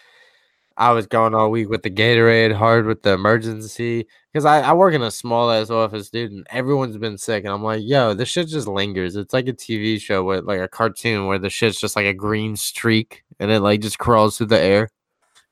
I 0.76 0.93
was 0.93 1.07
going 1.07 1.35
all 1.35 1.51
week 1.51 1.68
with 1.68 1.83
the 1.83 1.91
Gatorade, 1.91 2.55
hard 2.55 2.87
with 2.87 3.03
the 3.03 3.12
emergency, 3.12 4.07
because 4.33 4.45
I, 4.45 4.61
I 4.61 4.72
work 4.72 4.95
in 4.95 5.03
a 5.03 5.11
small 5.11 5.51
ass 5.51 5.70
office, 5.70 6.09
dude, 6.09 6.31
and 6.31 6.47
everyone's 6.51 6.97
been 6.97 7.18
sick, 7.18 7.45
and 7.45 7.53
I'm 7.53 7.62
like, 7.62 7.83
yo, 7.85 8.14
this 8.14 8.28
shit 8.28 8.49
just 8.49 8.68
lingers. 8.68 9.16
It's 9.16 9.35
like 9.35 9.49
a 9.49 9.53
TV 9.53 10.01
show 10.01 10.24
with 10.24 10.45
like 10.45 10.61
a 10.61 10.68
cartoon 10.68 11.26
where 11.26 11.39
the 11.39 11.51
shit's 11.51 11.81
just 11.81 11.97
like 11.97 12.07
a 12.07 12.14
green 12.14 12.57
streak, 12.57 13.24
and 13.39 13.51
it 13.51 13.61
like 13.61 13.81
just 13.81 13.99
crawls 13.99 14.39
through 14.39 14.47
the 14.47 14.61
air. 14.61 14.91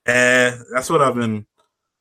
And 0.07 0.59
that's 0.73 0.89
what 0.89 1.03
I've 1.03 1.17
been 1.17 1.45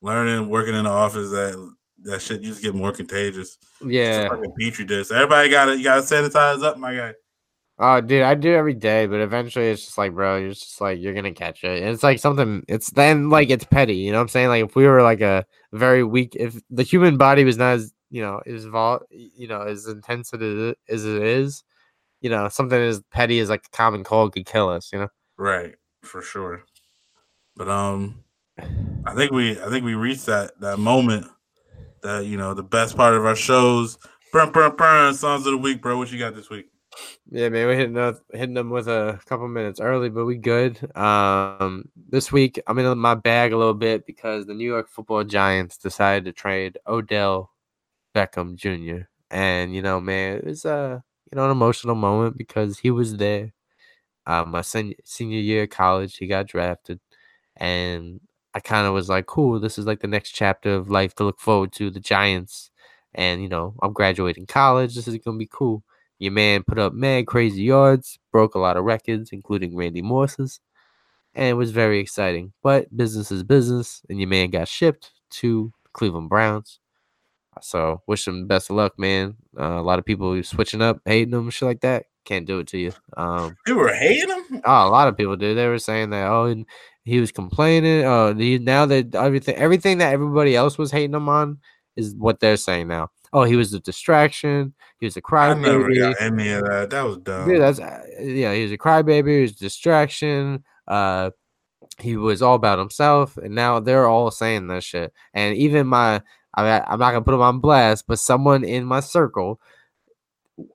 learning 0.02 0.48
working 0.48 0.74
in 0.74 0.84
the 0.84 0.90
office 0.90 1.30
that 1.30 1.74
that 2.04 2.22
shit 2.22 2.40
you 2.40 2.50
just 2.50 2.62
get 2.62 2.74
more 2.74 2.92
contagious. 2.92 3.58
Yeah. 3.84 4.28
like 4.30 4.46
a 4.46 4.50
petri 4.58 4.84
dish. 4.84 5.10
Everybody 5.10 5.48
got 5.48 5.68
it. 5.68 5.78
you 5.78 5.84
got 5.84 5.96
to 5.96 6.14
sanitize 6.14 6.62
up, 6.62 6.78
my 6.78 6.94
guy. 6.94 7.14
Oh, 7.80 8.00
dude, 8.00 8.22
I 8.22 8.34
do 8.34 8.52
every 8.54 8.74
day, 8.74 9.06
but 9.06 9.20
eventually 9.20 9.68
it's 9.68 9.84
just 9.84 9.98
like, 9.98 10.12
bro, 10.12 10.36
you're 10.36 10.48
just 10.50 10.80
like 10.80 10.98
you're 11.00 11.14
gonna 11.14 11.32
catch 11.32 11.62
it. 11.62 11.80
And 11.80 11.90
it's 11.92 12.02
like 12.02 12.18
something. 12.18 12.64
It's 12.66 12.90
then 12.90 13.30
like 13.30 13.50
it's 13.50 13.64
petty. 13.64 13.94
You 13.94 14.10
know 14.10 14.18
what 14.18 14.22
I'm 14.22 14.28
saying? 14.28 14.48
Like 14.48 14.64
if 14.64 14.74
we 14.74 14.84
were 14.86 15.02
like 15.02 15.20
a 15.20 15.46
very 15.72 16.02
weak, 16.02 16.34
if 16.34 16.60
the 16.70 16.82
human 16.82 17.16
body 17.18 17.44
was 17.44 17.56
not 17.56 17.74
as 17.74 17.92
you 18.10 18.20
know 18.20 18.40
as 18.46 18.64
vol, 18.64 19.00
you 19.10 19.46
know, 19.46 19.62
as 19.62 19.86
intense 19.86 20.34
as 20.34 20.74
as 20.88 21.04
it 21.04 21.22
is, 21.22 21.62
you 22.20 22.30
know, 22.30 22.48
something 22.48 22.80
as 22.80 23.00
petty 23.12 23.38
as 23.38 23.48
like 23.48 23.64
a 23.66 23.76
common 23.76 24.02
cold 24.02 24.32
could 24.32 24.46
kill 24.46 24.68
us. 24.68 24.92
You 24.92 25.00
know? 25.00 25.08
Right, 25.36 25.76
for 26.02 26.20
sure. 26.20 26.64
But 27.54 27.68
um, 27.68 28.24
I 29.04 29.14
think 29.14 29.32
we 29.32 29.60
I 29.60 29.68
think 29.68 29.84
we 29.84 29.94
reached 29.94 30.26
that 30.26 30.58
that 30.60 30.78
moment 30.78 31.26
that 32.02 32.26
you 32.26 32.36
know 32.36 32.54
the 32.54 32.62
best 32.62 32.96
part 32.96 33.14
of 33.14 33.24
our 33.24 33.36
shows. 33.36 33.98
Burn, 34.32 34.52
burn, 34.52 34.76
burn. 34.76 35.14
Songs 35.14 35.46
of 35.46 35.52
the 35.52 35.58
week, 35.58 35.80
bro. 35.80 35.96
What 35.96 36.12
you 36.12 36.18
got 36.18 36.34
this 36.34 36.50
week? 36.50 36.66
Yeah, 37.30 37.48
man, 37.48 37.66
we're 37.66 37.76
hitting 37.76 37.98
up, 37.98 38.16
hitting 38.32 38.54
them 38.54 38.70
with 38.70 38.88
a 38.88 39.20
couple 39.26 39.46
minutes 39.48 39.80
early, 39.80 40.08
but 40.08 40.24
we 40.24 40.36
good. 40.36 40.78
Um, 40.96 41.88
this 42.08 42.32
week 42.32 42.60
I'm 42.66 42.78
in 42.78 42.98
my 42.98 43.14
bag 43.14 43.52
a 43.52 43.56
little 43.56 43.74
bit 43.74 44.06
because 44.06 44.46
the 44.46 44.54
New 44.54 44.66
York 44.66 44.88
Football 44.88 45.24
Giants 45.24 45.76
decided 45.76 46.24
to 46.24 46.32
trade 46.32 46.78
Odell 46.86 47.52
Beckham 48.14 48.56
Jr. 48.56 49.06
And 49.30 49.74
you 49.74 49.82
know, 49.82 50.00
man, 50.00 50.38
it 50.38 50.44
was 50.44 50.64
a 50.64 51.02
you 51.30 51.36
know 51.36 51.44
an 51.44 51.50
emotional 51.50 51.94
moment 51.94 52.36
because 52.36 52.78
he 52.78 52.90
was 52.90 53.16
there. 53.16 53.52
Um, 54.26 54.50
my 54.50 54.62
senior 54.62 54.96
senior 55.04 55.40
year 55.40 55.62
of 55.64 55.70
college, 55.70 56.16
he 56.16 56.26
got 56.26 56.46
drafted, 56.46 57.00
and 57.56 58.20
I 58.58 58.60
kind 58.60 58.88
of 58.88 58.92
was 58.92 59.08
like, 59.08 59.26
cool, 59.26 59.60
this 59.60 59.78
is 59.78 59.86
like 59.86 60.00
the 60.00 60.08
next 60.08 60.32
chapter 60.32 60.74
of 60.74 60.90
life 60.90 61.14
to 61.14 61.24
look 61.24 61.38
forward 61.38 61.72
to. 61.74 61.90
The 61.90 62.00
Giants, 62.00 62.72
and 63.14 63.40
you 63.40 63.48
know, 63.48 63.76
I'm 63.80 63.92
graduating 63.92 64.46
college. 64.46 64.96
This 64.96 65.06
is 65.06 65.16
gonna 65.18 65.38
be 65.38 65.48
cool. 65.48 65.84
Your 66.18 66.32
man 66.32 66.64
put 66.66 66.76
up 66.76 66.92
mad 66.92 67.28
crazy 67.28 67.62
yards, 67.62 68.18
broke 68.32 68.56
a 68.56 68.58
lot 68.58 68.76
of 68.76 68.82
records, 68.82 69.30
including 69.30 69.76
Randy 69.76 70.02
Moss's, 70.02 70.58
and 71.36 71.46
it 71.50 71.52
was 71.52 71.70
very 71.70 72.00
exciting. 72.00 72.52
But 72.60 72.96
business 72.96 73.30
is 73.30 73.44
business, 73.44 74.02
and 74.08 74.18
your 74.18 74.28
man 74.28 74.50
got 74.50 74.66
shipped 74.66 75.12
to 75.34 75.72
Cleveland 75.92 76.28
Browns. 76.28 76.80
So 77.62 78.02
wish 78.08 78.26
him 78.26 78.40
the 78.40 78.46
best 78.46 78.70
of 78.70 78.76
luck, 78.76 78.98
man. 78.98 79.36
Uh, 79.56 79.78
a 79.78 79.82
lot 79.82 80.00
of 80.00 80.04
people 80.04 80.42
switching 80.42 80.82
up, 80.82 81.00
hating 81.04 81.32
him, 81.32 81.48
shit 81.50 81.68
like 81.68 81.82
that. 81.82 82.06
Can't 82.28 82.44
do 82.46 82.58
it 82.58 82.66
to 82.68 82.78
you. 82.78 82.92
Um, 83.16 83.56
You 83.66 83.74
were 83.76 83.88
hating 83.92 84.28
him. 84.28 84.60
Oh, 84.66 84.86
a 84.86 84.90
lot 84.90 85.08
of 85.08 85.16
people 85.16 85.34
do. 85.34 85.54
They 85.54 85.66
were 85.66 85.78
saying 85.78 86.10
that. 86.10 86.28
Oh, 86.28 86.44
and 86.44 86.66
he 87.04 87.20
was 87.20 87.32
complaining. 87.32 88.04
Oh, 88.04 88.34
he, 88.34 88.58
now 88.58 88.84
that 88.84 89.14
everything, 89.14 89.56
everything 89.56 89.96
that 89.98 90.12
everybody 90.12 90.54
else 90.54 90.76
was 90.76 90.90
hating 90.90 91.14
him 91.14 91.26
on 91.30 91.58
is 91.96 92.14
what 92.14 92.38
they're 92.40 92.58
saying 92.58 92.88
now. 92.88 93.10
Oh, 93.32 93.44
he 93.44 93.56
was 93.56 93.72
a 93.72 93.80
distraction. 93.80 94.74
He 95.00 95.06
was 95.06 95.16
a 95.16 95.22
I 95.32 95.54
never 95.54 95.84
crybaby. 95.84 95.98
got 96.00 96.20
any 96.20 96.50
of 96.50 96.64
that. 96.64 96.90
That 96.90 97.02
was 97.02 97.16
dumb. 97.16 97.48
Dude, 97.48 97.62
that's 97.62 97.80
uh, 97.80 98.02
yeah. 98.20 98.52
He 98.52 98.62
was 98.62 98.72
a 98.72 98.78
crybaby. 98.78 99.36
He 99.36 99.42
was 99.42 99.52
a 99.52 99.58
distraction. 99.58 100.64
Uh, 100.86 101.30
he 101.98 102.18
was 102.18 102.42
all 102.42 102.56
about 102.56 102.78
himself, 102.78 103.38
and 103.38 103.54
now 103.54 103.80
they're 103.80 104.06
all 104.06 104.30
saying 104.30 104.66
that 104.66 104.84
shit. 104.84 105.14
And 105.32 105.56
even 105.56 105.86
my, 105.86 106.20
I 106.54 106.62
mean, 106.62 106.82
I'm 106.86 106.98
not 106.98 107.12
gonna 107.12 107.24
put 107.24 107.34
him 107.34 107.40
on 107.40 107.60
blast, 107.60 108.04
but 108.06 108.18
someone 108.18 108.64
in 108.64 108.84
my 108.84 109.00
circle 109.00 109.60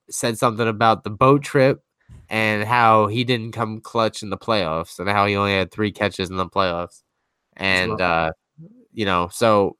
said 0.09 0.37
something 0.37 0.67
about 0.67 1.03
the 1.03 1.09
boat 1.09 1.43
trip 1.43 1.83
and 2.29 2.63
how 2.63 3.07
he 3.07 3.23
didn't 3.23 3.51
come 3.51 3.81
clutch 3.81 4.23
in 4.23 4.29
the 4.29 4.37
playoffs, 4.37 4.99
and 4.99 5.09
how 5.09 5.25
he 5.25 5.35
only 5.35 5.53
had 5.53 5.71
three 5.71 5.91
catches 5.91 6.29
in 6.29 6.37
the 6.37 6.47
playoffs. 6.47 7.03
And 7.57 7.99
uh, 8.01 8.31
you 8.91 9.05
know, 9.05 9.29
so 9.31 9.77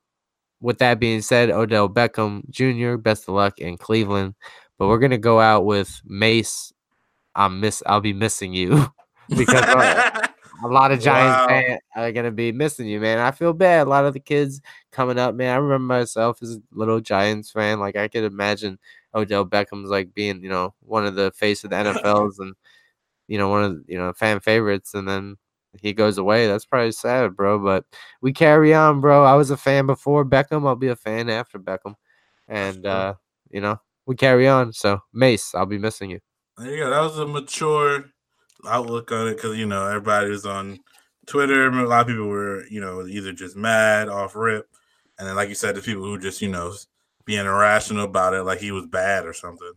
with 0.61 0.79
that 0.79 0.99
being 0.99 1.21
said, 1.21 1.49
Odell 1.49 1.89
Beckham 1.89 2.49
Jr. 2.49 2.97
Best 2.97 3.27
of 3.27 3.35
luck 3.35 3.59
in 3.59 3.77
Cleveland. 3.77 4.35
But 4.77 4.87
we're 4.87 4.99
gonna 4.99 5.17
go 5.17 5.39
out 5.39 5.65
with 5.65 6.01
Mase. 6.05 6.73
I'm 7.35 7.59
miss. 7.59 7.81
I'll 7.85 8.01
be 8.01 8.13
missing 8.13 8.53
you 8.53 8.85
because 9.29 9.63
uh, 9.63 10.27
a 10.63 10.67
lot 10.67 10.91
of 10.91 10.99
Giants 11.01 11.37
Wow. 11.37 11.47
fans 11.47 11.79
are 11.95 12.11
gonna 12.11 12.31
be 12.31 12.51
missing 12.51 12.87
you, 12.87 12.99
man. 12.99 13.19
I 13.19 13.31
feel 13.31 13.53
bad. 13.53 13.87
A 13.87 13.89
lot 13.89 14.05
of 14.05 14.13
the 14.13 14.19
kids 14.19 14.61
coming 14.91 15.17
up, 15.17 15.35
man. 15.35 15.53
I 15.53 15.57
remember 15.57 15.93
myself 15.95 16.41
as 16.41 16.55
a 16.55 16.61
little 16.71 16.99
Giants 16.99 17.51
fan. 17.51 17.79
Like 17.79 17.95
I 17.95 18.07
could 18.07 18.23
imagine 18.23 18.77
Odell 19.15 19.45
Beckham's 19.45 19.89
like 19.89 20.13
being, 20.13 20.43
you 20.43 20.49
know, 20.49 20.73
one 20.81 21.05
of 21.05 21.15
the 21.15 21.31
face 21.31 21.63
of 21.63 21.69
the 21.69 21.75
NFLs 21.77 22.39
and 22.39 22.55
you 23.27 23.37
know 23.37 23.49
one 23.49 23.63
of 23.63 23.71
the, 23.75 23.83
you 23.87 23.97
know 23.97 24.13
fan 24.13 24.39
favorites, 24.39 24.93
and 24.93 25.07
then 25.07 25.37
he 25.81 25.93
goes 25.93 26.17
away. 26.17 26.47
That's 26.47 26.65
probably 26.65 26.91
sad, 26.91 27.35
bro. 27.35 27.59
But 27.59 27.85
we 28.21 28.33
carry 28.33 28.73
on, 28.73 29.01
bro. 29.01 29.23
I 29.23 29.35
was 29.35 29.49
a 29.49 29.57
fan 29.57 29.85
before 29.85 30.25
Beckham. 30.25 30.67
I'll 30.67 30.75
be 30.75 30.89
a 30.89 30.95
fan 30.95 31.29
after 31.29 31.59
Beckham, 31.59 31.95
and 32.47 32.85
uh, 32.85 33.15
you 33.49 33.61
know 33.61 33.79
we 34.05 34.15
carry 34.15 34.47
on. 34.47 34.73
So 34.73 34.99
Mase, 35.13 35.53
I'll 35.55 35.65
be 35.65 35.79
missing 35.79 36.11
you. 36.11 36.19
There 36.57 36.69
you 36.69 36.83
go. 36.83 36.89
That 36.89 37.01
was 37.01 37.17
a 37.17 37.25
mature 37.25 38.05
outlook 38.67 39.11
on 39.11 39.27
it 39.27 39.35
because 39.35 39.57
you 39.57 39.65
know 39.65 39.87
everybody 39.87 40.29
was 40.29 40.45
on 40.45 40.79
Twitter. 41.25 41.67
A 41.69 41.87
lot 41.87 42.01
of 42.01 42.07
people 42.07 42.27
were 42.27 42.65
you 42.67 42.81
know 42.81 43.05
either 43.07 43.33
just 43.33 43.55
mad 43.55 44.09
off 44.09 44.35
rip, 44.35 44.67
and 45.17 45.27
then 45.27 45.35
like 45.35 45.49
you 45.49 45.55
said, 45.55 45.75
the 45.75 45.81
people 45.81 46.03
who 46.03 46.19
just 46.19 46.41
you 46.41 46.49
know 46.49 46.73
being 47.25 47.45
irrational 47.45 48.05
about 48.05 48.33
it, 48.33 48.43
like 48.43 48.59
he 48.59 48.71
was 48.71 48.85
bad 48.85 49.25
or 49.25 49.33
something. 49.33 49.71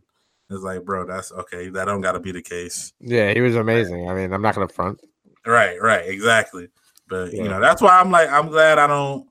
It's 0.49 0.63
like, 0.63 0.85
bro, 0.85 1.05
that's 1.05 1.31
okay. 1.31 1.69
That 1.69 1.85
don't 1.85 2.01
got 2.01 2.13
to 2.13 2.19
be 2.19 2.31
the 2.31 2.41
case. 2.41 2.93
Yeah, 2.99 3.33
he 3.33 3.41
was 3.41 3.55
amazing. 3.55 4.09
I 4.09 4.13
mean, 4.13 4.31
I'm 4.31 4.41
not 4.41 4.55
gonna 4.55 4.69
front. 4.69 4.99
Right, 5.45 5.81
right, 5.81 6.07
exactly. 6.07 6.69
But 7.09 7.33
you 7.33 7.43
know, 7.43 7.59
that's 7.59 7.81
why 7.81 7.99
I'm 7.99 8.11
like, 8.11 8.29
I'm 8.29 8.47
glad 8.47 8.79
I 8.79 8.87
don't, 8.87 9.27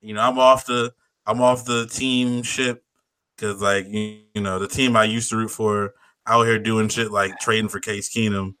you 0.00 0.14
know, 0.14 0.20
I'm 0.20 0.38
off 0.38 0.66
the, 0.66 0.92
I'm 1.26 1.40
off 1.40 1.64
the 1.64 1.86
team 1.86 2.42
ship 2.42 2.84
because 3.36 3.60
like 3.60 3.86
you, 3.88 4.20
you 4.34 4.40
know 4.40 4.58
the 4.58 4.68
team 4.68 4.96
I 4.96 5.04
used 5.04 5.30
to 5.30 5.36
root 5.36 5.50
for 5.50 5.94
out 6.26 6.44
here 6.44 6.58
doing 6.58 6.88
shit 6.88 7.10
like 7.10 7.38
trading 7.38 7.68
for 7.68 7.80
Case 7.80 8.14
Keenum. 8.14 8.54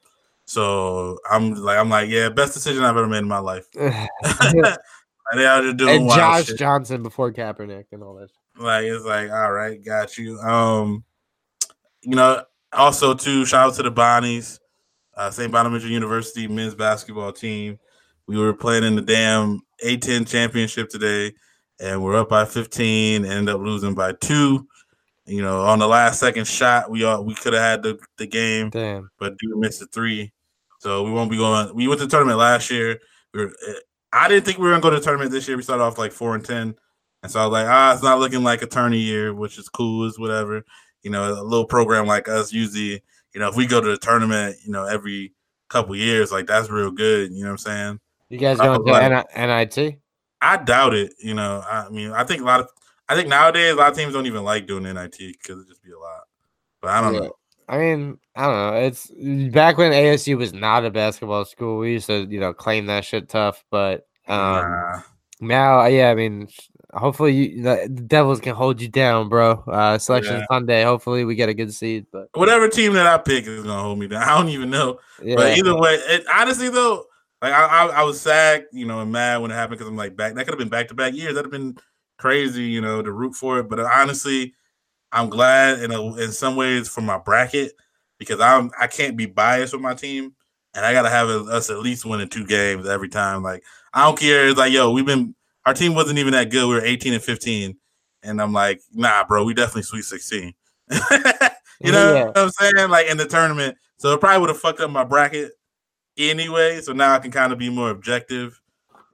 So 0.46 1.18
I'm 1.30 1.54
like, 1.54 1.78
I'm 1.78 1.88
like, 1.88 2.10
yeah, 2.10 2.28
best 2.28 2.54
decision 2.54 2.84
I've 2.84 2.96
ever 2.96 3.06
made 3.06 3.18
in 3.18 3.28
my 3.28 3.38
life. 3.38 3.66
they 3.74 5.46
out 5.46 5.64
here 5.64 5.72
doing 5.72 6.02
and 6.02 6.10
Josh 6.10 6.46
shit. 6.46 6.58
Johnson 6.58 7.02
before 7.02 7.32
Kaepernick 7.32 7.86
and 7.92 8.02
all 8.02 8.14
that. 8.16 8.28
Like 8.58 8.84
it's 8.84 9.04
like, 9.04 9.30
all 9.30 9.52
right, 9.52 9.84
got 9.84 10.16
you. 10.16 10.38
Um, 10.38 11.04
you 12.02 12.14
know, 12.14 12.42
also 12.72 13.14
too, 13.14 13.44
shout 13.44 13.68
out 13.68 13.74
to 13.76 13.82
the 13.82 13.90
Bonnies, 13.90 14.58
uh, 15.16 15.30
St. 15.30 15.50
Bonaventure 15.50 15.88
University 15.88 16.46
men's 16.46 16.74
basketball 16.74 17.32
team. 17.32 17.78
We 18.26 18.38
were 18.38 18.54
playing 18.54 18.84
in 18.84 18.96
the 18.96 19.02
damn 19.02 19.60
A10 19.84 20.26
championship 20.26 20.88
today, 20.88 21.34
and 21.80 22.02
we're 22.02 22.16
up 22.16 22.28
by 22.28 22.44
15, 22.44 23.24
ended 23.24 23.54
up 23.54 23.60
losing 23.60 23.94
by 23.94 24.12
two. 24.12 24.66
You 25.26 25.40
know, 25.42 25.62
on 25.62 25.78
the 25.78 25.86
last 25.86 26.20
second 26.20 26.46
shot, 26.46 26.90
we 26.90 27.04
all 27.04 27.24
we 27.24 27.34
could 27.34 27.54
have 27.54 27.62
had 27.62 27.82
the, 27.82 27.98
the 28.18 28.26
game 28.26 28.68
Damn. 28.68 29.10
but 29.18 29.38
dude 29.38 29.56
missed 29.56 29.80
a 29.80 29.86
three. 29.86 30.32
So 30.80 31.02
we 31.02 31.10
won't 31.12 31.30
be 31.30 31.38
going. 31.38 31.74
We 31.74 31.88
went 31.88 32.00
to 32.00 32.06
the 32.06 32.10
tournament 32.10 32.38
last 32.38 32.70
year. 32.70 32.98
We 33.32 33.46
were, 33.46 33.52
eh, 33.68 33.74
I 34.12 34.28
didn't 34.28 34.44
think 34.44 34.58
we 34.58 34.64
were 34.64 34.70
gonna 34.72 34.82
go 34.82 34.90
to 34.90 34.96
the 34.96 35.02
tournament 35.02 35.30
this 35.30 35.48
year. 35.48 35.56
We 35.56 35.62
started 35.62 35.82
off 35.82 35.96
like 35.96 36.12
four 36.12 36.34
and 36.34 36.44
ten, 36.44 36.74
and 37.24 37.32
so 37.32 37.40
I 37.40 37.46
was 37.46 37.52
like, 37.52 37.66
ah, 37.66 37.94
it's 37.94 38.02
not 38.02 38.18
looking 38.20 38.44
like 38.44 38.60
a 38.60 38.66
tourney 38.66 38.98
year, 38.98 39.32
which 39.34 39.58
is 39.58 39.68
cool, 39.70 40.04
is 40.06 40.18
whatever. 40.18 40.62
You 41.02 41.10
know, 41.10 41.32
a 41.32 41.42
little 41.42 41.64
program 41.64 42.06
like 42.06 42.28
us 42.28 42.52
usually, 42.52 43.02
you 43.32 43.40
know, 43.40 43.48
if 43.48 43.56
we 43.56 43.66
go 43.66 43.80
to 43.80 43.88
the 43.88 43.96
tournament, 43.96 44.56
you 44.64 44.70
know, 44.70 44.84
every 44.84 45.32
couple 45.70 45.96
years, 45.96 46.30
like 46.30 46.46
that's 46.46 46.68
real 46.68 46.90
good. 46.90 47.32
You 47.32 47.40
know 47.44 47.46
what 47.46 47.52
I'm 47.52 47.58
saying? 47.58 48.00
You 48.28 48.38
guys 48.38 48.58
going 48.58 48.82
was 48.82 48.90
like- 48.90 49.34
NIT? 49.36 49.98
I 50.42 50.58
doubt 50.58 50.92
it. 50.94 51.14
You 51.18 51.32
know, 51.32 51.64
I 51.66 51.88
mean, 51.88 52.12
I 52.12 52.24
think 52.24 52.42
a 52.42 52.44
lot 52.44 52.60
of, 52.60 52.68
I 53.08 53.14
think 53.16 53.28
nowadays 53.28 53.72
a 53.72 53.76
lot 53.76 53.90
of 53.90 53.96
teams 53.96 54.12
don't 54.12 54.26
even 54.26 54.44
like 54.44 54.66
doing 54.66 54.82
NIT 54.84 55.16
because 55.18 55.62
it 55.62 55.68
just 55.68 55.82
be 55.82 55.92
a 55.92 55.98
lot. 55.98 56.24
But 56.82 56.90
I 56.90 57.00
don't 57.00 57.14
Yeah. 57.14 57.20
know. 57.20 57.32
I 57.66 57.78
mean, 57.78 58.18
I 58.36 58.42
don't 58.42 58.56
know. 58.74 58.80
It's 58.80 59.06
back 59.50 59.78
when 59.78 59.92
ASU 59.92 60.36
was 60.36 60.52
not 60.52 60.84
a 60.84 60.90
basketball 60.90 61.46
school. 61.46 61.78
We 61.78 61.92
used 61.92 62.08
to, 62.08 62.26
you 62.28 62.38
know, 62.38 62.52
claim 62.52 62.84
that 62.86 63.06
shit 63.06 63.30
tough. 63.30 63.64
But 63.70 64.06
um, 64.28 64.36
Nah. 64.70 65.00
now, 65.40 65.86
yeah, 65.86 66.10
I 66.10 66.14
mean, 66.14 66.48
hopefully 66.94 67.32
you, 67.32 67.62
the, 67.62 67.88
Devils 67.88 68.40
can 68.40 68.54
hold 68.54 68.80
you 68.80 68.88
down, 68.88 69.28
bro. 69.28 69.62
Uh, 69.66 69.98
selection 69.98 70.36
Yeah. 70.36 70.46
Sunday. 70.50 70.84
Hopefully 70.84 71.24
we 71.24 71.34
get 71.34 71.48
a 71.48 71.54
good 71.54 71.72
seed. 71.72 72.06
But 72.12 72.28
Whatever 72.34 72.68
team 72.68 72.92
that 72.94 73.06
I 73.06 73.18
pick 73.18 73.46
is 73.46 73.64
gonna 73.64 73.82
hold 73.82 73.98
me 73.98 74.08
down. 74.08 74.22
I 74.28 74.36
don't 74.36 74.48
even 74.48 74.70
know. 74.70 74.98
yeah, 75.22 75.36
But 75.36 75.58
either 75.58 75.76
way, 75.76 75.94
it, 75.94 76.24
honestly 76.32 76.68
though, 76.68 77.04
like 77.42 77.52
I, 77.52 77.66
I, 77.66 77.86
I 77.86 78.02
was 78.04 78.20
sad, 78.20 78.66
you 78.72 78.86
know, 78.86 79.00
and 79.00 79.12
mad 79.12 79.42
when 79.42 79.50
it 79.50 79.54
happened 79.54 79.78
because 79.78 79.88
I'm 79.88 79.96
like 79.96 80.16
back. 80.16 80.34
That 80.34 80.44
could 80.44 80.54
have 80.54 80.58
been 80.58 80.68
back 80.68 80.88
to 80.88 80.94
back 80.94 81.14
years. 81.14 81.34
That'd 81.34 81.52
have 81.52 81.52
been 81.52 81.76
crazy, 82.18 82.62
you 82.64 82.80
know, 82.80 83.02
to 83.02 83.12
root 83.12 83.34
for 83.34 83.58
it. 83.58 83.68
But 83.68 83.80
honestly, 83.80 84.54
I'm 85.12 85.28
glad 85.28 85.80
in 85.80 85.92
a, 85.92 86.16
in 86.16 86.32
some 86.32 86.56
ways 86.56 86.88
for 86.88 87.00
my 87.00 87.18
bracket 87.18 87.72
because 88.18 88.40
I'm 88.40 88.70
I 88.80 88.86
can't 88.86 89.16
be 89.16 89.26
biased 89.26 89.72
with 89.72 89.82
my 89.82 89.94
team, 89.94 90.34
and 90.74 90.86
I 90.86 90.92
gotta 90.92 91.10
have 91.10 91.28
us 91.28 91.70
at 91.70 91.80
least 91.80 92.04
winning 92.06 92.28
two 92.28 92.46
games 92.46 92.86
every 92.88 93.08
time. 93.08 93.42
Like 93.42 93.62
I 93.92 94.04
don't 94.04 94.18
care. 94.18 94.48
It's 94.48 94.58
like 94.58 94.72
yo, 94.72 94.90
we've 94.90 95.06
been 95.06 95.34
our 95.66 95.74
team 95.74 95.94
wasn't 95.94 96.18
even 96.18 96.32
that 96.32 96.50
good. 96.50 96.68
We 96.68 96.74
were 96.74 96.84
18 96.84 97.14
and 97.14 97.22
15, 97.22 97.76
and 98.22 98.42
I'm 98.42 98.52
like, 98.52 98.80
nah, 98.92 99.24
bro, 99.24 99.44
we 99.44 99.54
definitely 99.54 99.82
sweet 99.82 100.04
16. 100.04 100.52
you 100.90 101.92
know 101.92 102.14
Yeah. 102.14 102.24
what 102.26 102.38
I'm 102.38 102.50
saying? 102.50 102.90
Like 102.90 103.06
in 103.08 103.16
the 103.16 103.26
tournament. 103.26 103.76
So 103.96 104.12
it 104.12 104.20
probably 104.20 104.40
would 104.40 104.50
have 104.50 104.60
fucked 104.60 104.80
up 104.80 104.90
my 104.90 105.04
bracket 105.04 105.52
anyway. 106.18 106.80
So 106.80 106.92
now 106.92 107.14
I 107.14 107.18
can 107.18 107.30
kind 107.30 107.52
of 107.52 107.58
be 107.58 107.70
more 107.70 107.90
objective. 107.90 108.60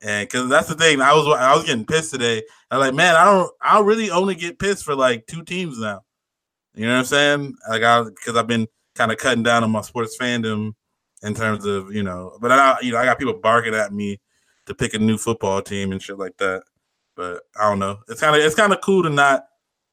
And 0.03 0.27
because 0.29 0.49
that's 0.49 0.69
the 0.69 0.75
thing, 0.75 1.01
I 1.01 1.13
was 1.13 1.27
I 1.39 1.55
was 1.55 1.65
getting 1.65 1.85
pissed 1.85 2.11
today. 2.11 2.43
I'm 2.71 2.81
like, 2.81 2.95
man, 2.95 3.15
I 3.17 3.25
don't 3.25 3.53
I 3.61 3.81
really 3.81 4.11
only 4.11 4.35
get 4.35 4.59
pissed 4.59 4.85
for 4.85 4.95
like 4.95 5.27
two 5.27 5.45
teams 5.45 5.79
now. 5.79 6.01
You 6.75 6.87
know 6.87 6.95
what 6.95 7.01
I'm 7.01 7.05
saying? 7.05 7.55
Like 7.69 7.83
I 7.83 8.03
because 8.05 8.37
I've 8.37 8.47
been 8.47 8.67
kind 8.95 9.13
of 9.13 9.19
cutting 9.19 9.43
down 9.43 9.63
on 9.63 9.71
my 9.71 9.83
sports 9.83 10.17
fandom 10.19 10.73
in 11.23 11.35
terms 11.35 11.67
of 11.67 11.93
you 11.95 12.03
know, 12.03 12.39
but 12.41 12.51
I 12.51 12.79
you 12.81 12.93
know 12.93 12.99
I 12.99 13.05
got 13.05 13.19
people 13.19 13.35
barking 13.35 13.75
at 13.75 13.93
me 13.93 14.19
to 14.71 14.75
pick 14.77 14.95
a 14.95 14.99
new 15.01 15.19
football 15.19 15.61
team 15.61 15.91
and 15.91 16.01
shit 16.01 16.17
like 16.17 16.37
that. 16.37 16.63
But 17.17 17.43
I 17.59 17.69
don't 17.69 17.81
know. 17.81 17.99
It's 18.09 18.21
kind 18.21 18.37
of 18.37 18.43
it's 18.43 18.55
kind 18.55 18.73
of 18.73 18.81
cool 18.81 19.03
to 19.03 19.11
not 19.11 19.47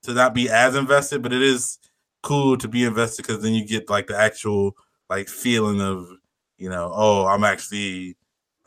to 0.03 0.13
not 0.13 0.35
be 0.35 0.49
as 0.49 0.75
invested, 0.75 1.23
but 1.23 1.33
it 1.33 1.41
is 1.41 1.79
cool 2.21 2.57
to 2.57 2.67
be 2.67 2.83
invested 2.83 3.25
because 3.25 3.41
then 3.41 3.53
you 3.53 3.65
get 3.65 3.89
like 3.89 4.05
the 4.05 4.15
actual 4.15 4.77
like 5.09 5.29
feeling 5.29 5.81
of 5.81 6.07
you 6.59 6.69
know, 6.69 6.91
oh, 6.93 7.25
I'm 7.25 7.43
actually 7.43 8.17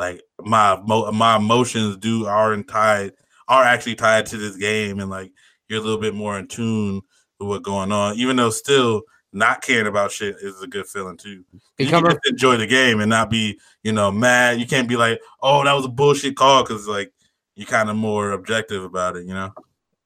like 0.01 0.21
my 0.41 0.77
my 0.85 1.37
emotions 1.37 1.97
do 1.97 2.27
are 2.27 2.53
in 2.53 2.65
tied 2.65 3.13
are 3.47 3.63
actually 3.63 3.95
tied 3.95 4.27
to 4.27 4.37
this 4.37 4.57
game, 4.57 4.99
and 4.99 5.11
like 5.11 5.31
you're 5.69 5.79
a 5.79 5.83
little 5.83 6.01
bit 6.01 6.15
more 6.15 6.37
in 6.41 6.49
tune 6.49 7.03
with 7.39 7.49
what's 7.49 7.65
going 7.65 7.93
on, 7.93 8.17
even 8.17 8.35
though 8.35 8.51
still 8.51 9.03
not 9.33 9.63
caring 9.63 9.87
about 9.87 10.11
shit 10.13 10.37
is 10.41 10.61
a 10.63 10.67
good 10.67 10.87
feeling 10.87 11.17
too. 11.17 11.45
You 11.79 11.87
can 11.87 12.05
just 12.05 12.19
enjoy 12.29 12.57
the 12.57 12.67
game 12.67 13.01
and 13.01 13.09
not 13.11 13.31
be, 13.31 13.59
you 13.83 13.93
know, 13.93 14.11
mad. 14.11 14.59
You 14.61 14.67
can't 14.67 14.89
be 14.89 14.97
like, 14.97 15.21
oh, 15.43 15.63
that 15.65 15.73
was 15.73 15.85
a 15.85 15.89
bullshit 15.89 16.37
call 16.37 16.63
because 16.63 16.87
like 16.89 17.13
you're 17.55 17.67
kind 17.67 17.91
of 17.91 17.97
more 17.97 18.33
objective 18.33 18.83
about 18.85 19.17
it, 19.17 19.27
you 19.27 19.35
know. 19.35 19.53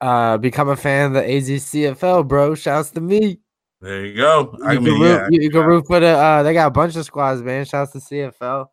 uh, 0.01 0.37
become 0.37 0.69
a 0.69 0.75
fan 0.75 1.07
of 1.07 1.13
the 1.13 1.21
AZCFL, 1.21 2.27
bro. 2.27 2.53
Shouts 2.55 2.91
to 2.91 3.01
me. 3.01 3.39
There 3.81 4.05
you 4.05 4.15
go. 4.15 4.57
I 4.63 4.73
you, 4.73 4.81
mean, 4.81 4.93
can 4.93 5.01
root, 5.01 5.09
yeah, 5.09 5.27
you, 5.31 5.41
you 5.41 5.49
can 5.49 5.65
root 5.65 5.85
for 5.87 5.99
the. 5.99 6.07
Uh, 6.07 6.43
they 6.43 6.53
got 6.53 6.67
a 6.67 6.71
bunch 6.71 6.95
of 6.95 7.05
squads, 7.05 7.41
man. 7.41 7.65
Shouts 7.65 7.91
to 7.93 7.99
CFL. 7.99 8.67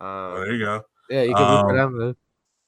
Um, 0.00 0.34
there 0.34 0.52
you 0.52 0.64
go. 0.64 0.82
yeah, 1.10 1.22
you 1.22 1.34
can 1.34 1.42
root 1.50 1.60
for 1.60 1.70
Um, 1.70 1.76
them. 1.76 1.98
Man. 1.98 2.16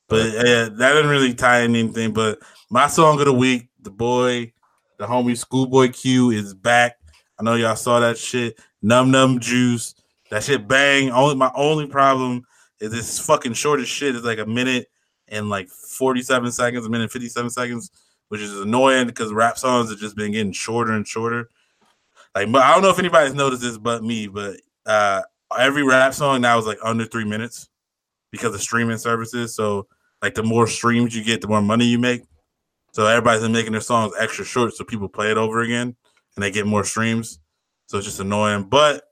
But 0.09 0.25
yeah, 0.33 0.69
that 0.73 0.93
didn't 0.95 1.11
really 1.11 1.35
tie 1.35 1.61
in 1.61 1.75
anything. 1.77 2.13
But 2.13 2.39
my 2.71 2.87
song 2.89 3.19
of 3.21 3.27
the 3.27 3.33
week, 3.33 3.69
the 3.81 3.91
boy, 3.91 4.53
the 4.99 5.07
homie 5.07 5.37
Schoolboy 5.37 5.89
Q 5.93 6.31
is 6.31 6.53
back. 6.55 6.97
I 7.41 7.43
know 7.43 7.55
y'all 7.55 7.75
saw 7.75 8.01
that 8.01 8.19
shit. 8.19 8.59
Numb 8.83 9.11
Numb 9.11 9.41
Juice. 9.41 9.95
That 10.31 10.45
shit 10.45 10.69
bang. 10.69 11.11
Only 11.11 11.37
my 11.37 11.51
only 11.55 11.87
problem 11.87 12.45
is 12.81 12.93
this 12.93 13.19
fucking 13.19 13.55
short 13.55 13.81
as 13.81 13.89
shit. 13.89 14.15
It's 14.15 14.25
like 14.25 14.39
a 14.39 14.47
minute 14.47 14.89
and 15.29 15.49
like 15.49 15.69
47 15.69 16.53
seconds, 16.53 16.85
a 16.85 16.91
minute 16.91 17.05
and 17.05 17.13
57 17.13 17.51
seconds, 17.51 17.91
which 18.29 18.43
is 18.43 18.61
annoying 18.61 19.07
because 19.07 19.33
rap 19.33 19.57
songs 19.57 19.91
have 19.91 19.99
just 19.99 20.17
been 20.17 20.33
getting 20.33 20.53
shorter 20.53 20.93
and 20.93 21.09
shorter. 21.09 21.49
Like, 22.35 22.53
but 22.53 22.63
I 22.63 22.75
don't 22.75 22.83
know 22.83 22.91
if 22.91 22.99
anybody's 22.99 23.35
noticed 23.35 23.63
this 23.63 23.79
but 23.79 24.05
me, 24.05 24.27
but 24.27 24.61
uh 24.85 25.23
every 25.59 25.83
rap 25.83 26.13
song 26.13 26.43
now 26.43 26.59
is 26.59 26.67
like 26.67 26.79
under 26.85 27.07
three 27.07 27.25
minutes 27.25 27.71
because 28.31 28.55
of 28.55 28.61
streaming 28.61 28.99
services. 28.99 29.55
So 29.55 29.87
like 30.21 30.35
the 30.35 30.43
more 30.43 30.67
streams 30.67 31.17
you 31.17 31.25
get, 31.25 31.41
the 31.41 31.49
more 31.49 31.63
money 31.63 31.87
you 31.87 31.99
make. 31.99 32.23
So 32.93 33.07
everybody's 33.07 33.43
been 33.43 33.53
making 33.53 33.73
their 33.73 33.81
songs 33.81 34.13
extra 34.19 34.45
short 34.45 34.75
so 34.75 34.85
people 34.85 35.09
play 35.09 35.31
it 35.31 35.39
over 35.39 35.63
again 35.63 35.97
and 36.41 36.47
they 36.47 36.51
get 36.51 36.67
more 36.67 36.85
streams. 36.85 37.39
So 37.87 37.99
it's 37.99 38.07
just 38.07 38.19
annoying. 38.19 38.63
But 38.65 39.05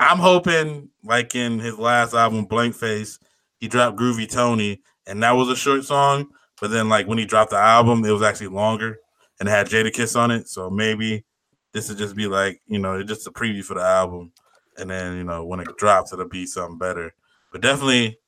I'm 0.00 0.18
hoping, 0.18 0.90
like 1.04 1.36
in 1.36 1.60
his 1.60 1.78
last 1.78 2.12
album, 2.12 2.44
Blank 2.44 2.74
Face, 2.74 3.20
he 3.60 3.68
dropped 3.68 3.96
Groovy 3.96 4.28
Tony, 4.28 4.82
and 5.06 5.22
that 5.22 5.30
was 5.30 5.48
a 5.48 5.54
short 5.54 5.84
song. 5.84 6.26
But 6.60 6.72
then, 6.72 6.88
like 6.88 7.06
when 7.06 7.18
he 7.18 7.24
dropped 7.24 7.50
the 7.50 7.56
album, 7.56 8.04
it 8.04 8.10
was 8.10 8.22
actually 8.22 8.48
longer 8.48 8.98
and 9.38 9.48
had 9.48 9.68
Jadakiss 9.68 10.18
on 10.18 10.32
it. 10.32 10.48
So 10.48 10.68
maybe 10.68 11.24
this 11.72 11.88
would 11.88 11.98
just 11.98 12.16
be 12.16 12.26
like, 12.26 12.60
you 12.66 12.80
know, 12.80 12.98
it's 12.98 13.08
just 13.08 13.28
a 13.28 13.30
preview 13.30 13.62
for 13.62 13.74
the 13.74 13.82
album. 13.82 14.32
And 14.76 14.90
then, 14.90 15.16
you 15.16 15.24
know, 15.24 15.44
when 15.44 15.60
it 15.60 15.76
drops, 15.76 16.12
it'll 16.12 16.28
be 16.28 16.46
something 16.46 16.78
better. 16.78 17.14
But 17.52 17.60
definitely 17.60 18.18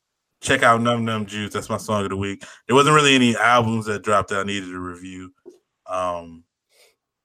check 0.41 0.62
out 0.62 0.80
Numb 0.80 1.05
Numb 1.05 1.26
Juice. 1.26 1.55
That's 1.55 1.70
my 1.70 1.76
song 1.76 2.05
of 2.05 2.11
the 2.11 2.16
week. 2.16 2.45
There 2.68 2.76
wasn't 2.76 2.95
really 2.95 3.16
any 3.16 3.36
albums 3.36 3.86
that 3.86 4.05
dropped 4.05 4.28
that 4.30 4.41
I 4.41 4.45
needed 4.45 4.70
to 4.70 4.78
review. 4.78 5.32
Um, 5.86 6.45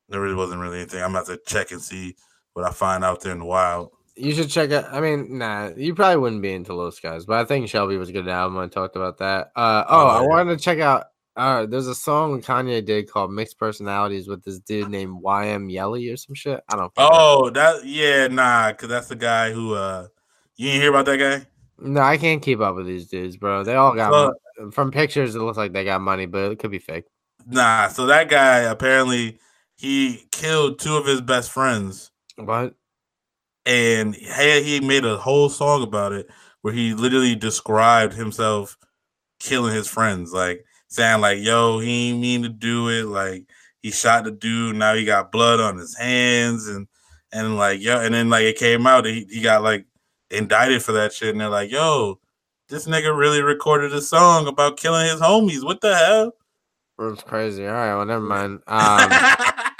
there 0.09 0.21
really 0.21 0.35
wasn't 0.35 0.61
really 0.61 0.79
anything. 0.79 1.01
I'm 1.01 1.11
about 1.15 1.27
to 1.27 1.39
check 1.45 1.71
and 1.71 1.81
see 1.81 2.15
what 2.53 2.65
I 2.65 2.71
find 2.71 3.03
out 3.03 3.21
there 3.21 3.31
in 3.31 3.39
the 3.39 3.45
wild. 3.45 3.91
You 4.15 4.33
should 4.33 4.49
check 4.49 4.71
out. 4.71 4.85
I 4.93 4.99
mean, 5.01 5.39
nah, 5.39 5.71
you 5.75 5.95
probably 5.95 6.17
wouldn't 6.17 6.41
be 6.43 6.53
into 6.53 6.75
Lil 6.75 6.91
Skies, 6.91 7.25
but 7.25 7.39
I 7.39 7.45
think 7.45 7.67
Shelby 7.67 7.97
was 7.97 8.09
a 8.09 8.13
good 8.13 8.27
album. 8.27 8.59
I 8.59 8.67
talked 8.67 8.95
about 8.95 9.17
that. 9.17 9.51
Uh, 9.55 9.83
oh, 9.89 10.05
Oh, 10.05 10.07
I 10.09 10.21
wanted 10.21 10.57
to 10.57 10.63
check 10.63 10.79
out. 10.79 11.05
Uh, 11.35 11.65
there's 11.65 11.87
a 11.87 11.95
song 11.95 12.39
Kanye 12.43 12.85
did 12.85 13.09
called 13.09 13.31
"Mixed 13.33 13.57
Personalities" 13.57 14.27
with 14.27 14.43
this 14.43 14.59
dude 14.59 14.89
named 14.89 15.23
YM 15.23 15.71
Yelly 15.71 16.09
or 16.09 16.17
some 16.17 16.35
shit. 16.35 16.61
I 16.69 16.75
don't. 16.75 16.91
Oh, 16.97 17.49
that 17.49 17.83
yeah, 17.85 18.27
nah, 18.27 18.71
because 18.71 18.87
that's 18.89 19.07
the 19.07 19.15
guy 19.15 19.51
who 19.51 19.73
uh 19.73 20.07
you 20.57 20.67
didn't 20.67 20.81
hear 20.81 20.89
about 20.91 21.05
that 21.07 21.17
guy? 21.17 21.47
No, 21.79 22.01
I 22.01 22.17
can't 22.17 22.39
keep 22.43 22.59
up 22.59 22.75
with 22.75 22.85
these 22.85 23.07
dudes, 23.07 23.35
bro. 23.35 23.63
They 23.63 23.73
all 23.73 23.95
got 23.95 24.11
Well- 24.11 24.33
from 24.71 24.91
pictures. 24.91 25.33
It 25.33 25.39
looks 25.39 25.57
like 25.57 25.73
they 25.73 25.83
got 25.83 26.01
money, 26.01 26.27
but 26.27 26.51
it 26.51 26.59
could 26.59 26.69
be 26.69 26.77
fake. 26.77 27.05
Nah, 27.47 27.87
so 27.87 28.05
that 28.05 28.29
guy 28.29 28.59
apparently 28.59 29.39
he 29.83 30.27
killed 30.31 30.79
two 30.79 30.95
of 30.95 31.05
his 31.05 31.19
best 31.19 31.51
friends, 31.51 32.09
What? 32.37 32.73
and 33.65 34.15
he 34.15 34.63
he 34.63 34.79
made 34.79 35.03
a 35.05 35.17
whole 35.17 35.49
song 35.49 35.83
about 35.83 36.13
it 36.13 36.27
where 36.61 36.73
he 36.73 36.93
literally 36.93 37.35
described 37.35 38.13
himself 38.13 38.77
killing 39.39 39.73
his 39.73 39.87
friends, 39.87 40.31
like 40.31 40.63
saying 40.87 41.19
like, 41.21 41.39
"Yo, 41.39 41.79
he 41.79 42.09
ain't 42.11 42.21
mean 42.21 42.43
to 42.43 42.49
do 42.49 42.87
it." 42.89 43.05
Like 43.07 43.43
he 43.81 43.91
shot 43.91 44.23
the 44.23 44.31
dude, 44.31 44.77
now 44.77 44.93
he 44.93 45.03
got 45.03 45.31
blood 45.33 45.59
on 45.59 45.77
his 45.77 45.97
hands, 45.97 46.67
and 46.67 46.87
and 47.33 47.57
like 47.57 47.81
yo, 47.81 47.99
and 47.99 48.13
then 48.15 48.29
like 48.29 48.43
it 48.43 48.57
came 48.57 48.87
out 48.87 49.05
he, 49.05 49.27
he 49.29 49.41
got 49.41 49.63
like 49.63 49.85
indicted 50.31 50.81
for 50.81 50.93
that 50.93 51.11
shit, 51.13 51.29
and 51.29 51.41
they're 51.41 51.49
like, 51.49 51.71
"Yo." 51.71 52.19
This 52.69 52.87
nigga 52.87 53.15
really 53.15 53.41
recorded 53.41 53.93
a 53.93 54.01
song 54.01 54.47
about 54.47 54.77
killing 54.77 55.05
his 55.05 55.19
homies. 55.19 55.63
What 55.65 55.81
the 55.81 55.95
hell? 55.95 56.31
It's 57.11 57.21
crazy. 57.21 57.67
All 57.67 57.73
right, 57.73 57.93
well, 57.93 58.05
never 58.05 58.23
mind. 58.25 58.61
Um, 58.65 59.09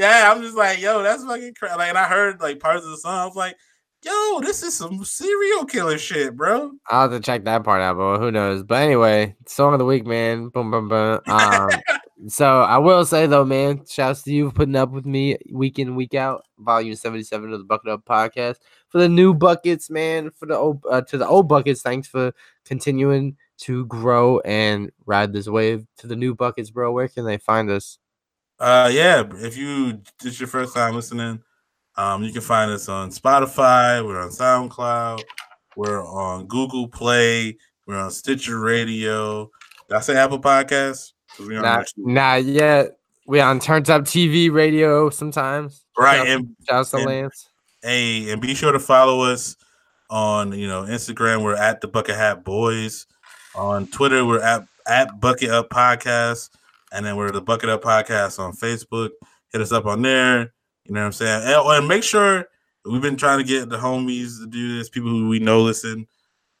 yeah, 0.00 0.32
I'm 0.32 0.40
just 0.40 0.56
like, 0.56 0.80
yo, 0.80 1.02
that's 1.02 1.24
fucking 1.24 1.52
crazy. 1.54 1.76
Like, 1.76 1.90
and 1.90 1.98
I 1.98 2.04
heard 2.04 2.40
like 2.40 2.58
parts 2.58 2.84
of 2.84 2.90
the 2.90 2.96
song. 2.96 3.18
I 3.18 3.26
was 3.26 3.36
like, 3.36 3.54
yo, 4.02 4.40
this 4.40 4.62
is 4.62 4.74
some 4.74 5.04
serial 5.04 5.66
killer 5.66 5.98
shit, 5.98 6.34
bro. 6.34 6.72
I'll 6.88 7.02
have 7.02 7.10
to 7.10 7.20
check 7.20 7.44
that 7.44 7.64
part 7.64 7.82
out, 7.82 7.98
but 7.98 8.18
who 8.18 8.30
knows? 8.30 8.62
But 8.62 8.82
anyway, 8.82 9.36
song 9.46 9.74
of 9.74 9.78
the 9.78 9.84
week, 9.84 10.06
man. 10.06 10.48
Boom, 10.48 10.70
boom, 10.70 10.88
boom. 10.88 11.20
Um, 11.26 11.68
so 12.28 12.62
I 12.62 12.78
will 12.78 13.04
say 13.04 13.26
though, 13.26 13.44
man, 13.44 13.84
shouts 13.86 14.22
to 14.22 14.32
you 14.32 14.48
for 14.48 14.54
putting 14.54 14.74
up 14.74 14.90
with 14.90 15.04
me 15.04 15.36
week 15.52 15.78
in, 15.78 15.96
week 15.96 16.14
out. 16.14 16.44
Volume 16.58 16.96
seventy-seven 16.96 17.52
of 17.52 17.58
the 17.58 17.66
Bucket 17.66 17.90
Up 17.90 18.04
Podcast. 18.06 18.56
For 18.88 18.98
the 18.98 19.08
new 19.08 19.34
buckets, 19.34 19.90
man. 19.90 20.30
For 20.30 20.46
the 20.46 20.56
old, 20.56 20.82
uh, 20.90 21.02
to 21.02 21.18
the 21.18 21.28
old 21.28 21.46
buckets, 21.46 21.82
thanks 21.82 22.08
for 22.08 22.32
continuing 22.64 23.36
to 23.58 23.84
grow 23.84 24.40
and 24.40 24.90
ride 25.04 25.34
this 25.34 25.46
wave. 25.46 25.86
To 25.98 26.06
the 26.06 26.16
new 26.16 26.34
buckets, 26.34 26.70
bro, 26.70 26.90
where 26.90 27.08
can 27.08 27.26
they 27.26 27.36
find 27.36 27.68
us? 27.68 27.98
Uh, 28.60 28.90
yeah, 28.92 29.24
if 29.36 29.56
you 29.56 30.00
this 30.22 30.38
your 30.38 30.46
first 30.48 30.74
time 30.74 30.94
listening, 30.94 31.40
um, 31.96 32.22
you 32.22 32.32
can 32.32 32.42
find 32.42 32.70
us 32.70 32.88
on 32.88 33.10
Spotify. 33.10 34.04
We're 34.06 34.20
on 34.20 34.28
SoundCloud. 34.28 35.22
We're 35.76 36.04
on 36.04 36.46
Google 36.46 36.86
Play. 36.88 37.56
We're 37.86 37.96
on 37.96 38.10
Stitcher 38.10 38.60
Radio. 38.60 39.50
Did 39.88 39.96
I 39.96 40.00
say 40.00 40.16
Apple 40.16 40.38
Podcasts? 40.40 41.12
'Cause 41.36 41.46
we 41.48 41.56
on 41.56 41.62
Not, 41.62 41.86
not 41.96 42.44
yet. 42.44 42.98
We 43.26 43.40
on 43.40 43.60
Turns 43.60 43.88
Up 43.88 44.02
TV 44.04 44.50
radio 44.50 45.08
sometimes. 45.10 45.84
right, 45.96 46.16
Shout- 46.18 46.26
and 46.28 46.56
Shouts 46.68 46.90
to 46.90 46.96
and- 46.98 47.06
Lance. 47.06 47.48
Hey, 47.82 48.30
and 48.30 48.42
be 48.42 48.54
sure 48.54 48.72
to 48.72 48.78
follow 48.78 49.22
us 49.22 49.56
on 50.10 50.52
you 50.52 50.66
know 50.68 50.82
Instagram. 50.82 51.42
We're 51.42 51.54
at 51.56 51.80
the 51.80 51.88
Bucket 51.88 52.16
Hat 52.16 52.44
Boys. 52.44 53.06
On 53.54 53.86
Twitter, 53.86 54.24
we're 54.26 54.42
at 54.42 54.66
at 54.86 55.18
Bucket 55.20 55.50
Up 55.50 55.70
Podcast, 55.70 56.50
and 56.92 57.04
then 57.04 57.16
we're 57.16 57.30
the 57.30 57.40
Bucket 57.40 57.68
Up 57.68 57.82
Podcast 57.82 58.38
on 58.38 58.52
Facebook. 58.52 59.10
Hit 59.52 59.60
us 59.60 59.72
up 59.72 59.86
on 59.86 60.02
there. 60.02 60.52
You 60.84 60.94
know 60.94 61.00
what 61.00 61.06
I'm 61.06 61.12
saying? 61.12 61.42
And, 61.44 61.66
and 61.66 61.88
make 61.88 62.02
sure 62.02 62.46
we've 62.84 63.02
been 63.02 63.16
trying 63.16 63.38
to 63.38 63.44
get 63.44 63.68
the 63.68 63.76
homies 63.76 64.38
to 64.40 64.46
do 64.46 64.76
this. 64.76 64.88
People 64.88 65.10
who 65.10 65.28
we 65.28 65.38
know 65.38 65.62
listen. 65.62 66.06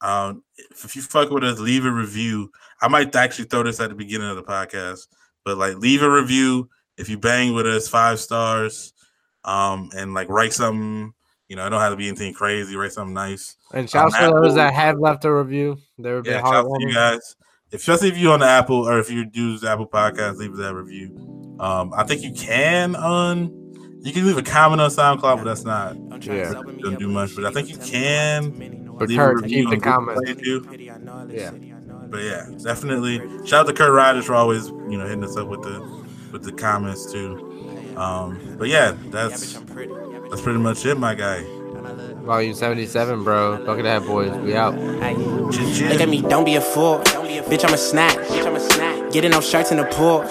Um, 0.00 0.42
if 0.56 0.96
you 0.96 1.02
fuck 1.02 1.30
with 1.30 1.44
us, 1.44 1.58
leave 1.58 1.84
a 1.84 1.90
review. 1.90 2.50
I 2.80 2.88
might 2.88 3.14
actually 3.14 3.46
throw 3.46 3.62
this 3.62 3.80
at 3.80 3.90
the 3.90 3.94
beginning 3.94 4.28
of 4.28 4.36
the 4.36 4.42
podcast, 4.42 5.08
but 5.44 5.58
like 5.58 5.76
leave 5.76 6.02
a 6.02 6.10
review 6.10 6.70
if 6.96 7.08
you 7.08 7.18
bang 7.18 7.54
with 7.54 7.66
us, 7.66 7.88
five 7.88 8.20
stars 8.20 8.92
um, 9.44 9.90
and 9.96 10.14
like 10.14 10.28
write 10.28 10.52
something. 10.52 11.12
You 11.48 11.56
know, 11.56 11.66
it 11.66 11.70
don't 11.70 11.80
have 11.80 11.92
to 11.92 11.96
be 11.96 12.06
anything 12.06 12.32
crazy. 12.32 12.76
Write 12.76 12.92
something 12.92 13.14
nice. 13.14 13.56
And 13.72 13.90
shouts 13.90 14.16
to 14.18 14.30
those 14.30 14.54
that 14.54 14.72
have 14.72 15.00
left 15.00 15.24
a 15.24 15.32
review. 15.32 15.78
They 15.98 16.12
were 16.12 16.22
Yeah, 16.24 16.40
bit 16.40 16.46
shout 16.48 16.64
to 16.64 16.86
you 16.86 16.94
guys. 16.94 17.36
Especially 17.72 18.08
if 18.08 18.18
you're 18.18 18.32
on 18.32 18.40
the 18.40 18.46
Apple 18.46 18.88
or 18.88 18.98
if 18.98 19.10
you 19.10 19.26
use 19.32 19.62
Apple 19.64 19.86
Podcast, 19.86 20.36
leave 20.36 20.56
that 20.56 20.74
review. 20.74 21.56
Um, 21.60 21.92
I 21.94 22.04
think 22.04 22.22
you 22.22 22.32
can 22.32 22.96
on. 22.96 23.56
You 24.02 24.12
can 24.12 24.26
leave 24.26 24.38
a 24.38 24.42
comment 24.42 24.80
on 24.80 24.88
SoundCloud, 24.90 25.36
but 25.36 25.44
that's 25.44 25.64
not 25.64 25.94
Yeah. 26.24 26.54
doesn't 26.80 26.98
do 26.98 27.08
much. 27.08 27.36
But 27.36 27.44
I 27.44 27.52
think 27.52 27.68
you 27.68 27.76
can 27.76 28.86
But 28.98 29.08
leave 29.08 29.18
a 29.18 29.34
review 29.34 29.68
keep 29.68 29.82
the 29.82 29.90
on 29.90 30.04
Google 30.04 30.14
comment. 30.14 30.42
Too. 30.42 31.28
Yeah. 31.30 31.50
But 32.08 32.22
yeah, 32.22 32.46
definitely 32.64 33.18
shout 33.46 33.60
out 33.60 33.66
to 33.68 33.72
Kurt 33.74 33.92
Riders 33.92 34.24
for 34.24 34.34
always 34.34 34.68
you 34.68 34.98
know 34.98 35.04
hitting 35.06 35.22
us 35.22 35.36
up 35.36 35.48
with 35.48 35.62
the 35.62 35.80
with 36.32 36.42
the 36.44 36.52
comments 36.52 37.12
too. 37.12 37.94
Um, 37.96 38.56
but 38.58 38.68
yeah, 38.68 38.96
that's 39.10 39.52
that's 39.52 40.40
pretty 40.42 40.58
much 40.58 40.84
it, 40.86 40.98
my 40.98 41.14
guy. 41.14 41.44
Volume 41.80 42.54
77, 42.54 43.24
bro. 43.24 43.64
Bucket 43.64 43.84
Hat 43.84 44.04
Boys. 44.04 44.30
We 44.38 44.54
out. 44.54 44.74
Chin 45.52 45.74
chin. 45.74 45.88
Look 45.88 46.00
at 46.00 46.08
me, 46.08 46.22
don't 46.22 46.44
be 46.44 46.56
a 46.56 46.60
fool. 46.60 46.98
Bitch, 46.98 47.64
I'm 47.64 47.74
a 47.74 47.78
snack. 47.78 48.16
I'm 48.30 48.54
a 48.54 48.60
snack. 48.60 49.12
Getting 49.12 49.30
no 49.30 49.40
shirts 49.40 49.70
in 49.70 49.78
the 49.78 49.84
pool. 49.84 50.24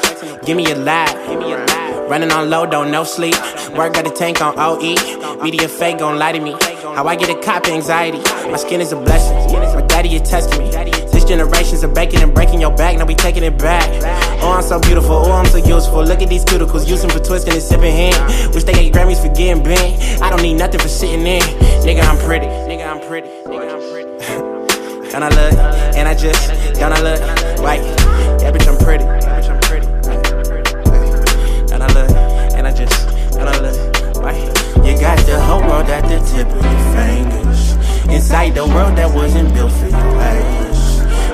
Give 0.45 0.55
me 0.55 0.71
a 0.71 0.75
lap. 0.75 1.09
Give 1.27 1.39
me 1.39 1.51
a 1.53 1.57
lap. 1.57 2.09
Running 2.09 2.31
on 2.31 2.49
low, 2.49 2.65
don't 2.65 2.91
no 2.91 3.03
sleep. 3.03 3.35
Work 3.75 3.93
got 3.93 4.07
a 4.07 4.11
tank 4.11 4.41
on 4.41 4.57
OE. 4.57 5.43
Media 5.43 5.67
fake 5.67 5.99
gon' 5.99 6.17
lie 6.17 6.31
to 6.31 6.39
me. 6.39 6.55
How 6.81 7.05
I 7.05 7.15
get 7.15 7.29
a 7.29 7.39
cop 7.41 7.67
anxiety. 7.67 8.19
My 8.49 8.57
skin 8.57 8.81
is 8.81 8.91
a 8.91 8.95
blessing. 8.95 9.35
My 9.53 9.81
daddy 9.81 10.15
is 10.15 10.29
testing 10.29 10.59
me. 10.59 10.98
Generation's 11.29 11.83
of 11.83 11.93
baking 11.93 12.23
and 12.23 12.33
breaking 12.33 12.59
your 12.59 12.75
back. 12.75 12.97
Now 12.97 13.05
we 13.05 13.13
taking 13.13 13.43
it 13.43 13.55
back. 13.55 13.87
Oh, 14.41 14.51
I'm 14.51 14.63
so 14.63 14.79
beautiful. 14.79 15.11
Oh, 15.11 15.31
I'm 15.31 15.45
so 15.45 15.57
useful. 15.57 16.03
Look 16.03 16.23
at 16.23 16.27
these 16.27 16.43
cuticles. 16.43 16.89
Using 16.89 17.07
for 17.11 17.19
twisting 17.19 17.53
and 17.53 17.61
sipping 17.61 17.93
hand. 17.93 18.55
Wish 18.55 18.63
they 18.63 18.73
get 18.73 18.91
Grammys 18.91 19.21
for 19.21 19.31
getting 19.35 19.61
bent. 19.61 20.23
I 20.23 20.31
don't 20.31 20.41
need 20.41 20.55
nothing 20.55 20.79
for 20.79 20.87
sitting 20.87 21.27
in. 21.27 21.41
Nigga, 21.85 22.01
I'm 22.01 22.17
pretty. 22.25 22.47
Nigga, 22.47 22.89
I'm 22.89 23.07
pretty. 23.07 23.27
Nigga, 23.45 23.73
I'm 23.73 23.79
pretty. 23.91 24.09
Don't 25.11 25.21
I 25.21 25.29
look? 25.29 25.53
And 25.95 26.07
I 26.07 26.15
just, 26.15 26.49
don't 26.79 26.93
I 26.93 27.01
look? 27.01 27.19
Like, 27.59 27.81
yeah, 28.41 28.51
bitch, 28.51 28.67
I'm 28.67 28.77
pretty. 28.77 29.03
Bitch, 29.03 29.49
I'm 29.49 29.59
pretty. 29.61 29.87
I 31.73 31.87
look? 31.93 32.09
And 32.55 32.67
I 32.67 32.73
just, 32.73 33.07
I 33.37 33.59
look? 33.59 33.99
You 34.85 34.99
got 34.99 35.17
the 35.25 35.39
whole 35.39 35.61
world 35.61 35.89
at 35.89 36.03
the 36.03 36.19
tip 36.31 36.47
of 36.47 36.63
your 36.63 36.93
fingers. 36.95 37.73
Inside 38.07 38.55
the 38.55 38.65
world 38.65 38.95
that 38.97 39.13
wasn't 39.13 39.53
built 39.53 39.71
for 39.71 39.95
ass. 39.95 40.68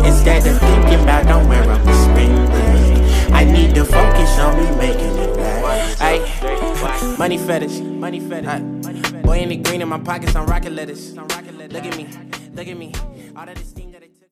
Instead 0.05 0.45
of 0.47 0.59
thinking 0.59 1.03
about 1.03 1.25
don't 1.27 1.47
wear 1.47 1.63
up 1.69 1.83
the 1.83 1.93
spending. 2.03 3.33
I 3.33 3.43
need 3.43 3.75
to 3.75 3.83
focus 3.83 4.39
on 4.39 4.55
me 4.57 4.77
making 4.77 5.15
it 5.17 5.35
last. 5.37 6.01
Ay, 6.01 7.15
money 7.17 7.37
fetish, 7.37 7.79
money 7.79 8.19
fetish. 8.19 8.47
Ay, 8.47 9.21
Boy 9.21 9.39
in 9.39 9.49
the 9.49 9.57
green 9.57 9.81
in 9.81 9.89
my 9.89 9.99
pockets 9.99 10.35
I'm 10.35 10.45
rocket 10.45 10.73
letters. 10.73 11.15
Look 11.15 11.85
at 11.85 11.97
me, 11.97 12.07
look 12.53 12.67
at 12.67 12.77
me. 12.77 12.93
All 13.35 13.45
that 13.45 13.59
esteem. 13.59 13.84